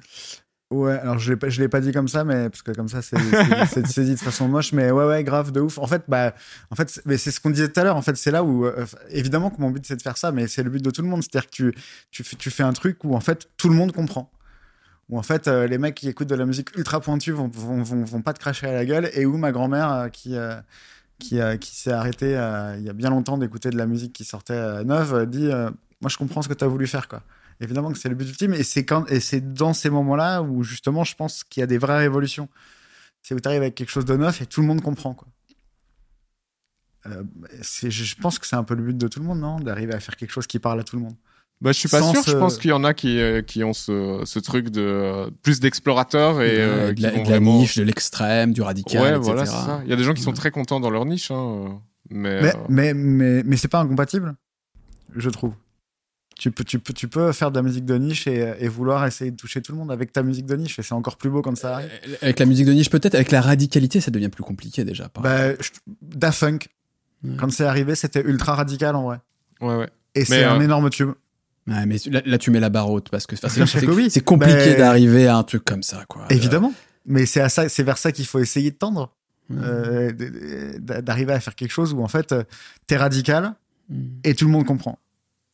Ouais, 0.71 0.93
alors 1.01 1.19
je 1.19 1.33
l'ai 1.33 1.51
l'ai 1.59 1.69
pas 1.69 1.81
dit 1.81 1.91
comme 1.91 2.07
ça, 2.07 2.23
mais 2.23 2.49
parce 2.49 2.63
que 2.63 2.71
comme 2.71 2.87
ça 2.87 3.03
c'est 3.03 3.17
dit 3.17 4.11
de 4.15 4.17
façon 4.21 4.47
moche, 4.47 4.73
mais 4.73 4.93
ouais 4.93 5.05
ouais 5.05 5.25
grave 5.25 5.51
de 5.51 5.61
ouf. 5.61 5.79
En 5.79 5.89
fait 5.89 6.05
bah 6.07 6.33
en 6.71 6.77
fait 6.77 6.89
c'est- 6.89 7.31
ce 7.33 7.41
qu'on 7.41 7.51
disait 7.51 7.69
tout 7.69 7.81
à 7.81 7.83
l'heure. 7.85 7.97
En 7.97 8.03
fait 8.03 8.17
c'est 8.17 8.31
là 8.31 8.45
où 8.45 8.65
euh, 8.65 8.87
évidemment 9.09 9.51
que 9.51 9.61
mon 9.61 9.71
but 9.73 9.85
c'est 9.85 9.97
de 9.97 10.03
faire 10.03 10.17
ça, 10.17 10.31
mais 10.31 10.47
c'est 10.47 10.63
le 10.63 10.71
but 10.71 10.81
de 10.85 10.91
tout 10.93 11.03
le 11.03 11.09
monde. 11.09 11.23
C'est-à-dire 11.25 11.51
que 11.51 11.57
tu 11.57 11.75
tu 12.13 12.23
tu 12.37 12.51
fais 12.51 12.63
un 12.63 12.73
truc 12.73 13.03
où 13.03 13.17
en 13.17 13.21
fait 13.21 13.49
tout 13.57 13.69
le 13.69 13.75
monde 13.75 13.91
comprend. 13.93 14.31
Où 15.09 15.19
en 15.19 15.23
fait 15.25 15.49
euh, 15.49 15.67
les 15.67 15.77
mecs 15.79 15.97
qui 15.97 16.09
écoutent 16.09 16.29
de 16.29 16.37
la 16.37 16.47
musique 16.47 16.77
ultra 16.77 17.01
pointue 17.01 17.33
vont 17.33 17.49
vont 17.53 17.83
vont, 17.83 18.05
vont 18.05 18.23
pas 18.23 18.33
te 18.33 18.39
cracher 18.39 18.69
à 18.69 18.73
la 18.73 18.85
gueule 18.85 19.11
et 19.15 19.27
où 19.27 19.37
ma 19.39 19.51
grand-mère 19.51 19.91
euh, 19.93 20.09
qui 20.09 20.37
qui 21.19 21.41
qui 21.61 21.77
s'est 21.77 21.91
arrêtée 21.93 22.31
il 22.79 22.85
y 22.85 22.89
a 22.89 22.93
bien 22.93 23.11
longtemps 23.11 23.39
d'écouter 23.39 23.71
de 23.71 23.77
la 23.77 23.87
musique 23.87 24.13
qui 24.13 24.25
sortait 24.25 24.85
neuve 24.85 25.27
dit 25.27 25.49
moi 26.01 26.09
je 26.09 26.17
comprends 26.17 26.43
ce 26.43 26.49
que 26.49 26.55
tu 26.55 26.63
as 26.65 26.69
voulu 26.69 26.87
faire 26.87 27.09
quoi. 27.09 27.23
Évidemment 27.61 27.93
que 27.93 27.99
c'est 27.99 28.09
le 28.09 28.15
but 28.15 28.29
ultime 28.29 28.55
et 28.55 28.63
c'est 28.63 28.85
quand 28.87 29.07
et 29.11 29.21
c'est 29.21 29.53
dans 29.53 29.75
ces 29.75 29.91
moments-là 29.91 30.41
où 30.43 30.63
justement 30.63 31.05
je 31.05 31.15
pense 31.15 31.45
qu'il 31.45 31.61
y 31.61 31.65
a 31.65 31.67
des 31.67 31.79
vraies 31.79 31.99
révolutions. 31.99 32.49
C'est 33.23 33.35
où 33.35 33.41
tu 33.41 33.49
arrives 33.49 33.61
avec 33.61 33.75
quelque 33.75 33.91
chose 33.91 34.07
de 34.07 34.17
neuf 34.17 34.41
et 34.41 34.47
tout 34.47 34.63
le 34.63 34.67
monde 34.67 34.81
comprend 34.81 35.13
quoi. 35.15 35.29
Euh, 37.07 37.23
c'est- 37.63 37.91
je 37.91 38.15
pense 38.17 38.39
que 38.39 38.47
c'est 38.47 38.57
un 38.57 38.65
peu 38.65 38.75
le 38.75 38.83
but 38.83 38.97
de 38.97 39.09
tout 39.09 39.21
le 39.21 39.25
monde, 39.27 39.41
non 39.41 39.59
D'arriver 39.61 39.95
à 39.95 40.01
faire 40.01 40.17
quelque 40.17 40.31
chose 40.33 40.47
qui 40.47 40.59
parle 40.59 40.81
à 40.81 40.85
tout 40.85 40.97
le 40.97 41.03
monde. 41.03 41.15
Bah, 41.63 41.73
je 41.73 41.79
suis 41.79 41.89
pas 41.91 42.01
Sans 42.01 42.13
sûr. 42.13 42.25
ce- 42.25 42.31
Je 42.31 42.37
pense 42.37 42.57
qu'il 42.57 42.71
y 42.71 42.73
en 42.73 42.85
a 42.85 42.95
qui, 42.95 43.19
euh, 43.21 43.43
qui 43.43 43.63
ont 43.65 43.75
ce, 43.75 44.23
ce 44.25 44.39
truc 44.39 44.71
de 44.71 44.81
euh, 44.81 45.31
plus 45.43 45.61
d'explorateurs 45.61 46.41
et 46.41 46.59
euh, 46.59 46.93
de 46.95 47.03
la, 47.03 47.11
vont 47.11 47.17
de 47.19 47.23
la 47.25 47.31
vraiment- 47.33 47.59
niche, 47.59 47.77
de 47.77 47.83
l'extrême, 47.83 48.55
du 48.55 48.63
radical, 48.63 49.03
Ouais, 49.03 49.09
etc. 49.11 49.21
voilà, 49.23 49.45
c'est 49.47 49.53
ça. 49.53 49.81
Il 49.85 49.91
y 49.91 49.93
a 49.93 49.97
des 49.97 50.05
gens 50.05 50.15
qui 50.15 50.23
sont 50.23 50.31
Ouais. 50.31 50.37
très 50.37 50.51
contents 50.51 50.81
dans 50.81 50.89
leur 50.89 51.05
niche, 51.05 51.31
hein, 51.31 51.81
mais, 52.09 52.41
Mais, 52.43 52.57
euh, 52.57 52.59
mais, 52.71 52.95
mais, 52.95 53.43
mais 53.45 53.57
c'est 53.59 53.69
pas 53.69 53.81
incompatible, 53.81 54.35
je 55.15 55.29
trouve. 55.29 55.53
Tu 56.41 56.51
peux, 56.51 56.65
tu, 56.65 56.79
peux, 56.79 56.95
tu 56.95 57.07
peux 57.07 57.33
faire 57.33 57.51
de 57.51 57.57
la 57.57 57.63
musique 57.63 57.85
de 57.85 57.97
niche 57.99 58.27
et, 58.27 58.55
et 58.61 58.67
vouloir 58.69 59.05
essayer 59.05 59.31
de 59.31 59.37
toucher 59.37 59.61
tout 59.61 59.73
le 59.73 59.79
monde 59.79 59.93
avec 59.93 60.11
ta 60.11 60.23
musique 60.23 60.47
de 60.47 60.57
niche, 60.57 60.79
et 60.79 60.83
c'est 60.83 60.95
encore 60.95 61.19
plus 61.19 61.29
beau 61.29 61.43
quand 61.43 61.55
ça 61.55 61.75
arrive. 61.75 61.91
Euh, 62.09 62.17
Avec 62.23 62.39
la 62.39 62.47
musique 62.47 62.65
de 62.65 62.73
niche, 62.73 62.89
peut-être. 62.89 63.15
Avec 63.15 63.31
la 63.31 63.43
radicalité, 63.43 64.01
ça 64.01 64.11
devient 64.11 64.31
plus 64.31 64.43
compliqué 64.43 64.83
déjà. 64.87 65.11
par- 65.11 65.23
Bah, 65.23 65.53
je- 65.55 66.39
Punk, 66.41 66.69
Ouais. 67.23 67.37
quand 67.39 67.53
c'est 67.53 67.65
arrivé, 67.67 67.95
c'était 67.95 68.23
ultra 68.23 68.55
radical 68.55 68.97
en 68.97 69.03
vrai. 69.03 69.19
ouais, 69.61 69.77
ouais. 69.77 69.89
Et 70.15 70.25
c'est 70.25 70.43
euh, 70.45 70.53
un 70.53 70.61
énorme 70.63 70.89
tube. 70.89 71.11
Ouais, 71.69 71.85
mais 71.85 71.97
là, 72.07 72.23
là, 72.25 72.39
tu 72.39 72.51
mets 72.51 72.59
la 72.61 72.71
barre 72.71 72.91
haute 72.91 73.11
parce 73.11 73.27
que 73.27 73.37
c'est 74.09 74.25
compliqué 74.25 74.55
Mais- 74.71 74.77
d'arriver 74.77 75.27
à 75.27 75.37
un 75.37 75.43
truc 75.43 75.63
comme 75.65 75.83
ça, 75.83 76.05
quoi. 76.09 76.25
Évidemment. 76.31 76.73
Mais 77.05 77.27
c'est 77.27 77.43
à 77.43 77.51
ça, 77.51 77.69
c'est 77.69 77.83
vers 77.83 77.99
ça 77.99 78.13
qu'il 78.13 78.25
faut 78.27 78.39
essayer 78.39 78.71
de 78.71 78.77
tendre. 78.77 79.13
Euh, 79.53 80.11
Euh, 80.21 80.79
d'arriver 81.03 81.33
à 81.35 81.41
faire 81.41 81.55
quelque 81.57 81.73
chose 81.73 81.93
où 81.93 82.03
en 82.03 82.09
fait 82.09 82.31
euh, 82.33 82.45
t'es 82.87 82.97
radical 82.97 83.55
mm. 83.89 83.95
et 84.25 84.35
tout 84.35 84.45
le 84.47 84.53
monde 84.53 84.65
comprend. 84.65 84.99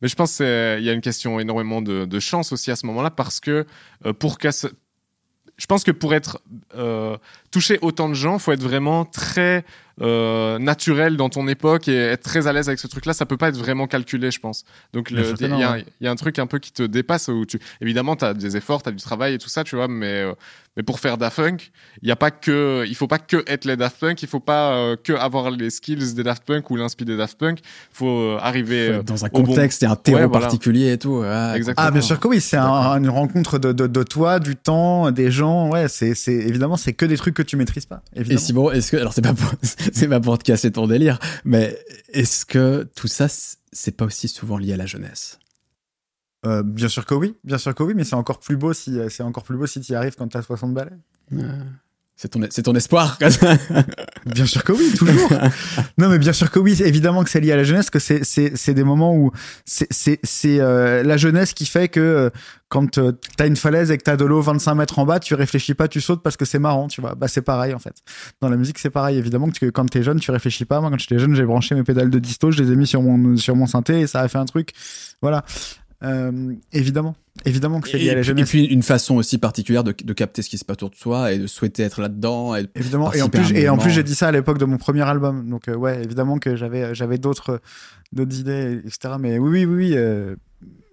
Mais 0.03 0.09
je 0.09 0.15
pense 0.15 0.37
qu'il 0.37 0.47
y 0.47 0.91
a 0.91 0.93
une 0.93 1.01
question 1.01 1.41
énormément 1.41 1.81
de, 1.83 2.05
de 2.05 2.21
chance 2.21 2.53
aussi 2.53 2.71
à 2.71 2.77
ce 2.77 2.87
moment-là 2.87 3.11
parce 3.11 3.41
que 3.41 3.67
euh, 4.05 4.13
pour 4.13 4.39
casser. 4.39 4.69
Je 5.57 5.67
pense 5.67 5.85
que 5.85 5.91
pour 5.91 6.13
être 6.13 6.43
euh, 6.75 7.17
toucher 7.57 7.79
autant 7.81 8.09
de 8.11 8.15
gens, 8.15 8.39
faut 8.39 8.53
être 8.53 8.63
vraiment 8.63 9.07
très 9.07 9.65
euh, 10.03 10.59
naturel 10.59 11.17
dans 11.17 11.31
ton 11.31 11.49
époque 11.49 11.89
et 11.89 11.97
être 11.97 12.23
très 12.23 12.47
à 12.47 12.53
l'aise 12.53 12.69
avec 12.69 12.79
ce 12.79 12.87
truc-là. 12.87 13.15
Ça 13.15 13.25
peut 13.25 13.39
pas 13.39 13.49
être 13.49 13.57
vraiment 13.57 13.87
calculé, 13.87 14.31
je 14.31 14.41
pense. 14.41 14.65
Donc 14.93 15.11
il 15.11 15.17
y, 15.19 15.23
ouais. 15.23 15.85
y 16.03 16.07
a 16.07 16.11
un 16.11 16.17
truc 16.17 16.39
un 16.39 16.47
peu 16.47 16.59
qui 16.59 16.71
te 16.71 16.83
dépasse 16.83 17.29
où 17.29 17.47
tu 17.47 17.59
évidemment 17.81 18.15
t'as 18.15 18.35
des 18.35 18.59
efforts, 18.59 18.83
t'as 18.83 18.91
du 18.91 19.03
travail 19.03 19.33
et 19.35 19.39
tout 19.39 19.49
ça, 19.49 19.65
tu 19.65 19.75
vois. 19.75 19.89
Mais 19.89 20.07
euh, 20.23 20.35
mais 20.77 20.83
pour 20.83 21.01
faire 21.01 21.17
Daft 21.17 21.37
Punk, 21.39 21.71
il 22.03 22.09
y 22.09 22.13
a 22.13 22.17
pas 22.17 22.31
que 22.31 22.85
il 22.87 22.95
faut 22.95 23.07
pas 23.07 23.19
que 23.19 23.43
être 23.47 23.65
les 23.65 23.79
Daft 23.79 23.99
Punk, 23.99 24.23
il 24.23 24.29
faut 24.29 24.41
pas 24.41 24.75
euh, 24.75 24.97
que 25.03 25.15
avoir 25.15 25.51
les 25.51 25.71
skills 25.71 26.13
des 26.13 26.23
Daft 26.23 26.45
Punk 26.45 26.71
ou 26.71 26.77
l'inspi 26.77 27.07
des 27.07 27.17
Daft 27.17 27.39
Punk. 27.39 27.61
Faut 27.91 28.37
arriver 28.39 29.01
dans 29.03 29.25
un 29.25 29.29
bon- 29.29 29.45
contexte 29.45 29.83
et 29.83 29.87
un 29.87 29.97
terreau 29.97 30.19
Ouais, 30.19 30.27
voilà. 30.27 30.41
particulier 30.45 30.93
et 30.93 30.99
tout. 30.99 31.21
ouais, 31.21 31.53
Exactement. 31.57 31.89
Ah 31.89 31.91
bien 31.91 32.03
sûr 32.03 32.21
que 32.21 32.29
oui, 32.29 32.43
c'est 32.43 32.59
un- 32.59 32.99
une 32.99 33.09
rencontre 33.09 33.59
de, 33.59 33.73
de, 33.73 33.87
de 33.87 34.03
toi, 34.03 34.39
du 34.41 34.57
temps, 34.57 35.11
des 35.11 35.31
gens. 35.31 35.71
Ouais, 35.71 35.89
c'est 35.89 36.15
c'est 36.15 36.35
évidemment 36.35 36.77
c'est 36.77 36.93
que 36.93 37.07
des 37.07 37.17
trucs 37.17 37.33
que 37.35 37.43
tu 37.47 37.57
maîtrises 37.57 37.87
pas. 37.87 38.03
Et 38.15 38.21
Évidemment. 38.21 38.41
Simon, 38.41 38.71
est-ce 38.71 38.91
que 38.91 38.97
alors 38.97 39.13
c'est 39.13 39.23
pas 39.23 39.35
pour, 39.35 39.53
c'est 39.63 40.09
pas 40.09 40.21
pour 40.21 40.39
te 40.39 40.45
casser 40.45 40.73
ton 40.73 40.87
délire, 40.87 41.19
mais 41.45 41.79
est-ce 42.13 42.45
que 42.45 42.89
tout 42.95 43.09
ça 43.09 43.27
c'est 43.73 43.97
pas 43.97 44.05
aussi 44.05 44.29
souvent 44.29 44.59
lié 44.59 44.73
à 44.73 44.77
la 44.77 44.87
jeunesse? 44.87 45.39
Euh, 46.45 46.63
bien 46.63 46.89
sûr 46.89 47.07
que 47.07 47.15
oui, 47.15 47.35
bien 47.45 47.59
sûr 47.59 47.75
que 47.75 47.83
oui, 47.83 47.95
mais 47.95 48.05
c'est 48.05 48.15
encore 48.15 48.39
plus 48.39 48.57
beau 48.57 48.73
si 48.73 48.99
c'est 49.09 49.23
encore 49.23 49.43
plus 49.43 49.57
beau 49.57 49.67
si 49.67 49.81
tu 49.81 49.93
y 49.93 49.95
arrives 49.95 50.15
quand 50.17 50.29
t'as 50.29 50.43
60 50.43 50.75
balais. 50.75 50.93
C'est 52.19 52.29
ton 52.29 52.41
c'est 52.49 52.63
ton 52.63 52.75
espoir. 52.75 53.19
Bien 54.27 54.47
sûr 54.47 54.65
que 54.65 54.73
oui, 54.73 54.95
toujours. 54.97 55.31
non, 55.99 56.09
mais 56.09 56.19
bien 56.19 56.33
sûr 56.33 56.51
que 56.51 56.59
oui, 56.59 56.75
évidemment 56.83 57.23
que 57.23 57.29
c'est 57.29 57.41
lié 57.41 57.53
à 57.53 57.57
la 57.57 57.63
jeunesse, 57.63 57.91
que 57.91 57.99
c'est 57.99 58.25
c'est 58.25 58.57
c'est 58.57 58.73
des 58.73 58.85
moments 58.85 59.15
où 59.15 59.33
c'est 59.67 59.87
c'est 59.91 60.19
c'est 60.23 60.59
euh, 60.59 61.03
la 61.03 61.19
jeunesse 61.19 61.53
qui 61.53 61.67
fait 61.67 61.89
que 61.89 62.01
euh, 62.01 62.31
quand 62.69 62.97
euh, 62.97 63.13
t'as 63.37 63.47
une 63.47 63.57
falaise 63.57 63.91
et 63.91 63.99
que 63.99 64.03
t'as 64.03 64.17
de 64.17 64.25
l'eau 64.25 64.41
25 64.41 64.75
mètres 64.75 64.99
en 64.99 65.05
bas, 65.05 65.21
tu 65.21 65.35
réfléchis 65.35 65.75
pas, 65.75 65.89
tu 65.89 66.01
sautes 66.01 66.23
parce 66.23 66.39
que 66.39 66.47
c'est 66.47 66.59
marrant, 66.59 66.89
tu 66.89 67.03
vois. 67.03 67.15
Bah 67.15 67.29
c'est 67.29 67.43
pareil 67.43 67.75
en 67.75 67.79
fait. 67.79 67.97
Dans 68.41 68.49
la 68.49 68.57
musique 68.57 68.79
c'est 68.79 68.91
pareil, 68.91 69.19
évidemment 69.19 69.51
que 69.51 69.67
quand 69.67 69.85
t'es 69.85 70.03
jeune, 70.03 70.19
tu 70.19 70.31
réfléchis 70.31 70.65
pas. 70.65 70.81
Moi 70.81 70.91
quand 70.91 70.99
j'étais 70.99 71.19
jeune, 71.19 71.35
j'ai 71.35 71.45
branché 71.45 71.75
mes 71.75 71.85
pédales 71.85 72.11
de 72.11 72.19
disto, 72.19 72.51
je 72.51 72.63
les 72.63 72.73
ai 72.73 72.77
mis 72.77 72.87
sur 72.87 73.03
mon 73.03 73.37
sur 73.37 73.55
mon 73.57 73.67
synthé 73.67 74.01
et 74.01 74.07
ça 74.07 74.23
a 74.23 74.29
fait 74.29 74.39
un 74.39 74.47
truc. 74.47 74.71
Voilà. 75.21 75.45
Euh, 76.03 76.53
évidemment, 76.73 77.17
évidemment 77.45 77.81
que 77.81 77.89
c'est 77.89 77.99
lié 77.99 78.07
Et, 78.07 78.11
à 78.11 78.15
la 78.15 78.21
et 78.21 78.45
puis 78.45 78.65
une 78.67 78.83
façon 78.83 79.17
aussi 79.17 79.39
particulière 79.39 79.83
de, 79.83 79.95
de 79.99 80.13
capter 80.13 80.43
ce 80.43 80.51
qui 80.51 80.59
se 80.59 80.65
passe 80.65 80.77
autour 80.77 80.91
de 80.91 80.97
soi 80.97 81.33
et 81.33 81.39
de 81.39 81.47
souhaiter 81.47 81.83
être 81.85 82.01
là-dedans. 82.01 82.55
Et... 82.55 82.67
Évidemment. 82.75 83.13
Et 83.13 83.23
en 83.23 83.29
plus, 83.29 83.53
et 83.53 83.69
en 83.69 83.79
plus, 83.79 83.91
j'ai 83.91 84.03
dit 84.03 84.15
ça 84.15 84.29
à 84.29 84.33
l'époque 84.33 84.59
de 84.59 84.67
mon 84.67 84.77
premier 84.77 85.03
album. 85.03 85.49
Donc, 85.49 85.69
euh, 85.69 85.75
ouais, 85.75 86.03
évidemment 86.05 86.39
que 86.39 86.55
j'avais, 86.55 86.95
j'avais 86.95 87.19
d'autres, 87.19 87.61
d'autres 88.13 88.39
idées, 88.39 88.83
etc. 88.85 89.15
Mais 89.19 89.39
oui, 89.39 89.65
oui, 89.65 89.75
oui, 89.75 89.93
euh, 89.97 90.37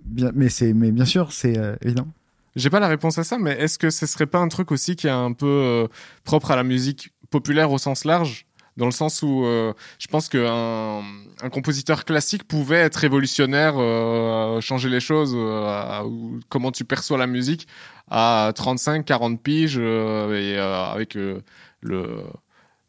bien, 0.05 0.31
mais 0.33 0.49
c'est, 0.49 0.73
mais 0.73 0.91
bien 0.91 1.05
sûr, 1.05 1.31
c'est 1.31 1.57
euh, 1.57 1.75
évident. 1.81 2.07
J'ai 2.55 2.69
pas 2.69 2.79
la 2.79 2.87
réponse 2.87 3.17
à 3.17 3.23
ça, 3.23 3.37
mais 3.39 3.51
est-ce 3.51 3.79
que 3.79 3.89
ce 3.89 4.05
serait 4.05 4.27
pas 4.27 4.39
un 4.39 4.47
truc 4.47 4.71
aussi 4.71 4.95
qui 4.95 5.07
est 5.07 5.11
un 5.11 5.33
peu 5.33 5.47
euh, 5.47 5.87
propre 6.23 6.51
à 6.51 6.55
la 6.55 6.63
musique 6.63 7.11
populaire 7.31 7.71
au 7.71 7.77
sens 7.77 8.05
large? 8.05 8.45
Dans 8.77 8.85
le 8.85 8.91
sens 8.91 9.21
où 9.21 9.45
euh, 9.45 9.73
je 9.99 10.07
pense 10.07 10.29
qu'un 10.29 11.01
un 11.41 11.49
compositeur 11.49 12.05
classique 12.05 12.47
pouvait 12.47 12.77
être 12.77 12.95
révolutionnaire, 12.95 13.75
euh, 13.77 14.61
changer 14.61 14.89
les 14.89 14.99
choses, 14.99 15.33
euh, 15.35 16.03
comment 16.49 16.71
tu 16.71 16.85
perçois 16.85 17.17
la 17.17 17.27
musique 17.27 17.67
à 18.09 18.51
35, 18.55 19.05
40 19.05 19.41
piges, 19.41 19.77
et 19.77 20.57
avec 20.57 21.15
le, 21.15 22.23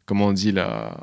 comment 0.05 0.27
on 0.27 0.33
dit, 0.33 0.51
la, 0.51 0.95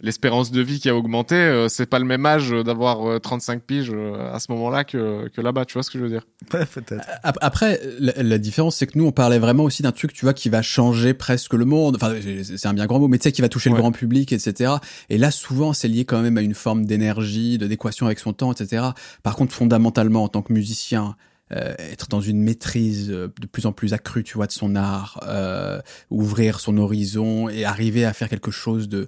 l'espérance 0.00 0.50
de 0.50 0.60
vie 0.60 0.78
qui 0.78 0.88
a 0.88 0.94
augmenté, 0.96 1.34
euh, 1.34 1.68
c'est 1.68 1.86
pas 1.86 1.98
le 1.98 2.04
même 2.04 2.26
âge 2.26 2.50
d'avoir 2.50 3.08
euh, 3.08 3.18
35 3.18 3.62
piges 3.62 3.90
euh, 3.94 4.32
à 4.32 4.38
ce 4.40 4.52
moment-là 4.52 4.84
que, 4.84 5.28
que 5.28 5.40
là-bas, 5.40 5.64
tu 5.64 5.74
vois 5.74 5.82
ce 5.82 5.90
que 5.90 5.98
je 5.98 6.04
veux 6.04 6.10
dire? 6.10 6.26
Ouais, 6.52 6.66
peut-être. 6.66 7.02
Ap- 7.22 7.38
Après, 7.40 7.80
la, 7.98 8.12
la 8.22 8.38
différence, 8.38 8.76
c'est 8.76 8.86
que 8.86 8.98
nous, 8.98 9.06
on 9.06 9.12
parlait 9.12 9.38
vraiment 9.38 9.64
aussi 9.64 9.82
d'un 9.82 9.92
truc, 9.92 10.12
tu 10.12 10.24
vois, 10.26 10.34
qui 10.34 10.48
va 10.50 10.60
changer 10.62 11.14
presque 11.14 11.54
le 11.54 11.64
monde. 11.64 11.96
Enfin, 11.96 12.14
c'est 12.44 12.66
un 12.66 12.74
bien 12.74 12.86
grand 12.86 12.98
mot, 13.00 13.08
mais 13.08 13.18
tu 13.18 13.24
sais, 13.24 13.32
qui 13.32 13.40
va 13.42 13.48
toucher 13.48 13.70
Ouais. 13.70 13.76
le 13.76 13.80
grand 13.80 13.92
public, 13.92 14.32
etc. 14.32 14.74
Et 15.08 15.18
là, 15.18 15.30
souvent, 15.30 15.72
c'est 15.72 15.88
lié 15.88 16.04
quand 16.04 16.20
même 16.20 16.36
à 16.38 16.42
une 16.42 16.54
forme 16.54 16.84
d'énergie, 16.84 17.58
de 17.58 17.66
d'équation 17.66 18.06
avec 18.06 18.18
son 18.18 18.32
temps, 18.32 18.52
etc. 18.52 18.84
Par 19.22 19.34
contre, 19.34 19.54
fondamentalement, 19.54 20.24
en 20.24 20.28
tant 20.28 20.42
que 20.42 20.52
musicien, 20.52 21.16
euh, 21.52 21.74
être 21.78 22.08
dans 22.08 22.20
une 22.20 22.42
maîtrise 22.42 23.08
euh, 23.10 23.28
de 23.40 23.46
plus 23.46 23.66
en 23.66 23.72
plus 23.72 23.92
accrue, 23.94 24.24
tu 24.24 24.34
vois, 24.34 24.46
de 24.48 24.52
son 24.52 24.74
art, 24.74 25.20
euh, 25.28 25.80
ouvrir 26.10 26.58
son 26.58 26.76
horizon 26.76 27.48
et 27.48 27.64
arriver 27.64 28.04
à 28.04 28.12
faire 28.12 28.28
quelque 28.28 28.50
chose 28.50 28.88
de 28.88 29.06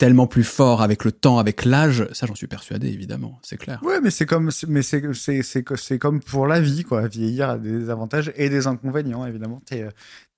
tellement 0.00 0.26
plus 0.26 0.44
fort 0.44 0.80
avec 0.80 1.04
le 1.04 1.12
temps, 1.12 1.38
avec 1.38 1.66
l'âge, 1.66 2.08
ça, 2.12 2.26
j'en 2.26 2.34
suis 2.34 2.46
persuadé, 2.46 2.88
évidemment, 2.88 3.38
c'est 3.42 3.58
clair. 3.58 3.82
Ouais, 3.84 4.00
mais 4.00 4.10
c'est 4.10 4.24
comme, 4.24 4.50
mais 4.66 4.80
c'est, 4.80 5.12
c'est, 5.12 5.42
c'est, 5.42 5.62
c'est 5.76 5.98
comme 5.98 6.20
pour 6.20 6.46
la 6.46 6.58
vie, 6.58 6.84
quoi. 6.84 7.06
Vieillir 7.06 7.50
a 7.50 7.58
des 7.58 7.90
avantages 7.90 8.32
et 8.34 8.48
des 8.48 8.66
inconvénients, 8.66 9.26
évidemment. 9.26 9.60
T'es, 9.66 9.86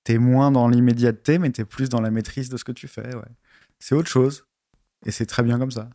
t'es 0.02 0.18
moins 0.18 0.50
dans 0.50 0.66
l'immédiateté, 0.66 1.38
mais 1.38 1.50
t'es 1.50 1.64
plus 1.64 1.88
dans 1.88 2.00
la 2.00 2.10
maîtrise 2.10 2.48
de 2.48 2.56
ce 2.56 2.64
que 2.64 2.72
tu 2.72 2.88
fais, 2.88 3.14
ouais. 3.14 3.30
C'est 3.78 3.94
autre 3.94 4.08
chose. 4.08 4.46
Et 5.06 5.12
c'est 5.12 5.26
très 5.26 5.44
bien 5.44 5.60
comme 5.60 5.70
ça. 5.70 5.88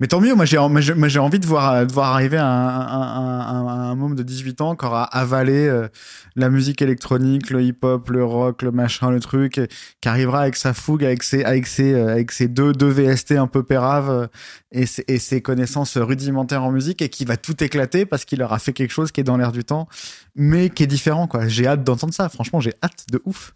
Mais 0.00 0.08
tant 0.08 0.20
mieux, 0.20 0.34
moi 0.34 0.44
j'ai, 0.44 0.58
envie 0.58 1.38
de 1.38 1.46
voir, 1.46 1.86
de 1.86 1.92
voir 1.92 2.12
arriver 2.12 2.38
un, 2.38 2.44
un, 2.44 3.40
un, 3.40 3.66
un, 3.68 3.94
môme 3.94 4.16
de 4.16 4.24
18 4.24 4.60
ans 4.60 4.74
qui 4.74 4.84
aura 4.84 5.04
avalé 5.04 5.68
euh, 5.68 5.86
la 6.34 6.50
musique 6.50 6.82
électronique, 6.82 7.50
le 7.50 7.62
hip-hop, 7.62 8.08
le 8.10 8.24
rock, 8.24 8.62
le 8.62 8.72
machin, 8.72 9.10
le 9.10 9.20
truc, 9.20 9.58
et 9.58 9.68
qui 10.00 10.08
arrivera 10.08 10.40
avec 10.40 10.56
sa 10.56 10.74
fougue, 10.74 11.04
avec 11.04 11.22
ses, 11.22 11.44
avec 11.44 11.66
ses, 11.66 11.92
euh, 11.92 12.10
avec 12.10 12.32
ses 12.32 12.48
deux, 12.48 12.72
deux 12.72 12.88
VST 12.88 13.32
un 13.32 13.46
peu 13.46 13.62
péraves 13.62 14.10
euh, 14.10 14.26
et, 14.72 14.86
ses, 14.86 15.04
et 15.06 15.18
ses 15.18 15.40
connaissances 15.40 15.96
rudimentaires 15.96 16.64
en 16.64 16.72
musique 16.72 17.00
et 17.00 17.08
qui 17.08 17.24
va 17.24 17.36
tout 17.36 17.62
éclater 17.62 18.04
parce 18.04 18.24
qu'il 18.24 18.42
aura 18.42 18.58
fait 18.58 18.72
quelque 18.72 18.92
chose 18.92 19.12
qui 19.12 19.20
est 19.20 19.24
dans 19.24 19.36
l'air 19.36 19.52
du 19.52 19.62
temps, 19.62 19.88
mais 20.34 20.68
qui 20.68 20.82
est 20.82 20.88
différent, 20.88 21.28
quoi. 21.28 21.46
J'ai 21.46 21.66
hâte 21.68 21.84
d'entendre 21.84 22.14
ça. 22.14 22.28
Franchement, 22.28 22.60
j'ai 22.60 22.72
hâte 22.82 23.06
de 23.12 23.22
ouf. 23.24 23.54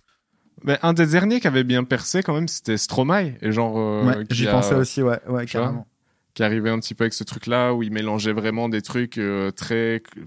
Mais 0.65 0.79
un 0.83 0.93
des 0.93 1.07
derniers 1.07 1.41
qui 1.41 1.47
avait 1.47 1.65
bien 1.65 1.85
percé 1.85 2.23
quand 2.23 2.35
même, 2.35 2.49
c'était 2.49 2.77
Stromae. 2.77 3.35
Et 3.43 3.53
genre, 3.53 3.79
euh, 3.79 4.05
ouais, 4.05 4.27
qui 4.27 4.37
j'y 4.37 4.47
pensais 4.47 4.75
aussi, 4.75 5.03
ouais, 5.03 5.11
ouais, 5.11 5.21
vois, 5.27 5.45
carrément. 5.45 5.87
Qui 6.37 6.43
arrivait 6.45 6.69
un 6.69 6.79
petit 6.79 6.95
peu 6.95 7.05
avec 7.05 7.15
ce 7.15 7.25
truc-là 7.25 7.73
où 7.73 7.83
il 7.83 7.91
mélangeait 7.91 8.33
vraiment 8.35 8.69
des 8.69 8.83
trucs 8.83 9.17
euh, 9.17 9.51
très 9.51 9.97
cl- 9.97 10.27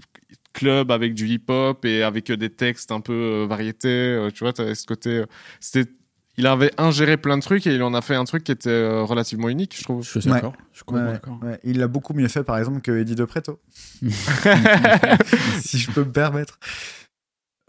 club 0.52 0.90
avec 0.90 1.14
du 1.14 1.28
hip-hop 1.28 1.84
et 1.84 2.02
avec 2.02 2.30
euh, 2.30 2.36
des 2.36 2.50
textes 2.50 2.90
un 2.90 3.00
peu 3.00 3.12
euh, 3.12 3.46
variétés. 3.48 3.88
euh, 3.88 4.30
tu 4.30 4.42
vois, 4.42 4.52
t'avais 4.52 4.74
ce 4.74 4.84
côté. 4.86 5.10
euh, 5.10 5.26
c'était, 5.60 5.88
il 6.36 6.48
avait 6.48 6.72
ingéré 6.78 7.16
plein 7.16 7.36
de 7.36 7.42
trucs 7.42 7.64
et 7.68 7.74
il 7.76 7.82
en 7.84 7.94
a 7.94 8.00
fait 8.02 8.16
un 8.16 8.24
truc 8.24 8.42
qui 8.42 8.50
était 8.50 8.70
euh, 8.70 9.04
relativement 9.04 9.48
unique, 9.48 9.76
je 9.78 9.84
trouve. 9.84 10.02
Je 10.04 10.18
suis 10.18 10.28
d'accord. 10.30 10.54
Je 10.72 10.78
suis 10.78 10.84
complètement 10.84 11.10
Ouais, 11.10 11.14
d'accord. 11.14 11.38
ouais. 11.44 11.60
Il 11.62 11.78
l'a 11.78 11.86
beaucoup 11.86 12.12
mieux 12.14 12.26
fait, 12.28 12.42
par 12.42 12.58
exemple, 12.58 12.80
que 12.80 12.90
Eddie 12.98 13.14
De 13.14 13.24
Preto. 13.24 13.60
si 15.60 15.78
je 15.78 15.90
peux 15.92 16.04
me 16.04 16.10
permettre. 16.12 16.58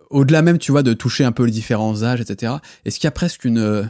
au-delà 0.09 0.41
même, 0.41 0.57
tu 0.57 0.71
vois, 0.71 0.83
de 0.83 0.93
toucher 0.93 1.23
un 1.25 1.31
peu 1.31 1.43
les 1.45 1.51
différents 1.51 2.03
âges, 2.03 2.21
etc. 2.21 2.53
Est-ce 2.85 2.99
qu'il 2.99 3.05
y 3.05 3.09
a 3.09 3.11
presque 3.11 3.45
une, 3.45 3.59
euh, 3.59 3.83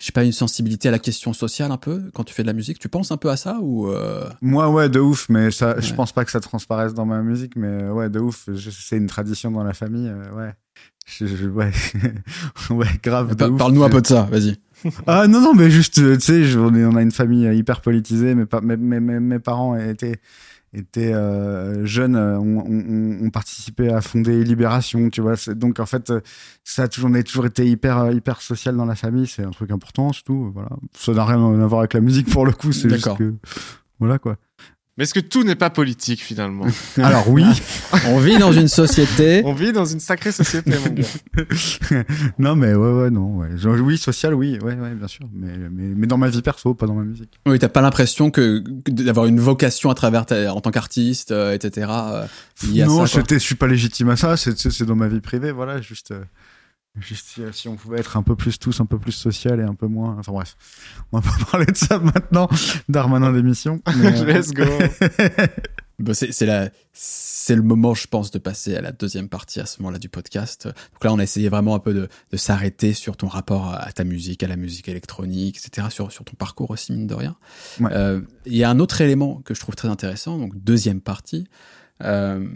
je 0.00 0.06
sais 0.06 0.12
pas, 0.12 0.24
une 0.24 0.32
sensibilité 0.32 0.88
à 0.88 0.90
la 0.90 0.98
question 0.98 1.32
sociale 1.32 1.70
un 1.70 1.76
peu 1.76 2.10
quand 2.14 2.24
tu 2.24 2.34
fais 2.34 2.42
de 2.42 2.46
la 2.48 2.52
musique 2.54 2.78
Tu 2.80 2.88
penses 2.88 3.12
un 3.12 3.16
peu 3.18 3.30
à 3.30 3.36
ça 3.36 3.58
ou 3.60 3.86
euh, 3.88 4.28
Moi, 4.40 4.68
ouais, 4.70 4.88
de 4.88 4.98
ouf, 4.98 5.28
mais 5.28 5.50
ça, 5.50 5.76
je 5.78 5.90
Ouais. 5.90 5.96
pense 5.96 6.10
pas 6.12 6.24
que 6.24 6.30
ça 6.30 6.40
transparaisse 6.40 6.94
dans 6.94 7.06
ma 7.06 7.20
musique, 7.22 7.54
mais 7.54 7.68
euh, 7.68 7.92
ouais, 7.92 8.08
de 8.10 8.18
ouf. 8.18 8.48
Je- 8.52 8.70
C'est 8.70 8.96
une 8.96 9.06
tradition 9.06 9.50
dans 9.52 9.62
la 9.62 9.74
famille, 9.74 10.08
euh, 10.08 10.32
ouais. 10.34 10.52
Je, 11.06 11.26
je- 11.26 11.48
ouais, 11.48 11.70
ouais, 12.70 12.86
grave. 13.02 13.32
ouf. 13.32 13.58
Parle-nous 13.58 13.84
un 13.84 13.88
Je- 13.88 13.92
peu 13.92 14.00
de 14.00 14.06
ça, 14.06 14.22
vas-y. 14.30 14.56
Ah 15.06 15.26
non, 15.28 15.40
non, 15.42 15.54
mais 15.54 15.70
juste, 15.70 15.94
tu 15.94 16.20
sais, 16.20 16.44
je- 16.44 16.58
on, 16.58 16.96
a 16.96 17.02
une 17.02 17.10
famille 17.12 17.54
hyper 17.54 17.82
politisée. 17.82 18.34
Mes, 18.34 18.46
mes, 18.62 19.00
mes- 19.00 19.20
mes 19.20 19.38
parents 19.38 19.76
étaient, 19.76 20.18
étaient 20.72 21.12
euh, 21.12 21.84
jeunes, 21.84 22.14
euh, 22.16 22.38
ont, 22.38 22.64
ont, 22.64 23.26
ont 23.26 23.30
participé 23.30 23.88
à 23.92 24.00
fonder 24.00 24.44
Libération, 24.44 25.10
tu 25.10 25.20
vois. 25.20 25.36
c'est- 25.36 25.54
Donc 25.54 25.80
en 25.80 25.86
fait, 25.86 26.10
euh, 26.10 26.20
ça 26.64 26.84
a 26.84 26.88
toujours, 26.88 27.10
on 27.10 27.14
a 27.14 27.22
toujours 27.22 27.46
été 27.46 27.66
hyper, 27.68 27.98
euh, 27.98 28.12
hyper 28.12 28.40
social 28.40 28.76
dans 28.76 28.84
la 28.84 28.94
famille. 28.94 29.26
C'est 29.26 29.42
un 29.44 29.50
truc 29.50 29.70
important, 29.72 30.12
c'est 30.12 30.22
tout. 30.22 30.50
Voilà. 30.54 30.70
Ça 30.96 31.12
n'a 31.12 31.24
rien 31.24 31.38
à 31.60 31.66
voir 31.66 31.80
avec 31.80 31.94
la 31.94 32.00
musique 32.00 32.30
pour 32.30 32.46
le 32.46 32.52
coup. 32.52 32.70
C'est 32.72 32.88
juste 32.90 33.04
que, 33.16 33.34
voilà 33.98 34.18
quoi. 34.18 34.36
Mais 35.00 35.04
est-ce 35.04 35.14
que 35.14 35.20
tout 35.20 35.44
n'est 35.44 35.54
pas 35.54 35.70
politique 35.70 36.20
finalement 36.20 36.66
Alors 36.98 37.30
oui. 37.30 37.42
On 38.08 38.18
vit 38.18 38.36
dans 38.36 38.52
une 38.52 38.68
société. 38.68 39.40
On 39.46 39.54
vit 39.54 39.72
dans 39.72 39.86
une 39.86 39.98
sacrée 39.98 40.30
société, 40.30 40.72
mon 40.72 40.92
gars. 40.92 42.04
non 42.38 42.54
mais 42.54 42.74
ouais 42.74 42.92
ouais 42.92 43.08
non 43.08 43.38
ouais. 43.38 43.56
Genre, 43.56 43.76
oui 43.80 43.96
social 43.96 44.34
oui 44.34 44.58
ouais 44.62 44.74
ouais 44.74 44.94
bien 44.94 45.08
sûr 45.08 45.26
mais, 45.32 45.56
mais 45.56 45.94
mais 45.96 46.06
dans 46.06 46.18
ma 46.18 46.28
vie 46.28 46.42
perso 46.42 46.74
pas 46.74 46.84
dans 46.84 46.92
ma 46.92 47.04
musique. 47.04 47.40
Oui, 47.46 47.58
t'as 47.58 47.70
pas 47.70 47.80
l'impression 47.80 48.30
que 48.30 48.62
que 48.84 48.90
d'avoir 48.90 49.24
une 49.24 49.40
vocation 49.40 49.88
à 49.88 49.94
travers 49.94 50.26
ta, 50.26 50.52
en 50.52 50.60
tant 50.60 50.70
qu'artiste, 50.70 51.30
euh, 51.30 51.54
etc. 51.54 51.90
euh, 51.90 52.26
non 52.74 53.06
ça, 53.06 53.22
je 53.26 53.38
suis 53.38 53.54
pas 53.54 53.68
légitime 53.68 54.10
à 54.10 54.16
ça 54.16 54.36
c'est 54.36 54.82
dans 54.82 54.96
ma 54.96 55.08
vie 55.08 55.20
privée 55.20 55.50
voilà 55.50 55.80
juste 55.80 56.10
euh, 56.10 56.20
juste 56.20 56.26
si, 57.02 57.42
si 57.52 57.68
on 57.68 57.76
pouvait 57.76 58.00
être 58.00 58.16
un 58.16 58.22
peu 58.22 58.36
plus 58.36 58.58
tous 58.58 58.80
un 58.80 58.86
peu 58.86 58.98
plus 58.98 59.12
social 59.12 59.60
et 59.60 59.62
un 59.62 59.74
peu 59.74 59.86
moins 59.86 60.16
enfin 60.18 60.32
bref 60.32 60.56
on 61.12 61.18
va 61.20 61.30
pas 61.30 61.44
parler 61.50 61.66
de 61.66 61.76
ça 61.76 61.98
maintenant 61.98 62.48
Darmanin 62.88 63.32
d'émission. 63.34 63.80
mais, 63.96 64.20
euh, 64.20 64.24
Let's 64.24 64.52
go. 64.52 64.64
Bah, 66.00 66.14
c'est 66.14 66.32
c'est 66.32 66.46
la 66.46 66.70
c'est 66.94 67.54
le 67.54 67.60
moment 67.60 67.92
je 67.92 68.06
pense 68.06 68.30
de 68.30 68.38
passer 68.38 68.74
à 68.74 68.80
la 68.80 68.90
deuxième 68.90 69.28
partie 69.28 69.60
à 69.60 69.66
ce 69.66 69.82
moment-là 69.82 69.98
du 69.98 70.08
podcast 70.08 70.64
donc 70.64 71.04
là 71.04 71.12
on 71.12 71.18
a 71.18 71.22
essayé 71.22 71.50
vraiment 71.50 71.74
un 71.74 71.78
peu 71.78 71.92
de, 71.92 72.08
de 72.30 72.36
s'arrêter 72.38 72.94
sur 72.94 73.18
ton 73.18 73.26
rapport 73.26 73.74
à, 73.74 73.92
ta 73.92 74.04
musique 74.04 74.42
à 74.42 74.48
la 74.48 74.56
musique 74.56 74.88
électronique 74.88 75.58
etc 75.58 75.88
sur 75.90 76.10
sur 76.10 76.24
ton 76.24 76.32
parcours 76.36 76.70
aussi 76.70 76.92
mine 76.92 77.06
de 77.06 77.14
rien 77.14 77.36
Ouais. 77.80 77.92
Euh, 77.92 78.22
il 78.46 78.56
y 78.56 78.64
a 78.64 78.70
un 78.70 78.78
autre 78.78 79.02
élément 79.02 79.42
que 79.44 79.52
je 79.52 79.60
trouve 79.60 79.74
très 79.74 79.88
intéressant 79.88 80.38
donc 80.38 80.56
deuxième 80.56 81.02
partie 81.02 81.46
euh, 82.02 82.48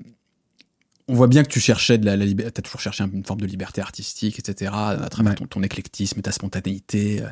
on 1.08 1.14
voit 1.14 1.26
bien 1.26 1.42
que 1.42 1.48
tu 1.48 1.60
cherchais 1.60 1.98
de 1.98 2.06
la, 2.06 2.16
la 2.16 2.24
liberté, 2.24 2.52
t'as 2.52 2.62
toujours 2.62 2.80
cherché 2.80 3.04
une 3.04 3.24
forme 3.24 3.40
de 3.40 3.46
liberté 3.46 3.80
artistique, 3.82 4.38
etc., 4.38 4.72
à 4.74 5.08
travers 5.10 5.32
Ouais. 5.32 5.36
ton, 5.36 5.46
ton 5.46 5.62
éclectisme, 5.62 6.20
ta 6.22 6.32
spontanéité. 6.32 7.22
euh, 7.22 7.28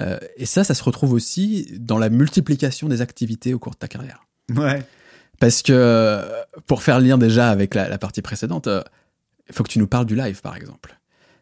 euh, 0.00 0.18
et 0.36 0.46
ça, 0.46 0.62
ça 0.64 0.74
se 0.74 0.82
retrouve 0.84 1.12
aussi 1.12 1.66
dans 1.80 1.98
la 1.98 2.08
multiplication 2.10 2.88
des 2.88 3.00
activités 3.00 3.54
au 3.54 3.58
cours 3.58 3.72
de 3.72 3.78
ta 3.78 3.88
carrière. 3.88 4.24
ouais. 4.56 4.82
Parce 5.40 5.62
que, 5.62 5.72
euh, 5.72 6.42
pour 6.66 6.82
faire 6.82 6.98
lien 7.00 7.16
déjà 7.16 7.50
avec 7.50 7.74
la, 7.76 7.88
la 7.88 7.98
partie 7.98 8.22
précédente, 8.22 8.66
euh, 8.66 8.82
il 9.48 9.54
faut 9.54 9.62
que 9.62 9.68
tu 9.70 9.78
nous 9.78 9.86
parles 9.86 10.06
du 10.06 10.16
live, 10.16 10.40
par 10.40 10.56
exemple. 10.56 10.98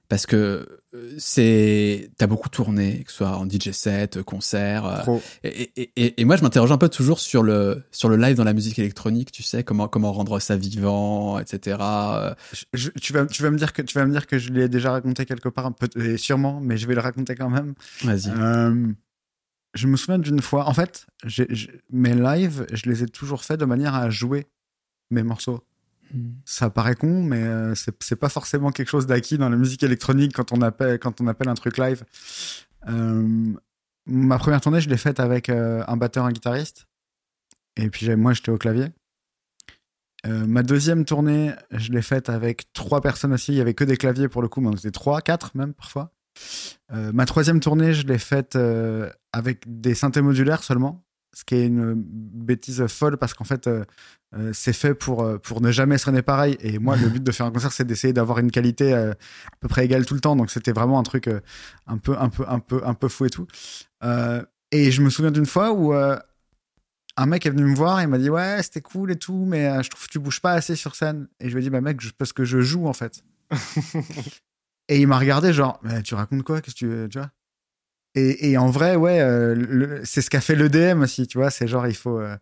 Parce 0.08 0.26
que 0.26 0.36
euh, 0.36 0.82
c'est, 1.18 2.10
t'as 2.16 2.26
beaucoup 2.26 2.48
tourné, 2.48 3.02
que 3.04 3.10
ce 3.10 3.18
soit 3.18 3.36
en 3.36 3.46
DJ 3.48 3.70
set, 3.72 4.22
concert. 4.22 4.84
euh, 4.86 5.00
Trop. 5.02 5.22
et, 5.44 5.70
et, 5.76 5.90
et, 5.96 6.20
et 6.20 6.24
moi, 6.24 6.36
je 6.36 6.42
m'interroge 6.42 6.72
un 6.72 6.78
peu 6.78 6.88
toujours 6.88 7.18
sur 7.20 7.42
le, 7.42 7.82
sur 7.90 8.08
le 8.08 8.16
live 8.16 8.36
dans 8.36 8.44
la 8.44 8.52
musique 8.52 8.78
électronique, 8.78 9.32
tu 9.32 9.42
sais, 9.42 9.64
comment, 9.64 9.88
comment 9.88 10.12
rendre 10.12 10.38
ça 10.40 10.56
vivant, 10.56 11.38
etc. 11.38 11.78
euh, 11.80 12.34
Je- 12.74 12.90
tu 12.90 13.12
vas 13.12 13.26
tu 13.26 13.42
vas 13.42 13.50
me 13.50 13.58
dire 13.58 13.72
que 13.72 13.82
tu 13.82 13.94
vas 13.98 14.04
me 14.06 14.12
dire 14.12 14.26
que 14.26 14.38
je 14.38 14.52
l'ai 14.52 14.68
déjà 14.68 14.90
raconté 14.92 15.24
quelque 15.26 15.48
part 15.48 15.66
un 15.66 15.72
peu 15.72 15.88
et 16.00 16.16
sûrement 16.16 16.60
mais 16.60 16.76
je 16.76 16.86
vais 16.86 16.94
le 16.94 17.00
raconter 17.00 17.34
quand 17.34 17.50
même. 17.50 17.74
Vas-y. 18.02 18.30
Euh, 18.30 18.86
je 19.74 19.86
me 19.88 19.96
souviens 19.96 20.18
d'une 20.18 20.40
fois. 20.40 20.66
En 20.68 20.72
fait, 20.74 21.06
mes 21.90 22.14
lives, 22.14 22.66
je 22.72 22.88
les 22.88 23.02
ai 23.02 23.06
toujours 23.06 23.44
fait 23.44 23.56
de 23.56 23.64
manière 23.66 23.94
à 23.94 24.08
jouer 24.10 24.46
mes 25.10 25.22
morceaux. 25.22 25.62
Ça 26.44 26.70
paraît 26.70 26.94
con, 26.94 27.22
mais 27.22 27.42
euh, 27.42 27.74
c'est 27.74 28.16
pas 28.16 28.28
forcément 28.28 28.70
quelque 28.70 28.88
chose 28.88 29.06
d'acquis 29.06 29.38
dans 29.38 29.48
la 29.48 29.56
musique 29.56 29.82
électronique 29.82 30.32
quand 30.34 30.52
on 30.52 30.62
appelle, 30.62 30.98
quand 30.98 31.20
on 31.20 31.26
appelle 31.26 31.48
un 31.48 31.54
truc 31.54 31.78
live. 31.78 32.04
Euh, 32.88 33.52
ma 34.06 34.38
première 34.38 34.60
tournée, 34.60 34.80
je 34.80 34.88
l'ai 34.88 34.96
faite 34.96 35.20
avec 35.20 35.48
euh, 35.48 35.84
un 35.88 35.96
batteur, 35.96 36.24
un 36.24 36.32
guitariste. 36.32 36.86
Et 37.76 37.90
puis 37.90 38.14
moi, 38.16 38.32
j'étais 38.32 38.50
au 38.50 38.58
clavier. 38.58 38.88
Ma 40.24 40.64
deuxième 40.64 41.04
tournée, 41.04 41.52
je 41.70 41.92
l'ai 41.92 42.02
faite 42.02 42.30
avec 42.30 42.72
trois 42.72 43.00
personnes 43.00 43.32
aussi. 43.32 43.52
Il 43.52 43.58
y 43.58 43.60
avait 43.60 43.74
que 43.74 43.84
des 43.84 43.96
claviers 43.96 44.26
pour 44.26 44.42
le 44.42 44.48
coup, 44.48 44.60
mais 44.60 44.68
on 44.68 44.72
était 44.72 44.90
trois, 44.90 45.20
quatre 45.20 45.56
même 45.56 45.72
parfois. 45.72 46.10
Ma 46.90 47.26
troisième 47.26 47.60
tournée, 47.60 47.94
je 47.94 48.04
l'ai 48.08 48.18
faite 48.18 48.58
avec 49.32 49.62
des 49.68 49.94
synthés 49.94 50.22
modulaires 50.22 50.64
seulement, 50.64 51.05
ce 51.36 51.44
qui 51.44 51.54
est 51.54 51.66
une 51.66 51.92
bêtise 51.94 52.86
folle 52.86 53.18
parce 53.18 53.34
qu'en 53.34 53.44
fait, 53.44 53.66
euh, 53.66 53.84
euh, 54.34 54.52
c'est 54.54 54.72
fait 54.72 54.94
pour, 54.94 55.22
euh, 55.22 55.36
pour 55.36 55.60
ne 55.60 55.70
jamais 55.70 55.98
sonner 55.98 56.22
pareil. 56.22 56.56
Et 56.60 56.78
moi, 56.78 56.96
le 56.96 57.10
but 57.10 57.22
de 57.22 57.30
faire 57.30 57.44
un 57.44 57.50
concert, 57.50 57.72
c'est 57.72 57.84
d'essayer 57.84 58.14
d'avoir 58.14 58.38
une 58.38 58.50
qualité 58.50 58.94
euh, 58.94 59.10
à 59.12 59.56
peu 59.60 59.68
près 59.68 59.84
égale 59.84 60.06
tout 60.06 60.14
le 60.14 60.20
temps. 60.20 60.34
Donc 60.34 60.50
c'était 60.50 60.72
vraiment 60.72 60.98
un 60.98 61.02
truc 61.02 61.28
un 61.86 61.98
peu, 61.98 62.16
un 62.18 62.30
peu, 62.30 62.44
un 62.48 62.58
peu, 62.58 62.80
un 62.86 62.94
peu 62.94 63.08
fou 63.08 63.26
et 63.26 63.30
tout. 63.30 63.46
Et 64.72 64.90
je 64.90 65.02
me 65.02 65.10
souviens 65.10 65.30
d'une 65.30 65.44
fois 65.44 65.72
où 65.74 65.92
un 65.92 67.26
mec 67.26 67.44
est 67.44 67.50
venu 67.50 67.64
me 67.64 67.74
voir 67.76 68.00
et 68.00 68.06
m'a 68.06 68.16
dit 68.18 68.30
ouais, 68.30 68.62
c'était 68.62 68.80
cool 68.80 69.12
et 69.12 69.16
tout, 69.16 69.44
mais 69.46 69.82
je 69.82 69.90
trouve 69.90 70.06
que 70.06 70.10
tu 70.12 70.18
bouges 70.18 70.40
pas 70.40 70.52
assez 70.52 70.74
sur 70.74 70.96
scène. 70.96 71.28
Et 71.38 71.50
je 71.50 71.54
lui 71.54 71.60
ai 71.60 71.64
dit 71.64 71.70
bah 71.70 71.82
mec, 71.82 72.00
je- 72.00 72.10
parce 72.16 72.32
que 72.32 72.44
je 72.46 72.62
joue 72.62 72.86
en 72.86 72.94
fait. 72.94 73.22
Et 74.88 75.00
il 75.00 75.06
m'a 75.06 75.18
regardé 75.18 75.52
genre, 75.52 75.80
mais 75.82 76.02
tu 76.02 76.14
racontes 76.14 76.44
quoi? 76.44 76.60
Qu'est-ce 76.62 76.76
que 76.76 77.04
tu 77.04 77.08
tu 77.10 77.18
vois? 77.18 77.30
Et, 78.16 78.50
et 78.50 78.56
en 78.58 78.70
vrai, 78.70 78.96
ouais, 78.96 79.20
euh, 79.20 80.00
c'est 80.04 80.22
ce 80.22 80.30
qu'a 80.30 80.40
fait 80.40 80.56
l'EDM 80.56 81.02
aussi, 81.02 81.26
tu 81.26 81.36
vois. 81.38 81.50
C'est 81.50 81.68
genre, 81.68 81.86
il 81.86 81.94
faut. 81.94 82.18
euh, 82.18 82.36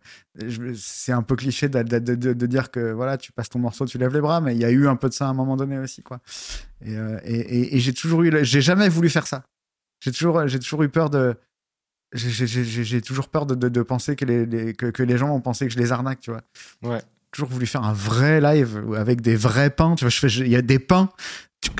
c'est 0.75 1.11
un 1.11 1.21
peu 1.21 1.35
cliché 1.35 1.67
de, 1.67 1.83
de, 1.83 1.99
de, 1.99 2.33
de 2.33 2.45
dire 2.45 2.71
que 2.71 2.93
voilà, 2.93 3.17
tu 3.17 3.33
passes 3.33 3.49
ton 3.49 3.59
morceau, 3.59 3.85
tu 3.85 3.97
lèves 3.97 4.13
les 4.13 4.21
bras, 4.21 4.39
mais 4.39 4.55
il 4.55 4.61
y 4.61 4.65
a 4.65 4.71
eu 4.71 4.87
un 4.87 4.95
peu 4.95 5.09
de 5.09 5.13
ça 5.13 5.25
à 5.27 5.29
un 5.29 5.33
moment 5.33 5.57
donné 5.57 5.77
aussi, 5.77 6.01
quoi. 6.01 6.21
Et, 6.83 6.97
euh, 6.97 7.19
et, 7.25 7.35
et, 7.35 7.75
et 7.75 7.79
j'ai 7.79 7.93
toujours 7.93 8.23
eu. 8.23 8.31
J'ai 8.45 8.61
jamais 8.61 8.87
voulu 8.87 9.09
faire 9.09 9.27
ça. 9.27 9.43
J'ai 9.99 10.11
toujours, 10.11 10.47
j'ai 10.47 10.59
toujours 10.59 10.83
eu 10.83 10.89
peur 10.89 11.09
de. 11.09 11.35
j'ai- 12.13 13.01
toujours 13.01 13.27
peur 13.27 13.45
de, 13.45 13.81
penser 13.81 14.15
que 14.15 14.23
les, 14.25 14.45
les- 14.45 14.73
que, 14.73 14.85
que 14.87 15.03
les 15.03 15.17
gens 15.17 15.27
vont 15.27 15.41
penser 15.41 15.67
que 15.67 15.73
je 15.73 15.77
les 15.79 15.91
arnaque, 15.91 16.21
tu 16.21 16.31
vois. 16.31 16.41
Ouais. 16.83 17.01
Toujours 17.31 17.49
voulu 17.49 17.65
faire 17.65 17.83
un 17.83 17.91
vrai 17.93 18.39
live 18.39 18.81
avec 18.95 19.19
des 19.19 19.35
vrais 19.35 19.69
pains, 19.69 19.95
tu 19.95 20.05
vois. 20.05 20.29
Il 20.29 20.47
y 20.47 20.55
a 20.55 20.61
des 20.61 20.79
pains 20.79 21.09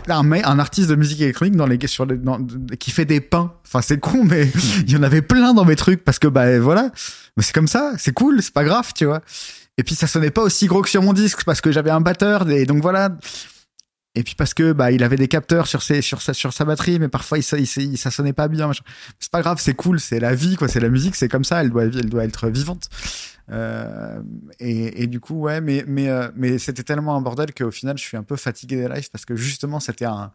un, 0.09 0.31
un 0.31 0.59
artiste 0.59 0.89
de 0.89 0.95
musique 0.95 1.21
électronique 1.21 1.55
dans 1.55 1.65
les, 1.67 1.79
sur 1.87 2.05
les, 2.05 2.17
dans- 2.17 2.39
qui 2.79 2.91
fait 2.91 3.05
des 3.05 3.21
pains. 3.21 3.53
Enfin, 3.65 3.81
c'est 3.81 3.99
con, 3.99 4.23
mais 4.23 4.49
il 4.87 4.91
y 4.91 4.95
en 4.97 5.03
avait 5.03 5.21
plein 5.21 5.53
dans 5.53 5.65
mes 5.65 5.75
trucs 5.75 6.03
parce 6.03 6.19
que, 6.19 6.27
bah, 6.27 6.59
voilà. 6.59 6.91
Mais 7.37 7.43
c'est 7.43 7.53
comme 7.53 7.67
ça, 7.67 7.93
c'est 7.97 8.13
cool, 8.13 8.41
c'est 8.41 8.53
pas 8.53 8.63
grave, 8.63 8.91
tu 8.95 9.05
vois. 9.05 9.21
Et 9.77 9.83
puis, 9.83 9.95
ça 9.95 10.07
sonnait 10.07 10.31
pas 10.31 10.41
aussi 10.41 10.67
gros 10.67 10.81
que 10.81 10.89
sur 10.89 11.01
mon 11.01 11.13
disque 11.13 11.43
parce 11.43 11.59
que 11.61 11.71
j'avais 11.71 11.91
un 11.91 12.01
batteur 12.01 12.49
et 12.49 12.65
donc 12.65 12.81
voilà. 12.81 13.09
Et 14.17 14.23
puis 14.23 14.33
parce 14.35 14.53
que 14.53 14.71
bah 14.71 14.91
il 14.93 15.03
avait 15.03 15.17
des 15.17 15.27
capteurs 15.27 15.67
sur 15.67 15.81
ses 15.81 16.01
sur 16.01 16.21
sa 16.21 16.33
sur 16.33 16.53
sa 16.53 16.63
batterie 16.63 16.99
mais 16.99 17.09
parfois 17.09 17.37
il, 17.37 17.43
ça- 17.43 17.57
il, 17.57 17.67
il- 17.83 17.97
ça 17.97 18.11
sonnait 18.11 18.31
pas 18.31 18.47
bien 18.47 18.71
c'est 19.19 19.29
pas 19.29 19.41
grave 19.41 19.57
c'est 19.59 19.73
cool 19.73 19.99
c'est 19.99 20.21
la 20.21 20.33
vie 20.33 20.55
quoi 20.55 20.69
c'est 20.69 20.79
la 20.79 20.87
musique 20.87 21.17
c'est 21.17 21.27
comme 21.27 21.43
ça 21.43 21.59
elle 21.61 21.69
doit 21.69 21.83
elle 21.83 22.09
doit 22.09 22.23
être 22.23 22.47
vivante 22.47 22.87
euh, 23.51 24.21
et, 24.59 25.03
et 25.03 25.07
du 25.07 25.19
coup 25.19 25.35
ouais 25.35 25.61
mais 25.61 25.83
mais 25.87 26.09
euh, 26.09 26.29
mais 26.35 26.57
c'était 26.57 26.83
tellement 26.83 27.15
un 27.15 27.21
bordel 27.21 27.53
qu'au 27.53 27.71
final 27.71 27.97
je 27.97 28.03
suis 28.03 28.17
un 28.17 28.23
peu 28.23 28.35
fatigué 28.37 28.75
des 28.77 28.87
lives 28.87 29.09
parce 29.11 29.23
que 29.25 29.35
justement 29.35 29.79
c'était 29.79 30.05
un 30.05 30.31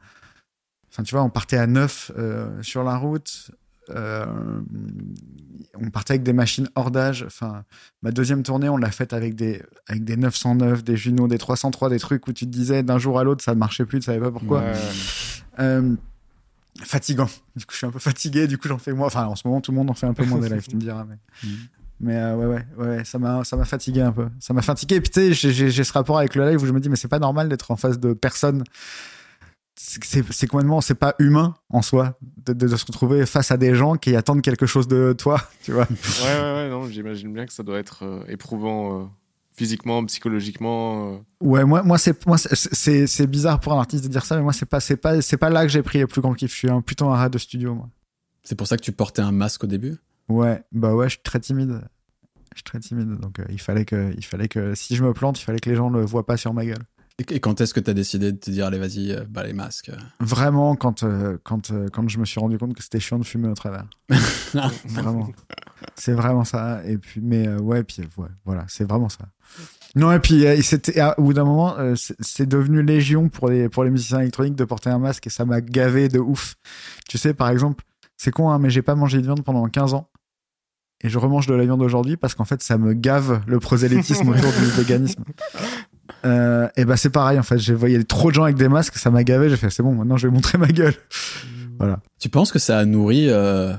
enfin 0.93 1.03
tu 1.03 1.15
vois 1.15 1.25
on 1.25 1.31
partait 1.31 1.57
à 1.57 1.67
9 1.67 2.13
sur 2.63 2.85
la 2.85 2.97
route 2.97 3.51
euh, 3.89 4.25
on 5.75 5.91
partait 5.91 6.13
avec 6.13 6.23
des 6.23 6.33
machines 6.33 6.69
hors 6.77 6.93
d'âge 6.93 7.25
enfin 7.27 7.65
ma 8.03 8.13
deuxième 8.13 8.45
tournée 8.45 8.69
on 8.69 8.77
l'a 8.77 8.93
faite 8.93 9.13
avec 9.13 9.35
des 9.35 9.63
avec 9.89 10.05
des 10.05 10.17
909 10.17 10.85
des 10.85 10.97
Juno 10.97 11.27
des 11.27 11.39
303 11.39 11.89
des 11.91 11.99
trucs 11.99 12.27
où 12.29 12.33
tu 12.33 12.45
te 12.45 12.51
disais 12.51 12.85
d'un 12.85 12.99
jour 12.99 13.19
à 13.19 13.25
l'autre 13.25 13.43
ça 13.43 13.55
ne 13.55 13.59
marchait 13.59 13.85
plus 13.85 13.99
tu 13.99 14.05
savais 14.07 14.21
pas 14.21 14.31
pourquoi 14.31 14.61
Ouais. 14.61 14.73
euh, 15.59 15.97
fatigant. 16.83 17.29
Du 17.57 17.67
coup, 17.67 17.73
je 17.73 17.79
suis 17.79 17.87
un 17.87 17.91
peu 17.91 17.99
fatigué. 17.99 18.47
Du 18.47 18.57
coup, 18.57 18.69
j'en 18.69 18.79
fais 18.79 18.93
moins. 18.93 19.09
Enfin, 19.09 19.27
en 19.27 19.37
ce 19.37 19.47
moment, 19.47 19.61
tout 19.61 19.71
le 19.73 19.77
monde 19.77 19.91
en 19.91 19.95
fait 19.95 20.07
un 20.07 20.15
peu 20.15 20.25
moins 20.25 20.39
des 20.39 20.49
lives, 20.49 20.67
tu 20.67 20.77
me 20.77 20.81
diras. 20.81 21.05
Mais, 21.05 21.17
Mhm. 21.45 21.57
Mais 22.01 22.17
euh, 22.17 22.37
ouais, 22.37 22.47
ouais, 22.47 22.87
ouais, 22.87 23.05
ça 23.05 23.19
m'a, 23.19 23.45
ça 23.45 23.57
m'a 23.57 23.65
fatigué 23.65 24.01
un 24.01 24.13
peu. 24.13 24.29
Ça 24.41 24.53
m'a 24.55 24.63
fatigué. 24.63 24.97
Et 24.97 25.01
puis, 25.01 25.11
tu 25.11 25.35
sais, 25.35 25.53
j'ai- 25.71 25.85
ce 25.85 25.93
rapport 25.93 26.19
avec 26.19 26.35
le 26.35 26.49
live 26.51 26.63
où 26.63 26.67
je 26.67 26.73
me 26.73 26.81
dis, 26.81 26.89
mais 26.89 26.97
c'est 26.97 27.09
pas 27.09 27.19
normal 27.19 27.49
d'être 27.49 27.71
en 27.71 27.77
face 27.77 27.99
de 27.99 28.13
personnes. 28.13 28.65
C'est 29.77 30.47
complètement, 30.47 30.81
c'est 30.83 30.95
pas 30.95 31.15
humain 31.19 31.55
en 31.71 31.81
soi 31.81 32.19
de, 32.45 32.53
de- 32.53 32.69
de 32.69 32.77
se 32.77 32.85
retrouver 32.85 33.25
face 33.25 33.51
à 33.51 33.57
des 33.57 33.75
gens 33.75 33.95
qui 33.97 34.15
attendent 34.15 34.43
quelque 34.43 34.67
chose 34.67 34.87
de 34.89 35.15
toi, 35.17 35.41
tu 35.63 35.73
vois. 35.73 35.87
Ouais, 35.91 36.35
ouais, 36.35 36.53
ouais, 36.55 36.69
non, 36.69 36.87
j'imagine 36.87 37.33
bien 37.33 37.47
que 37.47 37.53
ça 37.53 37.63
doit 37.63 37.79
être 37.79 38.05
euh, 38.05 38.23
éprouvant 38.29 39.01
euh, 39.01 39.05
physiquement, 39.57 40.05
psychologiquement. 40.05 41.21
Ouais, 41.41 41.65
moi, 41.65 41.83
moi, 41.83 41.97
c'est, 41.97 42.27
moi, 42.27 42.37
c'est- 42.37 42.55
c'est, 42.55 43.07
c'est 43.07 43.27
bizarre 43.27 43.59
pour 43.59 43.73
un 43.73 43.79
artiste 43.79 44.05
de 44.05 44.09
dire 44.11 44.25
ça, 44.25 44.37
mais 44.37 44.43
moi, 44.43 44.53
c'est 44.53 44.67
pas, 44.67 44.81
c'est 44.81 44.97
pas, 44.97 45.23
c'est 45.23 45.39
pas 45.39 45.49
là 45.49 45.63
que 45.63 45.69
j'ai 45.73 45.83
pris 45.83 46.01
le 46.01 46.07
plus 46.07 46.21
grand 46.21 46.35
kiff. 46.35 46.53
Je 46.53 46.57
suis 46.57 46.71
un, 46.71 46.83
plutôt 46.83 47.09
un 47.09 47.17
rat 47.17 47.31
de 47.31 47.39
studio, 47.39 47.75
moi. 47.75 47.89
C'est 48.43 48.55
pour 48.57 48.67
ça 48.67 48.77
que 48.77 48.83
tu 48.83 48.93
portais 48.93 49.23
un 49.23 49.33
masque 49.33 49.65
au 49.65 49.67
début? 49.67 49.97
Ouais, 50.31 50.63
bah 50.73 50.95
ouais, 50.95 51.07
je 51.07 51.15
suis 51.15 51.23
très 51.23 51.41
timide. 51.41 51.83
Je 52.53 52.59
suis 52.59 52.65
très 52.65 52.79
timide, 52.81 53.19
donc 53.19 53.39
euh, 53.39 53.45
il 53.51 53.61
fallait 53.61 53.85
que, 53.85 54.13
il 54.17 54.25
fallait 54.25 54.49
que, 54.49 54.75
si 54.75 54.95
je 54.97 55.05
me 55.05 55.13
plante, 55.13 55.41
il 55.41 55.45
fallait 55.45 55.59
que 55.61 55.69
les 55.69 55.77
gens 55.77 55.91
le 55.91 56.05
voient 56.05 56.27
pas 56.27 56.37
sur 56.37 56.55
ma 56.55 56.65
gueule. 56.65 56.83
Et 57.29 57.39
quand 57.39 57.61
est-ce 57.61 57.75
que 57.75 57.81
tu 57.81 57.91
as 57.91 57.95
décidé 57.95 58.33
de 58.33 58.39
te 58.39 58.51
dire, 58.51 58.67
allez, 58.67 58.79
vas-y, 58.79 59.13
euh, 59.13 59.25
bah, 59.29 59.45
les 59.45 59.53
masques 59.53 59.91
euh. 59.91 59.97
Vraiment, 60.21 60.75
quand, 60.75 61.03
euh, 61.03 61.37
quand, 61.45 61.71
quand 61.93 62.09
je 62.09 62.19
me 62.19 62.25
suis 62.25 62.41
rendu 62.41 62.57
compte 62.59 62.75
que 62.75 62.83
c'était 62.83 62.99
chiant 63.01 63.19
de 63.19 63.25
fumer 63.25 63.49
au 63.49 63.55
travers. 63.55 63.85
vraiment. 64.87 65.29
C'est 65.97 66.13
vraiment 66.13 66.45
ça. 66.45 66.81
Et 66.87 66.97
puis, 66.97 67.21
mais 67.21 67.47
ouais, 67.49 67.83
puis 67.85 68.03
ouais, 68.17 68.29
voilà, 68.45 68.65
c'est 68.69 68.89
vraiment 68.89 69.09
ça. 69.11 69.27
Non, 69.97 70.13
et 70.13 70.21
puis 70.21 70.45
c'était, 70.63 70.99
à- 71.01 71.19
au 71.19 71.25
bout 71.25 71.35
d'un 71.35 71.45
moment, 71.45 71.77
c'est 71.97 72.15
c'est 72.21 72.47
devenu 72.47 72.83
légion 72.83 73.29
pour 73.29 73.49
les, 73.49 73.69
pour 73.69 73.85
les 73.85 73.91
musiciens 73.91 74.21
électroniques 74.21 74.55
de 74.57 74.65
porter 74.65 74.89
un 74.91 74.99
masque 74.99 75.27
et 75.27 75.31
ça 75.31 75.45
m'a 75.45 75.61
gavé 75.61 76.09
de 76.09 76.21
ouf. 76.21 76.55
Tu 77.09 77.19
sais, 77.19 77.35
par 77.35 77.49
exemple, 77.51 77.85
c'est 78.17 78.31
con, 78.31 78.51
hein, 78.51 78.59
mais 78.59 78.71
j'ai 78.71 78.83
pas 78.83 78.95
mangé 78.95 79.19
de 79.19 79.25
viande 79.25 79.43
pendant 79.43 79.67
15 79.69 79.95
ans. 79.95 80.09
Et 81.03 81.09
je 81.09 81.19
remange 81.19 81.47
de 81.47 81.55
la 81.55 81.65
viande 81.65 81.83
aujourd'hui 81.83 82.17
parce 82.17 82.35
qu'en 82.35 82.45
fait, 82.45 82.63
ça 82.63 82.77
me 82.79 82.93
gave 82.93 83.41
le 83.47 83.59
prosélytisme 83.59 84.29
autour 84.31 84.53
du 84.53 84.65
véganisme. 84.77 85.25
Euh, 86.27 86.69
et 86.77 86.85
bah, 86.85 86.97
c'est 86.97 87.11
pareil, 87.11 87.39
en 87.39 87.43
fait. 87.43 87.59
J'ai 87.59 87.75
voyé 87.75 88.03
trop 88.05 88.31
de 88.31 88.35
gens 88.35 88.45
avec 88.45 88.57
des 88.57 88.69
masques, 88.69 88.97
ça 88.97 89.11
m'a 89.11 89.25
gavé. 89.25 89.49
J'ai 89.49 89.57
fait, 89.57 89.71
c'est 89.71 89.83
bon, 89.83 89.95
maintenant 89.95 90.17
je 90.17 90.27
vais 90.29 90.33
montrer 90.35 90.59
ma 90.59 90.69
gueule. 90.69 90.95
Tu 92.19 92.29
penses 92.29 92.53
que 92.53 92.59
ça 92.59 92.79
a 92.79 92.85
nourri 92.85 93.27
euh, 93.31 93.73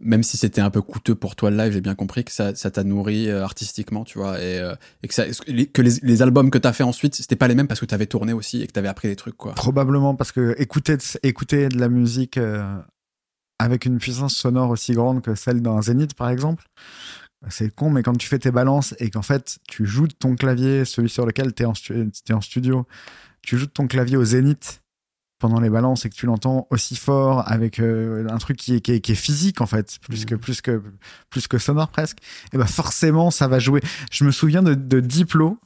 même 0.00 0.22
si 0.22 0.36
c'était 0.36 0.60
un 0.60 0.70
peu 0.70 0.80
coûteux 0.82 1.14
pour 1.14 1.36
toi 1.36 1.50
le 1.50 1.56
live, 1.56 1.72
j'ai 1.72 1.80
bien 1.80 1.94
compris 1.94 2.24
que 2.24 2.32
ça, 2.32 2.54
ça 2.54 2.70
t'a 2.70 2.84
nourri 2.84 3.28
euh, 3.30 3.42
artistiquement, 3.42 4.04
tu 4.04 4.18
vois, 4.18 4.38
et, 4.40 4.58
euh, 4.58 4.74
et 5.02 5.08
que, 5.08 5.14
ça, 5.14 5.24
que 5.26 5.82
les, 5.82 5.92
les 6.02 6.22
albums 6.22 6.50
que 6.50 6.58
t'as 6.58 6.72
fait 6.74 6.82
ensuite, 6.82 7.14
c'était 7.14 7.36
pas 7.36 7.48
les 7.48 7.54
mêmes 7.54 7.66
parce 7.66 7.80
que 7.80 7.86
t'avais 7.86 8.06
tourné 8.06 8.32
aussi 8.34 8.62
et 8.62 8.66
que 8.66 8.72
t'avais 8.72 8.88
appris 8.88 9.08
des 9.08 9.16
trucs, 9.16 9.36
quoi? 9.36 9.52
Probablement 9.54 10.14
parce 10.14 10.32
que 10.32 10.54
écouter, 10.58 10.96
de- 10.98 11.02
écouter 11.22 11.68
de 11.70 11.78
la 11.78 11.88
musique 11.88 12.36
euh, 12.36 12.62
avec 13.58 13.86
une 13.86 13.98
puissance 13.98 14.34
sonore 14.34 14.70
aussi 14.70 14.92
grande 14.92 15.22
que 15.22 15.34
celle 15.34 15.62
d'un 15.62 15.80
Zénith, 15.82 16.14
par 16.14 16.30
exemple, 16.30 16.64
c'est 17.48 17.74
con, 17.74 17.90
mais 17.90 18.02
quand 18.02 18.16
tu 18.16 18.28
fais 18.28 18.38
tes 18.38 18.50
balances 18.50 18.94
et 18.98 19.10
qu'en 19.10 19.22
fait 19.22 19.58
tu 19.68 19.86
joues 19.86 20.08
de 20.08 20.14
ton 20.14 20.34
clavier, 20.36 20.84
celui 20.84 21.08
sur 21.08 21.26
lequel 21.26 21.54
tu 21.54 21.62
es, 21.62 22.32
en 22.32 22.40
studio, 22.40 22.86
tu 23.42 23.58
joues 23.58 23.66
de 23.66 23.70
ton 23.70 23.86
clavier 23.86 24.16
au 24.16 24.24
Zénith 24.24 24.82
pendant 25.38 25.60
les 25.60 25.68
balances 25.68 26.06
et 26.06 26.10
que 26.10 26.14
tu 26.14 26.26
l'entends 26.26 26.66
aussi 26.70 26.96
fort 26.96 27.44
avec 27.46 27.78
euh, 27.78 28.26
un 28.30 28.38
truc 28.38 28.56
qui 28.56 28.74
est, 28.74 28.80
qui, 28.80 28.92
est, 28.92 29.00
qui 29.00 29.12
est 29.12 29.16
physique 29.16 29.60
en 29.60 29.66
fait 29.66 29.98
plus 30.00 30.24
que 30.24 30.34
plus 30.34 30.62
que 30.62 30.82
plus 31.28 31.46
que 31.46 31.58
sonore 31.58 31.90
presque 31.90 32.18
et 32.54 32.56
ben 32.58 32.66
forcément 32.66 33.30
ça 33.30 33.46
va 33.46 33.58
jouer. 33.58 33.82
Je 34.10 34.24
me 34.24 34.30
souviens 34.30 34.62
de, 34.62 34.74
de 34.74 35.00
Diplo 35.00 35.58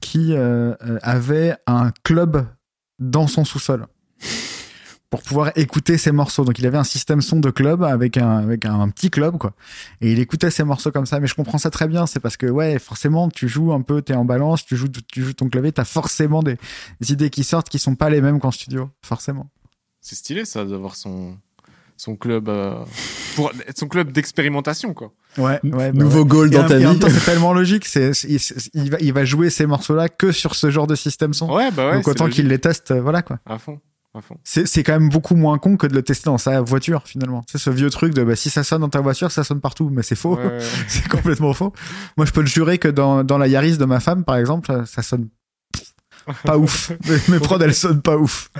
qui 0.00 0.32
euh, 0.32 0.74
euh, 0.82 0.98
avait 1.02 1.56
un 1.66 1.90
club 2.04 2.46
dans 3.00 3.26
son 3.26 3.44
sous-sol 3.44 3.86
pour 5.10 5.22
pouvoir 5.22 5.50
écouter 5.56 5.98
ses 5.98 6.12
morceaux. 6.12 6.44
Donc 6.44 6.58
il 6.58 6.66
avait 6.66 6.78
un 6.78 6.84
système 6.84 7.20
son 7.20 7.40
de 7.40 7.50
club 7.50 7.82
avec 7.82 8.16
un 8.16 8.38
avec 8.38 8.64
un, 8.64 8.88
petit 8.88 9.10
club 9.10 9.36
quoi. 9.38 9.52
Et 10.00 10.12
il 10.12 10.20
écoutait 10.20 10.50
ses 10.50 10.62
morceaux 10.62 10.92
comme 10.92 11.06
ça. 11.06 11.18
Mais 11.20 11.26
je 11.26 11.34
comprends 11.34 11.58
ça 11.58 11.70
très 11.70 11.88
bien. 11.88 12.06
C'est 12.06 12.20
parce 12.20 12.36
que 12.36 12.46
ouais, 12.46 12.78
forcément 12.78 13.28
tu 13.28 13.48
joues 13.48 13.72
un 13.72 13.82
peu, 13.82 14.00
t'es 14.02 14.14
en 14.14 14.24
balance, 14.24 14.64
tu 14.64 14.76
joues 14.76 14.88
tu 14.88 15.22
joues 15.22 15.32
ton 15.32 15.48
clavier, 15.48 15.72
t'as 15.72 15.84
forcément 15.84 16.42
des, 16.42 16.56
des 17.00 17.12
idées 17.12 17.30
qui 17.30 17.42
sortent 17.42 17.68
qui 17.68 17.80
sont 17.80 17.96
pas 17.96 18.08
les 18.08 18.20
mêmes 18.20 18.38
qu'en 18.38 18.52
studio, 18.52 18.88
forcément. 19.02 19.50
C'est 20.00 20.16
stylé 20.16 20.44
ça 20.44 20.64
d'avoir 20.64 20.94
son 20.94 21.36
son 21.96 22.16
club 22.16 22.48
euh, 22.48 22.82
pour 23.36 23.52
son 23.76 23.88
club 23.88 24.12
d'expérimentation 24.12 24.94
quoi. 24.94 25.12
Ouais, 25.36 25.60
ouais. 25.64 25.92
bah 25.92 25.92
Nouveau 25.92 26.20
ouais. 26.20 26.28
goal 26.28 26.46
Et 26.46 26.50
dans 26.56 26.66
ta 26.66 26.76
en 26.76 26.78
vie. 26.78 26.84
même 26.86 26.98
temps, 26.98 27.10
c'est 27.10 27.24
tellement 27.24 27.52
logique. 27.52 27.84
C'est 27.84 28.12
il, 28.24 28.38
il 28.74 28.90
va 28.90 28.98
il 29.00 29.12
va 29.12 29.24
jouer 29.24 29.50
ces 29.50 29.66
morceaux 29.66 29.94
là 29.94 30.08
que 30.08 30.32
sur 30.32 30.54
ce 30.54 30.70
genre 30.70 30.86
de 30.86 30.94
système 30.94 31.34
son. 31.34 31.52
Ouais 31.52 31.70
bah 31.72 31.90
ouais. 31.90 31.96
Donc 31.96 32.08
autant 32.08 32.28
qu'il 32.28 32.46
les 32.46 32.58
teste, 32.58 32.92
euh, 32.92 33.02
voilà 33.02 33.22
quoi. 33.22 33.40
à 33.44 33.58
fond. 33.58 33.80
C'est 34.42 34.82
quand 34.82 34.92
même 34.92 35.08
beaucoup 35.08 35.36
moins 35.36 35.58
con 35.58 35.76
que 35.76 35.86
de 35.86 35.94
le 35.94 36.02
tester 36.02 36.24
dans 36.24 36.38
sa 36.38 36.60
voiture 36.60 37.06
finalement. 37.06 37.44
C'est 37.50 37.58
ce 37.58 37.70
vieux 37.70 37.90
truc 37.90 38.12
de 38.12 38.24
bah, 38.24 38.34
si 38.34 38.50
ça 38.50 38.64
sonne 38.64 38.80
dans 38.80 38.88
ta 38.88 39.00
voiture, 39.00 39.30
ça 39.30 39.44
sonne 39.44 39.60
partout, 39.60 39.88
mais 39.90 40.02
c'est 40.02 40.16
faux. 40.16 40.36
Ouais, 40.36 40.44
ouais, 40.44 40.58
ouais. 40.58 40.66
c'est 40.88 41.08
complètement 41.08 41.52
faux. 41.52 41.72
Moi, 42.16 42.26
je 42.26 42.32
peux 42.32 42.40
le 42.40 42.46
jurer 42.46 42.78
que 42.78 42.88
dans, 42.88 43.22
dans 43.22 43.38
la 43.38 43.46
Yaris 43.46 43.78
de 43.78 43.84
ma 43.84 44.00
femme, 44.00 44.24
par 44.24 44.36
exemple, 44.36 44.84
ça 44.86 45.02
sonne 45.02 45.28
pas 46.44 46.58
ouf. 46.58 46.92
Mes, 47.08 47.34
mes 47.34 47.38
prods, 47.38 47.60
elles 47.60 47.74
sonnent 47.74 48.02
pas 48.02 48.16
ouf. 48.16 48.50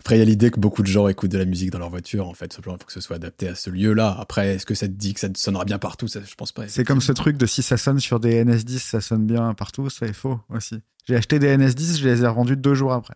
Après, 0.00 0.16
il 0.16 0.18
y 0.18 0.22
a 0.22 0.24
l'idée 0.24 0.50
que 0.50 0.58
beaucoup 0.58 0.82
de 0.82 0.88
gens 0.88 1.06
écoutent 1.06 1.30
de 1.30 1.38
la 1.38 1.44
musique 1.44 1.70
dans 1.70 1.78
leur 1.78 1.90
voiture, 1.90 2.26
en 2.26 2.34
fait. 2.34 2.52
Simplement, 2.52 2.76
il 2.76 2.80
faut 2.80 2.86
que 2.86 2.92
ce 2.92 3.00
soit 3.00 3.16
adapté 3.16 3.46
à 3.46 3.54
ce 3.54 3.70
lieu-là. 3.70 4.16
Après, 4.18 4.56
est-ce 4.56 4.66
que 4.66 4.74
ça 4.74 4.88
te 4.88 4.92
dit 4.92 5.14
que 5.14 5.20
ça 5.20 5.28
sonnera 5.36 5.64
bien 5.64 5.78
partout? 5.78 6.08
Ça, 6.08 6.18
Je 6.28 6.34
pense 6.34 6.50
pas. 6.50 6.66
C'est 6.66 6.82
comme 6.82 7.00
ce 7.00 7.12
truc 7.12 7.36
de 7.36 7.46
si 7.46 7.62
ça 7.62 7.76
sonne 7.76 8.00
sur 8.00 8.18
des 8.18 8.44
NS10, 8.44 8.78
ça 8.78 9.00
sonne 9.00 9.26
bien 9.26 9.54
partout, 9.54 9.90
ça 9.90 10.06
est 10.06 10.12
faux 10.12 10.40
aussi. 10.48 10.80
J'ai 11.06 11.14
acheté 11.14 11.38
des 11.38 11.56
NS10, 11.56 12.00
je 12.00 12.08
les 12.08 12.22
ai 12.22 12.26
revendus 12.26 12.56
deux 12.56 12.74
jours 12.74 12.92
après. 12.92 13.14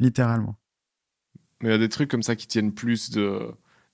Littéralement. 0.00 0.56
Mais 1.62 1.70
il 1.70 1.72
y 1.72 1.74
a 1.74 1.78
des 1.78 1.88
trucs 1.88 2.10
comme 2.10 2.22
ça 2.22 2.36
qui 2.36 2.46
tiennent 2.46 2.72
plus 2.72 3.10
de 3.10 3.40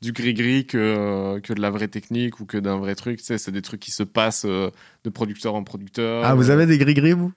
du 0.01 0.11
gris-gris 0.13 0.67
que, 0.67 1.39
que 1.45 1.53
de 1.53 1.61
la 1.61 1.71
vraie 1.71 1.87
technique 1.87 2.41
ou 2.41 2.45
que 2.45 2.59
d'un 2.59 2.77
vrai 2.77 2.97
truc. 2.97 3.19
Tu 3.21 3.25
sais, 3.25 3.39
c'est 3.39 3.53
des 3.53 3.63
trucs 3.63 3.79
qui 3.79 3.93
se 3.93 4.03
passent 4.03 4.45
euh, 4.47 4.69
de 5.05 5.11
producteur 5.11 5.55
en 5.55 5.63
producteur. 5.63 6.25
Ah, 6.25 6.35
vous 6.35 6.51
Euh, 6.51 6.55
avez 6.55 6.67
des 6.67 6.77
gris-gris, 6.77 7.13
vous? 7.13 7.33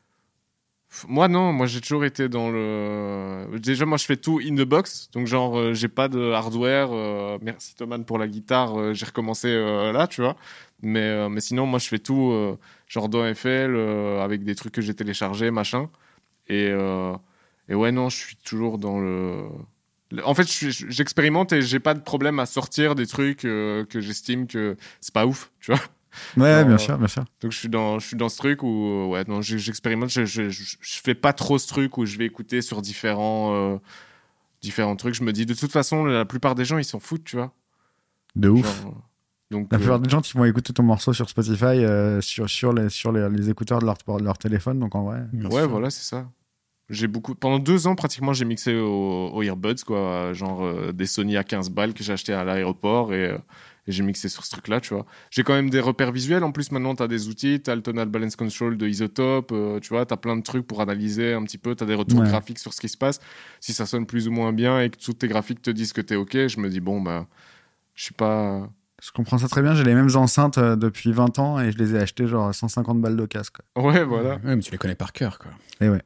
Moi, 1.07 1.27
non. 1.27 1.51
Moi, 1.53 1.67
j'ai 1.67 1.79
toujours 1.81 2.05
été 2.05 2.27
dans 2.27 2.49
le. 2.49 3.47
Déjà, 3.59 3.85
moi, 3.85 3.97
je 3.99 4.05
fais 4.05 4.17
tout 4.17 4.39
in 4.43 4.55
the 4.55 4.61
box. 4.67 5.09
Donc, 5.13 5.27
genre, 5.27 5.59
euh, 5.59 5.73
j'ai 5.75 5.89
pas 5.89 6.07
de 6.07 6.31
hardware. 6.31 6.89
euh, 6.91 7.37
Merci, 7.43 7.75
Thomas, 7.75 7.99
pour 7.99 8.17
la 8.17 8.27
guitare. 8.27 8.79
euh, 8.79 8.93
j'ai 8.95 9.05
recommencé 9.05 9.47
euh, 9.49 9.91
là, 9.91 10.07
tu 10.07 10.21
vois. 10.21 10.35
Mais, 10.81 11.01
euh, 11.01 11.29
mais 11.29 11.41
sinon, 11.41 11.67
moi, 11.67 11.77
je 11.79 11.87
fais 11.87 11.99
tout 11.99 12.31
euh, 12.31 12.57
genre 12.87 13.09
dans 13.09 13.23
FL 13.35 13.75
euh, 13.75 14.23
avec 14.23 14.43
des 14.43 14.55
trucs 14.55 14.73
que 14.73 14.81
j'ai 14.81 14.93
téléchargés, 14.95 15.51
machin. 15.51 15.89
Et, 16.47 16.69
euh, 16.71 17.13
et 17.69 17.75
ouais, 17.75 17.91
non, 17.91 18.09
je 18.09 18.17
suis 18.17 18.35
toujours 18.37 18.77
dans 18.77 18.99
le. 18.99 19.47
En 20.23 20.33
fait, 20.35 20.47
j'expérimente 20.47 21.51
et 21.51 21.61
j'ai 21.61 21.79
pas 21.79 21.93
de 21.93 21.99
problème 21.99 22.39
à 22.39 22.45
sortir 22.45 22.95
des 22.95 23.07
trucs 23.07 23.43
euh, 23.43 23.85
que 23.85 23.99
j'estime 24.01 24.47
que 24.47 24.77
c'est 25.01 25.13
pas 25.13 25.25
ouf, 25.25 25.51
tu 25.59 25.71
vois. 25.71 25.81
Ouais, 26.37 26.61
Non, 26.61 26.67
bien 26.67 26.75
euh, 26.75 26.77
sûr, 26.77 26.97
bien 26.97 27.07
sûr. 27.07 27.25
Donc 27.41 27.51
je 27.51 27.57
suis 27.57 27.69
dans, 27.69 27.99
je 27.99 28.07
suis 28.07 28.15
dans 28.15 28.29
ce 28.29 28.37
truc 28.37 28.63
où 28.63 28.67
euh, 28.67 29.05
ouais, 29.07 29.23
non, 29.27 29.41
j'expérimente, 29.41 30.09
je, 30.09 30.25
je, 30.25 30.49
je, 30.49 30.75
je 30.79 30.99
fais 31.01 31.15
pas 31.15 31.33
trop 31.33 31.57
ce 31.57 31.67
truc 31.67 31.97
où 31.97 32.05
je 32.05 32.17
vais 32.17 32.25
écouter 32.25 32.61
sur 32.61 32.81
différents, 32.81 33.53
euh, 33.53 33.77
différents 34.61 34.95
trucs. 34.95 35.15
Je 35.15 35.23
me 35.23 35.33
dis 35.33 35.45
de 35.45 35.53
toute 35.53 35.71
façon, 35.71 36.05
la 36.05 36.23
plupart 36.23 36.55
des 36.55 36.63
gens 36.65 36.77
ils 36.77 36.85
s'en 36.85 36.99
foutent, 36.99 37.25
tu 37.25 37.35
vois. 37.35 37.53
De 38.35 38.47
ouf. 38.49 38.83
Genre, 38.83 39.01
donc 39.51 39.67
La 39.71 39.77
euh, 39.77 39.79
plupart 39.79 39.99
des 39.99 40.09
gens 40.09 40.21
qui 40.21 40.33
vont 40.33 40.45
écouter 40.45 40.73
ton 40.73 40.83
morceau 40.83 41.13
sur 41.13 41.29
Spotify, 41.29 41.65
euh, 41.65 42.19
sur, 42.21 42.49
sur, 42.49 42.73
les, 42.73 42.89
sur 42.89 43.11
les, 43.11 43.29
les 43.29 43.49
écouteurs 43.49 43.79
de 43.79 43.85
leur, 43.85 43.97
de 43.97 44.23
leur 44.23 44.37
téléphone, 44.37 44.79
donc 44.79 44.95
en 44.95 45.03
vrai. 45.03 45.21
Ouais, 45.33 45.49
sûr. 45.49 45.69
voilà, 45.69 45.89
c'est 45.89 46.03
ça. 46.03 46.27
J'ai 46.89 47.07
beaucoup 47.07 47.33
pendant 47.33 47.57
deux 47.59 47.87
ans 47.87 47.95
pratiquement 47.95 48.31
j'ai 48.33 48.45
mixé 48.45 48.75
aux, 48.75 49.29
aux 49.33 49.41
earbuds 49.41 49.83
quoi, 49.85 50.33
genre 50.33 50.63
euh, 50.63 50.91
des 50.91 51.07
Sony 51.07 51.35
à 51.35 51.43
15 51.43 51.71
balles 51.71 51.93
que 51.95 52.03
j'ai 52.03 52.13
acheté 52.13 52.31
à 52.31 52.43
l'aéroport 52.43 53.11
et, 53.11 53.25
euh, 53.31 53.37
et 53.87 53.91
j'ai 53.91 54.03
mixé 54.03 54.29
sur 54.29 54.45
ce 54.45 54.51
truc 54.51 54.67
là, 54.67 54.79
tu 54.79 54.93
vois. 54.93 55.05
J'ai 55.31 55.41
quand 55.43 55.53
même 55.53 55.71
des 55.71 55.79
repères 55.79 56.11
visuels 56.11 56.43
en 56.43 56.51
plus 56.51 56.71
maintenant 56.71 56.93
t'as 56.93 57.07
des 57.07 57.27
outils, 57.27 57.59
t'as 57.59 57.73
le 57.73 57.81
tonal 57.81 58.07
balance 58.07 58.35
control 58.35 58.77
de 58.77 58.87
Isotope, 58.87 59.51
euh, 59.51 59.79
tu 59.79 59.89
vois, 59.89 60.05
t'as 60.05 60.17
plein 60.17 60.37
de 60.37 60.43
trucs 60.43 60.67
pour 60.67 60.79
analyser 60.81 61.33
un 61.33 61.43
petit 61.43 61.57
peu, 61.57 61.73
t'as 61.73 61.87
des 61.87 61.95
retours 61.95 62.19
Ouais. 62.19 62.27
graphiques 62.27 62.59
sur 62.59 62.71
ce 62.71 62.81
qui 62.81 62.89
se 62.89 62.97
passe. 62.97 63.19
Si 63.59 63.73
ça 63.73 63.87
sonne 63.87 64.05
plus 64.05 64.27
ou 64.27 64.31
moins 64.31 64.53
bien 64.53 64.79
et 64.79 64.91
que 64.91 64.97
tous 64.97 65.13
tes 65.13 65.27
graphiques 65.27 65.63
te 65.63 65.71
disent 65.71 65.91
que 65.93 66.01
t'es 66.01 66.15
ok, 66.15 66.33
je 66.47 66.59
me 66.59 66.69
dis 66.69 66.81
bon 66.81 67.01
bah 67.01 67.25
je 67.95 68.03
suis 68.03 68.13
pas 68.13 68.69
Je 69.01 69.09
comprends 69.11 69.39
ça 69.39 69.47
très 69.47 69.63
bien. 69.63 69.73
J'ai 69.73 69.83
les 69.85 69.95
mêmes 69.95 70.15
enceintes 70.15 70.59
depuis 70.59 71.11
20 71.11 71.39
ans 71.39 71.59
et 71.59 71.71
je 71.71 71.77
les 71.79 71.95
ai 71.95 71.97
achetées 71.97 72.27
genre 72.27 72.53
150 72.53 73.01
balles 73.01 73.17
de 73.17 73.25
casque. 73.25 73.57
ouais 73.75 74.03
voilà. 74.03 74.35
Ouais, 74.43 74.55
mais 74.55 74.59
tu 74.61 74.71
les 74.71 74.77
connais 74.77 74.93
par 74.95 75.13
cœur, 75.13 75.39
quoi. 75.39 75.49
Et 75.81 75.89
ouais. 75.89 76.01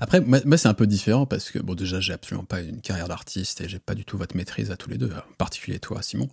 Après, 0.00 0.20
moi, 0.20 0.38
moi, 0.44 0.56
c'est 0.56 0.68
un 0.68 0.74
peu 0.74 0.86
différent 0.86 1.26
parce 1.26 1.50
que, 1.50 1.58
bon, 1.58 1.74
déjà, 1.74 2.00
j'ai 2.00 2.12
absolument 2.12 2.44
pas 2.44 2.60
une 2.60 2.80
carrière 2.80 3.08
d'artiste 3.08 3.60
et 3.60 3.68
j'ai 3.68 3.78
pas 3.78 3.94
du 3.94 4.04
tout 4.04 4.16
votre 4.18 4.36
maîtrise 4.36 4.70
à 4.70 4.76
tous 4.76 4.90
les 4.90 4.98
deux, 4.98 5.10
en 5.10 5.32
particulier 5.38 5.78
toi, 5.78 6.02
Simon. 6.02 6.28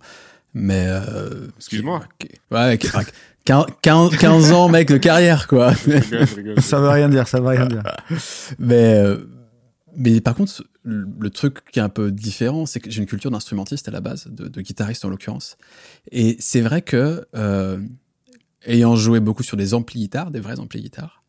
Mais. 0.54 0.86
euh, 0.88 1.48
Excuse-moi. 1.58 2.04
Ouais, 2.50 2.78
qui- 2.78 2.86
enfin, 2.88 3.02
15, 3.44 4.16
15 4.18 4.52
ans, 4.52 4.68
mec, 4.68 4.88
de 4.88 4.96
carrière, 4.96 5.46
quoi. 5.48 5.72
Je 5.74 5.90
rigole, 5.90 6.26
je 6.26 6.34
rigole. 6.34 6.60
Ça 6.62 6.80
veut 6.80 6.88
rien 6.88 7.08
dire, 7.08 7.28
ça 7.28 7.40
veut 7.40 7.48
rien 7.48 7.66
dire. 7.66 7.82
Mais, 8.58 8.94
euh, 8.94 9.18
mais 9.96 10.20
par 10.20 10.34
contre, 10.34 10.64
le, 10.82 11.06
le 11.18 11.30
truc 11.30 11.58
qui 11.70 11.78
est 11.78 11.82
un 11.82 11.88
peu 11.88 12.10
différent, 12.10 12.66
c'est 12.66 12.80
que 12.80 12.90
j'ai 12.90 13.00
une 13.00 13.06
culture 13.06 13.30
d'instrumentiste 13.30 13.88
à 13.88 13.90
la 13.90 14.00
base, 14.00 14.26
de, 14.28 14.48
de 14.48 14.60
guitariste 14.60 15.04
en 15.04 15.08
l'occurrence. 15.08 15.56
Et 16.10 16.36
c'est 16.40 16.60
vrai 16.60 16.82
que, 16.82 17.26
euh, 17.36 17.78
ayant 18.66 18.96
joué 18.96 19.20
beaucoup 19.20 19.42
sur 19.42 19.56
des 19.56 19.74
amplis 19.74 20.00
guitares, 20.00 20.30
des 20.30 20.40
vrais 20.40 20.58
amplis 20.58 20.80
guitares, 20.82 21.22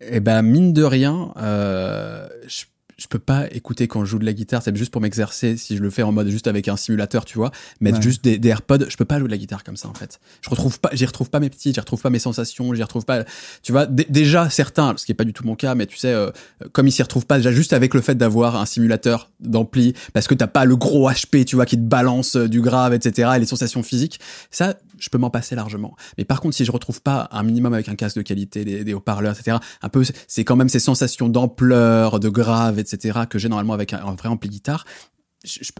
et 0.00 0.20
ben 0.20 0.42
mine 0.42 0.72
de 0.72 0.82
rien, 0.82 1.32
euh, 1.36 2.26
je, 2.46 2.64
je 2.96 3.08
peux 3.08 3.18
pas 3.18 3.48
écouter 3.50 3.88
quand 3.88 4.04
je 4.04 4.10
joue 4.10 4.18
de 4.20 4.24
la 4.24 4.32
guitare, 4.32 4.62
c'est 4.62 4.74
juste 4.76 4.92
pour 4.92 5.00
m'exercer. 5.02 5.56
Si 5.56 5.76
je 5.76 5.82
le 5.82 5.90
fais 5.90 6.04
en 6.04 6.12
mode 6.12 6.28
juste 6.28 6.46
avec 6.46 6.68
un 6.68 6.76
simulateur, 6.76 7.24
tu 7.24 7.38
vois, 7.38 7.50
mettre 7.80 7.96
Ouais. 7.96 8.02
juste 8.02 8.22
des, 8.22 8.38
des 8.38 8.50
AirPods, 8.50 8.88
je 8.88 8.96
peux 8.96 9.04
pas 9.04 9.18
jouer 9.18 9.26
de 9.26 9.32
la 9.32 9.36
guitare 9.36 9.64
comme 9.64 9.76
ça 9.76 9.88
en 9.88 9.94
fait. 9.94 10.20
Je 10.42 10.48
retrouve 10.48 10.78
pas, 10.78 10.90
j'y 10.92 11.04
retrouve 11.04 11.28
pas 11.28 11.40
mes 11.40 11.50
petits, 11.50 11.72
j'y 11.74 11.80
retrouve 11.80 12.00
pas 12.00 12.10
mes 12.10 12.20
sensations, 12.20 12.72
j'y 12.72 12.82
retrouve 12.84 13.04
pas. 13.04 13.24
Tu 13.64 13.72
vois, 13.72 13.86
dé- 13.86 14.06
déjà 14.08 14.48
certains, 14.48 14.94
ce 14.96 15.06
qui 15.06 15.10
est 15.12 15.16
pas 15.16 15.24
du 15.24 15.32
tout 15.32 15.44
mon 15.44 15.56
cas, 15.56 15.74
mais 15.74 15.86
tu 15.86 15.96
sais, 15.96 16.12
euh, 16.12 16.30
comme 16.70 16.86
ils 16.86 16.92
s'y 16.92 17.02
retrouvent 17.02 17.26
pas 17.26 17.38
déjà 17.38 17.50
juste 17.50 17.72
avec 17.72 17.94
le 17.94 18.00
fait 18.00 18.14
d'avoir 18.14 18.54
un 18.54 18.64
simulateur 18.66 19.32
d'ampli, 19.40 19.94
parce 20.12 20.28
que 20.28 20.34
t'as 20.34 20.46
pas 20.46 20.64
le 20.64 20.76
gros 20.76 21.10
HP, 21.10 21.44
tu 21.44 21.56
vois, 21.56 21.66
qui 21.66 21.76
te 21.76 21.82
balance 21.82 22.36
euh, 22.36 22.48
du 22.48 22.60
grave, 22.60 22.94
etc. 22.94 23.32
Et 23.34 23.40
les 23.40 23.46
sensations 23.46 23.82
physiques, 23.82 24.20
ça, 24.52 24.76
je 24.98 25.08
peux 25.08 25.18
m'en 25.18 25.30
passer 25.30 25.54
largement. 25.54 25.96
Mais 26.18 26.24
par 26.24 26.40
contre, 26.40 26.54
si 26.56 26.64
je 26.64 26.72
retrouve 26.72 27.02
pas 27.02 27.28
un 27.32 27.42
minimum 27.42 27.72
avec 27.74 27.88
un 27.88 27.94
casque 27.94 28.16
de 28.16 28.22
qualité, 28.22 28.64
des, 28.64 28.84
des 28.84 28.94
haut-parleurs, 28.94 29.38
etc. 29.38 29.58
Un 29.82 29.88
peu, 29.88 30.02
c'est 30.28 30.44
quand 30.44 30.56
même 30.56 30.68
ces 30.68 30.78
sensations 30.80 31.28
d'ampleur, 31.28 32.20
de 32.20 32.28
grave, 32.28 32.78
etc. 32.78 33.20
que 33.28 33.38
j'ai 33.38 33.48
normalement 33.48 33.72
avec 33.74 33.92
un, 33.92 34.04
un 34.04 34.14
vrai 34.14 34.28
ampli 34.28 34.48
guitare. 34.50 34.84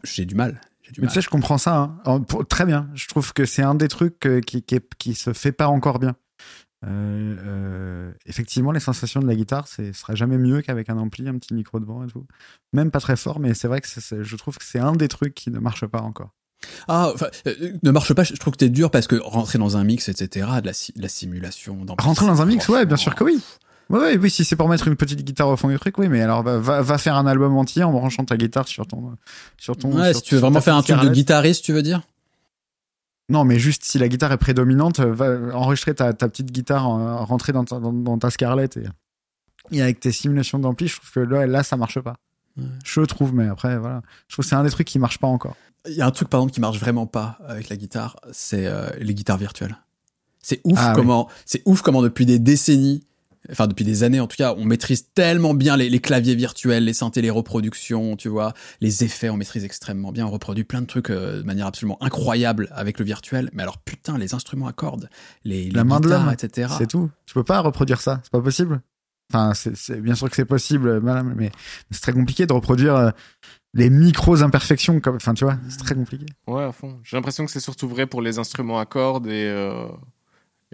J'ai 0.03 0.25
du 0.27 0.35
mal. 0.35 0.61
Mais 0.99 1.07
tu 1.09 1.15
sais, 1.15 1.23
je 1.23 1.31
comprends 1.31 1.57
ça. 1.59 1.77
hein. 1.77 1.99
En- 2.05 2.21
pour- 2.21 2.47
très 2.47 2.67
bien. 2.67 2.91
Je 2.95 3.09
trouve 3.09 3.33
que 3.33 3.47
c'est 3.47 3.63
un 3.63 3.75
des 3.75 3.89
trucs 3.89 4.27
euh, 4.27 4.41
qui, 4.41 4.63
qui, 4.63 5.15
se 5.15 5.33
fait 5.33 5.53
pas 5.53 5.69
encore 5.69 5.99
bien. 5.99 6.15
Euh, 6.87 7.37
euh, 7.47 8.13
effectivement, 8.27 8.71
les 8.71 8.81
sensations 8.81 9.21
de 9.21 9.27
la 9.27 9.35
guitare, 9.35 9.67
ce 9.67 9.91
sera 9.95 10.15
jamais 10.15 10.37
mieux 10.37 10.61
qu'avec 10.61 10.91
un 10.91 10.99
ampli, 10.99 11.27
un 11.27 11.39
petit 11.39 11.55
micro 11.55 11.81
devant 11.81 12.05
et 12.05 12.09
tout. 12.09 12.27
Même 12.75 12.91
pas 12.91 13.01
très 13.01 13.17
fort, 13.17 13.41
mais 13.41 13.55
c'est 13.55 13.69
vrai 13.69 13.81
que 13.81 13.89
je 14.23 14.37
trouve 14.37 14.59
que 14.59 14.65
c'est 14.65 14.79
un 14.79 14.93
des 14.93 15.09
trucs 15.09 15.33
qui 15.35 15.51
ne 15.51 15.59
marche 15.59 15.87
pas 15.87 16.03
encore. 16.03 16.35
Ah, 16.89 17.11
enfin, 17.15 17.27
euh, 17.47 17.73
ne 17.83 17.91
marche 17.91 18.13
pas. 18.15 18.25
Je 18.25 18.35
trouve 18.35 18.53
que 18.53 18.59
t'es 18.59 18.69
dur 18.69 18.91
parce 18.91 19.07
que 19.07 19.17
rentrer 19.17 19.59
dans 19.59 19.77
un 19.77 19.85
mix, 19.85 20.09
etc. 20.09 20.47
De 20.61 20.67
la, 20.67 20.73
si- 20.73 20.93
de 20.93 21.03
la 21.03 21.09
simulation. 21.09 21.75
d'ampli, 21.85 22.05
Rentrer 22.05 22.27
dans 22.27 22.43
un 22.43 22.47
mix, 22.47 22.69
ouais, 22.69 22.87
bien 22.87 22.97
sûr 22.97 23.15
que 23.15 23.25
oui. 23.25 23.41
Ouais, 23.91 23.99
ouais, 23.99 24.17
oui, 24.17 24.31
si 24.31 24.45
c'est 24.47 24.57
pour 24.57 24.69
mettre 24.71 24.89
une 24.89 24.97
petite 24.97 25.23
guitare 25.23 25.49
au 25.49 25.57
fond 25.59 25.69
du 25.69 25.79
truc, 25.79 25.99
oui, 25.99 26.09
mais 26.09 26.23
alors 26.23 26.43
va, 26.43 26.59
va, 26.59 26.81
va 26.81 26.97
faire 26.99 27.17
un 27.17 27.27
album 27.27 27.55
entier 27.57 27.83
en 27.85 27.93
branchant 27.93 28.25
ta 28.25 28.37
guitare 28.39 28.67
sur 28.67 28.87
ton. 28.87 29.13
Sur 29.59 29.77
ton 29.77 29.93
Ouais, 29.93 30.13
sur- 30.13 30.17
si 30.17 30.23
tu 30.23 30.35
veux 30.37 30.41
vraiment 30.41 30.61
faire 30.63 30.77
un 30.77 30.83
truc 30.83 30.97
de 30.97 31.15
guitariste, 31.15 31.65
tu 31.65 31.73
veux 31.75 31.83
dire? 31.83 32.01
Non, 33.31 33.45
mais 33.45 33.59
juste 33.59 33.85
si 33.85 33.99
la 33.99 34.09
guitare 34.09 34.33
est 34.33 34.37
prédominante, 34.39 35.01
va 35.01 35.27
enregistrer 35.55 35.95
ta, 35.95 36.13
ta 36.13 36.29
petite 36.29 36.51
guitare, 36.53 36.89
en- 36.89 37.25
rentrer 37.25 37.53
dans 37.53 37.65
ta, 37.65 37.79
dans, 37.79 37.93
dans 37.93 38.19
ta 38.19 38.31
Scarlett 38.31 38.77
et, 38.77 38.85
et 39.71 39.83
avec 39.83 40.01
tes 40.01 40.13
simulations 40.13 40.59
d'ampli, 40.59 40.89
je 40.89 40.97
trouve 40.97 41.11
que 41.11 41.21
là, 41.21 41.47
là, 41.47 41.63
ça 41.63 41.77
marche 41.77 42.01
pas. 42.01 42.17
Je 42.85 43.01
trouve, 43.03 43.35
mais 43.35 43.49
après, 43.49 43.79
voilà. 43.79 44.03
Je 44.29 44.35
trouve 44.35 44.45
que 44.45 44.49
c'est 44.49 44.55
un 44.55 44.63
des 44.65 44.71
trucs 44.71 44.87
qui 44.87 44.99
marche 44.99 45.19
pas 45.19 45.27
encore. 45.27 45.57
Il 45.89 45.95
y 45.95 46.01
a 46.01 46.07
un 46.07 46.11
truc, 46.11 46.29
par 46.29 46.41
exemple, 46.41 46.55
qui 46.55 46.61
marche 46.61 46.79
vraiment 46.79 47.07
pas 47.07 47.39
avec 47.47 47.69
la 47.69 47.77
guitare, 47.77 48.17
c'est 48.33 48.67
euh, 48.67 48.89
les 48.99 49.15
guitares 49.15 49.39
virtuelles. 49.39 49.77
C'est 50.41 50.61
ouf 50.65 50.79
Ah, 50.79 50.91
oui. 50.91 50.95
comment, 50.97 51.29
c'est 51.47 51.63
ouf 51.67 51.83
comment 51.83 52.03
depuis 52.03 52.27
des 52.27 52.39
décennies, 52.39 53.03
enfin 53.51 53.67
depuis 53.67 53.85
des 53.85 54.03
années 54.03 54.21
en 54.21 54.27
tout 54.27 54.37
cas, 54.37 54.55
on 54.57 54.65
maîtrise 54.65 55.07
tellement 55.15 55.55
bien 55.55 55.77
les, 55.77 55.89
les 55.91 56.01
claviers 56.01 56.35
virtuels, 56.35 56.85
les 56.85 56.93
synthés, 56.93 57.23
les 57.23 57.31
reproductions, 57.31 58.17
tu 58.17 58.29
vois, 58.29 58.53
les 58.81 59.05
effets, 59.05 59.31
on 59.31 59.37
maîtrise 59.39 59.65
extrêmement 59.65 60.13
bien, 60.13 60.27
on 60.27 60.31
reproduit 60.31 60.65
plein 60.65 60.83
de 60.83 60.87
trucs 60.87 61.11
euh, 61.11 61.39
de 61.39 61.43
manière 61.43 61.67
absolument 61.67 61.97
incroyable 62.03 62.69
avec 62.73 62.99
le 62.99 63.05
virtuel. 63.07 63.51
Mais 63.55 63.63
alors 63.63 63.79
putain, 63.79 64.17
les 64.19 64.35
instruments 64.35 64.67
à 64.67 64.73
cordes, 64.73 65.09
les, 65.45 65.65
les 65.65 65.71
La 65.71 65.85
main 65.85 66.01
de 66.01 66.07
guitares, 66.09 66.33
etc. 66.33 66.73
C'est 66.79 66.89
tout. 66.89 67.11
Tu 67.27 67.35
peux 67.35 67.45
pas 67.45 67.61
reproduire 67.61 68.01
ça. 68.03 68.21
C'est 68.23 68.33
pas 68.33 68.41
possible. 68.43 68.81
Enfin, 69.33 69.55
c'est, 69.55 69.75
c'est- 69.77 70.01
bien 70.01 70.15
sûr 70.15 70.29
que 70.31 70.37
c'est 70.37 70.45
possible, 70.45 70.89
euh, 70.89 71.01
madame, 71.01 71.35
mais 71.37 71.51
c'est 71.91 72.01
très 72.03 72.13
compliqué 72.13 72.47
de 72.47 72.53
reproduire 72.53 72.95
euh, 72.97 73.11
les 73.73 73.91
micros 73.91 74.43
imperfections. 74.43 75.01
Comme, 75.01 75.17
enfin, 75.17 75.35
tu 75.35 75.45
vois, 75.45 75.59
c'est 75.69 75.79
très 75.79 75.95
compliqué. 75.95 76.27
Ouais, 76.47 76.65
à 76.65 76.73
fond. 76.73 77.01
J'ai 77.05 77.17
l'impression 77.17 77.45
que 77.47 77.51
c'est 77.51 77.61
surtout 77.61 77.89
vrai 77.89 78.07
pour 78.07 78.23
les 78.23 78.39
instruments 78.39 78.79
à 78.79 78.87
cordes 78.87 79.27
et, 79.27 79.47
euh, 79.47 79.87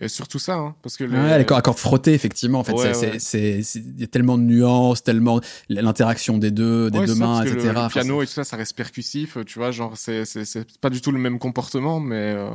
et 0.00 0.08
surtout 0.08 0.38
ça, 0.38 0.54
hein, 0.56 0.74
parce 0.82 0.96
que 0.96 1.04
les- 1.04 1.16
Ouais, 1.16 1.38
les 1.38 1.44
cordes 1.46 1.58
à 1.60 1.62
cordes 1.62 1.78
frottées, 1.78 2.12
effectivement. 2.14 2.58
En 2.60 2.64
fait, 2.64 2.72
Ouais, 2.72 2.92
c'est, 3.18 3.56
ouais. 3.58 3.60
il 3.76 4.00
y 4.00 4.04
a 4.04 4.06
tellement 4.08 4.36
de 4.36 4.42
nuances, 4.42 5.02
tellement 5.02 5.40
l'interaction 5.68 6.36
des 6.38 6.50
deux, 6.50 6.90
des 6.90 6.98
Ouais, 6.98 7.06
deux 7.06 7.14
mains, 7.14 7.42
etc. 7.44 7.56
Le, 7.56 7.64
le 7.72 7.78
Enfin, 7.78 7.88
piano 7.88 8.22
et 8.22 8.26
tout 8.26 8.32
ça, 8.32 8.44
ça 8.44 8.56
reste 8.56 8.76
percussif, 8.76 9.38
tu 9.46 9.58
vois, 9.58 9.70
genre 9.70 9.96
c'est 9.96 10.24
c'est 10.24 10.44
c'est 10.44 10.78
pas 10.80 10.90
du 10.90 11.00
tout 11.00 11.12
le 11.12 11.18
même 11.18 11.38
comportement, 11.38 12.00
mais 12.00 12.34
euh, 12.36 12.50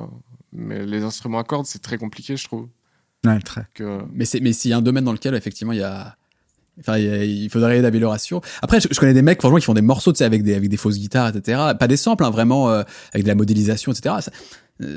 mais 0.51 0.85
les 0.85 1.03
instruments 1.03 1.39
à 1.39 1.43
cordes 1.43 1.65
c'est 1.65 1.81
très 1.81 1.97
compliqué, 1.97 2.35
je 2.37 2.43
trouve. 2.45 2.67
Ouais, 3.25 3.39
très. 3.39 3.65
Que 3.73 3.99
Mais 4.13 4.25
c'est 4.25 4.39
mais 4.39 4.53
s'il 4.53 4.71
y 4.71 4.73
a 4.73 4.77
un 4.77 4.81
domaine 4.81 5.03
dans 5.05 5.13
lequel 5.13 5.35
effectivement 5.35 5.71
il 5.73 5.79
y 5.79 5.83
a 5.83 6.15
Enfin, 6.77 6.97
il 6.97 7.49
faudrait 7.49 7.81
d'amélioration. 7.81 8.41
Après, 8.61 8.81
je, 8.81 8.89
je 8.91 8.99
connais 8.99 9.13
des 9.13 9.21
mecs, 9.21 9.39
franchement, 9.39 9.59
qui 9.59 9.63
font 9.63 9.73
des 9.73 9.81
morceaux, 9.81 10.11
tu 10.11 10.17
sais, 10.17 10.25
avec 10.25 10.43
des, 10.43 10.55
avec 10.55 10.67
des 10.67 10.75
fausses 10.75 10.97
guitares, 10.99 11.29
etc. 11.33 11.71
Pas 11.79 11.87
des 11.87 11.95
samples, 11.95 12.25
hein, 12.25 12.29
vraiment, 12.31 12.69
euh, 12.69 12.83
avec 13.13 13.23
de 13.23 13.29
la 13.29 13.35
modélisation, 13.35 13.93
etc. 13.93 14.15
Ça, 14.19 14.31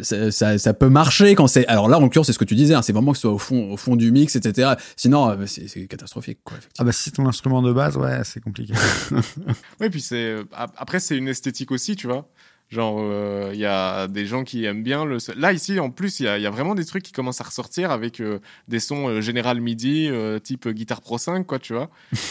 ça, 0.03 0.31
ça, 0.33 0.59
ça 0.59 0.75
peut 0.75 0.89
marcher 0.89 1.37
quand 1.37 1.47
c'est. 1.47 1.69
Alors 1.69 1.89
là, 1.89 1.99
en 1.99 2.01
l'occurrence, 2.01 2.27
c'est 2.27 2.33
ce 2.33 2.39
que 2.41 2.45
tu 2.45 2.57
disais, 2.57 2.75
hein, 2.75 2.83
c'est 2.83 2.93
vraiment 2.93 3.13
que 3.13 3.19
ce 3.19 3.23
soit 3.23 3.31
au 3.33 3.39
fond, 3.39 3.71
au 3.71 3.77
fond 3.77 3.95
du 3.95 4.11
mix, 4.11 4.35
etc. 4.35 4.73
Sinon, 4.97 5.31
euh, 5.31 5.47
c'est 5.47 5.69
c'est 5.69 5.87
catastrophique, 5.87 6.41
quoi, 6.43 6.57
Ah 6.81 6.83
bah 6.83 6.91
si 6.91 7.05
c'est 7.05 7.11
ton 7.13 7.29
instrument 7.29 7.63
de 7.63 7.73
base, 7.73 7.97
ouais, 7.97 8.23
c'est 8.25 8.41
compliqué. 8.41 8.75
Oui, 9.81 9.89
puis 9.89 10.01
c'est 10.01 10.35
ap- 10.57 10.75
après 10.77 10.99
c'est 10.99 11.17
une 11.17 11.29
esthétique 11.29 11.71
aussi, 11.71 11.95
tu 11.95 12.09
vois. 12.09 12.29
Genre 12.71 12.99
euh, 13.01 13.51
il 13.55 13.59
y 13.61 13.65
a 13.65 14.09
des 14.09 14.27
gens 14.27 14.45
qui 14.45 14.67
aiment 14.67 14.83
bien 14.83 15.07
le 15.07 15.17
là 15.39 15.55
ici 15.55 15.81
en 15.81 15.89
plus 15.89 16.21
il 16.21 16.25
y 16.25 16.43
y 16.43 16.47
a 16.47 16.51
vraiment 16.51 16.75
des 16.75 16.85
trucs 16.85 17.03
qui 17.03 17.13
commencent 17.13 17.41
à 17.41 17.45
ressortir 17.45 17.91
avec 17.91 18.21
euh, 18.21 18.41
des 18.69 18.79
sons 18.79 19.09
euh, 19.09 19.21
General 19.23 19.59
MIDI 19.59 20.09
euh, 20.11 20.39
type 20.39 20.67
euh, 20.67 20.73
guitare 20.73 21.01
Pro 21.01 21.17
5 21.17 21.47
quoi, 21.47 21.59
tu 21.59 21.73
vois. 21.73 21.89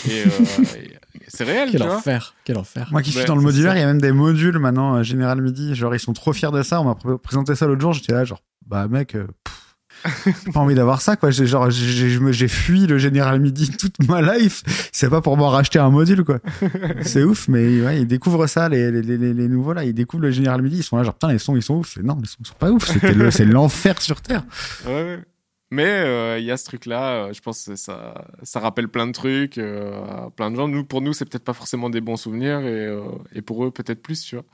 Et, 0.07 0.21
euh, 0.21 0.25
et 0.77 1.23
c'est 1.27 1.43
réel, 1.43 1.69
Quel 1.71 1.81
tu 1.81 1.87
vois. 1.87 1.95
enfer, 1.97 2.35
quel 2.43 2.57
enfer. 2.59 2.87
Moi 2.91 3.01
qui 3.01 3.09
suis 3.09 3.21
Ouais, 3.21 3.25
dans 3.25 3.35
le 3.35 3.41
modulaire, 3.41 3.75
il 3.75 3.79
y 3.79 3.83
a 3.83 3.87
même 3.87 3.99
des 3.99 4.11
modules 4.11 4.59
maintenant, 4.59 4.95
euh, 4.97 5.03
General 5.03 5.41
MIDI. 5.41 5.73
Genre, 5.73 5.95
ils 5.95 5.99
sont 5.99 6.13
trop 6.13 6.33
fiers 6.33 6.51
de 6.51 6.61
ça. 6.61 6.81
On 6.81 6.83
m'a 6.85 6.91
pr- 6.93 7.17
présenté 7.17 7.55
ça 7.55 7.65
l'autre 7.65 7.81
jour. 7.81 7.93
J'étais 7.93 8.13
là, 8.13 8.23
genre, 8.23 8.43
bah 8.67 8.87
mec, 8.87 9.15
euh, 9.15 9.25
pff, 9.43 9.66
j'ai 10.25 10.51
pas 10.51 10.59
envie 10.59 10.75
d'avoir 10.75 11.01
ça, 11.01 11.15
quoi. 11.15 11.31
J'ai 11.31 11.45
genre, 11.45 11.69
j'ai- 11.69 12.47
fui 12.47 12.87
le 12.87 12.97
General 12.97 13.39
MIDI 13.39 13.69
toute 13.77 14.07
ma 14.07 14.21
life. 14.21 14.63
C'est 14.91 15.09
pas 15.09 15.21
pour 15.21 15.37
m'en 15.37 15.49
racheter 15.49 15.79
un 15.79 15.89
module, 15.89 16.23
quoi. 16.23 16.39
C'est 17.01 17.23
ouf, 17.23 17.47
mais 17.47 17.73
ils 17.99 18.07
découvrent 18.07 18.47
ça, 18.47 18.69
les, 18.69 18.91
nouveaux 19.47 19.73
là. 19.73 19.83
Ils 19.83 19.93
découvrent 19.93 20.23
le 20.23 20.31
General 20.31 20.61
MIDI. 20.61 20.77
Ils 20.77 20.83
sont 20.83 20.97
là, 20.97 21.03
genre, 21.03 21.13
putain, 21.13 21.31
les 21.31 21.39
sons, 21.39 21.55
ils 21.55 21.63
sont 21.63 21.75
ouf. 21.75 21.97
Non, 21.97 22.17
les 22.21 22.27
sons 22.27 22.37
sont 22.43 22.53
pas 22.57 22.71
ouf. 22.71 22.89
C'est 23.31 23.45
l'enfer 23.45 24.01
sur 24.01 24.21
Terre. 24.21 24.43
Ouais. 24.85 25.19
Mais 25.69 25.85
euh, 25.85 26.39
il 26.39 26.45
y 26.45 26.51
a 26.51 26.55
ce 26.55 26.63
truc-là, 26.63 27.25
euh, 27.25 27.33
je 27.33 27.41
pense 27.41 27.65
que 27.65 27.75
ça, 27.75 28.23
ça 28.41 28.59
rappelle 28.61 28.87
plein 28.87 29.05
de 29.05 29.11
trucs 29.11 29.57
euh, 29.57 30.01
à 30.05 30.29
plein 30.29 30.49
de 30.49 30.55
gens. 30.55 30.69
Nous, 30.69 30.85
pour 30.85 31.01
nous, 31.01 31.11
c'est 31.11 31.25
peut-être 31.25 31.43
pas 31.43 31.53
forcément 31.53 31.89
des 31.89 31.99
bons 31.99 32.15
souvenirs 32.15 32.61
et, 32.61 32.97
et 33.33 33.41
pour 33.41 33.65
eux, 33.65 33.71
peut-être 33.71 34.01
plus, 34.01 34.21
tu 34.21 34.35
vois. 34.35 34.45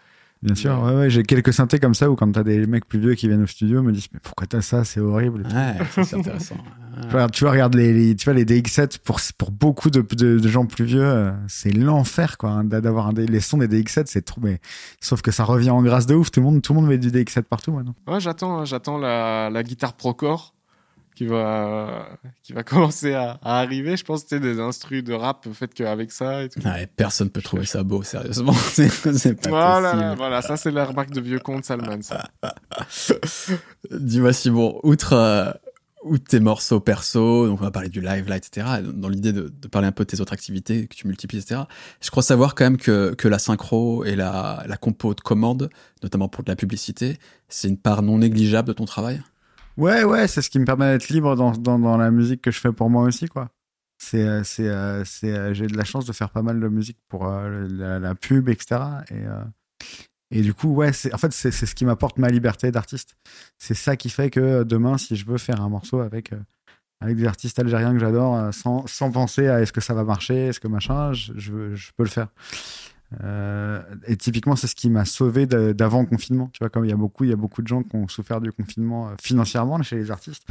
Bien 0.44 0.56
sûr, 0.56 0.78
ouais, 0.84 0.94
ouais. 0.96 1.10
J'ai 1.10 1.24
quelques 1.24 1.54
synthés 1.54 1.80
comme 1.80 1.94
ça 1.94 2.12
où 2.12 2.16
quand 2.16 2.32
t'as 2.32 2.44
des 2.44 2.66
mecs 2.68 2.86
plus 2.86 3.00
vieux 3.00 3.16
qui 3.16 3.28
viennent 3.30 3.44
au 3.44 3.48
studio, 3.48 3.82
me 3.82 3.92
disent, 3.94 4.08
mais 4.14 4.20
pourquoi 4.22 4.46
t'as 4.46 4.62
ça? 4.62 4.84
C'est 4.84 5.00
horrible. 5.00 5.44
Ouais, 5.54 6.04
c'est 6.04 6.16
intéressant. 6.16 6.56
Tu 7.02 7.10
vois, 7.10 7.28
tu 7.28 7.44
vois, 7.44 7.52
regarde 7.54 7.74
les, 7.74 7.92
les- 7.92 8.16
tu 8.16 8.26
vois, 8.26 8.36
les 8.36 8.46
DX7 8.46 9.00
pour, 9.04 9.20
pour 9.40 9.50
beaucoup 9.50 9.90
de, 9.90 10.02
de, 10.02 10.38
de 10.38 10.48
gens 10.48 10.68
plus 10.68 10.86
vieux, 10.86 11.04
euh, 11.04 11.32
c'est 11.48 11.72
l'enfer, 11.72 12.38
quoi, 12.38 12.52
hein, 12.52 12.64
d'a- 12.64 12.82
d'avoir 12.82 13.08
un, 13.08 13.14
D- 13.14 13.26
les 13.26 13.40
sons 13.40 13.58
des 13.58 13.68
DX7, 13.68 14.04
c'est 14.06 14.22
trop, 14.22 14.40
mais, 14.42 14.60
sauf 15.02 15.24
que 15.24 15.32
ça 15.32 15.44
revient 15.44 15.72
en 15.72 15.82
grâce 15.82 16.06
de 16.06 16.14
ouf. 16.14 16.30
Tout 16.30 16.40
le 16.40 16.46
monde, 16.46 16.62
tout 16.62 16.72
le 16.76 16.80
monde 16.82 16.90
met 16.90 17.00
du 17.00 17.10
DX7 17.10 17.42
partout, 17.44 17.72
maintenant. 17.72 17.96
Ouais, 18.08 18.20
j'attends, 18.20 18.64
j'attends 18.66 19.00
la, 19.00 19.50
la 19.50 19.64
guitare 19.64 19.94
Procore 19.94 20.53
qui 21.16 21.26
va, 21.26 22.08
qui 22.44 22.54
va 22.54 22.64
commencer 22.64 23.14
à, 23.14 23.40
à 23.42 23.60
arriver. 23.60 23.98
Je 23.98 24.04
pense 24.04 24.24
que 24.24 24.30
c'est 24.30 24.40
des 24.40 24.60
instrus 24.60 25.04
de 25.04 25.14
rap 25.14 25.48
faites 25.54 25.74
qu'avec 25.74 26.12
ça 26.12 26.44
et 26.44 26.50
tout. 26.50 26.60
Ouais, 26.62 26.88
personne 26.96 27.30
peut 27.30 27.42
trouver 27.42 27.66
ça 27.66 27.84
beau, 27.84 28.04
sérieusement. 28.04 28.54
C'est 28.74 28.90
c'est 28.90 29.36
pas 29.36 29.50
Voilà, 29.50 29.92
possible. 29.92 30.14
voilà, 30.18 30.42
ça 30.42 30.58
c'est 30.58 30.72
la 30.72 30.86
remarque 30.86 31.12
de 31.12 31.22
vieux 31.22 31.40
compte 31.40 31.66
Salman. 31.66 32.00
Dis-moi 33.92 34.34
Simon, 34.34 34.80
outre, 34.84 35.14
euh, 35.14 35.52
outre 36.04 36.24
tes 36.26 36.40
morceaux 36.40 36.80
perso, 36.80 37.48
donc 37.48 37.60
on 37.62 37.64
va 37.64 37.72
parler 37.72 37.90
du 37.90 38.02
live 38.02 38.28
là, 38.28 38.38
etc. 38.38 38.68
Dans 38.82 39.10
l'idée 39.10 39.34
de, 39.34 39.54
de 39.56 39.68
parler 39.68 39.88
un 39.88 39.92
peu 39.92 40.04
de 40.06 40.10
tes 40.10 40.22
autres 40.22 40.34
activités 40.34 40.88
que 40.88 40.96
tu 40.96 41.08
multiplies, 41.08 41.40
etc. 41.40 41.62
Je 42.02 42.10
crois 42.10 42.24
savoir 42.24 42.56
quand 42.56 42.64
même 42.66 42.78
que, 42.78 43.14
que 43.14 43.28
la 43.28 43.40
synchro 43.40 44.04
et 44.06 44.16
la, 44.16 44.64
la 44.68 44.78
compo 44.78 45.14
de 45.14 45.22
commande, 45.22 45.70
notamment 46.02 46.28
pour 46.30 46.44
de 46.44 46.50
la 46.52 46.56
publicité, 46.56 47.18
c'est 47.50 47.68
une 47.68 47.78
part 47.78 48.02
non 48.02 48.18
négligeable 48.18 48.68
de 48.70 48.74
ton 48.74 48.86
travail? 48.86 49.22
Ouais, 49.78 50.04
ouais, 50.04 50.28
c'est 50.28 50.42
ce 50.42 50.50
qui 50.50 50.60
me 50.60 50.66
permet 50.66 50.92
d'être 50.94 51.10
libre 51.10 51.36
dans, 51.36 51.52
dans, 51.52 51.98
la 51.98 52.12
musique 52.12 52.42
que 52.42 52.52
je 52.52 52.60
fais 52.60 52.72
pour 52.72 52.90
moi 52.90 53.04
aussi, 53.04 53.28
quoi. 53.28 53.50
C'est, 53.98 54.22
euh, 54.22 54.44
c'est, 54.44 54.68
euh, 54.68 55.04
c'est, 55.06 55.32
euh, 55.34 55.54
j'ai 55.54 55.68
de 55.68 55.78
la 55.78 55.86
chance 55.86 56.06
de 56.06 56.14
faire 56.14 56.30
pas 56.30 56.42
mal 56.42 56.60
de 56.60 56.68
musique 56.68 56.98
pour 57.08 57.26
la, 57.26 58.16
pub, 58.16 58.50
etc. 58.50 58.82
Et, 59.10 59.24
et 60.38 60.42
du 60.42 60.54
coup, 60.54 60.74
ouais, 60.74 60.94
c'est, 60.94 61.14
en 61.14 61.18
fait, 61.18 61.32
c'est, 61.32 61.52
ce 61.52 61.74
qui 61.74 61.86
m'apporte 61.86 62.18
ma 62.20 62.30
liberté 62.30 62.72
d'artiste. 62.72 63.16
C'est 63.58 63.74
ça 63.74 63.96
qui 63.96 64.10
fait 64.10 64.30
que 64.30 64.64
demain, 64.64 64.98
si 64.98 65.16
je 65.16 65.26
veux 65.26 65.38
faire 65.38 65.62
un 65.62 65.70
morceau 65.70 66.02
avec, 66.02 66.32
avec 67.02 67.18
des 67.18 67.26
artistes 67.26 67.58
algériens 67.58 67.94
que 67.94 68.00
j'adore, 68.00 68.54
sans, 68.54 68.86
sans 68.88 69.12
penser 69.12 69.48
à 69.48 69.62
est-ce 69.62 69.74
que 69.74 69.82
ça 69.82 69.94
va 69.94 70.04
marcher, 70.04 70.48
est-ce 70.48 70.60
que 70.60 70.68
machin, 70.68 71.14
je, 71.14 71.34
je 71.74 71.92
peux 71.96 72.04
le 72.04 72.10
faire. 72.10 72.28
Euh, 73.24 73.82
et 74.08 74.16
typiquement, 74.18 74.56
c'est 74.56 74.68
ce 74.68 74.76
qui 74.76 74.90
m'a 74.90 75.06
sauvé 75.06 75.46
d'avant 75.46 76.02
le 76.02 76.08
confinement. 76.08 76.50
Tu 76.54 76.60
vois, 76.60 76.70
comme 76.70 76.86
il 76.86 76.90
y 76.90 76.94
a 76.94 76.98
beaucoup, 76.98 77.24
il 77.24 77.30
y 77.30 77.34
a 77.34 77.38
beaucoup 77.38 77.62
de 77.62 77.68
gens 77.68 77.84
qui 77.84 77.96
ont 77.96 78.08
souffert 78.08 78.42
du 78.42 78.52
confinement 78.52 79.08
euh, 79.08 79.12
financièrement 79.22 79.82
chez 79.84 79.98
les 79.98 80.10
artistes. 80.12 80.44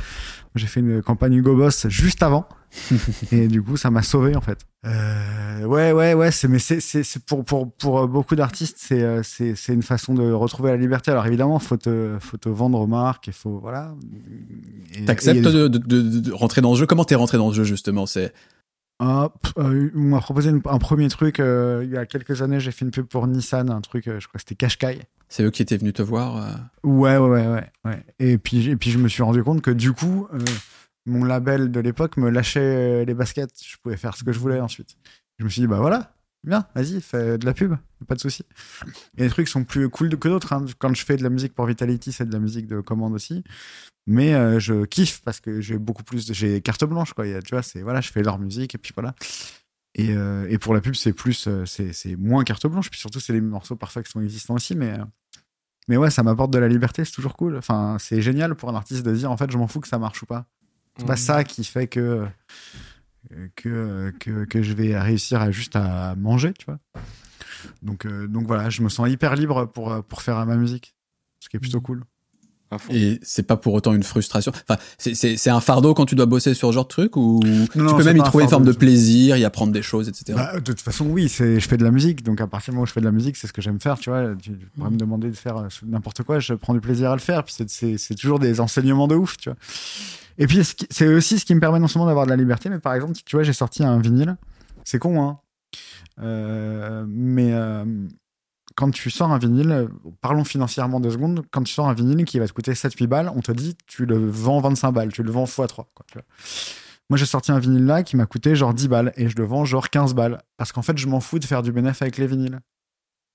J'ai 0.55 0.67
fait 0.67 0.81
une 0.81 1.03
campagne 1.03 1.35
Hugo 1.35 1.57
Boss 1.57 1.89
juste 1.89 2.23
avant, 2.23 2.47
et 3.33 3.49
du 3.49 3.63
coup, 3.63 3.77
ça 3.77 3.91
m'a 3.91 4.03
sauvé 4.03 4.37
en 4.37 4.41
fait. 4.41 4.59
Euh, 4.85 5.65
ouais, 5.65 5.93
ouais, 5.93 6.15
ouais. 6.15 6.31
C'est 6.31 6.49
mais 6.49 6.59
c'est 6.59 7.25
pour 7.27 7.45
pour 7.45 7.73
pour 7.73 8.01
euh, 8.01 8.07
beaucoup 8.07 8.37
d'artistes, 8.37 8.77
c'est 8.79 9.23
c'est 9.23 9.55
c'est 9.55 9.75
une 9.75 9.83
façon 9.83 10.15
de 10.15 10.31
retrouver 10.33 10.71
la 10.71 10.77
liberté. 10.77 11.11
Alors 11.11 11.27
évidemment, 11.27 11.59
faut 11.59 11.77
te 11.77 12.17
faut 12.21 12.37
te 12.37 12.49
vendre 12.49 12.79
aux 12.81 12.87
marques 12.87 13.29
et 13.29 13.33
faut 13.33 13.59
voilà. 13.59 13.95
T'acceptes 15.07 15.39
et 15.39 15.43
de- 15.43 15.69
de 15.69 16.33
rentrer 16.33 16.61
dans 16.61 16.73
le 16.73 16.79
jeu 16.79 16.87
Comment 16.87 17.05
t'es 17.05 17.15
rentré 17.15 17.39
dans 17.39 17.49
le 17.49 17.55
jeu 17.55 17.65
justement? 17.65 18.07
C'est 18.07 18.33
Ah, 19.05 19.31
pff, 19.43 19.53
euh, 19.59 19.91
on 19.97 20.01
m'a 20.01 20.21
proposé 20.21 20.51
une- 20.51 20.63
un 20.65 20.79
premier 20.79 21.09
truc 21.09 21.41
euh, 21.41 21.81
il 21.85 21.91
y 21.91 21.97
a 21.97 22.07
quelques 22.07 22.41
années. 22.41 22.61
J'ai 22.61 22.71
fait 22.71 22.85
une 22.85 22.93
pub 22.93 23.07
pour 23.07 23.27
Nissan, 23.27 23.69
un 23.69 23.81
truc, 23.81 24.07
euh, 24.07 24.21
je 24.21 24.29
crois 24.29 24.39
que 24.39 24.43
c'était 24.43 24.55
Qashqai. 24.55 25.01
c'est 25.29 25.43
eux 25.43 25.51
qui 25.51 25.63
étaient 25.63 25.77
venus 25.77 25.95
te 25.95 26.03
voir 26.03 26.37
Ouais, 26.85 27.17
ouais, 27.17 27.29
ouais, 27.29 27.47
ouais, 27.49 27.71
ouais. 27.85 28.05
Et 28.21 28.39
puis, 28.39 28.69
et 28.71 28.77
puis 28.77 28.91
je 28.93 28.99
me 28.99 29.09
suis 29.09 29.23
rendu 29.25 29.43
compte 29.43 29.61
que 29.61 29.73
du 29.73 29.93
coup, 29.93 30.29
mon 31.07 31.25
label 31.25 31.73
de 31.73 31.81
l'époque 31.81 32.17
me 32.17 32.31
lâchait 32.31 33.05
les 33.05 33.15
baskets. 33.15 33.51
Je 33.65 33.77
pouvais 33.83 33.97
faire 33.97 34.17
ce 34.17 34.23
que 34.23 34.31
je 34.33 34.39
voulais 34.39 34.61
ensuite. 34.61 34.95
Je 35.39 35.45
me 35.45 35.49
suis 35.49 35.63
dit, 35.63 35.67
bah 35.67 35.79
voilà, 35.81 36.15
bien, 36.45 36.67
vas-y, 36.75 37.01
fais 37.01 37.39
de 37.39 37.47
la 37.47 37.55
pub, 37.55 37.75
pas 38.09 38.15
de 38.15 38.21
souci. 38.21 38.45
Et 39.17 39.23
les 39.25 39.29
trucs 39.31 39.49
sont 39.49 39.65
plus 39.65 39.89
cool 39.89 40.09
que 40.19 40.29
d'autres. 40.29 40.53
hein. 40.53 40.65
Quand 40.79 40.93
je 40.95 41.05
fais 41.05 41.17
de 41.17 41.23
la 41.23 41.31
musique 41.31 41.55
pour 41.55 41.67
Vitality, 41.67 42.13
c'est 42.13 42.27
de 42.27 42.33
la 42.33 42.39
musique 42.39 42.67
de 42.67 42.81
commande 42.81 43.15
aussi. 43.15 43.45
Mais 44.07 44.35
euh, 44.35 44.59
je 44.59 44.85
kiffe 44.85 45.21
parce 45.23 45.39
que 45.41 45.61
j'ai 45.61 45.79
beaucoup 45.79 46.03
plus, 46.03 46.27
de... 46.27 46.35
j'ai 46.35 46.61
carte 46.61 46.85
blanche, 46.85 47.13
quoi. 47.13 47.27
Il 47.27 47.33
y 47.33 47.35
a- 47.35 47.43
tu 47.43 47.55
vois, 47.55 47.63
c'est 47.63 47.83
voilà, 47.83 48.01
je 48.01 48.11
fais 48.11 48.23
leur 48.23 48.39
musique 48.39 48.75
et 48.75 48.79
puis 48.79 48.93
voilà. 48.95 49.15
Et, 49.95 50.11
euh, 50.17 50.47
et 50.49 50.59
pour 50.59 50.75
la 50.75 50.81
pub, 50.81 50.95
c'est 50.95 51.13
plus, 51.13 51.47
euh, 51.47 51.65
c'est 51.67 52.17
moins 52.17 52.45
carte 52.45 52.67
blanche. 52.67 52.91
Puis 52.91 52.99
surtout, 52.99 53.21
c'est 53.21 53.33
des 53.35 53.41
morceaux 53.41 53.77
parfois 53.77 54.03
qui 54.03 54.11
sont 54.11 54.21
existants 54.21 54.55
aussi, 54.55 54.75
mais. 54.75 54.99
euh, 54.99 55.05
mais 55.89 55.97
ouais, 55.97 56.11
ça 56.11 56.23
m'apporte 56.23 56.53
de 56.53 56.59
la 56.59 56.69
liberté, 56.69 57.05
c'est 57.05 57.11
toujours 57.13 57.37
cool. 57.37 57.57
Enfin, 57.57 57.97
c'est 57.99 58.23
génial 58.23 58.55
pour 58.55 58.69
un 58.71 58.75
artiste 58.77 59.03
de 59.05 59.13
dire 59.15 59.31
en 59.31 59.37
fait, 59.37 59.51
je 59.51 59.59
m'en 59.59 59.67
fous 59.67 59.81
que 59.81 59.89
ça 59.89 59.99
marche 59.99 60.23
ou 60.23 60.27
pas. 60.27 60.47
C'est 60.97 61.07
pas 61.07 61.13
Mhm. 61.15 61.19
ça 61.19 61.45
qui 61.45 61.65
fait 61.65 61.87
que, 61.89 62.25
que, 63.57 64.13
que, 64.21 64.45
que 64.45 64.63
je 64.63 64.73
vais 64.73 64.99
réussir 64.99 65.41
à 65.41 65.51
juste 65.51 65.77
à 65.77 66.15
manger, 66.17 66.53
tu 66.59 66.67
vois. 66.67 66.79
Donc, 67.83 68.07
euh, 68.07 68.27
donc 68.27 68.47
voilà, 68.47 68.71
je 68.71 68.83
me 68.83 68.89
sens 68.89 69.09
hyper 69.09 69.35
libre 69.37 69.67
pour, 69.67 70.03
pour 70.05 70.23
faire 70.23 70.45
ma 70.47 70.57
musique, 70.57 70.95
ce 71.41 71.49
qui 71.49 71.57
est 71.57 71.61
plutôt 71.61 71.81
cool. 71.81 72.05
À 72.71 72.79
fond. 72.79 72.91
et 72.95 73.21
c'est 73.23 73.43
pas 73.43 73.59
pour 73.59 73.75
autant 73.75 73.93
une 73.93 74.03
frustration. 74.03 74.51
Enfin, 74.67 74.81
c'est- 74.97 75.15
c'est 75.15 75.37
c'est 75.37 75.51
un 75.51 75.61
fardeau 75.61 75.93
quand 75.93 76.07
tu 76.07 76.15
dois 76.15 76.25
bosser 76.25 76.55
sur 76.55 76.69
ce 76.69 76.73
genre 76.73 76.85
de 76.85 76.89
truc 76.89 77.19
ou 77.19 77.39
tu 77.71 77.79
non, 77.79 77.95
peux 77.99 78.03
même 78.03 78.17
y 78.17 78.23
trouver 78.23 78.45
une 78.45 78.51
forme 78.51 78.65
de 78.65 78.73
plaisir, 78.73 79.37
y 79.37 79.45
apprendre 79.45 79.73
des 79.75 79.83
choses, 79.83 80.09
etc. 80.09 80.33
Bah, 80.35 80.55
de 80.55 80.61
toute 80.61 80.81
façon, 80.81 81.05
oui, 81.05 81.29
c'est, 81.29 81.61
je 81.61 81.69
fais 81.69 81.77
de 81.77 81.85
la 81.85 81.91
musique, 81.91 82.23
donc 82.23 82.41
à 82.41 82.47
partir 82.47 82.73
du 82.73 82.77
moment 82.77 82.85
où 82.85 82.87
je 82.87 82.93
fais 82.93 83.01
de 83.01 83.05
la 83.05 83.13
musique, 83.13 83.37
c'est 83.37 83.47
ce 83.47 83.53
que 83.53 83.61
j'aime 83.61 83.79
faire, 83.79 83.99
tu 83.99 84.09
vois. 84.09 84.35
Tu 84.43 84.53
pourrais 84.75 84.91
me 84.91 84.97
demander 84.97 85.29
de 85.29 85.37
faire 85.37 85.59
euh, 85.59 85.69
n'importe 85.87 86.23
quoi, 86.23 86.39
je 86.41 86.55
prends 86.55 86.73
du 86.73 86.81
plaisir 86.81 87.11
à 87.11 87.15
le 87.15 87.21
faire, 87.21 87.45
puis 87.45 87.53
c'est, 87.55 87.69
c'est, 87.69 87.99
c'est 87.99 88.15
toujours 88.15 88.39
des 88.39 88.59
enseignements 88.59 89.07
de 89.07 89.17
ouf, 89.17 89.37
tu 89.37 89.51
vois. 89.51 89.59
Et 90.39 90.47
puis, 90.47 90.61
c'est 90.91 91.07
aussi 91.07 91.39
ce 91.39 91.45
qui 91.45 91.55
me 91.55 91.61
permet 91.61 91.79
non 91.79 91.89
seulement 91.89 92.07
d'avoir 92.07 92.27
de 92.27 92.31
la 92.31 92.37
liberté, 92.37 92.69
mais 92.69 92.79
par 92.79 92.95
exemple, 92.95 93.13
tu 93.25 93.37
vois, 93.37 93.43
j'ai 93.43 93.53
sorti 93.53 93.85
un 93.85 93.99
vinyle. 93.99 94.37
C'est 94.85 94.99
con, 94.99 95.23
hein. 95.23 95.39
Euh, 96.21 97.05
mais 97.09 97.53
euh, 97.53 97.85
quand 98.75 98.91
tu 98.91 99.11
sors 99.11 99.31
un 99.31 99.39
vinyle, 99.39 99.89
parlons 100.21 100.45
financièrement 100.45 101.01
deux 101.01 101.11
secondes, 101.11 101.45
quand 101.51 101.63
tu 101.63 101.73
sors 101.73 101.89
un 101.89 101.95
vinyle 101.95 102.25
qui 102.25 102.39
va 102.39 102.47
te 102.47 102.53
coûter 102.53 102.73
7-8 102.73 103.07
balles, 103.07 103.33
on 103.35 103.41
te 103.41 103.53
dit 103.53 103.77
tu 103.87 104.07
le 104.07 104.17
vends 104.29 104.61
25 104.61 104.93
balles, 104.93 105.13
tu 105.13 105.23
le 105.23 105.31
vends 105.31 105.45
x3. 105.45 105.75
Quoi, 105.75 105.87
tu 106.07 106.15
vois. 106.15 106.25
Moi, 107.11 107.19
j'ai 107.19 107.27
sorti 107.27 107.53
un 107.53 107.59
vinyle 107.59 107.85
là 107.85 108.03
qui 108.03 108.17
m'a 108.17 108.27
coûté 108.27 108.55
genre 108.57 108.73
10 108.73 108.89
balles 108.89 109.13
et 109.17 109.29
je 109.29 109.37
le 109.37 109.45
vends 109.45 109.65
genre 109.65 109.91
15 109.91 110.15
balles. 110.15 110.41
Parce 110.57 110.73
qu'en 110.73 110.83
fait, 110.83 110.97
je 110.97 111.07
m'en 111.07 111.21
fous 111.21 111.39
de 111.39 111.45
faire 111.45 111.63
du 111.63 111.73
bénéfice 111.73 112.03
avec 112.03 112.17
les 112.17 112.27
vinyles. 112.27 112.61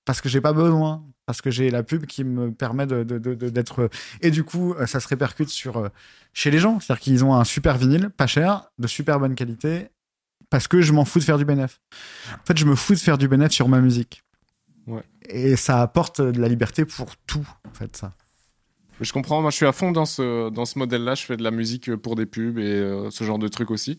Parce 0.04 0.20
que 0.20 0.28
j'ai 0.28 0.40
pas 0.40 0.52
besoin. 0.52 1.04
Parce 1.28 1.42
que 1.42 1.50
j'ai 1.50 1.68
la 1.70 1.82
pub 1.82 2.06
qui 2.06 2.24
me 2.24 2.52
permet 2.52 2.86
de, 2.86 3.02
de- 3.04 3.18
de- 3.18 3.34
de- 3.34 3.50
d'être. 3.50 3.90
Et 4.22 4.30
du 4.30 4.44
coup, 4.44 4.72
euh, 4.72 4.86
ça 4.86 4.98
se 4.98 5.06
répercute 5.08 5.50
sur 5.50 5.76
euh, 5.76 5.88
chez 6.32 6.50
les 6.50 6.56
gens. 6.58 6.80
C'est-à-dire 6.80 7.02
qu'ils 7.02 7.22
ont 7.22 7.34
un 7.34 7.44
super 7.44 7.76
vinyle, 7.76 8.08
pas 8.08 8.26
cher, 8.26 8.70
de 8.78 8.86
super 8.86 9.20
bonne 9.20 9.34
qualité. 9.34 9.88
Parce 10.48 10.68
que 10.68 10.80
je 10.80 10.90
m'en 10.94 11.04
fous 11.04 11.18
de 11.18 11.24
faire 11.24 11.36
du 11.36 11.44
bénéfice. 11.44 11.80
En 12.32 12.46
fait, 12.46 12.56
je 12.56 12.64
me 12.64 12.74
fous 12.74 12.94
de 12.94 12.98
faire 12.98 13.18
du 13.18 13.28
bénéfice 13.28 13.56
sur 13.56 13.68
ma 13.68 13.80
musique. 13.82 14.22
Ouais. 14.86 15.02
Et 15.28 15.56
ça 15.56 15.82
apporte 15.82 16.22
de 16.22 16.40
la 16.40 16.48
liberté 16.48 16.86
pour 16.86 17.14
tout, 17.26 17.46
en 17.70 17.74
fait, 17.74 17.94
ça. 17.94 18.14
Je 19.02 19.12
comprends, 19.12 19.42
moi 19.42 19.50
je 19.50 19.56
suis 19.56 19.66
à 19.66 19.72
fond 19.72 19.92
dans 19.92 20.06
ce, 20.06 20.48
dans 20.48 20.64
ce 20.64 20.78
modèle-là, 20.78 21.14
je 21.14 21.24
fais 21.24 21.36
de 21.36 21.44
la 21.44 21.50
musique 21.50 21.94
pour 21.96 22.16
des 22.16 22.24
pubs 22.24 22.58
et 22.58 22.62
euh, 22.64 23.10
ce 23.10 23.22
genre 23.22 23.38
de 23.38 23.48
trucs 23.48 23.70
aussi. 23.70 23.98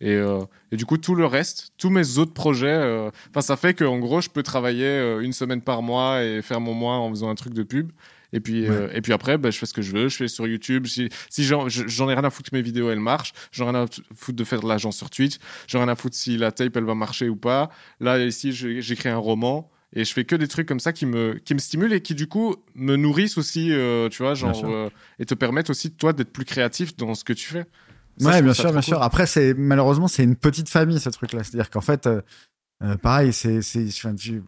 Et, 0.00 0.12
euh, 0.14 0.40
et 0.70 0.76
du 0.76 0.86
coup, 0.86 0.96
tout 0.96 1.14
le 1.16 1.26
reste, 1.26 1.70
tous 1.76 1.90
mes 1.90 2.18
autres 2.18 2.32
projets, 2.32 2.66
euh, 2.68 3.10
ça 3.40 3.56
fait 3.56 3.74
qu'en 3.74 3.98
gros, 3.98 4.20
je 4.20 4.28
peux 4.28 4.42
travailler 4.44 4.86
euh, 4.86 5.20
une 5.20 5.32
semaine 5.32 5.60
par 5.60 5.82
mois 5.82 6.22
et 6.22 6.40
faire 6.42 6.60
mon 6.60 6.72
mois 6.74 6.94
en 6.98 7.10
faisant 7.10 7.28
un 7.30 7.34
truc 7.34 7.52
de 7.52 7.62
pub. 7.64 7.90
Et 8.34 8.40
puis, 8.40 8.66
et 8.92 9.00
puis 9.00 9.14
après, 9.14 9.38
bah, 9.38 9.50
je 9.50 9.56
fais 9.58 9.64
ce 9.64 9.72
que 9.72 9.80
je 9.80 9.90
veux, 9.90 10.08
je 10.08 10.16
fais 10.16 10.28
sur 10.28 10.46
YouTube. 10.46 10.86
Si, 10.86 11.08
si 11.30 11.44
j'en 11.44 11.68
je- 11.70 11.88
j'en 11.88 12.10
ai 12.10 12.14
rien 12.14 12.24
à 12.24 12.30
foutre 12.30 12.50
que 12.50 12.56
mes 12.56 12.60
vidéos 12.62 12.90
elles 12.90 13.00
marchent, 13.00 13.32
j'en 13.52 13.68
ai 13.68 13.70
rien 13.70 13.84
à 13.84 13.86
foutre 14.14 14.36
de 14.36 14.44
faire 14.44 14.60
de 14.60 14.68
l'argent 14.68 14.92
sur 14.92 15.08
Twitch, 15.08 15.36
j'en 15.66 15.78
ai 15.78 15.82
rien 15.84 15.92
à 15.92 15.96
foutre 15.96 16.14
si 16.14 16.36
la 16.36 16.52
tape 16.52 16.76
elle 16.76 16.84
va 16.84 16.94
marcher 16.94 17.30
ou 17.30 17.36
pas. 17.36 17.70
Là, 18.00 18.18
ici, 18.22 18.52
j'écris 18.52 19.08
un 19.08 19.16
roman 19.16 19.70
et 19.94 20.04
je 20.04 20.12
fais 20.12 20.26
que 20.26 20.36
des 20.36 20.46
trucs 20.46 20.68
comme 20.68 20.78
ça 20.78 20.92
qui 20.92 21.06
me, 21.06 21.40
qui 21.42 21.54
me 21.54 21.58
stimulent 21.58 21.94
et 21.94 22.02
qui 22.02 22.14
du 22.14 22.26
coup 22.26 22.54
me 22.74 22.96
nourrissent 22.96 23.38
aussi, 23.38 23.72
tu 24.10 24.22
vois, 24.22 24.34
genre, 24.34 24.62
et 25.18 25.24
te 25.24 25.32
permettent 25.34 25.70
aussi, 25.70 25.90
toi, 25.90 26.12
d'être 26.12 26.30
plus 26.30 26.44
créatif 26.44 26.94
dans 26.98 27.14
ce 27.14 27.24
que 27.24 27.32
tu 27.32 27.46
fais. 27.48 27.64
Ça, 28.20 28.28
ouais, 28.30 28.42
bien 28.42 28.54
sûr, 28.54 28.64
bien 28.64 28.72
cool. 28.74 28.82
sûr. 28.82 29.02
Après, 29.02 29.26
c'est 29.26 29.54
malheureusement, 29.54 30.08
c'est 30.08 30.24
une 30.24 30.36
petite 30.36 30.68
famille 30.68 30.98
ce 31.00 31.08
truc-là. 31.10 31.44
C'est-à-dire 31.44 31.70
qu'en 31.70 31.80
fait, 31.80 32.06
euh, 32.06 32.20
euh, 32.82 32.96
pareil, 32.96 33.32
c'est 33.32 33.60
c'est 33.62 33.86
enfin, 33.88 34.14
tu- 34.14 34.42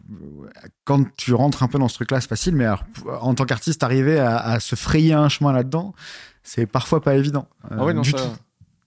quand 0.85 1.03
tu 1.17 1.33
rentres 1.33 1.63
un 1.63 1.67
peu 1.67 1.77
dans 1.79 1.87
ce 1.87 1.95
truc-là, 1.95 2.21
c'est 2.21 2.29
facile. 2.29 2.55
Mais 2.55 2.65
alors, 2.65 2.83
en 3.21 3.33
tant 3.35 3.45
qu'artiste, 3.45 3.83
arriver 3.83 4.19
à, 4.19 4.37
à 4.37 4.59
se 4.59 4.75
frayer 4.75 5.13
un 5.13 5.29
chemin 5.29 5.51
là-dedans, 5.53 5.93
c'est 6.43 6.65
parfois 6.65 7.01
pas 7.01 7.15
évident. 7.15 7.47
euh, 7.71 7.75
Ah 7.79 7.85
ouais, 7.85 7.93
non, 7.93 8.01
du 8.01 8.11
ça, 8.11 8.17
tout. 8.17 8.23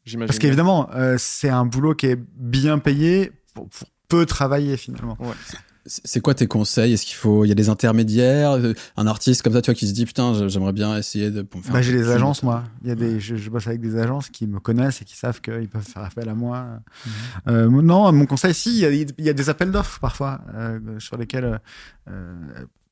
j'imagine. 0.05 0.27
Parce 0.29 0.39
qu'évidemment, 0.39 0.89
euh, 0.95 1.17
c'est 1.19 1.51
un 1.51 1.67
boulot 1.67 1.95
qui 1.95 2.07
est 2.07 2.19
bien 2.37 2.79
payé 2.79 3.33
pour, 3.55 3.69
pour 3.69 3.89
peu 4.09 4.27
travailler 4.27 4.77
finalement. 4.77 5.17
C'est 5.47 5.57
c'est 5.87 6.21
quoi 6.21 6.35
tes 6.35 6.47
conseils? 6.47 6.93
Est-ce 6.93 7.05
qu'il 7.05 7.17
faut, 7.17 7.45
il 7.45 7.49
y 7.49 7.53
a 7.53 7.55
des 7.55 7.69
intermédiaires, 7.69 8.53
euh, 8.53 8.73
un 8.97 9.07
artiste 9.07 9.43
comme 9.43 9.53
ça, 9.53 9.63
tu 9.63 9.71
vois, 9.71 9.75
qui 9.75 9.87
se 9.87 9.93
dit 9.93 10.07
putain, 10.07 10.49
j'aimerais 10.49 10.73
bien 10.73 10.97
essayer 10.97 11.31
de. 11.31 11.43
pour 11.43 11.59
me 11.59 11.65
faire 11.65 11.73
Bah, 11.75 11.83
j'ai 11.83 11.93
des 11.93 12.03
de 12.03 12.11
agences, 12.11 12.43
moi. 12.43 12.65
Il 12.83 12.89
y 12.89 12.93
a 12.93 12.95
des, 12.95 13.21
je, 13.21 13.37
je 13.37 13.51
bosse 13.51 13.67
avec 13.67 13.81
des 13.81 13.97
agences 13.97 14.29
qui 14.29 14.47
me 14.47 14.61
connaissent 14.61 15.03
et 15.03 15.05
qui 15.05 15.17
savent 15.17 15.41
qu'ils 15.41 15.69
peuvent 15.69 15.83
faire 15.83 16.05
appel 16.05 16.29
à 16.29 16.35
moi. 16.35 16.65
Mhm. 16.65 17.13
Euh, 17.49 17.83
non, 17.83 18.13
mon 18.13 18.27
conseil, 18.27 18.55
si, 18.55 18.71
il 18.71 18.79
y 18.79 18.85
a, 18.87 18.91
il 18.91 19.25
y 19.25 19.29
a 19.29 19.35
des 19.35 19.49
appels 19.49 19.71
d'offres 19.71 20.01
parfois 20.01 20.41
euh, 20.55 20.79
sur 20.99 21.17
lesquels 21.17 21.61
euh, 22.09 22.35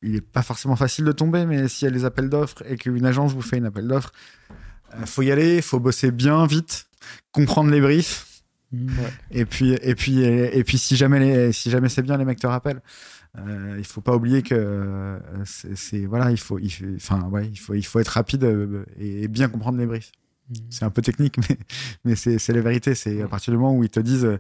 il 0.02 0.16
est 0.16 0.20
pas 0.20 0.42
forcément 0.42 0.76
facile 0.76 1.04
de 1.04 1.12
tomber, 1.12 1.46
mais 1.46 1.68
s'il 1.68 1.86
y 1.86 1.88
a 1.88 1.94
des 1.94 2.04
appels 2.04 2.28
d'offres 2.28 2.62
et 2.68 2.76
qu'une 2.76 3.06
agence 3.06 3.32
vous 3.32 3.42
fait 3.42 3.58
une 3.58 3.66
appel 3.66 3.86
d'offres, 3.86 4.12
euh, 4.94 5.06
faut 5.06 5.22
y 5.22 5.30
aller, 5.30 5.62
faut 5.62 5.80
bosser 5.80 6.10
bien, 6.10 6.46
vite, 6.46 6.86
comprendre 7.32 7.70
les 7.70 7.80
briefs. 7.80 8.31
Mhm. 8.72 8.88
Et 9.30 9.44
puis, 9.44 9.72
et 9.82 9.94
puis, 9.94 10.20
et, 10.22 10.58
et 10.58 10.64
puis, 10.64 10.78
si 10.78 10.96
jamais, 10.96 11.18
les, 11.20 11.52
si 11.52 11.70
jamais 11.70 11.88
c'est 11.88 12.02
bien, 12.02 12.16
les 12.16 12.24
mecs 12.24 12.40
te 12.40 12.46
rappellent. 12.46 12.80
Euh, 13.38 13.76
il 13.78 13.84
faut 13.84 14.00
pas 14.02 14.14
oublier 14.14 14.42
que 14.42 14.54
euh, 14.54 15.18
c'est, 15.44 16.04
voilà, 16.04 16.30
il 16.30 16.38
faut, 16.38 16.58
enfin, 16.96 17.22
ouais, 17.30 17.46
il 17.48 17.56
faut, 17.58 17.74
il 17.74 17.82
faut 17.82 17.98
être 17.98 18.08
rapide 18.08 18.44
euh, 18.44 18.84
et 18.98 19.26
bien 19.28 19.48
comprendre 19.48 19.78
les 19.78 19.86
briefs. 19.86 20.12
Mhm. 20.50 20.56
C'est 20.70 20.84
un 20.84 20.90
peu 20.90 21.02
technique, 21.02 21.36
mais, 21.48 21.58
mais 22.04 22.14
c'est, 22.16 22.48
la 22.52 22.60
vérité. 22.60 22.94
C'est 22.94 23.22
à 23.22 23.28
partir 23.28 23.52
du 23.52 23.58
moment 23.58 23.74
où 23.76 23.84
ils 23.84 23.90
te 23.90 24.00
disent. 24.00 24.24
euh, 24.24 24.38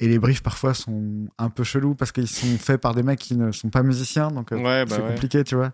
et 0.00 0.06
les 0.06 0.18
briefs 0.20 0.42
parfois 0.44 0.74
sont 0.74 1.26
un 1.38 1.50
peu 1.50 1.64
chelous 1.64 1.94
parce 1.96 2.12
qu'ils 2.12 2.28
sont 2.28 2.56
faits 2.58 2.80
par 2.80 2.94
des 2.94 3.02
mecs 3.02 3.18
qui 3.18 3.36
ne 3.36 3.50
sont 3.50 3.68
pas 3.68 3.82
musiciens, 3.82 4.30
donc 4.30 4.52
Ouais, 4.52 4.60
bah 4.60 4.86
c'est 4.90 5.02
ouais. 5.02 5.08
compliqué, 5.08 5.42
tu 5.42 5.56
vois. 5.56 5.72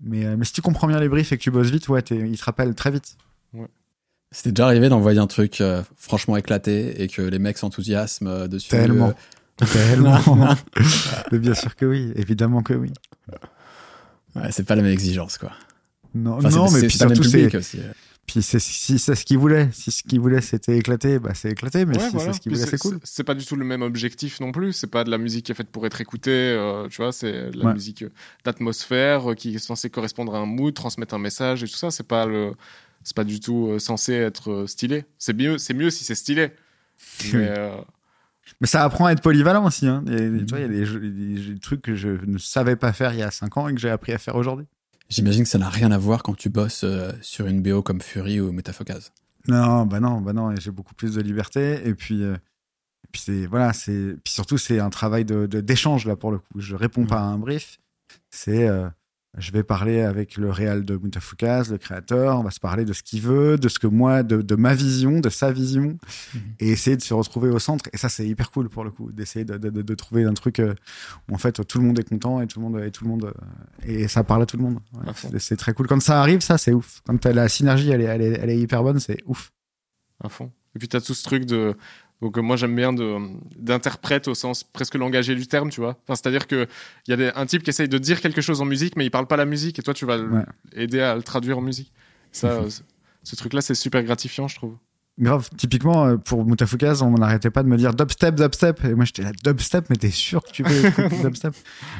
Mais, 0.00 0.36
mais 0.36 0.44
si 0.44 0.52
tu 0.52 0.62
comprends 0.62 0.86
bien 0.86 1.00
les 1.00 1.08
briefs 1.08 1.32
et 1.32 1.36
que 1.36 1.42
tu 1.42 1.50
bosses 1.50 1.70
vite, 1.70 1.88
ouais, 1.88 2.00
ils 2.10 2.38
te 2.38 2.44
rappellent 2.44 2.76
très 2.76 2.92
vite. 2.92 3.16
C'était 4.34 4.50
déjà 4.52 4.66
arrivé 4.66 4.88
d'envoyer 4.88 5.20
un 5.20 5.26
truc 5.28 5.60
euh, 5.60 5.82
franchement 5.96 6.36
éclaté 6.36 7.02
et 7.02 7.08
que 7.08 7.22
les 7.22 7.38
mecs 7.38 7.56
s'enthousiasment 7.56 8.26
euh, 8.28 8.48
dessus. 8.48 8.68
Tellement. 8.68 9.14
euh, 9.62 9.66
Tellement. 9.72 10.18
Mais 11.32 11.38
bien 11.38 11.54
sûr 11.54 11.76
que 11.76 11.86
oui, 11.86 12.12
évidemment 12.16 12.62
que 12.62 12.74
oui. 12.74 12.90
ouais, 14.36 14.50
c'est 14.50 14.64
pas 14.64 14.74
la 14.74 14.82
même 14.82 14.92
exigence, 14.92 15.38
quoi. 15.38 15.52
Non, 16.14 16.38
Enfin, 16.38 16.50
non 16.50 16.70
mais 16.70 16.80
c'est 16.80 16.86
puis 16.88 16.98
pas 16.98 17.04
le 17.06 17.08
même 17.10 17.16
surtout, 17.16 17.30
c'est, 17.30 17.38
public 17.38 17.54
aussi. 17.56 17.78
puis 18.26 18.40
c'est, 18.42 18.60
si 18.60 18.98
c'est 19.00 19.14
ce 19.16 19.24
qu'il 19.24 19.38
voulait, 19.38 19.68
si 19.72 19.90
ce 19.90 20.02
qu'il 20.04 20.20
voulait 20.20 20.40
c'était 20.40 20.76
éclaté, 20.78 21.18
bah 21.18 21.32
c'est 21.34 21.50
éclaté, 21.50 21.84
mais 21.86 21.96
Ouais, 21.98 22.04
si 22.08 22.10
voilà. 22.14 22.32
c'est 22.32 22.36
ce 22.36 22.40
qu'il 22.40 22.52
voulait, 22.52 22.66
c'est 22.66 22.78
cool. 22.78 22.98
C'est 23.02 23.24
pas 23.24 23.34
du 23.34 23.44
tout 23.44 23.56
le 23.56 23.64
même 23.64 23.82
objectif 23.82 24.38
non 24.40 24.52
plus. 24.52 24.72
C'est 24.72 24.86
pas 24.86 25.02
de 25.02 25.10
la 25.10 25.18
musique 25.18 25.46
qui 25.46 25.52
est 25.52 25.56
faite 25.56 25.70
pour 25.70 25.84
être 25.86 26.00
écoutée. 26.00 26.30
euh, 26.30 26.86
tu 26.88 27.02
vois, 27.02 27.10
c'est 27.12 27.50
de 27.50 27.58
la 27.58 27.66
Ouais. 27.66 27.72
musique 27.74 28.04
d'atmosphère 28.44 29.32
euh, 29.32 29.34
qui 29.34 29.56
est 29.56 29.58
censée 29.58 29.90
correspondre 29.90 30.34
à 30.36 30.38
un 30.38 30.46
mood, 30.46 30.72
transmettre 30.72 31.14
un 31.14 31.18
message 31.18 31.64
et 31.64 31.68
tout 31.68 31.74
ça. 31.76 31.90
C'est 31.90 32.06
pas 32.06 32.26
le, 32.26 32.52
c'est 33.04 33.14
pas 33.16 33.22
du 33.24 33.38
tout 33.38 33.68
euh, 33.68 33.78
censé 33.78 34.12
être 34.14 34.50
euh, 34.50 34.66
stylé. 34.66 35.04
C'est 35.18 35.34
mieux, 35.36 35.58
c'est 35.58 35.74
mieux 35.74 35.90
si 35.90 36.02
c'est 36.04 36.14
stylé. 36.16 36.50
Mais 37.32 37.48
euh, 37.56 37.76
Mais 38.60 38.66
ça 38.66 38.82
apprend 38.84 39.06
à 39.06 39.12
être 39.12 39.22
polyvalent 39.22 39.64
aussi. 39.66 39.86
Hein. 39.86 40.04
Et. 40.08 40.30
Tu 40.44 40.44
vois, 40.48 40.58
il 40.58 40.62
y 40.62 40.64
a 40.64 40.68
des, 40.68 40.84
jeux- 40.86 41.00
des- 41.00 41.52
des 41.54 41.58
trucs 41.60 41.82
que 41.82 41.94
je 41.94 42.08
ne 42.26 42.38
savais 42.38 42.76
pas 42.76 42.92
faire 42.92 43.12
il 43.12 43.20
y 43.20 43.22
a 43.22 43.30
5 43.30 43.56
ans 43.56 43.68
et 43.68 43.74
que 43.74 43.80
j'ai 43.80 43.90
appris 43.90 44.12
à 44.12 44.18
faire 44.18 44.34
aujourd'hui. 44.36 44.66
J'imagine 45.10 45.42
que 45.44 45.48
ça 45.50 45.58
n'a 45.58 45.68
rien 45.68 45.92
à 45.92 45.98
voir 45.98 46.22
quand 46.22 46.34
tu 46.34 46.48
bosses 46.48 46.82
euh, 46.84 47.12
sur 47.20 47.46
une 47.46 47.62
BO 47.62 47.82
comme 47.82 48.00
Fury 48.00 48.40
ou 48.40 48.52
Metaphocase. 48.52 49.12
Non, 49.46 49.84
bah 49.84 50.00
non, 50.00 50.22
bah 50.22 50.32
non, 50.32 50.50
et 50.52 50.56
j'ai 50.58 50.70
beaucoup 50.70 50.94
plus 50.94 51.14
de 51.14 51.20
liberté. 51.20 51.86
Et 51.86 51.94
puis, 51.94 52.22
euh, 52.22 52.34
et 52.34 53.08
puis 53.12 53.20
c'est 53.22 53.44
voilà, 53.46 53.74
c'est 53.74 54.16
puis 54.24 54.32
surtout 54.32 54.56
c'est 54.56 54.80
un 54.80 54.88
travail 54.88 55.26
de 55.26 55.44
d'échange 55.46 56.06
là 56.06 56.16
pour 56.16 56.32
le 56.32 56.38
coup. 56.38 56.58
Je 56.58 56.74
réponds 56.74 57.04
pas 57.04 57.18
à 57.18 57.24
un 57.24 57.36
brief. 57.38 57.78
C'est 58.30 58.66
euh, 58.66 58.88
je 59.38 59.50
vais 59.52 59.62
parler 59.62 60.00
avec 60.00 60.36
le 60.36 60.50
réal 60.50 60.84
de 60.84 60.96
Mutafoukaz, 60.96 61.70
le 61.70 61.78
créateur. 61.78 62.38
On 62.38 62.42
va 62.42 62.50
se 62.50 62.60
parler 62.60 62.84
de 62.84 62.92
ce 62.92 63.02
qu'il 63.02 63.20
veut, 63.20 63.56
de 63.58 63.68
ce 63.68 63.78
que 63.78 63.86
moi, 63.86 64.22
de, 64.22 64.42
de 64.42 64.54
ma 64.54 64.74
vision, 64.74 65.20
de 65.20 65.28
sa 65.28 65.50
vision, 65.52 65.98
Mhm. 66.34 66.40
et 66.60 66.70
essayer 66.70 66.96
de 66.96 67.02
se 67.02 67.14
retrouver 67.14 67.48
au 67.50 67.58
centre. 67.58 67.88
Et 67.92 67.96
ça, 67.96 68.08
c'est 68.08 68.26
hyper 68.26 68.50
cool 68.50 68.68
pour 68.68 68.84
le 68.84 68.90
coup, 68.90 69.10
d'essayer 69.12 69.44
de, 69.44 69.56
de, 69.58 69.70
de, 69.70 69.82
de 69.82 69.94
trouver 69.94 70.24
un 70.24 70.34
truc 70.34 70.60
euh, 70.60 70.74
où 71.30 71.34
en 71.34 71.38
fait 71.38 71.66
tout 71.66 71.78
le 71.78 71.84
monde 71.84 71.98
est 71.98 72.08
content 72.08 72.40
et 72.40 72.46
tout 72.46 72.60
le 72.60 72.64
monde 72.68 72.80
et 72.80 72.90
tout 72.90 73.04
le 73.04 73.10
monde 73.10 73.24
euh, 73.24 73.32
et 73.86 74.08
ça 74.08 74.22
parle 74.24 74.42
à 74.42 74.46
tout 74.46 74.56
le 74.56 74.62
monde. 74.62 74.78
Ouais, 74.94 75.12
c'est- 75.16 75.38
c'est 75.38 75.56
très 75.56 75.72
cool. 75.74 75.86
Quand 75.86 76.00
ça 76.00 76.20
arrive, 76.20 76.40
ça 76.40 76.56
c'est 76.58 76.72
ouf. 76.72 77.00
Quand 77.06 77.24
la 77.26 77.48
synergie, 77.48 77.90
elle 77.90 78.00
est, 78.00 78.04
elle 78.04 78.22
est, 78.22 78.38
elle 78.40 78.50
est 78.50 78.58
hyper 78.58 78.82
bonne, 78.82 78.98
c'est 79.00 79.18
ouf. 79.26 79.50
à 80.22 80.28
fond. 80.28 80.52
Et 80.76 80.78
puis 80.78 80.88
t'as 80.88 81.00
tout 81.00 81.14
ce 81.14 81.22
truc 81.24 81.44
de 81.44 81.74
donc 82.24 82.38
euh, 82.38 82.40
moi 82.42 82.56
j'aime 82.56 82.74
bien 82.74 82.90
d'interprète 83.58 84.28
au 84.28 84.34
sens 84.34 84.64
presque 84.64 84.94
langagé 84.94 85.34
du 85.34 85.46
terme, 85.46 85.68
tu 85.70 85.80
vois. 85.80 85.98
Enfin, 86.04 86.14
c'est-à-dire 86.16 86.46
que 86.46 86.66
il 87.06 87.10
y 87.10 87.14
a 87.14 87.16
des, 87.18 87.30
un 87.34 87.44
type 87.44 87.62
qui 87.62 87.68
essaye 87.70 87.88
de 87.88 87.98
dire 87.98 88.20
quelque 88.22 88.40
chose 88.40 88.62
en 88.62 88.64
musique, 88.64 88.96
mais 88.96 89.04
il 89.04 89.10
parle 89.10 89.26
pas 89.26 89.36
la 89.36 89.44
musique, 89.44 89.78
et 89.78 89.82
toi 89.82 89.92
tu 89.94 90.06
vas 90.06 90.18
Ouais. 90.18 90.44
aider 90.72 91.00
à 91.00 91.14
le 91.14 91.22
traduire 91.22 91.58
en 91.58 91.60
musique. 91.60 91.92
Ça, 92.32 92.48
euh, 92.62 92.68
ce 93.22 93.36
truc-là, 93.36 93.60
c'est 93.60 93.74
super 93.74 94.02
gratifiant, 94.02 94.48
je 94.48 94.56
trouve. 94.56 94.76
Grave, 95.16 95.48
typiquement 95.56 96.06
euh, 96.06 96.16
pour 96.16 96.44
Mutafoukaz, 96.44 97.00
on 97.02 97.12
n'arrêtait 97.12 97.50
pas 97.50 97.62
de 97.62 97.68
me 97.68 97.76
dire 97.76 97.94
dubstep, 97.94 98.34
dubstep. 98.34 98.84
Et 98.84 98.94
moi 98.94 99.04
j'étais 99.04 99.22
là, 99.22 99.30
dubstep, 99.44 99.84
mais 99.88 99.94
t'es 99.94 100.10
sûr 100.10 100.42
que 100.42 100.50
tu 100.50 100.64
veux 100.64 100.90
dubstep? 101.22 101.54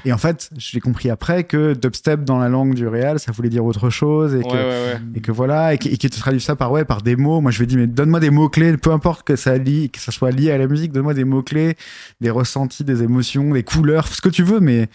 Et 0.05 0.13
en 0.13 0.19
fait, 0.19 0.51
j'ai 0.57 0.81
compris 0.81 1.11
après 1.11 1.45
que 1.45 1.75
dubstep 1.75 2.25
dans 2.25 2.39
la 2.39 2.49
langue 2.49 2.75
du 2.75 2.89
réal, 2.89 3.21
ça 3.21 3.31
voulait 3.31 3.51
dire 3.51 3.65
autre 3.65 3.89
chose. 3.89 4.35
Et 4.35 4.39
Ouais, 4.39 4.43
que, 4.43 4.49
ouais, 4.49 4.55
ouais. 4.95 5.01
et 5.15 5.21
que 5.21 5.31
voilà, 5.31 5.75
et 5.75 5.79
qu'ils 5.79 5.97
te 5.97 6.09
traduisent 6.19 6.43
ça 6.43 6.57
par, 6.57 6.73
ouais, 6.73 6.85
par 6.85 7.03
des 7.03 7.15
mots. 7.15 7.41
Moi 7.41 7.53
je 7.53 7.59
lui 7.59 7.65
ai 7.65 7.67
dit, 7.69 7.77
mais 7.77 7.87
donne-moi 7.87 8.19
des 8.19 8.31
mots-clés, 8.31 8.77
peu 8.79 8.91
importe 8.91 9.25
que 9.25 9.37
ça, 9.37 9.57
lie, 9.59 9.91
que 9.91 10.01
ça 10.01 10.11
soit 10.11 10.33
lié 10.33 10.51
à 10.51 10.59
la 10.59 10.67
musique, 10.67 10.91
donne-moi 10.91 11.15
des 11.15 11.25
mots-clés, 11.25 11.77
des 12.21 12.31
ressentis, 12.31 12.83
des 12.83 13.05
émotions, 13.05 13.53
des 13.53 13.63
couleurs, 13.63 14.09
ce 14.09 14.21
que 14.21 14.29
tu 14.29 14.43
veux, 14.43 14.59
mais 14.59 14.89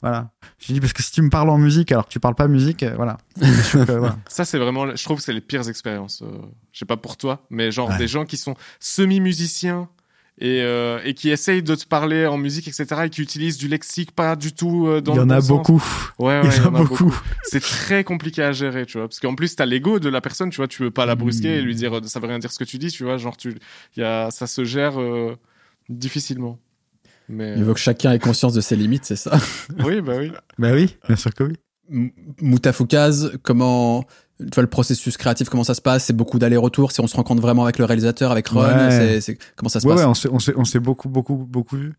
voilà. 0.00 0.30
J'ai 0.60 0.74
dit, 0.74 0.80
parce 0.80 0.92
que 0.92 1.02
si 1.02 1.10
tu 1.10 1.22
me 1.22 1.28
parles 1.30 1.50
en 1.50 1.58
musique 1.58 1.90
alors 1.90 2.06
que 2.06 2.12
tu 2.12 2.20
parles 2.20 2.36
pas 2.36 2.46
musique, 2.46 2.84
euh, 2.84 2.92
voilà. 2.96 3.18
Ça, 4.28 4.44
c'est 4.44 4.58
vraiment, 4.58 4.94
je 4.94 5.02
trouve 5.04 5.18
que 5.18 5.22
c'est 5.24 5.32
les 5.32 5.40
pires 5.40 5.68
expériences. 5.68 6.22
euh, 6.22 6.26
je 6.72 6.78
sais 6.78 6.84
pas 6.84 6.96
pour 6.96 7.16
toi, 7.16 7.44
mais 7.50 7.70
genre 7.72 7.90
Ouais. 7.90 7.98
des 7.98 8.08
gens 8.08 8.24
qui 8.24 8.36
sont 8.36 8.54
semi-musiciens 8.80 9.88
et, 10.38 10.62
euh, 10.62 11.00
et 11.04 11.14
qui 11.14 11.30
essayent 11.30 11.62
de 11.62 11.74
te 11.74 11.86
parler 11.86 12.26
en 12.26 12.36
musique, 12.38 12.66
etc., 12.68 13.02
et 13.06 13.10
qui 13.10 13.22
utilisent 13.22 13.56
du 13.58 13.68
lexique 13.68 14.12
pas 14.12 14.34
du 14.36 14.52
tout 14.52 14.86
euh, 14.88 15.00
dans 15.00 15.14
Il 15.14 15.16
y 15.16 15.20
en 15.20 15.30
a 15.30 15.40
beaucoup. 15.40 15.82
Ouais, 16.18 16.40
Il 16.56 16.56
y 16.56 16.60
en 16.66 16.74
a 16.74 16.82
beaucoup. 16.82 17.14
C'est 17.44 17.60
très 17.60 18.02
compliqué 18.04 18.42
à 18.42 18.52
gérer, 18.52 18.86
tu 18.86 18.98
vois, 18.98 19.08
parce 19.08 19.20
qu'en 19.20 19.34
plus 19.34 19.54
t'as 19.56 19.66
l'ego 19.66 19.98
de 20.00 20.08
la 20.08 20.20
personne, 20.20 20.50
tu 20.50 20.56
vois, 20.56 20.68
tu 20.68 20.82
veux 20.82 20.90
pas 20.90 21.06
la 21.06 21.14
brusquer 21.14 21.56
et 21.58 21.62
lui 21.62 21.74
dire 21.74 21.96
euh, 21.96 22.02
ça 22.04 22.20
veut 22.20 22.26
rien 22.28 22.38
dire 22.38 22.50
ce 22.52 22.58
que 22.58 22.64
tu 22.64 22.78
dis, 22.78 22.88
tu 22.90 23.04
vois, 23.04 23.16
genre 23.16 23.36
tu, 23.36 23.56
y 23.96 24.02
a, 24.02 24.30
ça 24.30 24.46
se 24.46 24.64
gère 24.64 25.00
euh, 25.00 25.36
difficilement. 25.88 26.58
Mais 27.28 27.54
Il 27.58 27.64
faut 27.64 27.74
que 27.74 27.80
chacun 27.80 28.12
ait 28.12 28.18
conscience 28.18 28.54
de 28.54 28.60
ses 28.60 28.76
limites, 28.76 29.04
c'est 29.04 29.16
ça? 29.16 29.38
oui, 29.84 30.00
bah 30.00 30.14
oui. 30.18 30.32
Bah 30.58 30.72
oui, 30.72 30.96
bien 31.06 31.16
sûr 31.16 31.32
que 31.34 31.44
oui. 31.44 31.54
Moutafoukaz, 32.40 33.32
comment 33.42 34.04
tu 34.40 34.46
vois 34.52 34.62
le 34.64 34.68
processus 34.68 35.16
créatif, 35.16 35.48
comment 35.48 35.62
ça 35.62 35.74
se 35.74 35.80
passe 35.80 36.06
C'est 36.06 36.12
beaucoup 36.12 36.40
d'allers-retours. 36.40 36.90
Si 36.90 37.00
on 37.00 37.06
se 37.06 37.14
rencontre 37.14 37.40
vraiment 37.40 37.62
avec 37.62 37.78
le 37.78 37.84
réalisateur, 37.84 38.32
avec 38.32 38.48
Ron, 38.48 38.62
Ouais. 38.64 38.90
c'est, 38.90 39.20
c'est- 39.20 39.38
comment 39.54 39.68
ça 39.68 39.78
se 39.78 39.86
Ouais, 39.86 39.94
passe? 39.94 40.24
ouais, 40.24 40.30
on 40.58 40.64
s'est, 40.64 40.80
beaucoup, 40.80 41.08
beaucoup, 41.08 41.36
beaucoup 41.36 41.76
vu. 41.76 41.92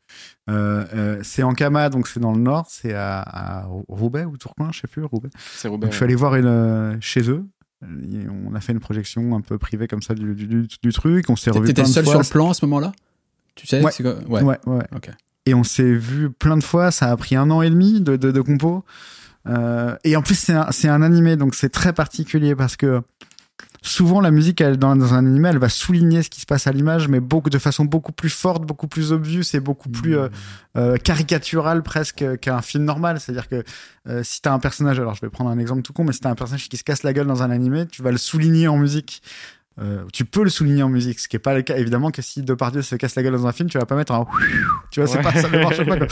Euh, 0.49 0.83
euh, 0.93 1.19
c'est 1.23 1.43
en 1.43 1.53
Kama, 1.53 1.89
donc 1.89 2.07
c'est 2.09 2.19
dans 2.19 2.33
le 2.33 2.41
nord, 2.41 2.65
c'est 2.69 2.93
à, 2.93 3.21
à 3.21 3.65
Roubaix 3.87 4.25
ou 4.25 4.35
Tourcoing, 4.37 4.71
je 4.73 4.81
sais 4.81 4.87
plus, 4.87 5.03
Roubaix. 5.05 5.29
C'est 5.55 5.69
Robert. 5.69 5.87
Donc, 5.87 5.91
je 5.93 5.95
suis 5.95 6.03
allé 6.03 6.15
voir 6.15 6.35
une, 6.35 6.45
euh, 6.45 6.97
chez 6.99 7.29
eux. 7.29 7.45
Et 7.83 8.27
on 8.49 8.53
a 8.55 8.59
fait 8.61 8.73
une 8.73 8.79
projection 8.79 9.35
un 9.35 9.41
peu 9.41 9.57
privée 9.57 9.87
comme 9.87 10.01
ça 10.01 10.13
du, 10.13 10.33
du, 10.35 10.47
du, 10.47 10.67
du 10.81 10.91
truc. 10.93 11.29
On 11.29 11.35
s'est 11.35 11.51
revu 11.51 11.67
T'étais 11.67 11.83
plein 11.83 11.89
de 11.89 11.93
seul 11.93 12.03
fois. 12.03 12.13
sur 12.13 12.19
le 12.21 12.25
plan 12.27 12.49
à 12.49 12.53
ce 12.53 12.65
moment-là? 12.65 12.91
Tu 13.53 13.67
sais 13.67 13.81
Ouais. 13.83 13.91
c'est 13.91 14.03
quoi? 14.03 14.15
Ouais. 14.27 14.41
Ouais, 14.41 14.57
ouais. 14.65 14.83
Ok. 14.95 15.09
Et 15.45 15.53
on 15.53 15.63
s'est 15.63 15.93
vu 15.93 16.31
plein 16.31 16.57
de 16.57 16.63
fois. 16.63 16.89
Ça 16.91 17.11
a 17.11 17.17
pris 17.17 17.35
un 17.35 17.49
an 17.51 17.61
et 17.61 17.69
demi 17.69 18.01
de, 18.01 18.15
de, 18.17 18.31
de 18.31 18.41
compo. 18.41 18.83
Euh, 19.47 19.95
et 20.03 20.15
en 20.15 20.21
plus, 20.21 20.35
c'est 20.35 20.53
un, 20.53 20.93
un 20.93 21.01
animé, 21.01 21.35
donc 21.35 21.55
c'est 21.55 21.69
très 21.69 21.93
particulier 21.93 22.55
parce 22.55 22.75
que 22.75 23.01
souvent 23.85 24.19
la 24.19 24.31
musique, 24.31 24.61
elle, 24.61 24.77
dans, 24.77 24.95
dans 24.95 25.13
un 25.13 25.25
animé, 25.25 25.49
elle 25.49 25.59
va 25.59 25.69
souligner 25.69 26.23
ce 26.23 26.29
qui 26.29 26.41
se 26.41 26.45
passe 26.45 26.67
à 26.67 26.71
l'image, 26.71 27.07
mais 27.07 27.19
beaucoup 27.19 27.49
de 27.49 27.59
façon 27.59 27.85
beaucoup 27.85 28.11
plus 28.11 28.29
forte, 28.29 28.65
beaucoup 28.65 28.87
plus 28.87 29.11
obvious 29.11 29.43
et 29.53 29.59
beaucoup 29.59 29.89
plus 29.89 30.17
euh, 30.17 30.29
euh, 30.75 30.97
caricaturale 30.97 31.83
presque 31.83 32.25
qu'un 32.39 32.61
film 32.61 32.83
normal. 32.83 33.19
C'est-à-dire 33.19 33.47
que 33.47 33.63
euh, 34.07 34.23
si 34.23 34.41
t'as 34.41 34.51
un 34.51 34.59
personnage, 34.59 34.99
alors 34.99 35.15
je 35.15 35.21
vais 35.21 35.29
prendre 35.29 35.49
un 35.49 35.59
exemple 35.59 35.83
tout 35.83 35.93
con, 35.93 36.03
mais 36.03 36.13
si 36.13 36.19
t'as 36.19 36.31
un 36.31 36.35
personnage 36.35 36.67
qui 36.67 36.77
se 36.77 36.83
casse 36.83 37.03
la 37.03 37.13
gueule 37.13 37.27
dans 37.27 37.43
un 37.43 37.51
animé, 37.51 37.85
tu 37.85 38.01
vas 38.01 38.11
le 38.11 38.17
souligner 38.17 38.67
en 38.67 38.77
musique. 38.77 39.21
Euh, 39.81 40.05
tu 40.13 40.23
peux 40.23 40.41
le 40.43 40.49
souligner 40.49 40.83
en 40.83 40.89
musique, 40.89 41.19
ce 41.19 41.27
qui 41.27 41.35
est 41.35 41.39
pas 41.39 41.53
le 41.53 41.61
cas 41.61 41.75
évidemment 41.75 42.09
que 42.09 42.21
si 42.21 42.41
Depardieu 42.43 42.81
se 42.81 42.95
casse 42.95 43.15
la 43.15 43.23
gueule 43.23 43.33
dans 43.33 43.45
un 43.45 43.51
film, 43.51 43.69
tu 43.69 43.77
vas 43.77 43.85
pas 43.85 43.95
mettre 43.97 44.13
un 44.13 44.25
tu 44.89 45.01
vois, 45.01 45.07
c'est 45.07 45.17
Ouais. 45.17 45.23
pas 45.23 45.33
ça 45.33 45.49
ne 45.49 45.59
marche 45.59 45.83
pas 45.85 45.97
quoi. 45.97 46.07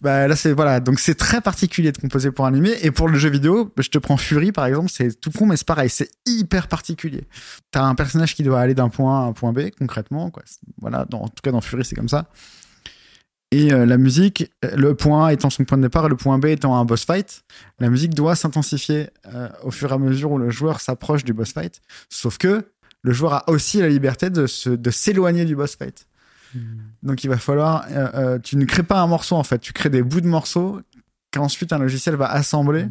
Bah 0.00 0.26
là 0.28 0.34
c'est 0.34 0.52
voilà, 0.54 0.80
donc 0.80 0.98
c'est 0.98 1.14
très 1.14 1.42
particulier 1.42 1.92
de 1.92 1.98
composer 1.98 2.30
pour 2.30 2.46
un 2.46 2.48
animé 2.48 2.72
et 2.80 2.90
pour 2.90 3.08
le 3.08 3.18
jeu 3.18 3.28
vidéo, 3.28 3.70
je 3.78 3.88
te 3.90 3.98
prends 3.98 4.16
Fury 4.16 4.50
par 4.50 4.64
exemple, 4.64 4.88
c'est 4.90 5.20
tout 5.20 5.30
con 5.30 5.44
mais 5.44 5.58
c'est 5.58 5.66
pareil, 5.66 5.90
c'est 5.90 6.08
hyper 6.26 6.68
particulier. 6.68 7.24
T'as 7.70 7.82
un 7.82 7.94
personnage 7.94 8.34
qui 8.34 8.42
doit 8.42 8.60
aller 8.60 8.74
d'un 8.74 8.88
point 8.88 9.20
A 9.20 9.24
à 9.24 9.28
un 9.28 9.32
point 9.34 9.52
B 9.52 9.68
concrètement 9.78 10.30
quoi. 10.30 10.42
Voilà, 10.80 11.04
dans, 11.10 11.20
en 11.22 11.28
tout 11.28 11.42
cas 11.42 11.50
dans 11.52 11.60
Fury 11.60 11.84
c'est 11.84 11.96
comme 11.96 12.08
ça. 12.08 12.30
Et 13.52 13.72
euh, 13.72 13.86
la 13.86 13.96
musique, 13.96 14.50
euh, 14.64 14.74
le 14.74 14.96
point 14.96 15.26
A 15.28 15.32
étant 15.32 15.50
son 15.50 15.64
point 15.64 15.78
de 15.78 15.82
départ 15.84 16.04
et 16.06 16.08
le 16.08 16.16
point 16.16 16.36
B 16.38 16.46
étant 16.46 16.76
un 16.76 16.84
boss 16.84 17.04
fight, 17.04 17.44
la 17.78 17.88
musique 17.90 18.12
doit 18.12 18.34
s'intensifier 18.34 19.08
euh, 19.32 19.48
au 19.62 19.70
fur 19.70 19.92
et 19.92 19.94
à 19.94 19.98
mesure 19.98 20.32
où 20.32 20.38
le 20.38 20.50
joueur 20.50 20.80
s'approche 20.80 21.22
du 21.22 21.32
boss 21.32 21.52
fight. 21.52 21.80
Sauf 22.08 22.38
que 22.38 22.72
le 23.06 23.12
joueur 23.12 23.32
a 23.34 23.50
aussi 23.50 23.78
la 23.80 23.88
liberté 23.88 24.28
de 24.30 24.46
se, 24.46 24.68
de 24.70 24.90
s'éloigner 24.90 25.44
du 25.44 25.54
boss 25.56 25.76
fight. 25.76 26.06
Donc 27.02 27.22
il 27.24 27.28
va 27.28 27.36
falloir, 27.38 27.84
euh, 27.90 28.08
euh, 28.14 28.38
tu 28.38 28.56
ne 28.56 28.64
crées 28.64 28.82
pas 28.82 29.00
un 29.00 29.06
morceau 29.06 29.36
en 29.36 29.44
fait, 29.44 29.58
tu 29.58 29.72
crées 29.72 29.90
des 29.90 30.02
bouts 30.02 30.22
de 30.22 30.26
morceaux 30.28 30.80
qu'ensuite 31.32 31.72
un 31.72 31.78
logiciel 31.78 32.14
va 32.16 32.30
assembler 32.30 32.86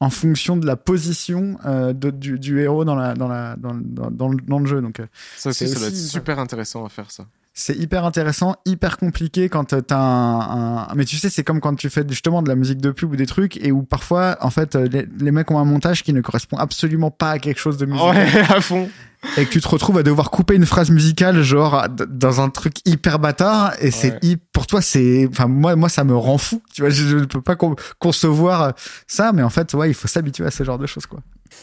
en 0.00 0.10
fonction 0.10 0.56
de 0.58 0.66
la 0.66 0.76
position 0.76 1.58
euh, 1.64 1.92
de- 1.94 2.10
du, 2.10 2.38
du 2.38 2.60
héros 2.60 2.84
dans, 2.84 2.94
la, 2.94 3.14
dans, 3.14 3.28
la, 3.28 3.56
dans, 3.56 3.74
dans, 3.74 4.10
dans 4.10 4.28
le, 4.28 4.36
dans 4.46 4.58
le 4.58 4.66
jeu. 4.66 4.82
Donc 4.82 5.00
euh, 5.00 5.06
Ça 5.36 5.48
aussi, 5.50 5.60
c'est 5.66 5.72
ça 5.74 5.78
doit 5.80 5.88
être 5.88 5.94
super 6.10 6.38
intéressant 6.38 6.84
à 6.84 6.90
faire 6.90 7.10
ça. 7.10 7.24
C'est 7.58 7.74
hyper 7.74 8.04
intéressant, 8.04 8.54
hyper 8.66 8.98
compliqué 8.98 9.48
quand 9.48 9.72
euh, 9.72 9.80
t'as 9.80 9.96
un, 9.98 10.88
un... 10.90 10.94
Mais 10.94 11.06
tu 11.06 11.16
sais, 11.16 11.30
c'est 11.30 11.42
comme 11.42 11.60
quand 11.60 11.74
tu 11.74 11.88
fais 11.88 12.04
justement 12.06 12.42
de 12.42 12.48
la 12.50 12.54
musique 12.54 12.82
de 12.82 12.90
pub 12.90 13.12
ou 13.12 13.16
des 13.16 13.24
trucs 13.24 13.56
et 13.64 13.72
où 13.72 13.82
parfois, 13.82 14.36
en 14.42 14.50
fait, 14.50 14.76
euh, 14.76 14.86
les, 14.92 15.08
les 15.18 15.30
mecs 15.30 15.50
ont 15.50 15.58
un 15.58 15.64
montage 15.64 16.02
qui 16.02 16.12
ne 16.12 16.20
correspond 16.20 16.58
absolument 16.58 17.10
pas 17.10 17.30
à 17.30 17.38
quelque 17.38 17.58
chose 17.58 17.78
de 17.78 17.86
musical 17.86 18.14
Ouais, 18.14 18.40
à 18.54 18.60
fond. 18.60 18.90
et 19.38 19.46
que 19.46 19.50
tu 19.50 19.62
te 19.62 19.68
retrouves 19.68 19.96
à 19.96 20.02
devoir 20.02 20.30
couper 20.30 20.54
une 20.54 20.66
phrase 20.66 20.90
musicale 20.90 21.40
genre 21.42 21.86
dans 21.88 22.42
un 22.42 22.50
truc 22.50 22.74
hyper 22.84 23.18
bâtard 23.18 23.72
et 23.80 23.90
c'est 23.90 24.12
Ouais. 24.12 24.18
hy- 24.22 24.36
pour 24.52 24.66
toi 24.66 24.82
c'est 24.82 25.26
enfin 25.30 25.46
moi 25.48 25.74
moi 25.76 25.88
ça 25.88 26.04
me 26.04 26.14
rend 26.14 26.36
fou 26.38 26.62
tu 26.74 26.82
vois 26.82 26.90
je, 26.90 27.04
je 27.08 27.16
ne 27.16 27.24
peux 27.24 27.40
pas 27.40 27.56
con- 27.56 27.74
concevoir 27.98 28.74
ça 29.06 29.32
mais 29.32 29.42
en 29.42 29.50
fait 29.50 29.72
ouais 29.74 29.90
il 29.90 29.94
faut 29.94 30.06
s'habituer 30.06 30.44
à 30.46 30.50
ce 30.50 30.62
genre 30.62 30.78
de 30.78 30.86
choses 30.86 31.06
quoi 31.06 31.20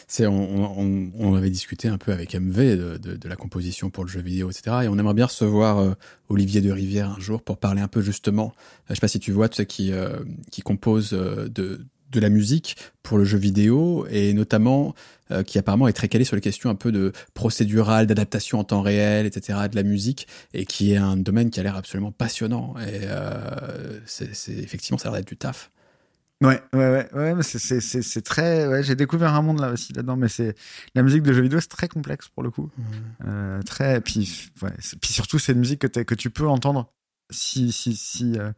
C'est, 0.07 0.27
on, 0.27 1.11
on, 1.17 1.35
avait 1.35 1.49
discuté 1.49 1.87
un 1.87 1.97
peu 1.97 2.11
avec 2.11 2.35
MV 2.35 2.99
de, 2.99 3.27
la 3.27 3.35
composition 3.35 3.89
pour 3.89 4.03
le 4.03 4.09
jeu 4.09 4.21
vidéo, 4.21 4.49
etc. 4.49 4.77
Et 4.83 4.87
on 4.87 4.97
aimerait 4.97 5.13
bien 5.13 5.25
recevoir 5.25 5.79
euh, 5.79 5.93
Olivier 6.29 6.61
de 6.61 6.71
Rivière 6.71 7.09
un 7.17 7.19
jour 7.19 7.41
pour 7.41 7.57
parler 7.57 7.81
un 7.81 7.87
peu 7.87 8.01
justement, 8.01 8.53
euh, 8.55 8.69
je 8.89 8.95
sais 8.95 8.99
pas 8.99 9.07
si 9.07 9.19
tu 9.19 9.31
vois, 9.31 9.49
tu 9.49 9.57
sais, 9.57 9.65
qui, 9.65 9.91
euh, 9.91 10.19
compose 10.63 11.13
euh, 11.13 11.49
de, 11.49 11.85
de 12.11 12.19
la 12.19 12.29
musique 12.29 12.77
pour 13.01 13.17
le 13.17 13.25
jeu 13.25 13.37
vidéo 13.37 14.05
et 14.09 14.33
notamment 14.33 14.93
qui 15.47 15.57
apparemment 15.57 15.87
est 15.87 15.93
très 15.93 16.09
calé 16.09 16.25
sur 16.25 16.35
les 16.35 16.43
questions 16.43 16.69
un 16.69 16.75
peu 16.75 16.91
de 16.91 17.11
procédural, 17.33 18.05
d'adaptation 18.05 18.59
en 18.59 18.63
temps 18.63 18.83
réel, 18.83 19.25
etc. 19.25 19.61
de 19.71 19.75
la 19.75 19.81
musique 19.81 20.27
et 20.53 20.63
qui 20.65 20.93
est 20.93 20.97
un 20.97 21.17
domaine 21.17 21.49
qui 21.49 21.59
a 21.59 21.63
l'air 21.63 21.75
absolument 21.75 22.11
passionnant. 22.11 22.75
Et 22.87 23.07
c'est- 24.05 24.51
effectivement, 24.51 24.99
ça 24.99 25.09
a 25.09 25.11
l'air 25.11 25.21
d'être 25.21 25.27
du 25.27 25.37
taf. 25.37 25.71
Ouais 26.41 26.61
ouais 26.73 26.89
ouais 26.89 27.09
ouais 27.13 27.35
mais 27.35 27.43
c'est 27.43 27.59
c'est 27.59 27.79
c'est 27.79 28.01
c'est 28.01 28.21
très 28.21 28.67
ouais 28.67 28.83
j'ai 28.83 28.95
découvert 28.95 29.33
un 29.33 29.41
monde 29.41 29.59
là 29.61 29.71
aussi 29.71 29.93
là 29.93 30.01
dedans 30.01 30.17
mais 30.17 30.27
c'est 30.27 30.55
la 30.95 31.01
musique 31.03 31.23
de 31.23 31.31
jeux 31.31 31.41
vidéo 31.41 31.59
c'est 31.61 31.69
très 31.69 31.87
complexe 31.87 32.27
pour 32.29 32.43
le 32.43 32.49
coup 32.51 32.69
euh, 33.25 33.61
très 33.61 34.01
puis 34.01 34.49
ouais 34.61 34.71
c'est- 34.79 34.99
puis 34.99 35.13
surtout 35.13 35.39
c'est 35.39 35.53
une 35.53 35.59
musique 35.59 35.87
que 35.87 36.15
tu 36.15 36.29
peux 36.29 36.47
entendre 36.47 36.91
si 37.31 37.71
si 37.71 37.95
si 37.95 38.37
euh, 38.37 38.51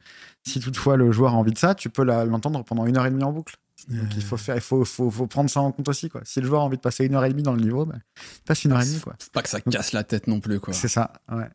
si 0.48 0.60
toutefois 0.60 0.98
le 0.98 1.12
joueur 1.12 1.34
a 1.34 1.38
envie 1.38 1.54
de 1.54 1.58
ça 1.60 1.76
tu 1.76 1.90
peux 1.90 2.04
la- 2.04 2.26
l'entendre 2.26 2.64
pendant 2.64 2.86
une 2.88 2.98
heure 2.98 3.06
et 3.06 3.12
demie 3.12 3.24
en 3.24 3.32
boucle 3.32 3.56
Donc 3.90 4.16
il 4.16 4.24
faut 4.24 4.38
faire, 4.38 4.56
il 4.56 4.62
faut, 4.62 4.84
faut, 4.86 5.12
faut 5.12 5.28
prendre 5.28 5.50
ça 5.50 5.60
en 5.62 5.72
compte 5.72 5.90
aussi, 5.90 6.10
quoi. 6.10 6.22
Si 6.24 6.40
le 6.42 6.48
joueur 6.48 6.62
a 6.62 6.64
envie 6.64 6.78
de 6.78 6.82
passer 6.82 7.06
une 7.06 7.14
heure 7.14 7.26
et 7.26 7.30
demie 7.30 7.44
dans 7.44 7.54
le 7.54 7.62
niveau, 7.62 7.86
bah, 7.86 7.98
il 8.16 8.42
passe 8.46 8.64
une 8.64 8.72
heure 8.72 8.82
et 8.82 8.86
demie, 8.86 9.00
quoi. 9.02 9.16
Faut 9.20 9.30
pas 9.32 9.44
que 9.44 9.50
ça 9.50 9.60
casse 9.62 9.92
la 9.92 10.04
tête 10.04 10.26
non 10.28 10.40
plus, 10.40 10.60
quoi. 10.62 10.74
C'est 10.74 10.88
ça, 10.88 11.12
ouais. 11.32 11.50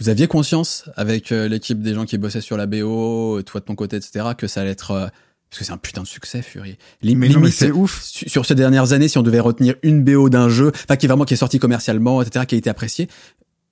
Vous 0.00 0.08
aviez 0.08 0.26
conscience 0.26 0.88
avec 0.96 1.30
euh, 1.30 1.46
l'équipe 1.48 1.80
des 1.80 1.94
gens 1.94 2.04
qui 2.06 2.16
bossaient 2.18 2.40
sur 2.40 2.56
la 2.56 2.66
BO, 2.66 3.42
toi 3.42 3.60
de 3.60 3.66
ton 3.66 3.76
côté, 3.76 3.96
etc., 3.96 4.30
que 4.36 4.48
ça 4.48 4.62
allait 4.62 4.70
être 4.70 4.90
euh, 4.92 5.06
parce 5.52 5.58
que 5.58 5.64
c'est 5.66 5.72
un 5.72 5.76
putain 5.76 6.00
de 6.00 6.06
succès, 6.06 6.40
Fury. 6.40 6.78
Lim- 7.02 7.18
Mais 7.18 7.28
non, 7.28 7.34
mais 7.34 7.40
limite, 7.48 7.52
c'est 7.52 7.70
ouf. 7.70 8.02
su- 8.02 8.26
sur 8.26 8.46
ces 8.46 8.54
dernières 8.54 8.94
années, 8.94 9.06
si 9.06 9.18
on 9.18 9.22
devait 9.22 9.38
retenir 9.38 9.74
une 9.82 10.02
BO 10.02 10.30
d'un 10.30 10.48
jeu, 10.48 10.72
enfin 10.74 10.96
qui 10.96 11.04
est 11.04 11.08
vraiment 11.08 11.26
qui 11.26 11.34
est 11.34 11.36
sorti 11.36 11.58
commercialement, 11.58 12.22
etc., 12.22 12.46
qui 12.46 12.54
a 12.54 12.58
été 12.58 12.70
apprécié, 12.70 13.06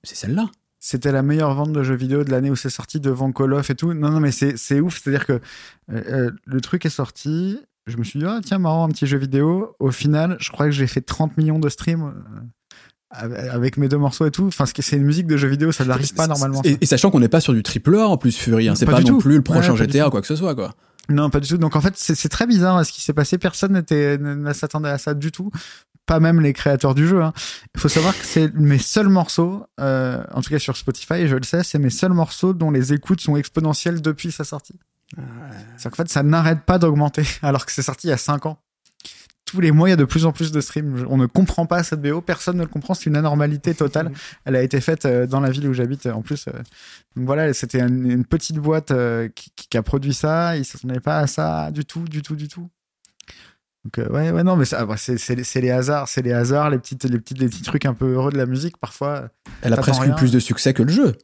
c'est 0.03 0.15
celle-là. 0.15 0.45
C'était 0.79 1.11
la 1.11 1.23
meilleure 1.23 1.55
vente 1.55 1.71
de 1.73 1.81
jeux 1.81 1.95
vidéo 1.95 2.23
de 2.23 2.29
l'année 2.29 2.51
où 2.51 2.55
c'est 2.55 2.69
sorti 2.69 2.99
devant 2.99 3.31
Call 3.31 3.53
of 3.53 3.67
et 3.71 3.75
tout. 3.75 3.93
Non, 3.95 4.11
non, 4.11 4.19
mais 4.19 4.31
c'est, 4.31 4.57
c'est 4.57 4.79
ouf. 4.79 5.01
C'est-à-dire 5.01 5.25
que 5.25 5.33
euh, 5.33 5.39
euh, 5.89 6.31
le 6.45 6.61
truc 6.61 6.85
est 6.85 6.89
sorti. 6.89 7.57
Je 7.87 7.97
me 7.97 8.03
suis 8.03 8.19
dit, 8.19 8.25
ah, 8.27 8.39
tiens, 8.45 8.59
marrant, 8.59 8.85
un 8.85 8.89
petit 8.89 9.07
jeu 9.07 9.17
vidéo. 9.17 9.75
Au 9.79 9.89
final, 9.89 10.37
je 10.39 10.51
crois 10.51 10.67
que 10.67 10.71
j'ai 10.71 10.85
fait 10.87 11.01
30 11.01 11.35
millions 11.37 11.57
de 11.59 11.67
streams 11.69 12.13
euh, 13.23 13.49
avec- 13.51 13.77
mes 13.77 13.89
deux 13.89 13.97
morceaux 13.97 14.25
et 14.25 14.31
tout. 14.31 14.45
Enfin, 14.47 14.65
c'est 14.65 14.95
une 14.95 15.03
musique 15.03 15.27
de 15.27 15.35
jeu 15.35 15.47
vidéo, 15.47 15.71
ça 15.71 15.83
n'arrive 15.83 16.13
pas 16.13 16.27
normalement. 16.27 16.61
Et, 16.63 16.85
sachant 16.85 17.11
qu'on 17.11 17.19
n'est 17.19 17.27
pas 17.27 17.41
sur 17.41 17.53
du 17.53 17.63
triple 17.63 17.95
A 17.97 18.07
en 18.07 18.17
plus, 18.17 18.37
Fury, 18.37 18.69
hein, 18.69 18.75
c'est 18.75 18.85
Pas 18.85 18.93
pas, 18.93 19.01
non 19.01 19.07
tout. 19.07 19.17
plus 19.17 19.35
le 19.35 19.41
prochain 19.41 19.71
Ouais, 19.73 19.77
GTA 19.77 20.07
ou 20.07 20.11
quoi 20.11 20.21
que 20.21 20.27
ce 20.27 20.35
soit, 20.35 20.55
quoi. 20.55 20.73
Non, 21.11 21.29
pas 21.29 21.39
du 21.39 21.47
tout. 21.49 21.57
Donc 21.57 21.75
en 21.75 21.81
fait, 21.81 21.93
c'est 21.95 22.29
très 22.29 22.47
bizarre 22.47 22.77
hein, 22.77 22.83
ce 22.83 22.91
qui 22.91 23.01
s'est 23.01 23.13
passé. 23.13 23.37
Personne 23.37 23.73
n'était 23.73 24.17
ne 24.17 24.53
s'attendait 24.53 24.89
à 24.89 24.97
ça 24.97 25.13
du 25.13 25.31
tout. 25.31 25.51
Pas 26.05 26.19
même 26.19 26.41
les 26.41 26.53
créateurs 26.53 26.95
du 26.95 27.07
jeu. 27.07 27.21
hein. 27.21 27.31
Il 27.75 27.79
faut 27.79 27.87
savoir 27.89 28.17
que 28.17 28.25
c'est 28.25 28.53
mes 28.55 28.79
seuls 28.79 29.07
morceaux, 29.07 29.65
euh, 29.79 30.23
en 30.33 30.41
tout 30.41 30.49
cas 30.49 30.59
sur 30.59 30.75
Spotify, 30.75 31.27
je 31.27 31.35
le 31.35 31.43
sais, 31.43 31.63
c'est 31.63 31.79
mes 31.79 31.91
seuls 31.91 32.11
morceaux 32.13 32.53
dont 32.53 32.71
les 32.71 32.91
écoutes 32.91 33.21
sont 33.21 33.35
exponentielles 33.37 34.01
depuis 34.01 34.31
sa 34.31 34.43
sortie. 34.43 34.79
C'est 35.77 35.89
qu'en 35.89 35.95
fait, 35.95 36.09
ça 36.09 36.23
n'arrête 36.23 36.61
pas 36.65 36.79
d'augmenter, 36.79 37.23
alors 37.43 37.65
que 37.65 37.71
c'est 37.71 37.81
sorti 37.83 38.07
il 38.07 38.09
y 38.09 38.13
a 38.13 38.17
5 38.17 38.45
ans. 38.45 38.57
Tous 39.51 39.59
les 39.61 39.71
mois, 39.71 39.89
il 39.89 39.91
y 39.91 39.93
a 39.93 39.97
de 39.97 40.05
plus 40.05 40.25
en 40.25 40.31
plus 40.31 40.51
de 40.51 40.61
streams. 40.61 41.05
On 41.09 41.17
ne 41.17 41.25
comprend 41.25 41.65
pas 41.65 41.83
cette 41.83 42.01
BO, 42.01 42.21
personne 42.21 42.55
ne 42.57 42.61
le 42.63 42.67
comprend, 42.69 42.93
c'est 42.93 43.05
une 43.07 43.17
anormalité 43.17 43.73
totale. 43.75 44.11
Elle 44.45 44.55
a 44.55 44.63
été 44.63 44.79
faite 44.81 45.05
euh, 45.05 45.27
dans 45.27 45.39
la 45.41 45.49
ville 45.51 45.67
où 45.67 45.73
j'habite 45.73 46.05
euh, 46.05 46.13
en 46.13 46.21
plus. 46.21 46.45
euh. 46.47 46.51
Donc 47.15 47.25
voilà, 47.25 47.53
c'était 47.53 47.81
une, 47.81 48.09
une 48.09 48.25
petite 48.25 48.57
boîte 48.57 48.93
qui, 49.35 49.51
qui 49.69 49.77
a 49.77 49.83
produit 49.83 50.13
ça. 50.13 50.55
Ils 50.55 50.59
ne 50.59 50.63
s'attendaient 50.63 50.99
pas 51.01 51.19
à 51.19 51.27
ça 51.27 51.69
du 51.71 51.83
tout, 51.85 52.03
du 52.05 52.21
tout, 52.21 52.35
du 52.35 52.47
tout. 52.47 52.69
Donc 53.83 53.97
euh, 53.97 54.07
ouais, 54.09 54.31
ouais, 54.31 54.43
non, 54.43 54.55
mais 54.55 54.65
ça, 54.65 54.85
bah, 54.85 54.95
c'est 54.95 55.17
c'est 55.17 55.33
les- 55.35 55.43
c'est 55.43 55.59
les 55.59 55.71
hasards, 55.71 56.07
c'est 56.07 56.21
les 56.21 56.31
hasards, 56.33 56.69
les 56.69 56.77
petites, 56.77 57.03
les 57.03 57.19
petites, 57.19 57.39
les 57.39 57.47
petits 57.49 57.63
trucs 57.63 57.85
un 57.85 57.93
peu 57.95 58.13
heureux 58.13 58.31
de 58.31 58.37
la 58.37 58.45
musique 58.45 58.77
parfois. 58.77 59.29
Elle 59.63 59.73
a 59.73 59.77
presque 59.81 60.01
eu 60.03 60.15
plus 60.17 60.31
de 60.31 60.39
succès 60.39 60.73
que 60.73 60.83
le 60.83 60.91
jeu, 60.93 61.15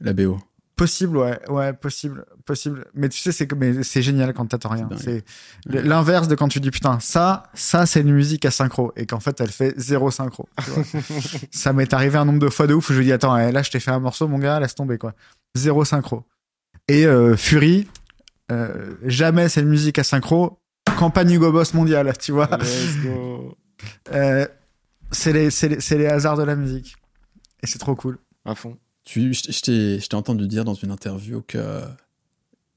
la 0.00 0.12
BO. 0.12 0.38
Possible, 0.82 1.16
ouais, 1.16 1.38
ouais, 1.48 1.72
possible, 1.74 2.24
possible. 2.44 2.86
Mais 2.92 3.08
tu 3.08 3.18
sais, 3.20 3.30
c'est 3.30 3.46
que- 3.46 3.54
mais 3.54 3.84
c'est 3.84 4.02
génial 4.02 4.32
quand 4.34 4.46
t'attends 4.46 4.70
rien. 4.70 4.88
C'est 4.96 5.24
l'inverse 5.66 6.26
de 6.26 6.34
quand 6.34 6.48
tu 6.48 6.58
dis 6.58 6.72
putain, 6.72 6.98
ça, 6.98 7.44
ça 7.54 7.86
c'est 7.86 8.00
une 8.00 8.12
musique 8.12 8.44
à 8.44 8.50
synchro 8.50 8.92
et 8.96 9.06
qu'en 9.06 9.20
fait 9.20 9.40
elle 9.40 9.52
fait 9.52 9.74
zéro 9.78 10.10
synchro. 10.10 10.48
tu 10.64 10.70
vois. 10.70 10.82
ça 11.52 11.72
m'est 11.72 11.92
arrivé 11.94 12.18
un 12.18 12.24
nombre 12.24 12.40
de 12.40 12.48
fois 12.48 12.66
de 12.66 12.74
ouf 12.74 12.90
où 12.90 12.94
je 12.94 12.98
lui 12.98 13.04
dis 13.04 13.12
attends, 13.12 13.38
eh, 13.38 13.52
là 13.52 13.62
je 13.62 13.70
t'ai 13.70 13.78
fait 13.78 13.92
un 13.92 14.00
morceau, 14.00 14.26
mon 14.26 14.38
gars, 14.38 14.58
laisse 14.58 14.74
tomber 14.74 14.98
quoi. 14.98 15.14
Zéro 15.54 15.84
synchro. 15.84 16.24
Et 16.88 17.06
euh, 17.06 17.36
Fury, 17.36 17.86
euh, 18.50 18.96
jamais 19.04 19.48
c'est 19.48 19.60
une 19.60 19.68
musique 19.68 20.00
à 20.00 20.02
synchro. 20.04 20.58
Campagne 20.98 21.30
Hugo 21.30 21.52
Boss 21.52 21.74
mondiale, 21.74 22.12
tu 22.18 22.32
vois. 22.32 22.48
Let's 22.58 22.96
go. 23.04 23.56
Euh, 24.12 24.46
c'est 25.12 25.32
les, 25.32 25.50
c'est 25.50 25.68
les, 25.68 25.80
c'est 25.80 25.98
les 25.98 26.06
hasards 26.06 26.36
de 26.36 26.44
la 26.44 26.54
musique. 26.56 26.94
Et 27.62 27.66
c'est 27.68 27.78
trop 27.78 27.94
cool. 27.96 28.18
À 28.44 28.54
fond. 28.56 28.76
Tu, 29.04 29.34
je, 29.34 29.60
t'ai 30.08 30.14
entendu 30.16 30.46
dire 30.46 30.64
dans 30.64 30.74
une 30.74 30.90
interview 30.90 31.42
que 31.42 31.80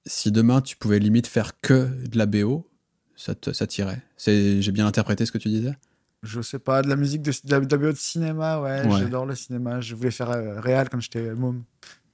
si 0.06 0.32
demain 0.32 0.62
tu 0.62 0.76
pouvais 0.76 1.00
limite 1.00 1.28
faire 1.28 1.60
que 1.62 1.86
de 2.08 2.18
la 2.18 2.26
BO, 2.26 2.68
ça 3.16 3.36
te- 3.36 3.54
ça 3.54 3.68
t'irait. 3.68 4.02
J'ai 4.18 4.72
bien 4.72 4.88
interprété 4.88 5.26
ce 5.26 5.32
que 5.32 5.38
tu 5.38 5.50
disais? 5.50 5.76
Je 6.24 6.42
sais 6.42 6.58
pas, 6.60 6.82
de 6.82 6.88
la 6.90 6.96
musique 6.96 7.22
de, 7.22 7.32
de, 7.32 7.52
la- 7.52 7.60
de 7.60 7.72
la 7.76 7.78
BO 7.78 7.92
de 7.92 7.98
cinéma, 7.98 8.60
ouais, 8.60 8.86
Ouais. 8.88 9.00
j'adore 9.00 9.26
le 9.28 9.36
cinéma. 9.36 9.80
Je 9.82 9.94
voulais 9.96 10.10
faire 10.12 10.32
euh, 10.32 10.60
réal 10.60 10.90
quand 10.90 11.00
j'étais 11.00 11.34
môme. 11.36 11.64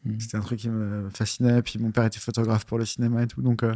Hmm. 0.03 0.19
C'était 0.19 0.35
un 0.37 0.41
truc 0.41 0.59
qui 0.59 0.69
me 0.69 1.09
fascinait. 1.09 1.61
Puis 1.61 1.79
mon 1.79 1.91
père 1.91 2.03
était 2.05 2.19
photographe 2.19 2.65
pour 2.65 2.77
le 2.77 2.85
cinéma 2.85 3.23
et 3.23 3.27
tout. 3.27 3.41
Donc, 3.41 3.63
euh, 3.63 3.73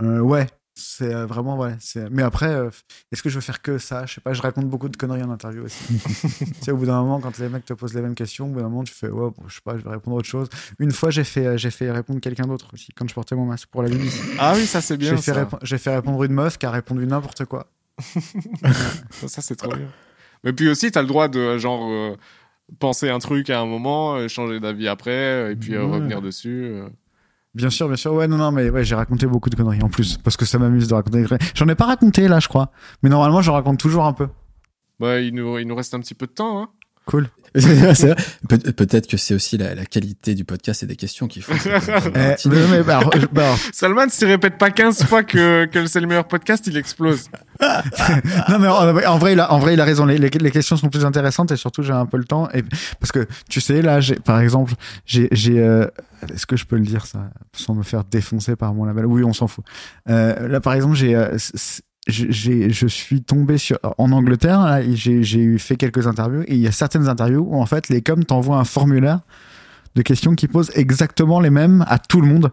euh, 0.00 0.20
ouais, 0.20 0.46
C'est 0.80 1.12
euh, 1.12 1.26
vraiment, 1.26 1.58
ouais. 1.58 1.74
c'est- 1.80 2.08
Mais 2.10 2.22
après, 2.22 2.46
euh, 2.54 2.70
est-ce 3.10 3.22
que 3.22 3.28
je 3.28 3.34
veux 3.34 3.40
faire 3.40 3.60
que 3.60 3.78
ça? 3.78 4.06
Je 4.06 4.14
sais 4.14 4.20
pas, 4.20 4.32
je 4.32 4.40
raconte 4.40 4.66
beaucoup 4.68 4.88
de 4.88 4.96
conneries 4.96 5.22
en 5.24 5.30
interview 5.30 5.64
aussi. 5.64 5.98
tu 5.98 6.46
sais, 6.62 6.70
au 6.70 6.76
bout 6.76 6.86
d'un 6.86 7.00
moment, 7.02 7.20
quand 7.20 7.36
les 7.38 7.48
mecs 7.48 7.64
te 7.64 7.72
posent 7.74 7.94
les 7.94 8.00
mêmes 8.02 8.14
questions, 8.14 8.46
au 8.46 8.50
bout 8.50 8.60
d'un 8.60 8.68
moment, 8.68 8.84
tu 8.84 8.94
fais, 8.94 9.08
ouais, 9.08 9.30
bon, 9.30 9.48
je 9.48 9.54
sais 9.56 9.60
pas, 9.64 9.76
je 9.76 9.82
vais 9.82 9.90
répondre 9.90 10.16
autre 10.16 10.28
chose. 10.28 10.48
Une 10.78 10.92
fois, 10.92 11.10
j'ai 11.10 11.24
fait, 11.24 11.46
euh, 11.46 11.56
j'ai 11.56 11.70
fait 11.70 11.90
répondre 11.90 12.20
quelqu'un 12.20 12.46
d'autre 12.46 12.68
aussi, 12.72 12.92
quand 12.94 13.08
je 13.08 13.14
portais 13.14 13.34
mon 13.34 13.44
masque 13.46 13.68
pour 13.70 13.82
la 13.82 13.88
BBC. 13.88 14.20
Ah 14.38 14.52
oui, 14.56 14.66
ça 14.66 14.80
c'est 14.80 14.96
bien. 14.96 15.16
J'ai 15.16 15.22
fait, 15.22 15.32
répo- 15.32 15.58
j'ai 15.62 15.78
fait 15.78 15.94
répondre 15.94 16.22
une 16.22 16.32
meuf 16.32 16.58
qui 16.58 16.66
a 16.66 16.70
répondu 16.70 17.06
n'importe 17.06 17.44
quoi. 17.46 17.66
Ça, 19.26 19.42
c'est 19.42 19.56
trop 19.56 19.74
bien. 19.74 19.88
Mais 20.44 20.52
puis 20.52 20.68
aussi, 20.68 20.90
t'as 20.92 21.00
le 21.02 21.08
droit 21.08 21.26
de 21.28 21.58
genre 21.58 21.84
euh, 21.90 22.16
penser 22.78 23.08
un 23.10 23.18
truc 23.18 23.50
à 23.50 23.60
un 23.60 23.66
moment, 23.66 24.26
changer 24.28 24.60
d'avis 24.60 24.86
après, 24.88 25.52
et 25.52 25.56
puis 25.56 25.74
euh, 25.74 25.84
revenir 25.84 26.22
dessus. 26.22 26.80
Bien 27.54 27.70
sûr, 27.70 27.88
bien 27.88 27.96
sûr. 27.96 28.12
Ouais, 28.12 28.28
non, 28.28 28.36
non, 28.36 28.52
mais 28.52 28.70
ouais, 28.70 28.84
j'ai 28.84 28.94
raconté 28.94 29.26
beaucoup 29.26 29.50
de 29.50 29.56
conneries 29.56 29.82
en 29.82 29.88
plus, 29.88 30.18
parce 30.18 30.36
que 30.36 30.44
ça 30.44 30.58
m'amuse 30.58 30.86
de 30.88 30.94
raconter 30.94 31.22
des 31.22 31.28
conneries. 31.28 31.50
J'en 31.54 31.68
ai 31.68 31.74
pas 31.74 31.86
raconté 31.86 32.28
là, 32.28 32.40
je 32.40 32.48
crois. 32.48 32.70
Mais 33.02 33.08
normalement, 33.08 33.42
j'en 33.42 33.54
raconte 33.54 33.78
toujours 33.78 34.04
un 34.04 34.12
peu. 34.12 34.28
Bah, 35.00 35.20
il 35.20 35.34
nous, 35.34 35.58
il 35.58 35.66
nous 35.66 35.76
reste 35.76 35.94
un 35.94 36.00
petit 36.00 36.14
peu 36.14 36.26
de 36.26 36.32
temps. 36.32 36.62
Hein. 36.62 36.68
Cool. 37.08 37.28
C'est 37.56 37.94
vrai. 37.94 38.14
Peut- 38.46 38.58
Peut-être 38.72 39.06
que 39.06 39.16
c'est 39.16 39.32
aussi 39.32 39.56
la, 39.56 39.74
la 39.74 39.86
qualité 39.86 40.34
du 40.34 40.44
podcast 40.44 40.82
et 40.82 40.86
des 40.86 40.96
questions 40.96 41.26
qui 41.26 41.40
font. 41.40 41.54
que- 41.54 42.08
Eh, 42.14 42.48
mais, 42.70 42.82
bah, 42.82 43.00
bah, 43.32 43.54
Salman, 43.72 44.04
s'il 44.10 44.28
répète 44.28 44.58
pas 44.58 44.70
15 44.70 45.04
fois 45.04 45.22
que, 45.22 45.64
que 45.64 45.86
c'est 45.86 46.00
le 46.00 46.06
meilleur 46.06 46.28
podcast, 46.28 46.66
il 46.66 46.76
explose. 46.76 47.30
non, 48.50 48.58
mais 48.60 48.68
en, 48.68 48.94
en 49.14 49.18
vrai, 49.18 49.32
il 49.32 49.40
a, 49.40 49.50
en 49.50 49.58
vrai, 49.58 49.72
il 49.72 49.80
a 49.80 49.84
raison. 49.84 50.04
Les, 50.04 50.18
les, 50.18 50.28
les 50.28 50.50
questions 50.50 50.76
sont 50.76 50.90
plus 50.90 51.06
intéressantes 51.06 51.50
et 51.50 51.56
surtout, 51.56 51.82
j'ai 51.82 51.94
un 51.94 52.04
peu 52.06 52.18
le 52.18 52.24
temps. 52.24 52.50
Et, 52.52 52.62
parce 53.00 53.12
que, 53.12 53.26
tu 53.48 53.62
sais, 53.62 53.80
là, 53.80 54.00
par 54.26 54.40
exemple, 54.40 54.74
j'ai, 55.06 55.28
j'ai, 55.32 55.58
euh, 55.60 55.86
est-ce 56.32 56.44
que 56.46 56.56
je 56.56 56.66
peux 56.66 56.76
le 56.76 56.84
dire, 56.84 57.06
ça, 57.06 57.30
sans 57.56 57.74
me 57.74 57.82
faire 57.82 58.04
défoncer 58.04 58.56
par 58.56 58.74
mon 58.74 58.84
label? 58.84 59.06
Oui, 59.06 59.24
on 59.24 59.32
s'en 59.32 59.48
fout. 59.48 59.64
Euh, 60.10 60.48
là, 60.48 60.60
par 60.60 60.74
exemple, 60.74 60.96
j'ai, 60.96 61.16
euh, 61.16 61.36
je 62.08 62.86
suis 62.86 63.22
tombé 63.22 63.58
sur, 63.58 63.78
en 63.98 64.12
Angleterre, 64.12 64.80
j'ai, 64.92 65.22
j'ai 65.22 65.40
eu 65.40 65.58
fait 65.58 65.76
quelques 65.76 66.06
interviews 66.06 66.42
et 66.42 66.54
il 66.54 66.60
y 66.60 66.66
a 66.66 66.72
certaines 66.72 67.08
interviews 67.08 67.46
où, 67.48 67.60
en 67.60 67.66
fait, 67.66 67.88
les 67.88 68.02
coms 68.02 68.24
t'envoient 68.24 68.58
un 68.58 68.64
formulaire 68.64 69.20
de 69.94 70.02
questions 70.02 70.34
qui 70.34 70.48
posent 70.48 70.70
exactement 70.74 71.40
les 71.40 71.50
mêmes 71.50 71.84
à 71.88 71.98
tout 71.98 72.20
le 72.20 72.26
monde. 72.26 72.52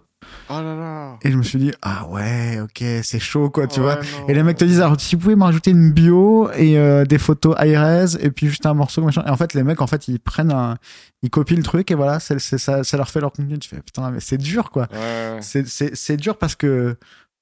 Oh 0.49 0.53
là 0.53 0.76
là. 0.76 1.19
Et 1.23 1.32
je 1.32 1.38
me 1.38 1.44
suis 1.44 1.60
dit, 1.60 1.72
ah 1.82 2.07
ouais, 2.07 2.60
ok, 2.60 2.84
c'est 3.03 3.19
chaud, 3.19 3.49
quoi, 3.49 3.68
tu 3.68 3.80
vois. 3.80 3.99
Et 4.27 4.34
les 4.34 4.41
mecs 4.41 4.57
te 4.57 4.65
disent, 4.65 4.82
alors, 4.82 4.99
si 4.99 5.15
vous 5.15 5.22
pouvez 5.22 5.36
me 5.36 5.44
rajouter 5.44 5.72
une 5.72 5.91
bio 5.91 6.49
et 6.52 6.77
euh, 6.77 7.06
des 7.06 7.19
photos 7.19 7.56
high-res 7.60 8.18
et 8.19 8.32
puis 8.32 8.48
juste 8.48 8.65
un 8.65 8.73
morceau, 8.73 9.03
machin. 9.03 9.23
Et 9.26 9.30
en 9.30 9.38
fait, 9.38 9.53
les 9.53 9.64
mecs, 9.64 9.82
en 9.82 9.88
fait, 9.88 10.07
ils 10.07 10.19
prennent 10.19 10.52
un, 10.52 10.77
ils 11.22 11.30
copient 11.30 11.57
le 11.57 11.64
truc 11.64 11.91
et 11.91 11.95
voilà, 11.95 12.19
c'est, 12.19 12.40
ça, 12.40 12.84
ça 12.84 12.98
leur 12.98 13.10
fait 13.10 13.22
leur 13.22 13.32
contenu. 13.32 13.60
Tu 13.60 13.69
fais, 13.69 13.82
putain, 13.82 14.10
mais 14.11 14.19
c'est 14.19 14.38
dur, 14.38 14.72
quoi. 14.72 14.88
Ouais, 14.91 14.98
ouais. 14.98 15.38
C'est, 15.41 15.68
c'est, 15.68 15.95
c'est 15.95 16.18
dur 16.18 16.38
parce 16.38 16.56
que, 16.56 16.95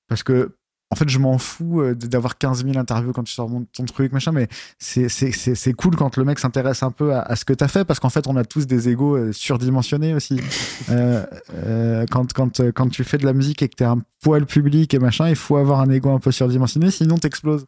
parce 0.10 0.24
que, 0.24 0.56
en 0.94 0.96
fait, 0.96 1.10
je 1.10 1.18
m'en 1.18 1.40
fous 1.40 1.82
euh, 1.82 1.96
d'avoir 1.96 2.38
15 2.38 2.66
000 2.66 2.78
interviews 2.78 3.14
quand 3.14 3.24
tu 3.24 3.34
sors 3.34 3.50
ton 3.74 3.86
truc, 3.86 4.12
machin, 4.12 4.32
mais 4.32 4.48
c'est, 4.78 5.74
cool 5.74 5.96
quand 5.96 6.18
le 6.18 6.24
mec 6.24 6.38
s'intéresse 6.38 6.84
un 6.84 6.92
peu 6.92 7.16
à, 7.16 7.22
à 7.22 7.36
ce 7.36 7.46
que 7.46 7.54
t'as 7.54 7.68
fait 7.68 7.84
parce 7.84 8.00
qu'en 8.00 8.10
fait, 8.10 8.28
on 8.28 8.36
a 8.36 8.46
tous 8.46 8.68
des 8.68 8.90
égos 8.90 9.18
euh, 9.18 9.32
surdimensionnés 9.32 10.14
aussi. 10.14 10.40
Euh, 10.90 11.26
euh, 11.54 12.06
quand, 12.12 12.34
quand, 12.34 12.62
quand 12.72 12.90
tu 12.90 13.04
fais 13.04 13.18
de 13.18 13.26
la 13.26 13.32
musique 13.34 13.62
et 13.62 13.70
que 13.70 13.76
t'es 13.76 13.86
un 13.86 14.00
poil 14.22 14.46
public 14.46 14.94
et 14.94 15.00
machin, 15.00 15.30
il 15.30 15.36
faut 15.36 15.56
avoir 15.56 15.80
un 15.80 15.90
ego 15.90 16.10
un 16.10 16.20
peu 16.20 16.32
surdimensionné, 16.32 16.92
sinon 16.92 17.18
t'exploses. 17.18 17.66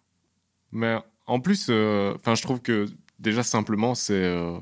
Mais 0.71 0.97
en 1.25 1.39
plus, 1.39 1.67
euh, 1.69 2.13
enfin, 2.15 2.35
je 2.35 2.41
trouve 2.41 2.61
que 2.61 2.87
déjà 3.19 3.41
simplement, 3.41 3.95
c'est, 3.95 4.13
euh, 4.13 4.57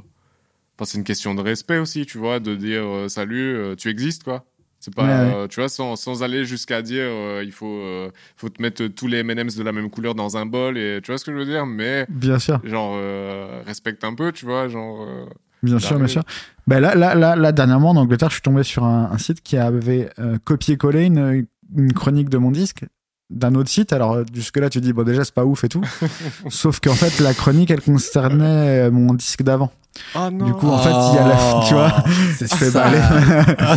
c'est 0.86 0.98
une 0.98 1.04
question 1.04 1.34
de 1.36 1.42
respect 1.42 1.78
aussi, 1.78 2.06
tu 2.06 2.18
vois, 2.18 2.40
de 2.40 2.56
dire 2.56 2.84
euh, 2.84 3.08
salut, 3.08 3.56
euh, 3.56 3.76
tu 3.76 3.90
existes, 3.90 4.24
quoi. 4.24 4.46
C'est 4.86 4.94
pas, 4.94 5.04
Ouais, 5.04 5.10
ouais. 5.10 5.34
euh, 5.44 5.48
tu 5.48 5.62
vois, 5.62 5.70
sans, 5.70 5.96
sans 5.96 6.24
aller 6.24 6.44
jusqu'à 6.44 6.82
dire 6.82 7.06
euh, 7.08 7.42
il 7.46 7.54
faut, 7.54 7.66
euh, 7.68 8.10
faut 8.36 8.50
te 8.50 8.62
mettre 8.62 8.86
tous 8.88 9.08
les 9.08 9.20
M&M's 9.20 9.56
de 9.56 9.64
la 9.64 9.72
même 9.72 9.90
couleur 9.90 10.14
dans 10.14 10.36
un 10.36 10.46
bol 10.46 10.78
et 10.78 11.00
tu 11.02 11.10
vois 11.12 11.18
ce 11.18 11.24
que 11.24 11.32
je 11.32 11.38
veux 11.38 11.46
dire, 11.46 11.66
mais 11.66 12.06
Bien 12.10 12.38
sûr, 12.38 12.60
genre 12.66 12.92
euh, 12.98 13.62
respecte 13.66 14.04
un 14.04 14.14
peu, 14.14 14.34
tu 14.34 14.46
vois, 14.46 14.68
genre. 14.68 15.04
euh, 15.08 15.26
bien 15.64 15.80
sûr, 15.80 15.92
bien 15.92 16.00
arrive. 16.00 16.10
sûr. 16.12 16.24
Ben 16.68 16.82
là, 16.82 16.96
là, 16.96 17.16
là, 17.16 17.38
là, 17.38 17.52
dernièrement 17.54 17.92
en 17.92 17.96
Angleterre, 17.96 18.28
je 18.30 18.34
suis 18.36 18.42
tombé 18.42 18.64
sur 18.64 18.84
un, 18.84 19.10
un 19.10 19.18
site 19.18 19.42
qui 19.42 19.56
avait 19.56 20.10
euh, 20.20 20.38
copié-collé 20.44 21.06
une, 21.06 21.46
une 21.78 21.94
chronique 21.94 22.28
de 22.28 22.38
mon 22.38 22.52
disque 22.52 22.84
d'un 23.30 23.56
autre 23.56 23.70
site. 23.70 23.94
Alors 23.94 24.14
euh, 24.14 24.24
jusque 24.34 24.58
là, 24.58 24.70
tu 24.70 24.80
dis 24.82 24.94
bon 24.94 25.04
déjà 25.04 25.24
c'est 25.24 25.34
pas 25.34 25.46
ouf 25.46 25.64
et 25.64 25.70
tout. 25.70 25.82
Sauf 26.50 26.80
qu'en 26.80 26.94
fait 26.94 27.20
la 27.20 27.34
chronique 27.34 27.72
elle 27.72 27.82
concernait 27.82 28.88
euh, 28.88 28.92
mon 28.92 29.14
disque 29.14 29.44
d'avant. 29.44 29.72
Ah 30.16 30.32
non. 30.32 30.46
Du 30.48 30.54
coup, 30.54 30.68
en 30.70 30.80
fait, 30.80 30.90
il 30.90 31.16
y 31.16 31.18
a 31.20 31.28
la- 31.28 31.66
tu 31.68 31.74
vois, 31.76 31.94
c'est 32.36 32.48
ça. 32.48 32.72
baler. 32.72 32.98
Ah 33.60 33.76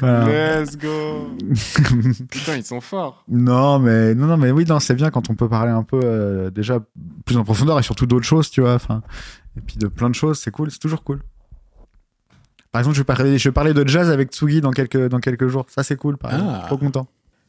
Voilà. 0.00 0.60
Let's 0.62 0.76
go. 0.76 1.30
Putain, 2.30 2.56
ils 2.56 2.64
sont 2.64 2.82
forts. 2.82 3.24
Non, 3.26 3.78
mais 3.78 4.14
non, 4.14 4.26
non, 4.26 4.36
mais 4.36 4.50
oui, 4.50 4.66
non, 4.68 4.80
c'est 4.80 4.94
bien 4.94 5.10
quand 5.10 5.30
on 5.30 5.34
peut 5.34 5.48
parler 5.48 5.72
un 5.72 5.82
peu 5.82 5.98
euh, 6.04 6.50
déjà 6.50 6.80
plus 7.24 7.38
en 7.38 7.44
profondeur 7.44 7.78
et 7.78 7.82
surtout 7.82 8.04
d'autres 8.04 8.26
choses, 8.26 8.50
tu 8.50 8.60
vois. 8.60 8.74
Enfin, 8.74 9.00
et 9.56 9.62
puis 9.62 9.78
de 9.78 9.86
plein 9.88 10.10
de 10.10 10.14
choses, 10.14 10.38
c'est 10.38 10.50
cool, 10.50 10.70
c'est 10.70 10.78
toujours 10.78 11.02
cool. 11.02 11.22
Par 12.70 12.80
exemple, 12.80 12.96
je 12.96 13.00
vais 13.00 13.04
parler, 13.06 13.38
je 13.38 13.48
vais 13.48 13.52
parler 13.54 13.72
de 13.72 13.88
jazz 13.88 14.10
avec 14.10 14.32
Tsugi 14.32 14.60
dans 14.60 14.72
quelques 14.72 15.08
dans 15.08 15.20
quelques 15.20 15.48
jours. 15.48 15.64
Ça, 15.70 15.82
c'est 15.82 15.96
cool. 15.96 16.18
Par 16.18 16.34
exemple. 16.34 16.52
Ah. 16.54 16.66
Trop 16.66 16.76
content. 16.76 17.06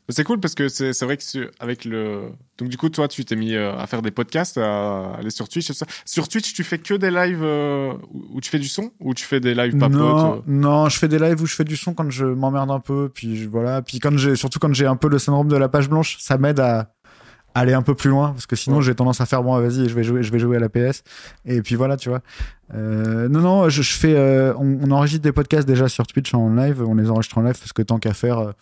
C'est 0.09 0.23
cool 0.23 0.39
parce 0.39 0.55
que 0.55 0.69
c'est 0.69 0.93
c'est 0.93 1.03
vrai 1.03 1.17
que 1.17 1.51
avec 1.59 1.83
le 1.83 2.29
donc 2.57 2.69
du 2.69 2.77
coup 2.77 2.87
toi 2.87 3.09
tu 3.09 3.25
t'es 3.25 3.35
mis 3.35 3.55
euh, 3.55 3.73
à 3.77 3.87
faire 3.87 4.01
des 4.01 4.11
podcasts 4.11 4.57
à 4.57 5.13
aller 5.19 5.29
sur 5.31 5.49
Twitch 5.49 5.65
et 5.69 5.73
tout 5.73 5.79
ça. 5.79 5.85
Sur 6.05 6.29
Twitch 6.29 6.53
tu 6.53 6.63
fais 6.63 6.77
que 6.77 6.93
des 6.93 7.11
lives 7.11 7.43
euh, 7.43 7.91
où 8.33 8.39
tu 8.39 8.49
fais 8.49 8.59
du 8.59 8.69
son 8.69 8.91
ou 9.01 9.13
tu 9.13 9.25
fais 9.25 9.41
des 9.41 9.53
lives 9.53 9.77
papotes 9.77 9.97
Non, 9.97 10.35
euh 10.35 10.39
non, 10.47 10.87
je 10.87 10.97
fais 10.97 11.09
des 11.09 11.19
lives 11.19 11.41
où 11.41 11.45
je 11.45 11.55
fais 11.55 11.65
du 11.65 11.75
son 11.75 11.93
quand 11.93 12.09
je 12.09 12.25
m'emmerde 12.25 12.71
un 12.71 12.79
peu, 12.79 13.09
puis 13.13 13.35
je- 13.35 13.49
voilà, 13.49 13.81
puis 13.81 13.99
quand 13.99 14.17
j'ai, 14.17 14.37
surtout 14.37 14.59
quand 14.59 14.73
j'ai 14.73 14.85
un 14.85 14.95
peu 14.95 15.09
le 15.09 15.19
syndrome 15.19 15.49
de 15.49 15.57
la 15.57 15.67
page 15.67 15.89
blanche, 15.89 16.15
ça 16.21 16.37
m'aide 16.37 16.61
à 16.61 16.93
aller 17.53 17.73
un 17.73 17.81
peu 17.81 17.95
plus 17.95 18.09
loin, 18.11 18.29
parce 18.31 18.45
que 18.45 18.55
sinon 18.55 18.77
Ouais. 18.77 18.83
j'ai 18.83 18.93
tendance 18.95 19.19
à 19.19 19.25
faire 19.25 19.43
bon, 19.43 19.59
vas-y, 19.59 19.89
je 19.89 19.93
vais 19.95 20.03
jouer, 20.03 20.21
je 20.23 20.31
vais 20.31 20.39
jouer 20.39 20.55
à 20.57 20.59
la 20.59 20.69
PS, 20.69 21.03
et 21.43 21.61
puis 21.61 21.75
voilà, 21.75 21.97
tu 21.97 22.07
vois. 22.07 22.21
Euh, 22.73 23.27
non, 23.29 23.39
non, 23.41 23.67
je, 23.69 23.81
je 23.81 23.93
fais, 23.93 24.15
euh, 24.15 24.53
on, 24.57 24.79
on 24.83 24.91
enregistre 24.91 25.23
des 25.23 25.31
podcasts 25.33 25.67
déjà 25.67 25.87
sur 25.89 26.05
Twitch 26.07 26.33
en 26.33 26.53
live, 26.55 26.81
on 26.81 26.95
les 26.95 27.09
enregistre 27.09 27.37
en 27.39 27.41
live 27.41 27.57
parce 27.59 27.73
que 27.73 27.81
tant 27.81 27.97
qu'à 27.99 28.13
faire. 28.13 28.53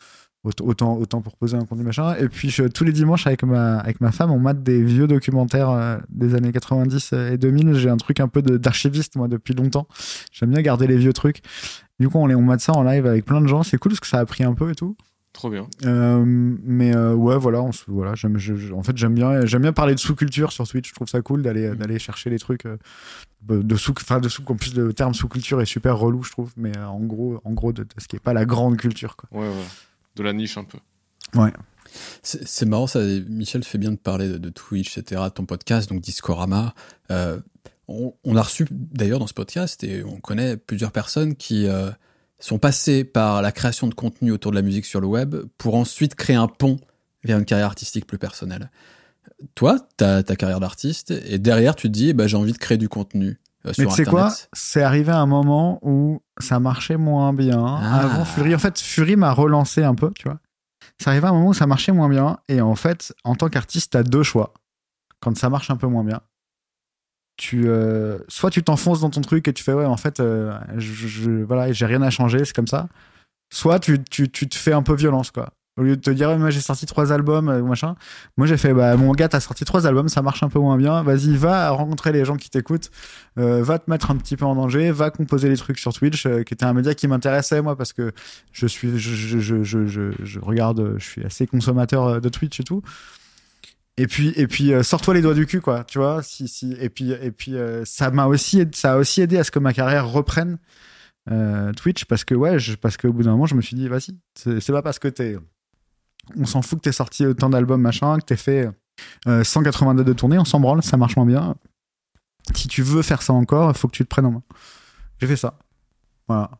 Euh, 0.45 0.49
aut- 0.61 0.69
Autant, 0.69 0.97
autant 0.97 1.21
pour 1.21 1.35
poser 1.37 1.57
un 1.57 1.65
contenu 1.65 1.83
machin. 1.83 2.15
Et 2.15 2.27
puis 2.29 2.49
je- 2.49 2.63
tous 2.63 2.83
les 2.83 2.91
dimanches 2.91 3.27
avec 3.27 3.43
ma, 3.43 3.77
avec 3.79 4.01
ma 4.01 4.11
femme, 4.11 4.31
on 4.31 4.39
mate 4.39 4.63
des 4.63 4.83
vieux 4.83 5.07
documentaires 5.07 5.69
euh, 5.69 5.97
des 6.09 6.35
années 6.35 6.51
90 6.51 7.13
et 7.13 7.37
2000. 7.37 7.73
J'ai 7.75 7.89
un 7.89 7.97
truc 7.97 8.19
un 8.19 8.27
peu 8.27 8.41
de- 8.41 8.57
d'archiviste 8.57 9.15
moi 9.15 9.27
depuis 9.27 9.53
longtemps. 9.53 9.87
J'aime 10.31 10.51
bien 10.51 10.61
garder 10.61 10.87
les 10.87 10.97
vieux 10.97 11.13
trucs. 11.13 11.41
Du 11.99 12.09
coup, 12.09 12.17
on, 12.19 12.27
les, 12.27 12.35
on 12.35 12.41
mate 12.41 12.61
ça 12.61 12.73
en 12.73 12.83
live 12.83 13.05
avec 13.05 13.25
plein 13.25 13.41
de 13.41 13.47
gens. 13.47 13.63
C'est 13.63 13.77
cool 13.77 13.91
parce 13.91 13.99
que 14.01 14.07
ça 14.07 14.19
a 14.19 14.25
pris 14.25 14.43
un 14.43 14.53
peu 14.53 14.69
et 14.71 14.75
tout. 14.75 14.95
Trop 15.31 15.49
bien. 15.49 15.67
Euh, 15.85 16.23
mais 16.25 16.95
euh, 16.95 17.13
ouais, 17.13 17.37
voilà, 17.37 17.61
on 17.61 17.69
voilà. 17.87 18.15
J'aime, 18.15 18.37
en 18.73 18.83
fait, 18.83 18.95
j'aime 18.95 19.13
bien, 19.15 19.45
j'aime 19.45 19.63
bien 19.63 19.73
parler 19.73 19.93
de 19.93 19.99
sous-culture 19.99 20.53
sur 20.53 20.65
Twitch. 20.65 20.87
Je 20.89 20.93
trouve 20.93 21.09
ça 21.09 21.21
cool 21.21 21.41
d'aller, 21.41 21.75
d'aller 21.75 21.99
chercher 21.99 22.29
les 22.29 22.39
trucs 22.39 22.65
euh, 22.65 22.77
de 23.49 23.75
sous, 23.75 23.93
enfin 23.99 24.19
de 24.21 24.29
sous. 24.29 24.43
En 24.47 24.55
plus, 24.55 24.73
le 24.75 24.93
terme 24.93 25.13
sous-culture 25.13 25.59
est 25.61 25.65
super 25.65 25.97
relou, 25.97 26.23
je 26.23 26.31
trouve. 26.31 26.51
Mais 26.55 26.71
euh, 26.77 26.85
en 26.87 27.01
gros, 27.01 27.41
en 27.43 27.51
gros, 27.51 27.73
de, 27.73 27.83
de 27.83 27.89
ce 27.97 28.07
qui 28.07 28.15
est 28.15 28.19
pas 28.19 28.31
la 28.33 28.45
grande 28.45 28.77
culture, 28.77 29.17
quoi. 29.17 29.27
Ouais 29.37 29.47
ouais. 29.49 29.65
De 30.15 30.23
la 30.23 30.33
niche 30.33 30.57
un 30.57 30.63
peu. 30.63 30.79
C'est 32.23 32.47
c'est 32.47 32.65
marrant, 32.65 32.87
ça. 32.87 32.99
Michel 33.27 33.63
fait 33.63 33.77
bien 33.77 33.91
de 33.91 33.97
parler 33.97 34.39
de, 34.39 34.49
Twitch, 34.49 34.97
etc., 34.97 35.21
de 35.25 35.29
ton 35.29 35.45
podcast, 35.45 35.89
donc 35.89 36.01
Discorama. 36.01 36.73
Euh, 37.11 37.39
on, 37.87 38.35
a 38.35 38.41
reçu 38.41 38.65
d'ailleurs 38.71 39.19
dans 39.19 39.27
ce 39.27 39.33
podcast 39.33 39.83
et 39.83 40.03
on 40.03 40.19
connaît 40.19 40.57
plusieurs 40.57 40.91
personnes 40.91 41.35
qui 41.35 41.67
euh, 41.67 41.91
sont 42.39 42.57
passées 42.57 43.03
par 43.03 43.41
la 43.43 43.51
création 43.51 43.87
de 43.87 43.93
contenu 43.93 44.31
autour 44.31 44.51
de 44.51 44.55
la 44.55 44.63
musique 44.63 44.85
sur 44.85 44.99
le 44.99 45.07
web 45.07 45.35
pour 45.57 45.75
ensuite 45.75 46.15
créer 46.15 46.35
un 46.35 46.47
pont 46.47 46.79
vers 47.23 47.37
une 47.37 47.45
carrière 47.45 47.67
artistique 47.67 48.07
plus 48.07 48.17
personnelle. 48.17 48.71
Toi, 49.53 49.87
t'as 49.97 50.23
ta 50.23 50.35
carrière 50.35 50.59
d'artiste 50.59 51.11
et 51.11 51.37
derrière 51.37 51.75
tu 51.75 51.87
te 51.87 51.93
dis, 51.93 52.13
bah, 52.13 52.25
j'ai 52.25 52.37
envie 52.37 52.53
de 52.53 52.57
créer 52.57 52.77
du 52.77 52.89
contenu 52.89 53.39
euh, 53.65 53.71
Mais 53.77 53.85
tu 53.85 53.91
sais 53.95 54.05
quoi 54.05 54.29
C'est 54.53 54.83
arrivé 54.83 55.11
à 55.11 55.17
un 55.19 55.25
moment 55.25 55.79
où 55.81 56.21
ça 56.39 56.59
marchait 56.59 56.97
moins 56.97 57.33
bien. 57.33 57.63
Ah. 57.65 58.01
Avant 58.01 58.25
Fury, 58.25 58.53
en 58.55 58.59
fait, 58.59 58.79
Fury 58.79 59.15
m'a 59.15 59.31
relancé 59.31 59.83
un 59.83 59.95
peu, 59.95 60.11
tu 60.15 60.27
vois. 60.27 60.39
C'est 60.99 61.09
arrivé 61.09 61.25
à 61.25 61.29
un 61.29 61.33
moment 61.33 61.47
où 61.47 61.53
ça 61.53 61.67
marchait 61.67 61.91
moins 61.91 62.09
bien. 62.09 62.37
Et 62.47 62.61
en 62.61 62.75
fait, 62.75 63.13
en 63.23 63.35
tant 63.35 63.49
qu'artiste, 63.49 63.93
t'as 63.93 64.03
deux 64.03 64.23
choix. 64.23 64.53
Quand 65.19 65.35
ça 65.37 65.49
marche 65.49 65.69
un 65.71 65.77
peu 65.77 65.87
moins 65.87 66.03
bien, 66.03 66.21
tu 67.37 67.67
euh, 67.67 68.19
soit 68.27 68.49
tu 68.49 68.63
t'enfonces 68.63 69.01
dans 69.01 69.09
ton 69.09 69.21
truc 69.21 69.47
et 69.47 69.53
tu 69.53 69.63
fais 69.63 69.73
ouais, 69.73 69.85
en 69.85 69.97
fait, 69.97 70.19
euh, 70.19 70.57
je, 70.77 71.07
je- 71.07 71.43
voilà, 71.43 71.71
j'ai 71.73 71.85
rien 71.85 72.01
à 72.01 72.09
changer, 72.09 72.45
c'est 72.45 72.55
comme 72.55 72.67
ça. 72.67 72.87
Soit 73.53 73.79
tu, 73.79 74.01
tu, 74.03 74.29
tu 74.29 74.47
te 74.47 74.55
fais 74.55 74.73
un 74.73 74.83
peu 74.83 74.95
violence, 74.95 75.31
quoi. 75.31 75.49
Au 75.77 75.83
lieu 75.83 75.97
de 75.97 76.01
te 76.01 76.09
dire, 76.09 76.37
moi 76.37 76.51
j'ai 76.51 76.61
sorti 76.61 76.85
trois 76.85 77.11
albums, 77.11 77.49
euh, 77.49 77.59
ou 77.59 77.67
machin, 77.67 77.95
moi 78.37 78.47
j'ai 78.47 78.55
fait, 78.55 78.73
bah 78.73 78.95
mon 78.95 79.11
gars, 79.11 79.27
t'as 79.27 79.41
sorti 79.41 79.65
trois 79.65 79.85
albums, 79.85 80.07
ça 80.07 80.21
marche 80.21 80.41
un 80.41 80.47
peu 80.47 80.59
moins 80.59 80.77
bien, 80.77 81.03
vas-y, 81.03 81.35
va 81.35 81.69
rencontrer 81.71 82.13
les 82.13 82.23
gens 82.23 82.37
qui 82.37 82.49
t'écoutent, 82.49 82.91
euh, 83.37 83.61
va 83.61 83.77
te 83.77 83.89
mettre 83.89 84.09
un 84.09 84.15
petit 84.15 84.37
peu 84.37 84.45
en 84.45 84.55
danger, 84.55 84.91
va 84.91 85.09
composer 85.09 85.49
les 85.49 85.57
trucs 85.57 85.77
sur 85.77 85.91
Twitch, 85.91 86.25
euh, 86.25 86.43
qui 86.43 86.53
était 86.53 86.63
un 86.63 86.71
média 86.71 86.93
qui 86.93 87.09
m'intéressait 87.09 87.61
moi 87.61 87.75
parce 87.75 87.91
que 87.91 88.13
je 88.53 88.67
suis, 88.67 88.97
je, 88.97 89.15
je, 89.15 89.63
je, 89.63 89.85
je, 89.85 90.11
je, 90.23 90.39
regarde, 90.39 90.79
euh, 90.79 90.95
je 90.97 91.03
suis 91.03 91.25
assez 91.25 91.45
consommateur 91.45 92.05
euh, 92.05 92.19
de 92.21 92.29
Twitch 92.29 92.57
et 92.61 92.63
tout. 92.63 92.81
Et 93.97 94.07
puis, 94.07 94.33
et 94.37 94.47
puis, 94.47 94.73
euh, 94.73 94.81
sors-toi 94.81 95.13
les 95.13 95.21
doigts 95.21 95.33
du 95.33 95.45
cul, 95.45 95.59
quoi, 95.59 95.83
tu 95.83 95.99
vois. 95.99 96.23
Si, 96.23 96.47
si, 96.47 96.73
et 96.79 96.89
puis, 96.89 97.11
et 97.11 97.31
puis, 97.31 97.55
ça 97.83 98.11
m'a 98.11 98.27
aussi, 98.27 98.65
ça 98.73 98.93
a 98.93 98.97
aussi 98.97 99.21
aidé 99.21 99.37
à 99.37 99.43
ce 99.43 99.51
que 99.51 99.59
ma 99.59 99.73
carrière 99.73 100.07
reprenne 100.07 100.57
Twitch 101.75 102.05
parce 102.05 102.23
que 102.23 102.35
ouais, 102.35 102.59
je, 102.59 102.75
parce 102.75 102.97
qu'au 102.97 103.11
bout 103.11 103.23
d'un 103.23 103.31
moment, 103.31 103.45
je 103.45 103.55
me 103.55 103.61
suis 103.61 103.75
dit, 103.75 103.87
vas-y, 103.87 104.15
c'est 104.35 104.71
pas 104.71 104.81
parce 104.81 104.99
que 104.99 105.07
t'es 105.07 105.37
On 106.37 106.45
s'en 106.45 106.61
fout 106.61 106.79
que 106.79 106.83
t'aies 106.83 106.91
sorti 106.91 107.25
autant 107.25 107.49
d'albums, 107.49 107.81
machin, 107.81 108.17
que 108.19 108.25
t'aies 108.25 108.35
fait 108.37 108.69
euh, 109.27 109.43
182 109.43 110.03
de 110.03 110.13
tournées, 110.13 110.37
on 110.39 110.45
s'en 110.45 110.59
branle, 110.59 110.81
ça 110.83 110.97
marche 110.97 111.15
moins 111.15 111.25
bien. 111.25 111.55
Si 112.53 112.67
tu 112.67 112.81
veux 112.83 113.01
faire 113.01 113.21
ça 113.21 113.33
encore, 113.33 113.71
il 113.71 113.77
faut 113.77 113.87
que 113.87 113.95
tu 113.95 114.03
te 114.03 114.09
prennes 114.09 114.25
en 114.27 114.31
main. 114.31 114.43
J'ai 115.19 115.27
fait 115.27 115.35
ça. 115.35 115.57
Voilà. 116.27 116.51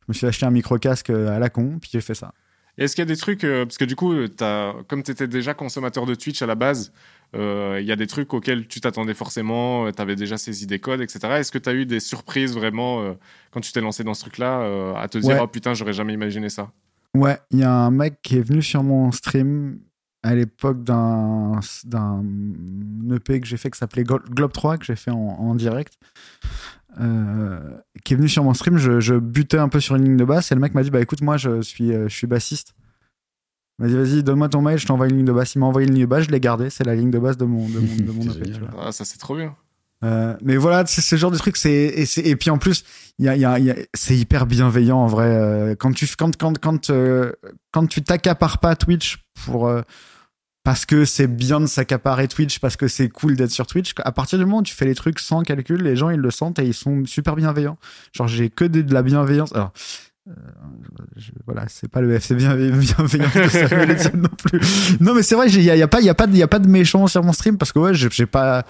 Je 0.00 0.04
me 0.08 0.14
suis 0.14 0.26
acheté 0.26 0.46
un 0.46 0.50
micro-casque 0.50 1.10
euh, 1.10 1.28
à 1.36 1.38
la 1.38 1.50
con, 1.50 1.78
puis 1.80 1.90
j'ai 1.92 2.00
fait 2.00 2.14
ça. 2.14 2.32
Est-ce 2.76 2.94
qu'il 2.94 3.02
y 3.02 3.06
a 3.08 3.12
des 3.12 3.16
trucs, 3.16 3.42
euh, 3.42 3.64
parce 3.66 3.76
que 3.76 3.84
du 3.84 3.96
coup, 3.96 4.12
euh, 4.12 4.28
as, 4.40 4.72
comme 4.86 5.02
tu 5.02 5.10
étais 5.10 5.26
déjà 5.26 5.52
consommateur 5.52 6.06
de 6.06 6.14
Twitch 6.14 6.40
à 6.42 6.46
la 6.46 6.54
base, 6.54 6.92
euh, 7.34 7.78
il 7.80 7.86
y 7.86 7.90
a 7.92 7.96
des 7.96 8.06
trucs 8.06 8.32
auxquels 8.32 8.68
tu 8.68 8.80
t'attendais 8.80 9.14
forcément, 9.14 9.90
tu 9.90 10.00
avais 10.00 10.14
déjà 10.14 10.38
saisi 10.38 10.66
des 10.66 10.78
codes, 10.78 11.00
etc. 11.00 11.18
Est-ce 11.38 11.50
que 11.50 11.58
tu 11.58 11.68
as 11.68 11.74
eu 11.74 11.86
des 11.86 11.98
surprises 12.00 12.54
vraiment 12.54 13.02
euh, 13.02 13.14
quand 13.50 13.60
tu 13.60 13.72
t'es 13.72 13.80
lancé 13.80 14.04
dans 14.04 14.14
ce 14.14 14.20
truc-là, 14.22 14.94
à 14.96 15.08
te 15.08 15.18
dire, 15.18 15.30
Ouais. 15.30 15.40
oh 15.42 15.48
putain, 15.48 15.74
j'aurais 15.74 15.92
jamais 15.92 16.14
imaginé 16.14 16.48
ça? 16.48 16.70
Ouais, 17.16 17.38
il 17.50 17.58
y 17.58 17.62
a 17.64 17.72
un 17.72 17.90
mec 17.90 18.20
qui 18.22 18.36
est 18.36 18.42
venu 18.42 18.62
sur 18.62 18.82
mon 18.82 19.10
stream 19.12 19.80
à 20.22 20.34
l'époque 20.34 20.82
d'un 20.84 21.60
EP 23.10 23.40
que 23.40 23.46
j'ai 23.46 23.56
fait 23.56 23.70
qui 23.70 23.78
s'appelait 23.78 24.02
Glo- 24.04 24.22
Globe 24.30 24.52
3 24.52 24.78
que 24.78 24.84
j'ai 24.84 24.96
fait 24.96 25.10
en, 25.10 25.16
en 25.16 25.54
direct. 25.54 25.94
Euh, 27.00 27.60
qui 28.04 28.14
est 28.14 28.16
venu 28.16 28.28
sur 28.28 28.42
mon 28.44 28.54
stream. 28.54 28.76
Je, 28.76 28.98
je 29.00 29.14
butais 29.14 29.58
un 29.58 29.68
peu 29.68 29.78
sur 29.80 29.94
une 29.96 30.04
ligne 30.04 30.16
de 30.16 30.24
basse 30.24 30.50
et 30.50 30.54
le 30.54 30.60
mec 30.60 30.74
m'a 30.74 30.82
dit 30.82 30.90
bah 30.90 31.00
écoute 31.00 31.22
moi 31.22 31.36
je 31.36 31.60
suis 31.62 31.92
euh, 31.92 32.08
je 32.08 32.14
suis 32.14 32.26
bassiste. 32.26 32.74
Il 33.78 33.84
m'a 33.84 33.88
dit 33.88 33.96
vas-y 33.96 34.22
donne-moi 34.24 34.48
ton 34.48 34.60
mail 34.62 34.78
je 34.78 34.86
t'envoie 34.86 35.06
une 35.08 35.16
ligne 35.16 35.24
de 35.24 35.32
basse. 35.32 35.54
Il 35.54 35.60
m'a 35.60 35.66
envoyé 35.66 35.86
une 35.86 35.94
ligne 35.94 36.02
de 36.04 36.08
basse 36.10 36.24
je 36.24 36.30
l'ai 36.30 36.40
gardée. 36.40 36.70
C'est 36.70 36.84
la 36.84 36.94
ligne 36.96 37.10
de 37.10 37.18
basse 37.18 37.36
de 37.36 37.44
mon 37.44 37.68
de 37.68 37.78
mon, 37.78 37.96
de 37.96 38.10
mon 38.10 38.32
EP. 38.34 38.52
Ah, 38.78 38.90
ça 38.92 39.04
c'est 39.04 39.18
trop 39.18 39.36
bien. 39.36 39.54
Euh, 40.04 40.36
mais 40.42 40.56
voilà, 40.56 40.84
c'est 40.86 41.00
ce 41.00 41.16
genre 41.16 41.30
de 41.32 41.38
truc, 41.38 41.56
c'est 41.56 41.72
et, 41.72 42.06
c'est- 42.06 42.20
et 42.24 42.36
puis 42.36 42.50
en 42.50 42.58
plus, 42.58 42.84
il 43.18 43.24
y 43.24 43.28
a, 43.28 43.34
il 43.34 43.40
y 43.40 43.44
a, 43.44 43.58
il 43.58 43.64
y 43.64 43.70
a- 43.70 43.76
c'est 43.94 44.16
hyper 44.16 44.46
bienveillant 44.46 44.98
en 44.98 45.06
vrai. 45.08 45.26
euh, 45.26 45.74
quand 45.76 45.92
tu 45.92 46.06
quand 46.16 46.36
quand 46.36 46.56
quand 46.60 46.90
euh, 46.90 47.32
quand 47.72 47.86
tu 47.88 48.02
t'accapares 48.02 48.58
pas 48.58 48.76
Twitch 48.76 49.18
pour 49.44 49.66
euh, 49.66 49.82
parce 50.62 50.86
que 50.86 51.04
c'est 51.04 51.26
bien 51.26 51.60
de 51.60 51.66
s'accaparer 51.66 52.28
Twitch, 52.28 52.60
parce 52.60 52.76
que 52.76 52.86
c'est 52.86 53.08
cool 53.08 53.34
d'être 53.36 53.50
sur 53.50 53.66
Twitch. 53.66 53.92
À 54.04 54.12
partir 54.12 54.38
du 54.38 54.44
moment 54.44 54.58
où 54.58 54.62
tu 54.62 54.74
fais 54.74 54.84
les 54.84 54.94
trucs 54.94 55.18
sans 55.18 55.42
calcul, 55.42 55.82
les 55.82 55.96
gens 55.96 56.10
ils 56.10 56.20
le 56.20 56.30
sentent 56.30 56.58
et 56.60 56.64
ils 56.64 56.74
sont 56.74 57.04
super 57.04 57.34
bienveillants. 57.34 57.78
Genre 58.12 58.28
j'ai 58.28 58.50
que 58.50 58.64
de, 58.64 58.82
de 58.82 58.94
la 58.94 59.02
bienveillance. 59.02 59.52
Alors 59.52 59.72
euh, 60.28 60.32
je- 61.16 61.32
voilà, 61.46 61.64
c'est 61.68 61.88
pas 61.90 62.02
le 62.02 62.12
FC 62.14 62.34
bienveillant 62.36 62.76
Etienne 62.80 64.20
non 64.20 64.28
plus. 64.28 64.60
Non 65.00 65.14
mais 65.14 65.22
c'est 65.24 65.34
vrai, 65.34 65.48
il 65.50 65.60
y 65.62 65.70
a, 65.70 65.76
y 65.76 65.82
a 65.82 65.88
pas 65.88 66.00
il 66.00 66.06
y 66.06 66.10
a 66.10 66.14
pas 66.14 66.26
de- 66.28 66.36
y 66.36 66.42
a 66.42 66.48
pas 66.48 66.58
de 66.60 66.68
méchant 66.68 67.06
sur 67.08 67.24
mon 67.24 67.32
stream 67.32 67.56
parce 67.58 67.72
que 67.72 67.78
ouais, 67.80 67.94
j'ai 67.94 68.26
pas 68.26 68.64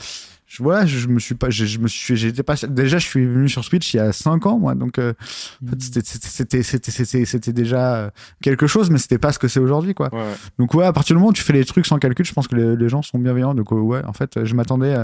je, 0.50 0.62
voilà, 0.62 0.86
je, 0.86 0.98
je 0.98 1.08
me 1.08 1.18
suis 1.18 1.34
pas, 1.34 1.50
je, 1.50 1.66
je 1.66 1.78
me 1.78 1.88
suis, 1.88 2.16
j'étais 2.16 2.42
pas, 2.42 2.54
déjà, 2.68 2.96
je 2.96 3.06
suis 3.06 3.26
venu 3.26 3.50
sur 3.50 3.62
Switch 3.64 3.92
il 3.92 3.98
y 3.98 4.00
a 4.00 4.12
5 4.12 4.46
ans, 4.46 4.58
moi, 4.58 4.74
donc, 4.74 4.98
euh, 4.98 5.12
fait, 5.20 6.00
c'était, 6.32 6.62
c'était, 6.62 7.24
c'était, 7.26 7.52
déjà 7.52 7.96
euh, 7.96 8.10
quelque 8.42 8.66
chose, 8.66 8.88
mais 8.90 8.96
c'était 8.98 9.18
pas 9.18 9.30
ce 9.32 9.38
que 9.38 9.46
c'est 9.46 9.60
aujourd'hui, 9.60 9.92
quoi. 9.94 10.08
Ouais. 10.12 10.32
Donc, 10.58 10.72
ouais, 10.72 10.86
à 10.86 10.92
partir 10.94 11.14
du 11.14 11.18
moment 11.18 11.30
où 11.30 11.34
tu 11.34 11.42
fais 11.42 11.52
les 11.52 11.66
trucs 11.66 11.84
sans 11.84 11.98
calcul, 11.98 12.24
je 12.24 12.32
pense 12.32 12.48
que 12.48 12.56
les, 12.56 12.76
les 12.76 12.88
gens 12.88 13.02
sont 13.02 13.18
bienveillants. 13.18 13.54
Donc, 13.54 13.70
euh, 13.72 13.76
ouais, 13.76 14.02
en 14.06 14.14
fait, 14.14 14.42
je 14.44 14.54
m'attendais, 14.54 14.96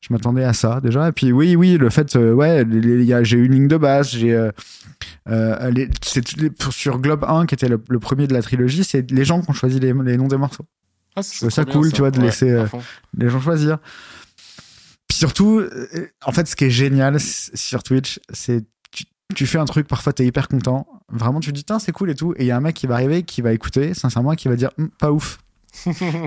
je 0.00 0.12
m'attendais 0.12 0.44
à 0.44 0.52
ça, 0.52 0.80
déjà. 0.80 1.08
Et 1.08 1.12
puis, 1.12 1.32
oui, 1.32 1.56
oui, 1.56 1.76
le 1.76 1.90
fait, 1.90 2.14
euh, 2.14 2.32
ouais, 2.32 2.64
les- 2.64 2.80
les- 2.80 2.94
il 3.02 3.08
y 3.08 3.12
a- 3.14 3.24
j'ai 3.24 3.38
une 3.38 3.52
ligne 3.52 3.68
de 3.68 3.76
base, 3.76 4.10
j'ai, 4.10 4.32
euh, 4.32 4.52
euh, 5.28 5.70
les, 5.70 5.88
c'est, 6.02 6.36
les- 6.36 6.52
sur 6.70 6.98
Globe 7.00 7.24
1, 7.26 7.46
qui 7.46 7.54
était 7.56 7.68
le, 7.68 7.82
le 7.88 7.98
premier 7.98 8.26
de 8.28 8.32
la 8.32 8.42
trilogie, 8.42 8.84
c'est 8.84 9.10
les 9.10 9.24
gens 9.24 9.40
qui 9.42 9.50
ont 9.50 9.54
choisi 9.54 9.80
les, 9.80 9.92
les 9.92 10.16
noms 10.16 10.28
des 10.28 10.36
morceaux. 10.36 10.66
Ah, 11.16 11.22
c'est 11.22 11.50
ça 11.50 11.64
bien, 11.64 11.72
cool, 11.74 11.92
tu 11.92 12.00
vois, 12.00 12.10
de 12.10 12.18
Ouais, 12.18 12.26
laisser, 12.26 12.50
euh, 12.50 12.66
les 13.18 13.28
gens 13.28 13.40
choisir. 13.40 13.78
Puis 15.14 15.18
surtout, 15.20 15.60
euh, 15.60 15.86
en 16.24 16.32
fait, 16.32 16.48
ce 16.48 16.56
qui 16.56 16.64
est 16.64 16.70
génial 16.70 17.20
sur 17.20 17.84
Twitch, 17.84 18.18
c'est 18.32 18.64
tu, 18.90 19.04
tu 19.32 19.46
fais 19.46 19.58
un 19.58 19.64
truc, 19.64 19.86
parfois 19.86 20.12
t'es 20.12 20.26
hyper 20.26 20.48
content. 20.48 20.88
Vraiment, 21.08 21.38
tu 21.38 21.50
te 21.50 21.54
dis, 21.54 21.62
tiens, 21.62 21.78
c'est 21.78 21.92
cool 21.92 22.10
et 22.10 22.16
tout. 22.16 22.32
Et 22.36 22.42
il 22.42 22.46
y 22.46 22.50
a 22.50 22.56
un 22.56 22.60
mec 22.60 22.74
qui 22.74 22.88
va 22.88 22.94
arriver, 22.94 23.22
qui 23.22 23.40
va 23.40 23.52
écouter, 23.52 23.94
sincèrement, 23.94 24.34
qui 24.34 24.48
va 24.48 24.56
dire, 24.56 24.70
Hum, 24.76 24.90
pas 24.98 25.12
ouf. 25.12 25.38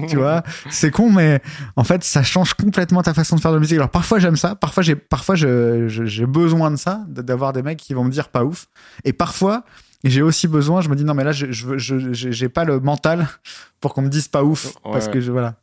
tu 0.09 0.15
vois, 0.17 0.41
c'est 0.69 0.89
con, 0.91 1.11
mais 1.11 1.41
en 1.75 1.83
fait, 1.83 2.03
ça 2.05 2.23
change 2.23 2.53
complètement 2.53 3.01
ta 3.03 3.13
façon 3.13 3.35
de 3.35 3.41
faire 3.41 3.51
de 3.51 3.57
la 3.57 3.59
musique. 3.61 3.77
Alors 3.77 3.89
parfois, 3.89 4.19
j'aime 4.19 4.37
ça. 4.37 4.55
Parfois, 4.55 4.83
j'ai, 4.83 4.95
parfois, 4.95 5.35
je, 5.35 5.87
je- 5.89 6.05
j'ai 6.05 6.25
besoin 6.25 6.71
de 6.71 6.75
ça, 6.77 7.03
d'avoir 7.09 7.51
des 7.53 7.63
mecs 7.63 7.79
qui 7.79 7.93
vont 7.93 8.05
me 8.05 8.09
dire 8.11 8.29
pas 8.29 8.43
ouf. 8.45 8.67
Et 9.03 9.11
parfois, 9.13 9.63
j'ai 10.05 10.21
aussi 10.21 10.47
besoin, 10.47 10.79
je 10.81 10.87
me 10.89 10.95
dis, 10.95 11.03
non, 11.03 11.13
mais 11.13 11.23
là, 11.25 11.31
je, 11.33 11.45
j'ai 11.77 12.13
j'ai 12.13 12.49
pas 12.49 12.63
le 12.65 12.79
mental 12.79 13.27
pour 13.81 13.93
qu'on 13.93 14.01
me 14.01 14.09
dise 14.09 14.27
pas 14.29 14.43
ouf. 14.43 14.67
Ouais. 14.85 14.91
Parce 14.93 15.07
que 15.09 15.19
je, 15.21 15.31
voilà. 15.31 15.55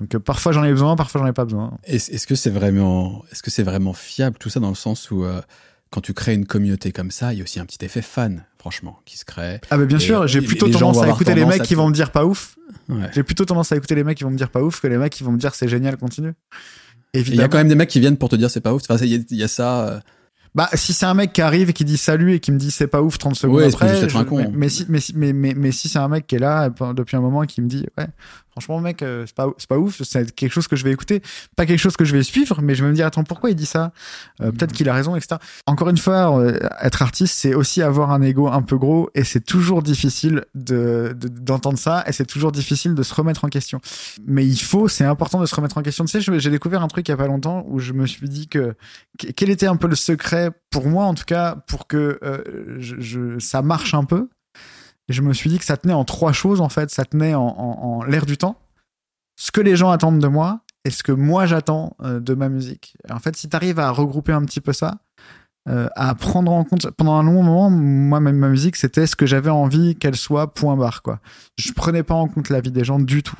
Donc, 0.00 0.14
euh, 0.14 0.18
parfois, 0.18 0.52
j'en 0.52 0.64
ai 0.64 0.70
besoin, 0.70 0.96
parfois, 0.96 1.20
j'en 1.20 1.26
ai 1.26 1.32
pas 1.32 1.44
besoin. 1.44 1.76
Est-ce 1.84 2.26
que 2.26 2.34
c'est 2.34 2.50
vraiment, 2.50 3.22
est-ce 3.30 3.42
que 3.42 3.50
c'est 3.50 3.62
vraiment 3.62 3.92
fiable 3.92 4.36
tout 4.38 4.48
ça 4.50 4.58
dans 4.60 4.68
le 4.70 4.74
sens 4.74 5.10
où 5.10 5.24
euh, 5.24 5.40
quand 5.90 6.00
tu 6.00 6.14
crées 6.14 6.34
une 6.34 6.46
communauté 6.46 6.92
comme 6.92 7.10
ça, 7.10 7.32
il 7.32 7.38
y 7.38 7.40
a 7.40 7.44
aussi 7.44 7.60
un 7.60 7.66
petit 7.66 7.84
effet 7.84 8.00
fan, 8.02 8.44
franchement, 8.58 9.00
qui 9.04 9.18
se 9.18 9.24
crée. 9.24 9.60
Ah 9.70 9.76
bah 9.76 9.84
bien 9.84 9.98
Et, 9.98 10.00
sûr, 10.00 10.26
j'ai 10.26 10.40
plutôt 10.40 10.68
tendance 10.68 11.02
à 11.02 11.08
écouter 11.08 11.34
les 11.34 11.44
mecs 11.44 11.60
à 11.60 11.64
qui 11.64 11.74
vont 11.74 11.88
me 11.88 11.92
dire 11.94 12.10
pas 12.12 12.24
ouf. 12.24 12.56
Ouais. 12.88 13.10
J'ai 13.12 13.22
plutôt 13.24 13.44
tendance 13.44 13.72
à 13.72 13.76
écouter 13.76 13.94
les 13.94 14.04
mecs 14.04 14.16
qui 14.16 14.24
vont 14.24 14.30
me 14.30 14.36
dire 14.36 14.50
pas 14.50 14.62
ouf 14.62 14.80
que 14.80 14.86
les 14.86 14.96
mecs 14.96 15.12
qui 15.12 15.22
vont 15.24 15.32
me 15.32 15.38
dire 15.38 15.54
c'est 15.54 15.68
génial, 15.68 15.96
continue. 15.96 16.32
Il 17.12 17.34
y 17.34 17.42
a 17.42 17.48
quand 17.48 17.58
même 17.58 17.68
des 17.68 17.74
mecs 17.74 17.88
qui 17.90 17.98
viennent 18.00 18.16
pour 18.16 18.28
te 18.28 18.36
dire 18.36 18.50
c'est 18.50 18.60
pas 18.60 18.72
ouf. 18.72 18.82
Enfin, 18.88 19.04
il 19.04 19.26
y, 19.30 19.34
y 19.36 19.42
a 19.42 19.48
ça. 19.48 19.88
euh, 19.88 20.00
Bah 20.54 20.68
si 20.74 20.92
c'est 20.92 21.06
un 21.06 21.14
mec 21.14 21.32
qui 21.32 21.42
arrive 21.42 21.70
et 21.70 21.72
qui 21.72 21.84
dit 21.84 21.96
salut 21.96 22.34
et 22.34 22.38
qui 22.40 22.52
me 22.52 22.58
dit 22.58 22.70
c'est 22.70 22.86
pas 22.86 23.02
ouf 23.02 23.18
30 23.18 23.34
secondes 23.34 23.56
Ouais, 23.56 23.66
après. 23.66 23.88
juste 23.88 24.04
être 24.04 24.16
un 24.16 24.20
je- 24.20 24.24
con. 24.26 24.36
mais, 24.36 24.48
mais 24.56 24.68
si 24.68 24.86
mais 24.88 25.00
mais, 25.14 25.32
mais, 25.32 25.54
mais 25.56 25.72
si 25.72 25.88
c'est 25.88 25.98
un 25.98 26.06
mec 26.06 26.28
qui 26.28 26.36
est 26.36 26.38
là 26.38 26.70
depuis 26.94 27.16
un 27.16 27.20
moment 27.20 27.42
et 27.42 27.48
qui 27.48 27.60
me 27.62 27.66
dit 27.68 27.84
ouais 27.98 28.06
franchement 28.50 28.80
mec 28.80 29.02
euh, 29.02 29.24
c'est 29.26 29.34
pas 29.34 29.48
c'est 29.58 29.68
pas 29.68 29.78
ouf 29.78 30.02
c'est 30.02 30.34
quelque 30.34 30.52
chose 30.52 30.68
que 30.68 30.76
je 30.76 30.84
vais 30.84 30.92
écouter. 30.92 31.22
Pas 31.56 31.66
quelque 31.66 31.78
chose 31.78 31.96
que 31.96 32.04
je 32.04 32.14
vais 32.16 32.22
suivre 32.22 32.60
mais 32.62 32.74
je 32.74 32.84
vais 32.84 32.90
me 32.90 32.94
dire 32.94 33.06
attends 33.06 33.24
pourquoi 33.24 33.50
il 33.50 33.56
dit 33.56 33.66
ça? 33.66 33.92
Euh, 34.40 34.50
peut-être 34.52 34.72
qu'il 34.72 34.88
a 34.88 34.94
raison 34.94 35.16
etc 35.16 35.36
encore 35.66 35.88
une 35.88 35.98
fois 35.98 36.38
euh, 36.38 36.58
être 36.82 37.02
artiste 37.02 37.34
c'est 37.34 37.54
aussi 37.54 37.82
avoir 37.82 38.10
un 38.10 38.22
ego 38.22 38.48
un 38.48 38.62
peu 38.62 38.76
gros 38.78 39.10
et 39.14 39.24
c'est 39.24 39.40
toujours 39.44 39.82
difficile 39.82 40.44
de 40.54 41.14
de- 41.16 41.28
d'entendre 41.28 41.78
ça 41.78 42.04
et 42.06 42.12
c'est 42.12 42.26
toujours 42.26 42.52
difficile 42.52 42.94
de 42.94 43.02
se 43.02 43.14
remettre 43.14 43.44
en 43.44 43.48
question. 43.48 43.80
Mais 44.26 44.46
il 44.46 44.58
faut 44.60 44.88
c'est 44.88 45.04
important 45.04 45.40
de 45.40 45.46
se 45.46 45.54
remettre 45.54 45.78
en 45.78 45.82
question. 45.82 46.04
Tu 46.04 46.20
sais 46.22 46.40
j'ai 46.40 46.50
découvert 46.50 46.82
un 46.82 46.88
truc 46.88 47.08
il 47.08 47.10
y 47.10 47.14
a 47.14 47.16
pas 47.16 47.26
longtemps 47.26 47.64
où 47.68 47.78
je 47.78 47.92
me 47.92 48.06
suis 48.06 48.28
dit 48.28 48.48
que 48.48 48.74
que- 49.18 49.28
quel 49.28 49.50
était 49.50 49.66
un 49.66 49.76
peu 49.76 49.88
le 49.88 49.96
secret 49.96 50.50
pour 50.70 50.86
moi 50.88 51.04
en 51.04 51.14
tout 51.14 51.24
cas 51.24 51.56
pour 51.66 51.86
que 51.86 52.18
euh, 52.22 52.42
je, 52.78 52.96
je- 52.98 53.38
ça 53.38 53.62
marche 53.62 53.94
un 53.94 54.04
peu 54.04 54.28
je 55.10 55.22
me 55.22 55.32
suis 55.32 55.50
dit 55.50 55.58
que 55.58 55.64
ça 55.64 55.76
tenait 55.76 55.92
en 55.94 56.04
trois 56.04 56.32
choses 56.32 56.60
en 56.60 56.68
fait. 56.68 56.90
Ça 56.90 57.04
tenait 57.04 57.34
en, 57.34 57.42
en- 57.46 58.02
l'air 58.04 58.26
du 58.26 58.36
temps 58.38 58.56
ce 59.36 59.50
que 59.50 59.60
les 59.60 59.76
gens 59.76 59.90
attendent 59.90 60.20
de 60.20 60.28
moi 60.28 60.60
et 60.84 60.90
ce 60.90 61.02
que 61.02 61.12
moi 61.12 61.46
j'attends 61.46 61.96
euh, 62.02 62.20
de 62.20 62.34
ma 62.34 62.48
musique. 62.48 62.96
En 63.10 63.18
fait 63.18 63.36
si 63.36 63.48
tu 63.48 63.56
arrives 63.56 63.78
à 63.78 63.90
regrouper 63.90 64.32
un 64.32 64.44
petit 64.44 64.60
peu 64.60 64.72
ça 64.72 64.98
euh, 65.68 65.88
à 65.94 66.14
prendre 66.14 66.50
en 66.52 66.64
compte 66.64 66.90
pendant 66.92 67.14
un 67.16 67.22
long 67.22 67.42
moment 67.42 67.68
moi 67.70 68.18
même 68.20 68.36
ma 68.38 68.48
musique 68.48 68.76
c'était 68.76 69.06
ce 69.06 69.14
que 69.16 69.26
j'avais 69.26 69.50
envie 69.50 69.94
qu'elle 69.96 70.16
soit 70.16 70.54
point 70.54 70.76
barre 70.76 71.02
quoi. 71.02 71.20
Je 71.58 71.72
prenais 71.72 72.02
pas 72.02 72.14
en 72.14 72.28
compte 72.28 72.48
la 72.48 72.60
vie 72.60 72.70
des 72.70 72.84
gens 72.84 72.98
du 72.98 73.22
tout. 73.22 73.36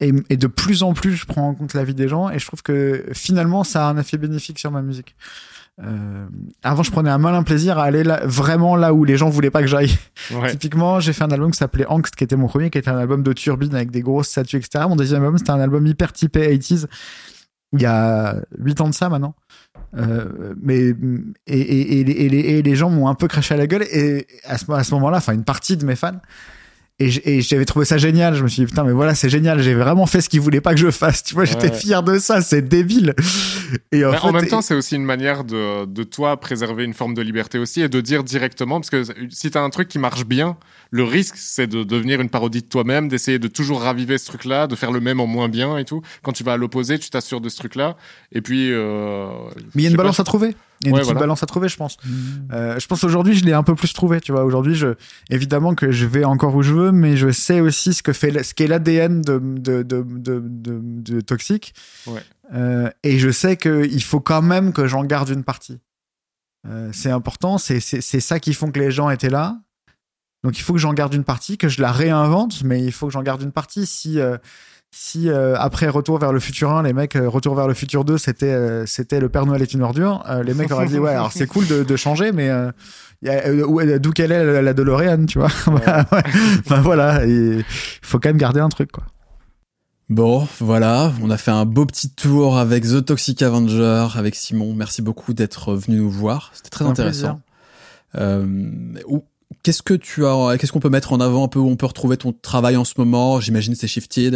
Et, 0.00 0.12
et 0.30 0.36
de 0.36 0.48
plus 0.48 0.82
en 0.82 0.94
plus 0.94 1.14
je 1.14 1.26
prends 1.26 1.46
en 1.48 1.54
compte 1.54 1.74
la 1.74 1.84
vie 1.84 1.94
des 1.94 2.08
gens 2.08 2.28
et 2.28 2.40
je 2.40 2.46
trouve 2.46 2.62
que 2.62 3.04
finalement 3.12 3.62
ça 3.62 3.86
a 3.86 3.90
un 3.90 3.98
effet 3.98 4.18
bénéfique 4.18 4.58
sur 4.58 4.72
ma 4.72 4.82
musique 4.82 5.14
euh, 5.82 6.26
avant 6.62 6.82
je 6.82 6.90
prenais 6.90 7.08
un 7.10 7.18
malin 7.18 7.42
plaisir 7.42 7.78
à 7.78 7.84
aller 7.84 8.04
là, 8.04 8.20
vraiment 8.24 8.76
là 8.76 8.92
où 8.92 9.04
les 9.04 9.16
gens 9.16 9.30
voulaient 9.30 9.50
pas 9.50 9.62
que 9.62 9.66
j'aille 9.66 9.90
Ouais. 10.32 10.50
Typiquement, 10.50 11.00
j'ai 11.00 11.12
fait 11.12 11.24
un 11.24 11.30
album 11.30 11.50
qui 11.50 11.58
s'appelait 11.58 11.86
Angst, 11.86 12.14
qui 12.14 12.24
était 12.24 12.36
mon 12.36 12.46
premier, 12.46 12.68
qui 12.70 12.78
était 12.78 12.90
un 12.90 12.98
album 12.98 13.22
de 13.22 13.32
turbine 13.32 13.74
avec 13.74 13.90
des 13.90 14.02
grosses 14.02 14.28
statues, 14.28 14.56
etc. 14.58 14.84
Mon 14.88 14.96
deuxième 14.96 15.22
album, 15.22 15.38
c'était 15.38 15.50
un 15.50 15.60
album 15.60 15.86
hyper 15.86 16.12
typé 16.12 16.54
80s, 16.56 16.86
il 17.72 17.80
y 17.80 17.86
a 17.86 18.36
8 18.58 18.80
ans 18.82 18.88
de 18.88 18.94
ça 18.94 19.08
maintenant. 19.08 19.34
Euh, 19.96 20.54
mais 20.60 20.94
et, 21.46 21.60
et, 21.60 22.00
et, 22.00 22.28
les- 22.28 22.70
et 22.70 22.74
gens 22.74 22.90
m'ont 22.90 23.08
un 23.08 23.14
peu 23.14 23.28
craché 23.28 23.54
à 23.54 23.56
la 23.56 23.66
gueule 23.66 23.84
et 23.90 24.26
à 24.44 24.58
ce, 24.58 24.70
à 24.72 24.84
ce 24.84 24.94
moment-là, 24.94 25.18
enfin 25.18 25.32
une 25.32 25.44
partie 25.44 25.76
de 25.76 25.84
mes 25.86 25.96
fans. 25.96 26.20
Et 26.98 27.40
j'avais 27.40 27.64
trouvé 27.64 27.84
ça 27.84 27.98
génial. 27.98 28.34
Je 28.34 28.42
me 28.42 28.48
suis 28.48 28.62
dit 28.62 28.66
putain 28.66 28.84
mais 28.84 28.92
voilà 28.92 29.14
c'est 29.14 29.28
génial. 29.28 29.60
J'ai 29.60 29.74
vraiment 29.74 30.06
fait 30.06 30.20
ce 30.20 30.28
qu'ils 30.28 30.40
voulaient 30.40 30.60
pas 30.60 30.72
que 30.72 30.80
je 30.80 30.90
fasse. 30.90 31.22
Tu 31.24 31.34
vois 31.34 31.44
j'étais 31.44 31.72
fier 31.72 32.02
de 32.02 32.18
ça. 32.18 32.42
C'est 32.42 32.62
débile. 32.62 33.14
Et 33.90 34.04
en, 34.04 34.10
Mais 34.10 34.18
fait, 34.18 34.26
en 34.26 34.32
même 34.32 34.46
temps, 34.46 34.62
c'est 34.62 34.74
aussi 34.74 34.96
une 34.96 35.04
manière 35.04 35.44
de, 35.44 35.86
de 35.86 36.02
toi 36.02 36.38
préserver 36.38 36.84
une 36.84 36.94
forme 36.94 37.14
de 37.14 37.22
liberté 37.22 37.58
aussi 37.58 37.80
et 37.80 37.88
de 37.88 38.00
dire 38.00 38.22
directement, 38.22 38.80
parce 38.80 38.90
que 38.90 39.02
si 39.30 39.50
t'as 39.50 39.62
un 39.62 39.70
truc 39.70 39.88
qui 39.88 39.98
marche 39.98 40.26
bien, 40.26 40.56
le 40.90 41.04
risque 41.04 41.34
c'est 41.36 41.66
de 41.66 41.82
devenir 41.82 42.20
une 42.20 42.28
parodie 42.28 42.62
de 42.62 42.68
toi-même, 42.68 43.08
d'essayer 43.08 43.38
de 43.38 43.48
toujours 43.48 43.80
raviver 43.80 44.18
ce 44.18 44.26
truc-là, 44.26 44.66
de 44.66 44.76
faire 44.76 44.92
le 44.92 45.00
même 45.00 45.20
en 45.20 45.26
moins 45.26 45.48
bien 45.48 45.78
et 45.78 45.84
tout. 45.84 46.02
Quand 46.22 46.32
tu 46.32 46.44
vas 46.44 46.52
à 46.52 46.56
l'opposé, 46.56 46.98
tu 46.98 47.10
t'assures 47.10 47.40
de 47.40 47.48
ce 47.48 47.56
truc-là. 47.56 47.96
Et 48.30 48.42
puis, 48.42 48.70
euh, 48.70 49.28
mais 49.74 49.82
il 49.82 49.84
y 49.84 49.86
a 49.86 49.90
une 49.90 49.96
balance 49.96 50.18
pas, 50.18 50.22
à 50.22 50.24
trouver. 50.24 50.54
Il 50.82 50.86
y 50.86 50.88
a 50.88 50.90
une 50.90 50.94
Ouais, 50.94 51.00
petite 51.00 51.12
voilà. 51.12 51.20
balance 51.20 51.42
à 51.42 51.46
trouver, 51.46 51.68
je 51.68 51.76
pense. 51.76 51.96
Euh, 52.52 52.78
je 52.78 52.86
pense 52.86 53.04
aujourd'hui, 53.04 53.34
je 53.34 53.44
l'ai 53.44 53.52
un 53.52 53.62
peu 53.62 53.74
plus 53.74 53.92
trouvé. 53.92 54.20
Tu 54.20 54.32
vois, 54.32 54.44
aujourd'hui, 54.44 54.74
je 54.74 54.94
évidemment 55.30 55.74
que 55.74 55.90
je 55.92 56.06
vais 56.06 56.24
encore 56.24 56.54
où 56.54 56.62
je 56.62 56.72
veux, 56.72 56.92
mais 56.92 57.16
je 57.16 57.30
sais 57.30 57.60
aussi 57.60 57.94
ce 57.94 58.02
que 58.02 58.12
fait, 58.12 58.42
ce 58.42 58.52
qu'est 58.54 58.66
l'ADN 58.66 59.22
de 59.22 59.38
de 59.38 59.82
de 59.82 60.02
de, 60.02 60.42
de, 60.44 60.80
de 60.82 61.20
Toxic. 61.20 61.74
Ouais. 62.06 62.22
Euh, 62.54 62.90
et 63.02 63.18
je 63.18 63.30
sais 63.30 63.56
que 63.56 63.86
il 63.90 64.02
faut 64.02 64.20
quand 64.20 64.42
même 64.42 64.72
que 64.72 64.86
j'en 64.86 65.04
garde 65.04 65.28
une 65.30 65.44
partie. 65.44 65.78
Euh, 66.68 66.90
c'est 66.92 67.10
important. 67.10 67.58
C'est 67.58 67.80
c'est 67.80 68.00
c'est 68.00 68.20
ça 68.20 68.38
qui 68.40 68.52
font 68.54 68.70
que 68.70 68.78
les 68.80 68.90
gens 68.90 69.08
étaient 69.10 69.30
là. 69.30 69.58
Donc 70.44 70.58
il 70.58 70.62
faut 70.62 70.72
que 70.72 70.78
j'en 70.80 70.92
garde 70.92 71.14
une 71.14 71.22
partie, 71.24 71.56
que 71.56 71.68
je 71.68 71.80
la 71.80 71.92
réinvente, 71.92 72.64
mais 72.64 72.82
il 72.82 72.90
faut 72.92 73.06
que 73.06 73.12
j'en 73.12 73.22
garde 73.22 73.42
une 73.42 73.52
partie. 73.52 73.86
Si 73.86 74.18
euh, 74.18 74.36
si 74.94 75.28
euh, 75.30 75.56
après 75.58 75.88
Retour 75.88 76.18
vers 76.18 76.32
le 76.32 76.38
futur 76.40 76.70
1, 76.70 76.82
les 76.82 76.92
mecs 76.92 77.16
euh, 77.16 77.28
Retour 77.28 77.54
vers 77.54 77.66
le 77.66 77.74
futur 77.74 78.04
2, 78.04 78.18
c'était 78.18 78.46
euh, 78.52 78.84
c'était 78.86 79.20
le 79.20 79.28
Père 79.30 79.46
Noël 79.46 79.62
est 79.62 79.72
une 79.72 79.82
ordure, 79.82 80.22
euh, 80.28 80.42
les 80.42 80.52
mecs 80.54 80.70
auraient 80.70 80.86
dit 80.86 80.98
ouais, 80.98 81.10
alors 81.12 81.32
c'est 81.32 81.46
cool 81.46 81.66
de, 81.66 81.82
de 81.82 81.96
changer, 81.96 82.30
mais 82.32 82.50
euh, 82.50 82.70
euh, 83.26 83.98
d'où 83.98 84.10
qu'elle 84.12 84.32
est 84.32 84.44
la, 84.44 84.60
la 84.62 84.74
DeLorean, 84.74 85.24
tu 85.26 85.38
vois 85.38 85.48
Bah, 85.66 86.04
ouais. 86.12 86.22
Bah, 86.68 86.80
voilà, 86.82 87.24
il 87.24 87.64
faut 88.02 88.18
quand 88.18 88.28
même 88.28 88.36
garder 88.36 88.60
un 88.60 88.68
truc 88.68 88.92
quoi. 88.92 89.04
Bon, 90.10 90.46
voilà, 90.60 91.10
on 91.22 91.30
a 91.30 91.38
fait 91.38 91.52
un 91.52 91.64
beau 91.64 91.86
petit 91.86 92.10
tour 92.10 92.58
avec 92.58 92.84
The 92.84 93.02
Toxic 93.02 93.40
Avenger, 93.40 94.08
avec 94.16 94.34
Simon. 94.34 94.74
Merci 94.74 95.00
beaucoup 95.00 95.32
d'être 95.32 95.74
venu 95.74 95.96
nous 95.98 96.10
voir. 96.10 96.50
C'était 96.52 96.68
très 96.68 96.84
intéressant. 96.84 97.40
Euh, 98.16 98.44
où- 99.06 99.24
qu'est-ce 99.62 99.80
que 99.82 99.94
tu 99.94 100.26
as, 100.26 100.56
qu'est-ce 100.58 100.72
qu'on 100.72 100.80
peut 100.80 100.90
mettre 100.90 101.14
en 101.14 101.20
avant 101.20 101.44
un 101.44 101.48
peu 101.48 101.60
où 101.60 101.68
on 101.70 101.76
peut 101.76 101.86
retrouver 101.86 102.18
ton 102.18 102.34
travail 102.34 102.76
en 102.76 102.84
ce 102.84 102.92
moment? 102.98 103.40
J'imagine 103.40 103.74
c'est 103.74 103.86
Shifted. 103.86 104.34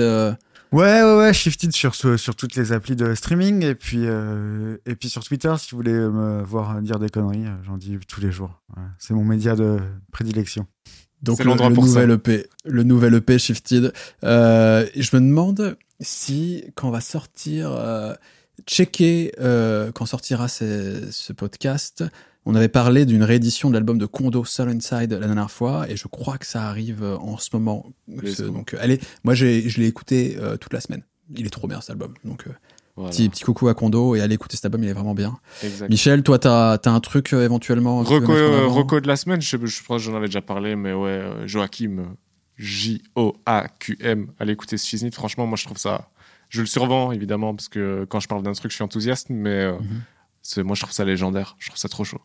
Ouais, 0.76 1.02
ouais, 1.02 1.16
ouais, 1.16 1.32
Shifted 1.32 1.72
sur, 1.72 1.94
sur 1.94 2.36
toutes 2.36 2.54
les 2.54 2.70
applis 2.72 2.96
de 2.96 3.14
streaming 3.14 3.64
et 3.64 3.74
puis, 3.74 4.02
euh, 4.02 4.76
et 4.84 4.94
puis 4.94 5.08
sur 5.08 5.24
Twitter, 5.24 5.54
si 5.58 5.70
vous 5.70 5.78
voulez 5.78 5.94
me 5.94 6.42
voir 6.42 6.82
dire 6.82 6.98
des 6.98 7.08
conneries, 7.08 7.46
euh, 7.46 7.56
j'en 7.64 7.78
dis 7.78 7.96
tous 8.06 8.20
les 8.20 8.30
jours. 8.30 8.60
Ouais, 8.76 8.82
c'est 8.98 9.14
mon 9.14 9.24
média 9.24 9.56
de 9.56 9.78
prédilection. 10.12 10.66
Donc 11.22 11.42
le, 11.42 11.56
pour 11.72 11.86
ça. 11.86 12.04
nouvel 12.04 12.10
EP, 12.10 12.46
le 12.66 12.82
nouvel 12.82 13.14
EP 13.14 13.38
Shifted. 13.38 13.94
Euh, 14.22 14.86
je 14.94 15.16
me 15.16 15.22
demande 15.22 15.78
si 16.00 16.64
quand 16.74 16.88
on 16.88 16.90
va 16.90 17.00
sortir, 17.00 17.72
euh, 17.72 18.12
checker 18.66 19.32
euh, 19.40 19.90
quand 19.92 20.04
sortira 20.04 20.46
ce, 20.46 21.08
ce 21.10 21.32
podcast. 21.32 22.04
On 22.48 22.54
avait 22.54 22.68
parlé 22.68 23.04
d'une 23.06 23.22
réédition 23.24 23.68
de 23.68 23.74
l'album 23.74 23.98
de 23.98 24.06
Kondo 24.06 24.44
Soul 24.44 24.68
Inside 24.68 25.12
la 25.12 25.26
dernière 25.26 25.50
fois 25.50 25.90
et 25.90 25.96
je 25.96 26.06
crois 26.06 26.38
que 26.38 26.46
ça 26.46 26.68
arrive 26.68 27.02
euh, 27.02 27.16
en 27.18 27.38
ce 27.38 27.50
moment. 27.52 27.86
Ce- 28.24 28.44
donc 28.44 28.72
euh, 28.72 28.78
allez, 28.80 29.00
moi 29.24 29.34
je 29.34 29.44
l'ai 29.46 29.86
écouté 29.86 30.36
euh, 30.40 30.56
toute 30.56 30.72
la 30.72 30.80
semaine. 30.80 31.02
Il 31.34 31.44
est 31.44 31.50
trop 31.50 31.66
bien 31.66 31.80
cet 31.80 31.90
album. 31.90 32.14
Donc 32.24 32.46
euh, 32.46 32.52
Voilà. 32.94 33.10
petit 33.10 33.28
petit 33.28 33.42
coucou 33.42 33.66
à 33.68 33.74
Kondo 33.74 34.14
et 34.14 34.20
allez 34.20 34.36
écouter 34.36 34.56
cet 34.56 34.64
album, 34.64 34.84
il 34.84 34.88
est 34.88 34.92
vraiment 34.92 35.14
bien. 35.14 35.38
Michel, 35.90 36.22
toi 36.22 36.38
t'as 36.38 36.74
as 36.74 36.88
un 36.90 37.00
truc 37.00 37.32
euh, 37.34 37.44
éventuellement 37.44 37.98
Reco, 38.04 38.32
reco 38.72 39.00
de 39.00 39.08
la 39.08 39.16
semaine, 39.16 39.42
je, 39.42 39.48
sais, 39.48 39.58
je 39.62 39.82
pense 39.84 40.02
que 40.02 40.10
j'en 40.10 40.16
avais 40.16 40.26
déjà 40.26 40.40
parlé, 40.40 40.76
mais 40.76 40.92
ouais, 40.92 41.20
Joachim, 41.46 42.14
J-O-A-Q-M, 42.58 44.28
allez 44.38 44.52
écouter 44.52 44.76
ce 44.78 44.86
Shiznit. 44.86 45.10
Franchement, 45.10 45.46
moi 45.46 45.56
je 45.56 45.64
trouve 45.64 45.78
ça. 45.78 46.08
Je 46.48 46.60
le 46.60 46.66
survends 46.66 47.10
évidemment, 47.12 47.54
parce 47.54 47.68
que 47.68 48.06
quand 48.08 48.20
je 48.20 48.28
parle 48.28 48.42
d'un 48.42 48.52
truc, 48.52 48.70
je 48.70 48.76
suis 48.76 48.84
enthousiaste, 48.84 49.28
mais 49.30 49.66
Mhm. 49.72 50.62
moi 50.64 50.76
je 50.76 50.80
trouve 50.82 50.92
ça 50.94 51.04
légendaire. 51.04 51.56
Je 51.58 51.68
trouve 51.68 51.78
ça 51.78 51.88
trop 51.88 52.04
chaud. 52.04 52.20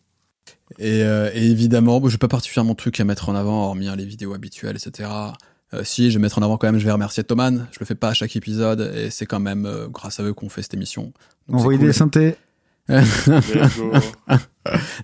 Et, 0.78 1.02
euh, 1.02 1.30
et 1.34 1.44
évidemment, 1.50 2.00
bon, 2.00 2.08
je 2.08 2.14
vais 2.14 2.18
pas 2.18 2.28
particulièrement 2.28 2.74
truc 2.74 2.98
à 3.00 3.04
mettre 3.04 3.28
en 3.28 3.34
avant, 3.34 3.66
hormis 3.66 3.88
hein, 3.88 3.96
les 3.96 4.04
vidéos 4.06 4.32
habituelles, 4.34 4.76
etc. 4.76 5.08
Euh, 5.74 5.84
si, 5.84 6.10
je 6.10 6.18
vais 6.18 6.22
mettre 6.22 6.38
en 6.38 6.42
avant 6.42 6.56
quand 6.58 6.66
même, 6.66 6.78
je 6.78 6.84
vais 6.84 6.92
remercier 6.92 7.24
Thoman. 7.24 7.66
Je 7.72 7.78
le 7.80 7.86
fais 7.86 7.94
pas 7.94 8.08
à 8.10 8.14
chaque 8.14 8.34
épisode, 8.36 8.92
et 8.94 9.10
c'est 9.10 9.26
quand 9.26 9.40
même 9.40 9.66
euh, 9.66 9.88
grâce 9.88 10.20
à 10.20 10.22
eux 10.22 10.32
qu'on 10.34 10.48
fait 10.48 10.62
cette 10.62 10.74
émission. 10.74 11.12
Envoyer 11.50 11.78
c'est 11.78 11.86
des 11.86 11.92
synthés. 11.92 12.36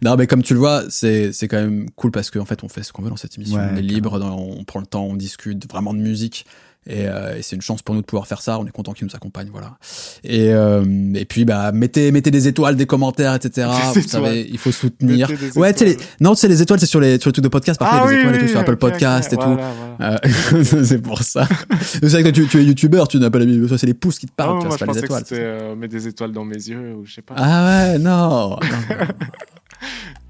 Non, 0.02 0.16
mais 0.16 0.27
comme 0.27 0.43
tu 0.43 0.55
le 0.55 0.60
vois, 0.60 0.85
c'est 0.89 1.32
c'est 1.32 1.48
quand 1.48 1.56
même 1.56 1.90
cool 1.97 2.10
parce 2.12 2.31
qu'en 2.31 2.44
fait, 2.44 2.62
on 2.62 2.69
fait 2.69 2.82
ce 2.85 2.93
qu'on 2.93 3.02
veut 3.02 3.10
dans 3.10 3.16
cette 3.16 3.36
émission. 3.36 3.56
Ouais, 3.59 3.69
on 3.73 3.77
est 3.77 3.82
libre, 3.82 4.19
dans- 4.20 4.36
on 4.39 4.62
prend 4.65 4.78
le 4.81 4.86
temps, 4.86 5.05
on 5.05 5.16
discute 5.16 5.69
vraiment 5.70 5.93
de 5.94 5.98
musique. 5.98 6.47
Et, 6.89 7.06
euh, 7.06 7.36
et 7.36 7.43
c'est 7.43 7.55
une 7.55 7.62
chance 7.62 7.82
pour 7.82 7.94
nous 7.94 8.01
de 8.01 8.06
pouvoir 8.06 8.27
faire 8.27 8.40
ça. 8.40 8.59
On 8.59 8.66
est 8.66 8.70
content 8.70 8.93
qu'ils 8.93 9.06
nous 9.06 9.15
accompagnent, 9.15 9.51
voilà. 9.52 9.77
Et, 10.24 10.52
euh, 10.55 10.82
et 11.15 11.27
puis, 11.27 11.44
bah, 11.44 11.70
mettez, 11.73 12.10
mettez 12.12 12.31
des 12.31 12.48
étoiles, 12.48 12.77
des 12.77 12.86
commentaires, 12.86 13.35
etc. 13.35 13.69
Des 13.94 14.01
Vous 14.01 14.09
savez, 14.09 14.48
il 14.51 14.56
faut 14.59 14.73
soutenir. 14.73 15.31
Ouais, 15.55 15.74
tu 15.74 15.85
les... 15.85 15.97
non, 16.20 16.35
tu 16.35 16.40
sais, 16.40 16.48
les 16.48 16.62
étoiles, 16.62 16.81
c'est 16.81 16.86
sur 16.86 17.01
les, 17.01 17.19
sur 17.20 17.28
le 17.28 17.32
truc 17.32 17.43
de 17.44 17.48
podcast. 17.48 17.78
Parfois, 17.78 18.12
il 18.12 18.19
y 18.19 18.23
a 18.23 18.23
des 18.23 18.23
étoiles 18.23 18.35
et 18.36 18.39
tout 18.39 18.48
sur 18.48 18.60
Apple 18.60 18.70
Ah 18.70 18.74
ok, 18.74 18.82
ok. 18.85 18.90
Podcast 18.93 19.32
et 19.32 19.36
tout. 19.36 19.59
Voilà. 19.98 20.20
Euh, 20.24 20.85
c'est 20.85 21.02
pour 21.02 21.23
ça. 21.23 21.47
c'est 21.82 22.06
vrai 22.09 22.23
que 22.23 22.28
tu, 22.31 22.47
tu 22.47 22.59
es 22.60 22.65
youtubeur, 22.65 23.06
tu 23.09 23.19
n'as 23.19 23.28
pas 23.31 23.39
les, 23.40 23.69
c'est 23.77 23.86
les 23.86 23.94
pouces 23.94 24.19
qui 24.19 24.27
te 24.27 24.32
parlent, 24.32 24.55
Non, 24.55 24.60
tu 24.60 24.66
vois, 24.69 24.77
moi 24.86 24.94
c'est 24.94 25.02
je 25.02 25.06
pas 25.06 25.20
les 25.20 25.24
étoiles. 25.24 25.24
que 25.24 25.74
mettre 25.74 25.93
des 25.93 26.06
étoiles 26.09 26.32
dans 26.32 26.44
mes 26.44 26.56
yeux, 26.56 26.94
ou 26.94 27.05
je 27.05 27.15
sais 27.15 27.23
pas. 27.23 27.35
Ah 27.36 27.90
ouais, 27.93 27.98
non. 27.98 28.51
non. 28.51 28.59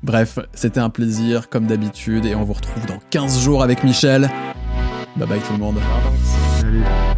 Bref, 0.02 0.38
c'était 0.54 0.80
un 0.80 0.90
plaisir 0.90 1.48
comme 1.48 1.66
d'habitude 1.66 2.24
et 2.26 2.34
on 2.34 2.44
vous 2.44 2.52
retrouve 2.52 2.86
dans 2.86 2.98
15 3.10 3.40
jours 3.42 3.62
avec 3.62 3.84
Michel. 3.84 4.30
Bye 5.16 5.28
bye 5.28 5.40
tout 5.40 5.52
le 5.52 5.58
monde. 5.58 5.78
Ah, 6.68 6.70
donc, 6.70 6.84
Salut. 6.84 7.17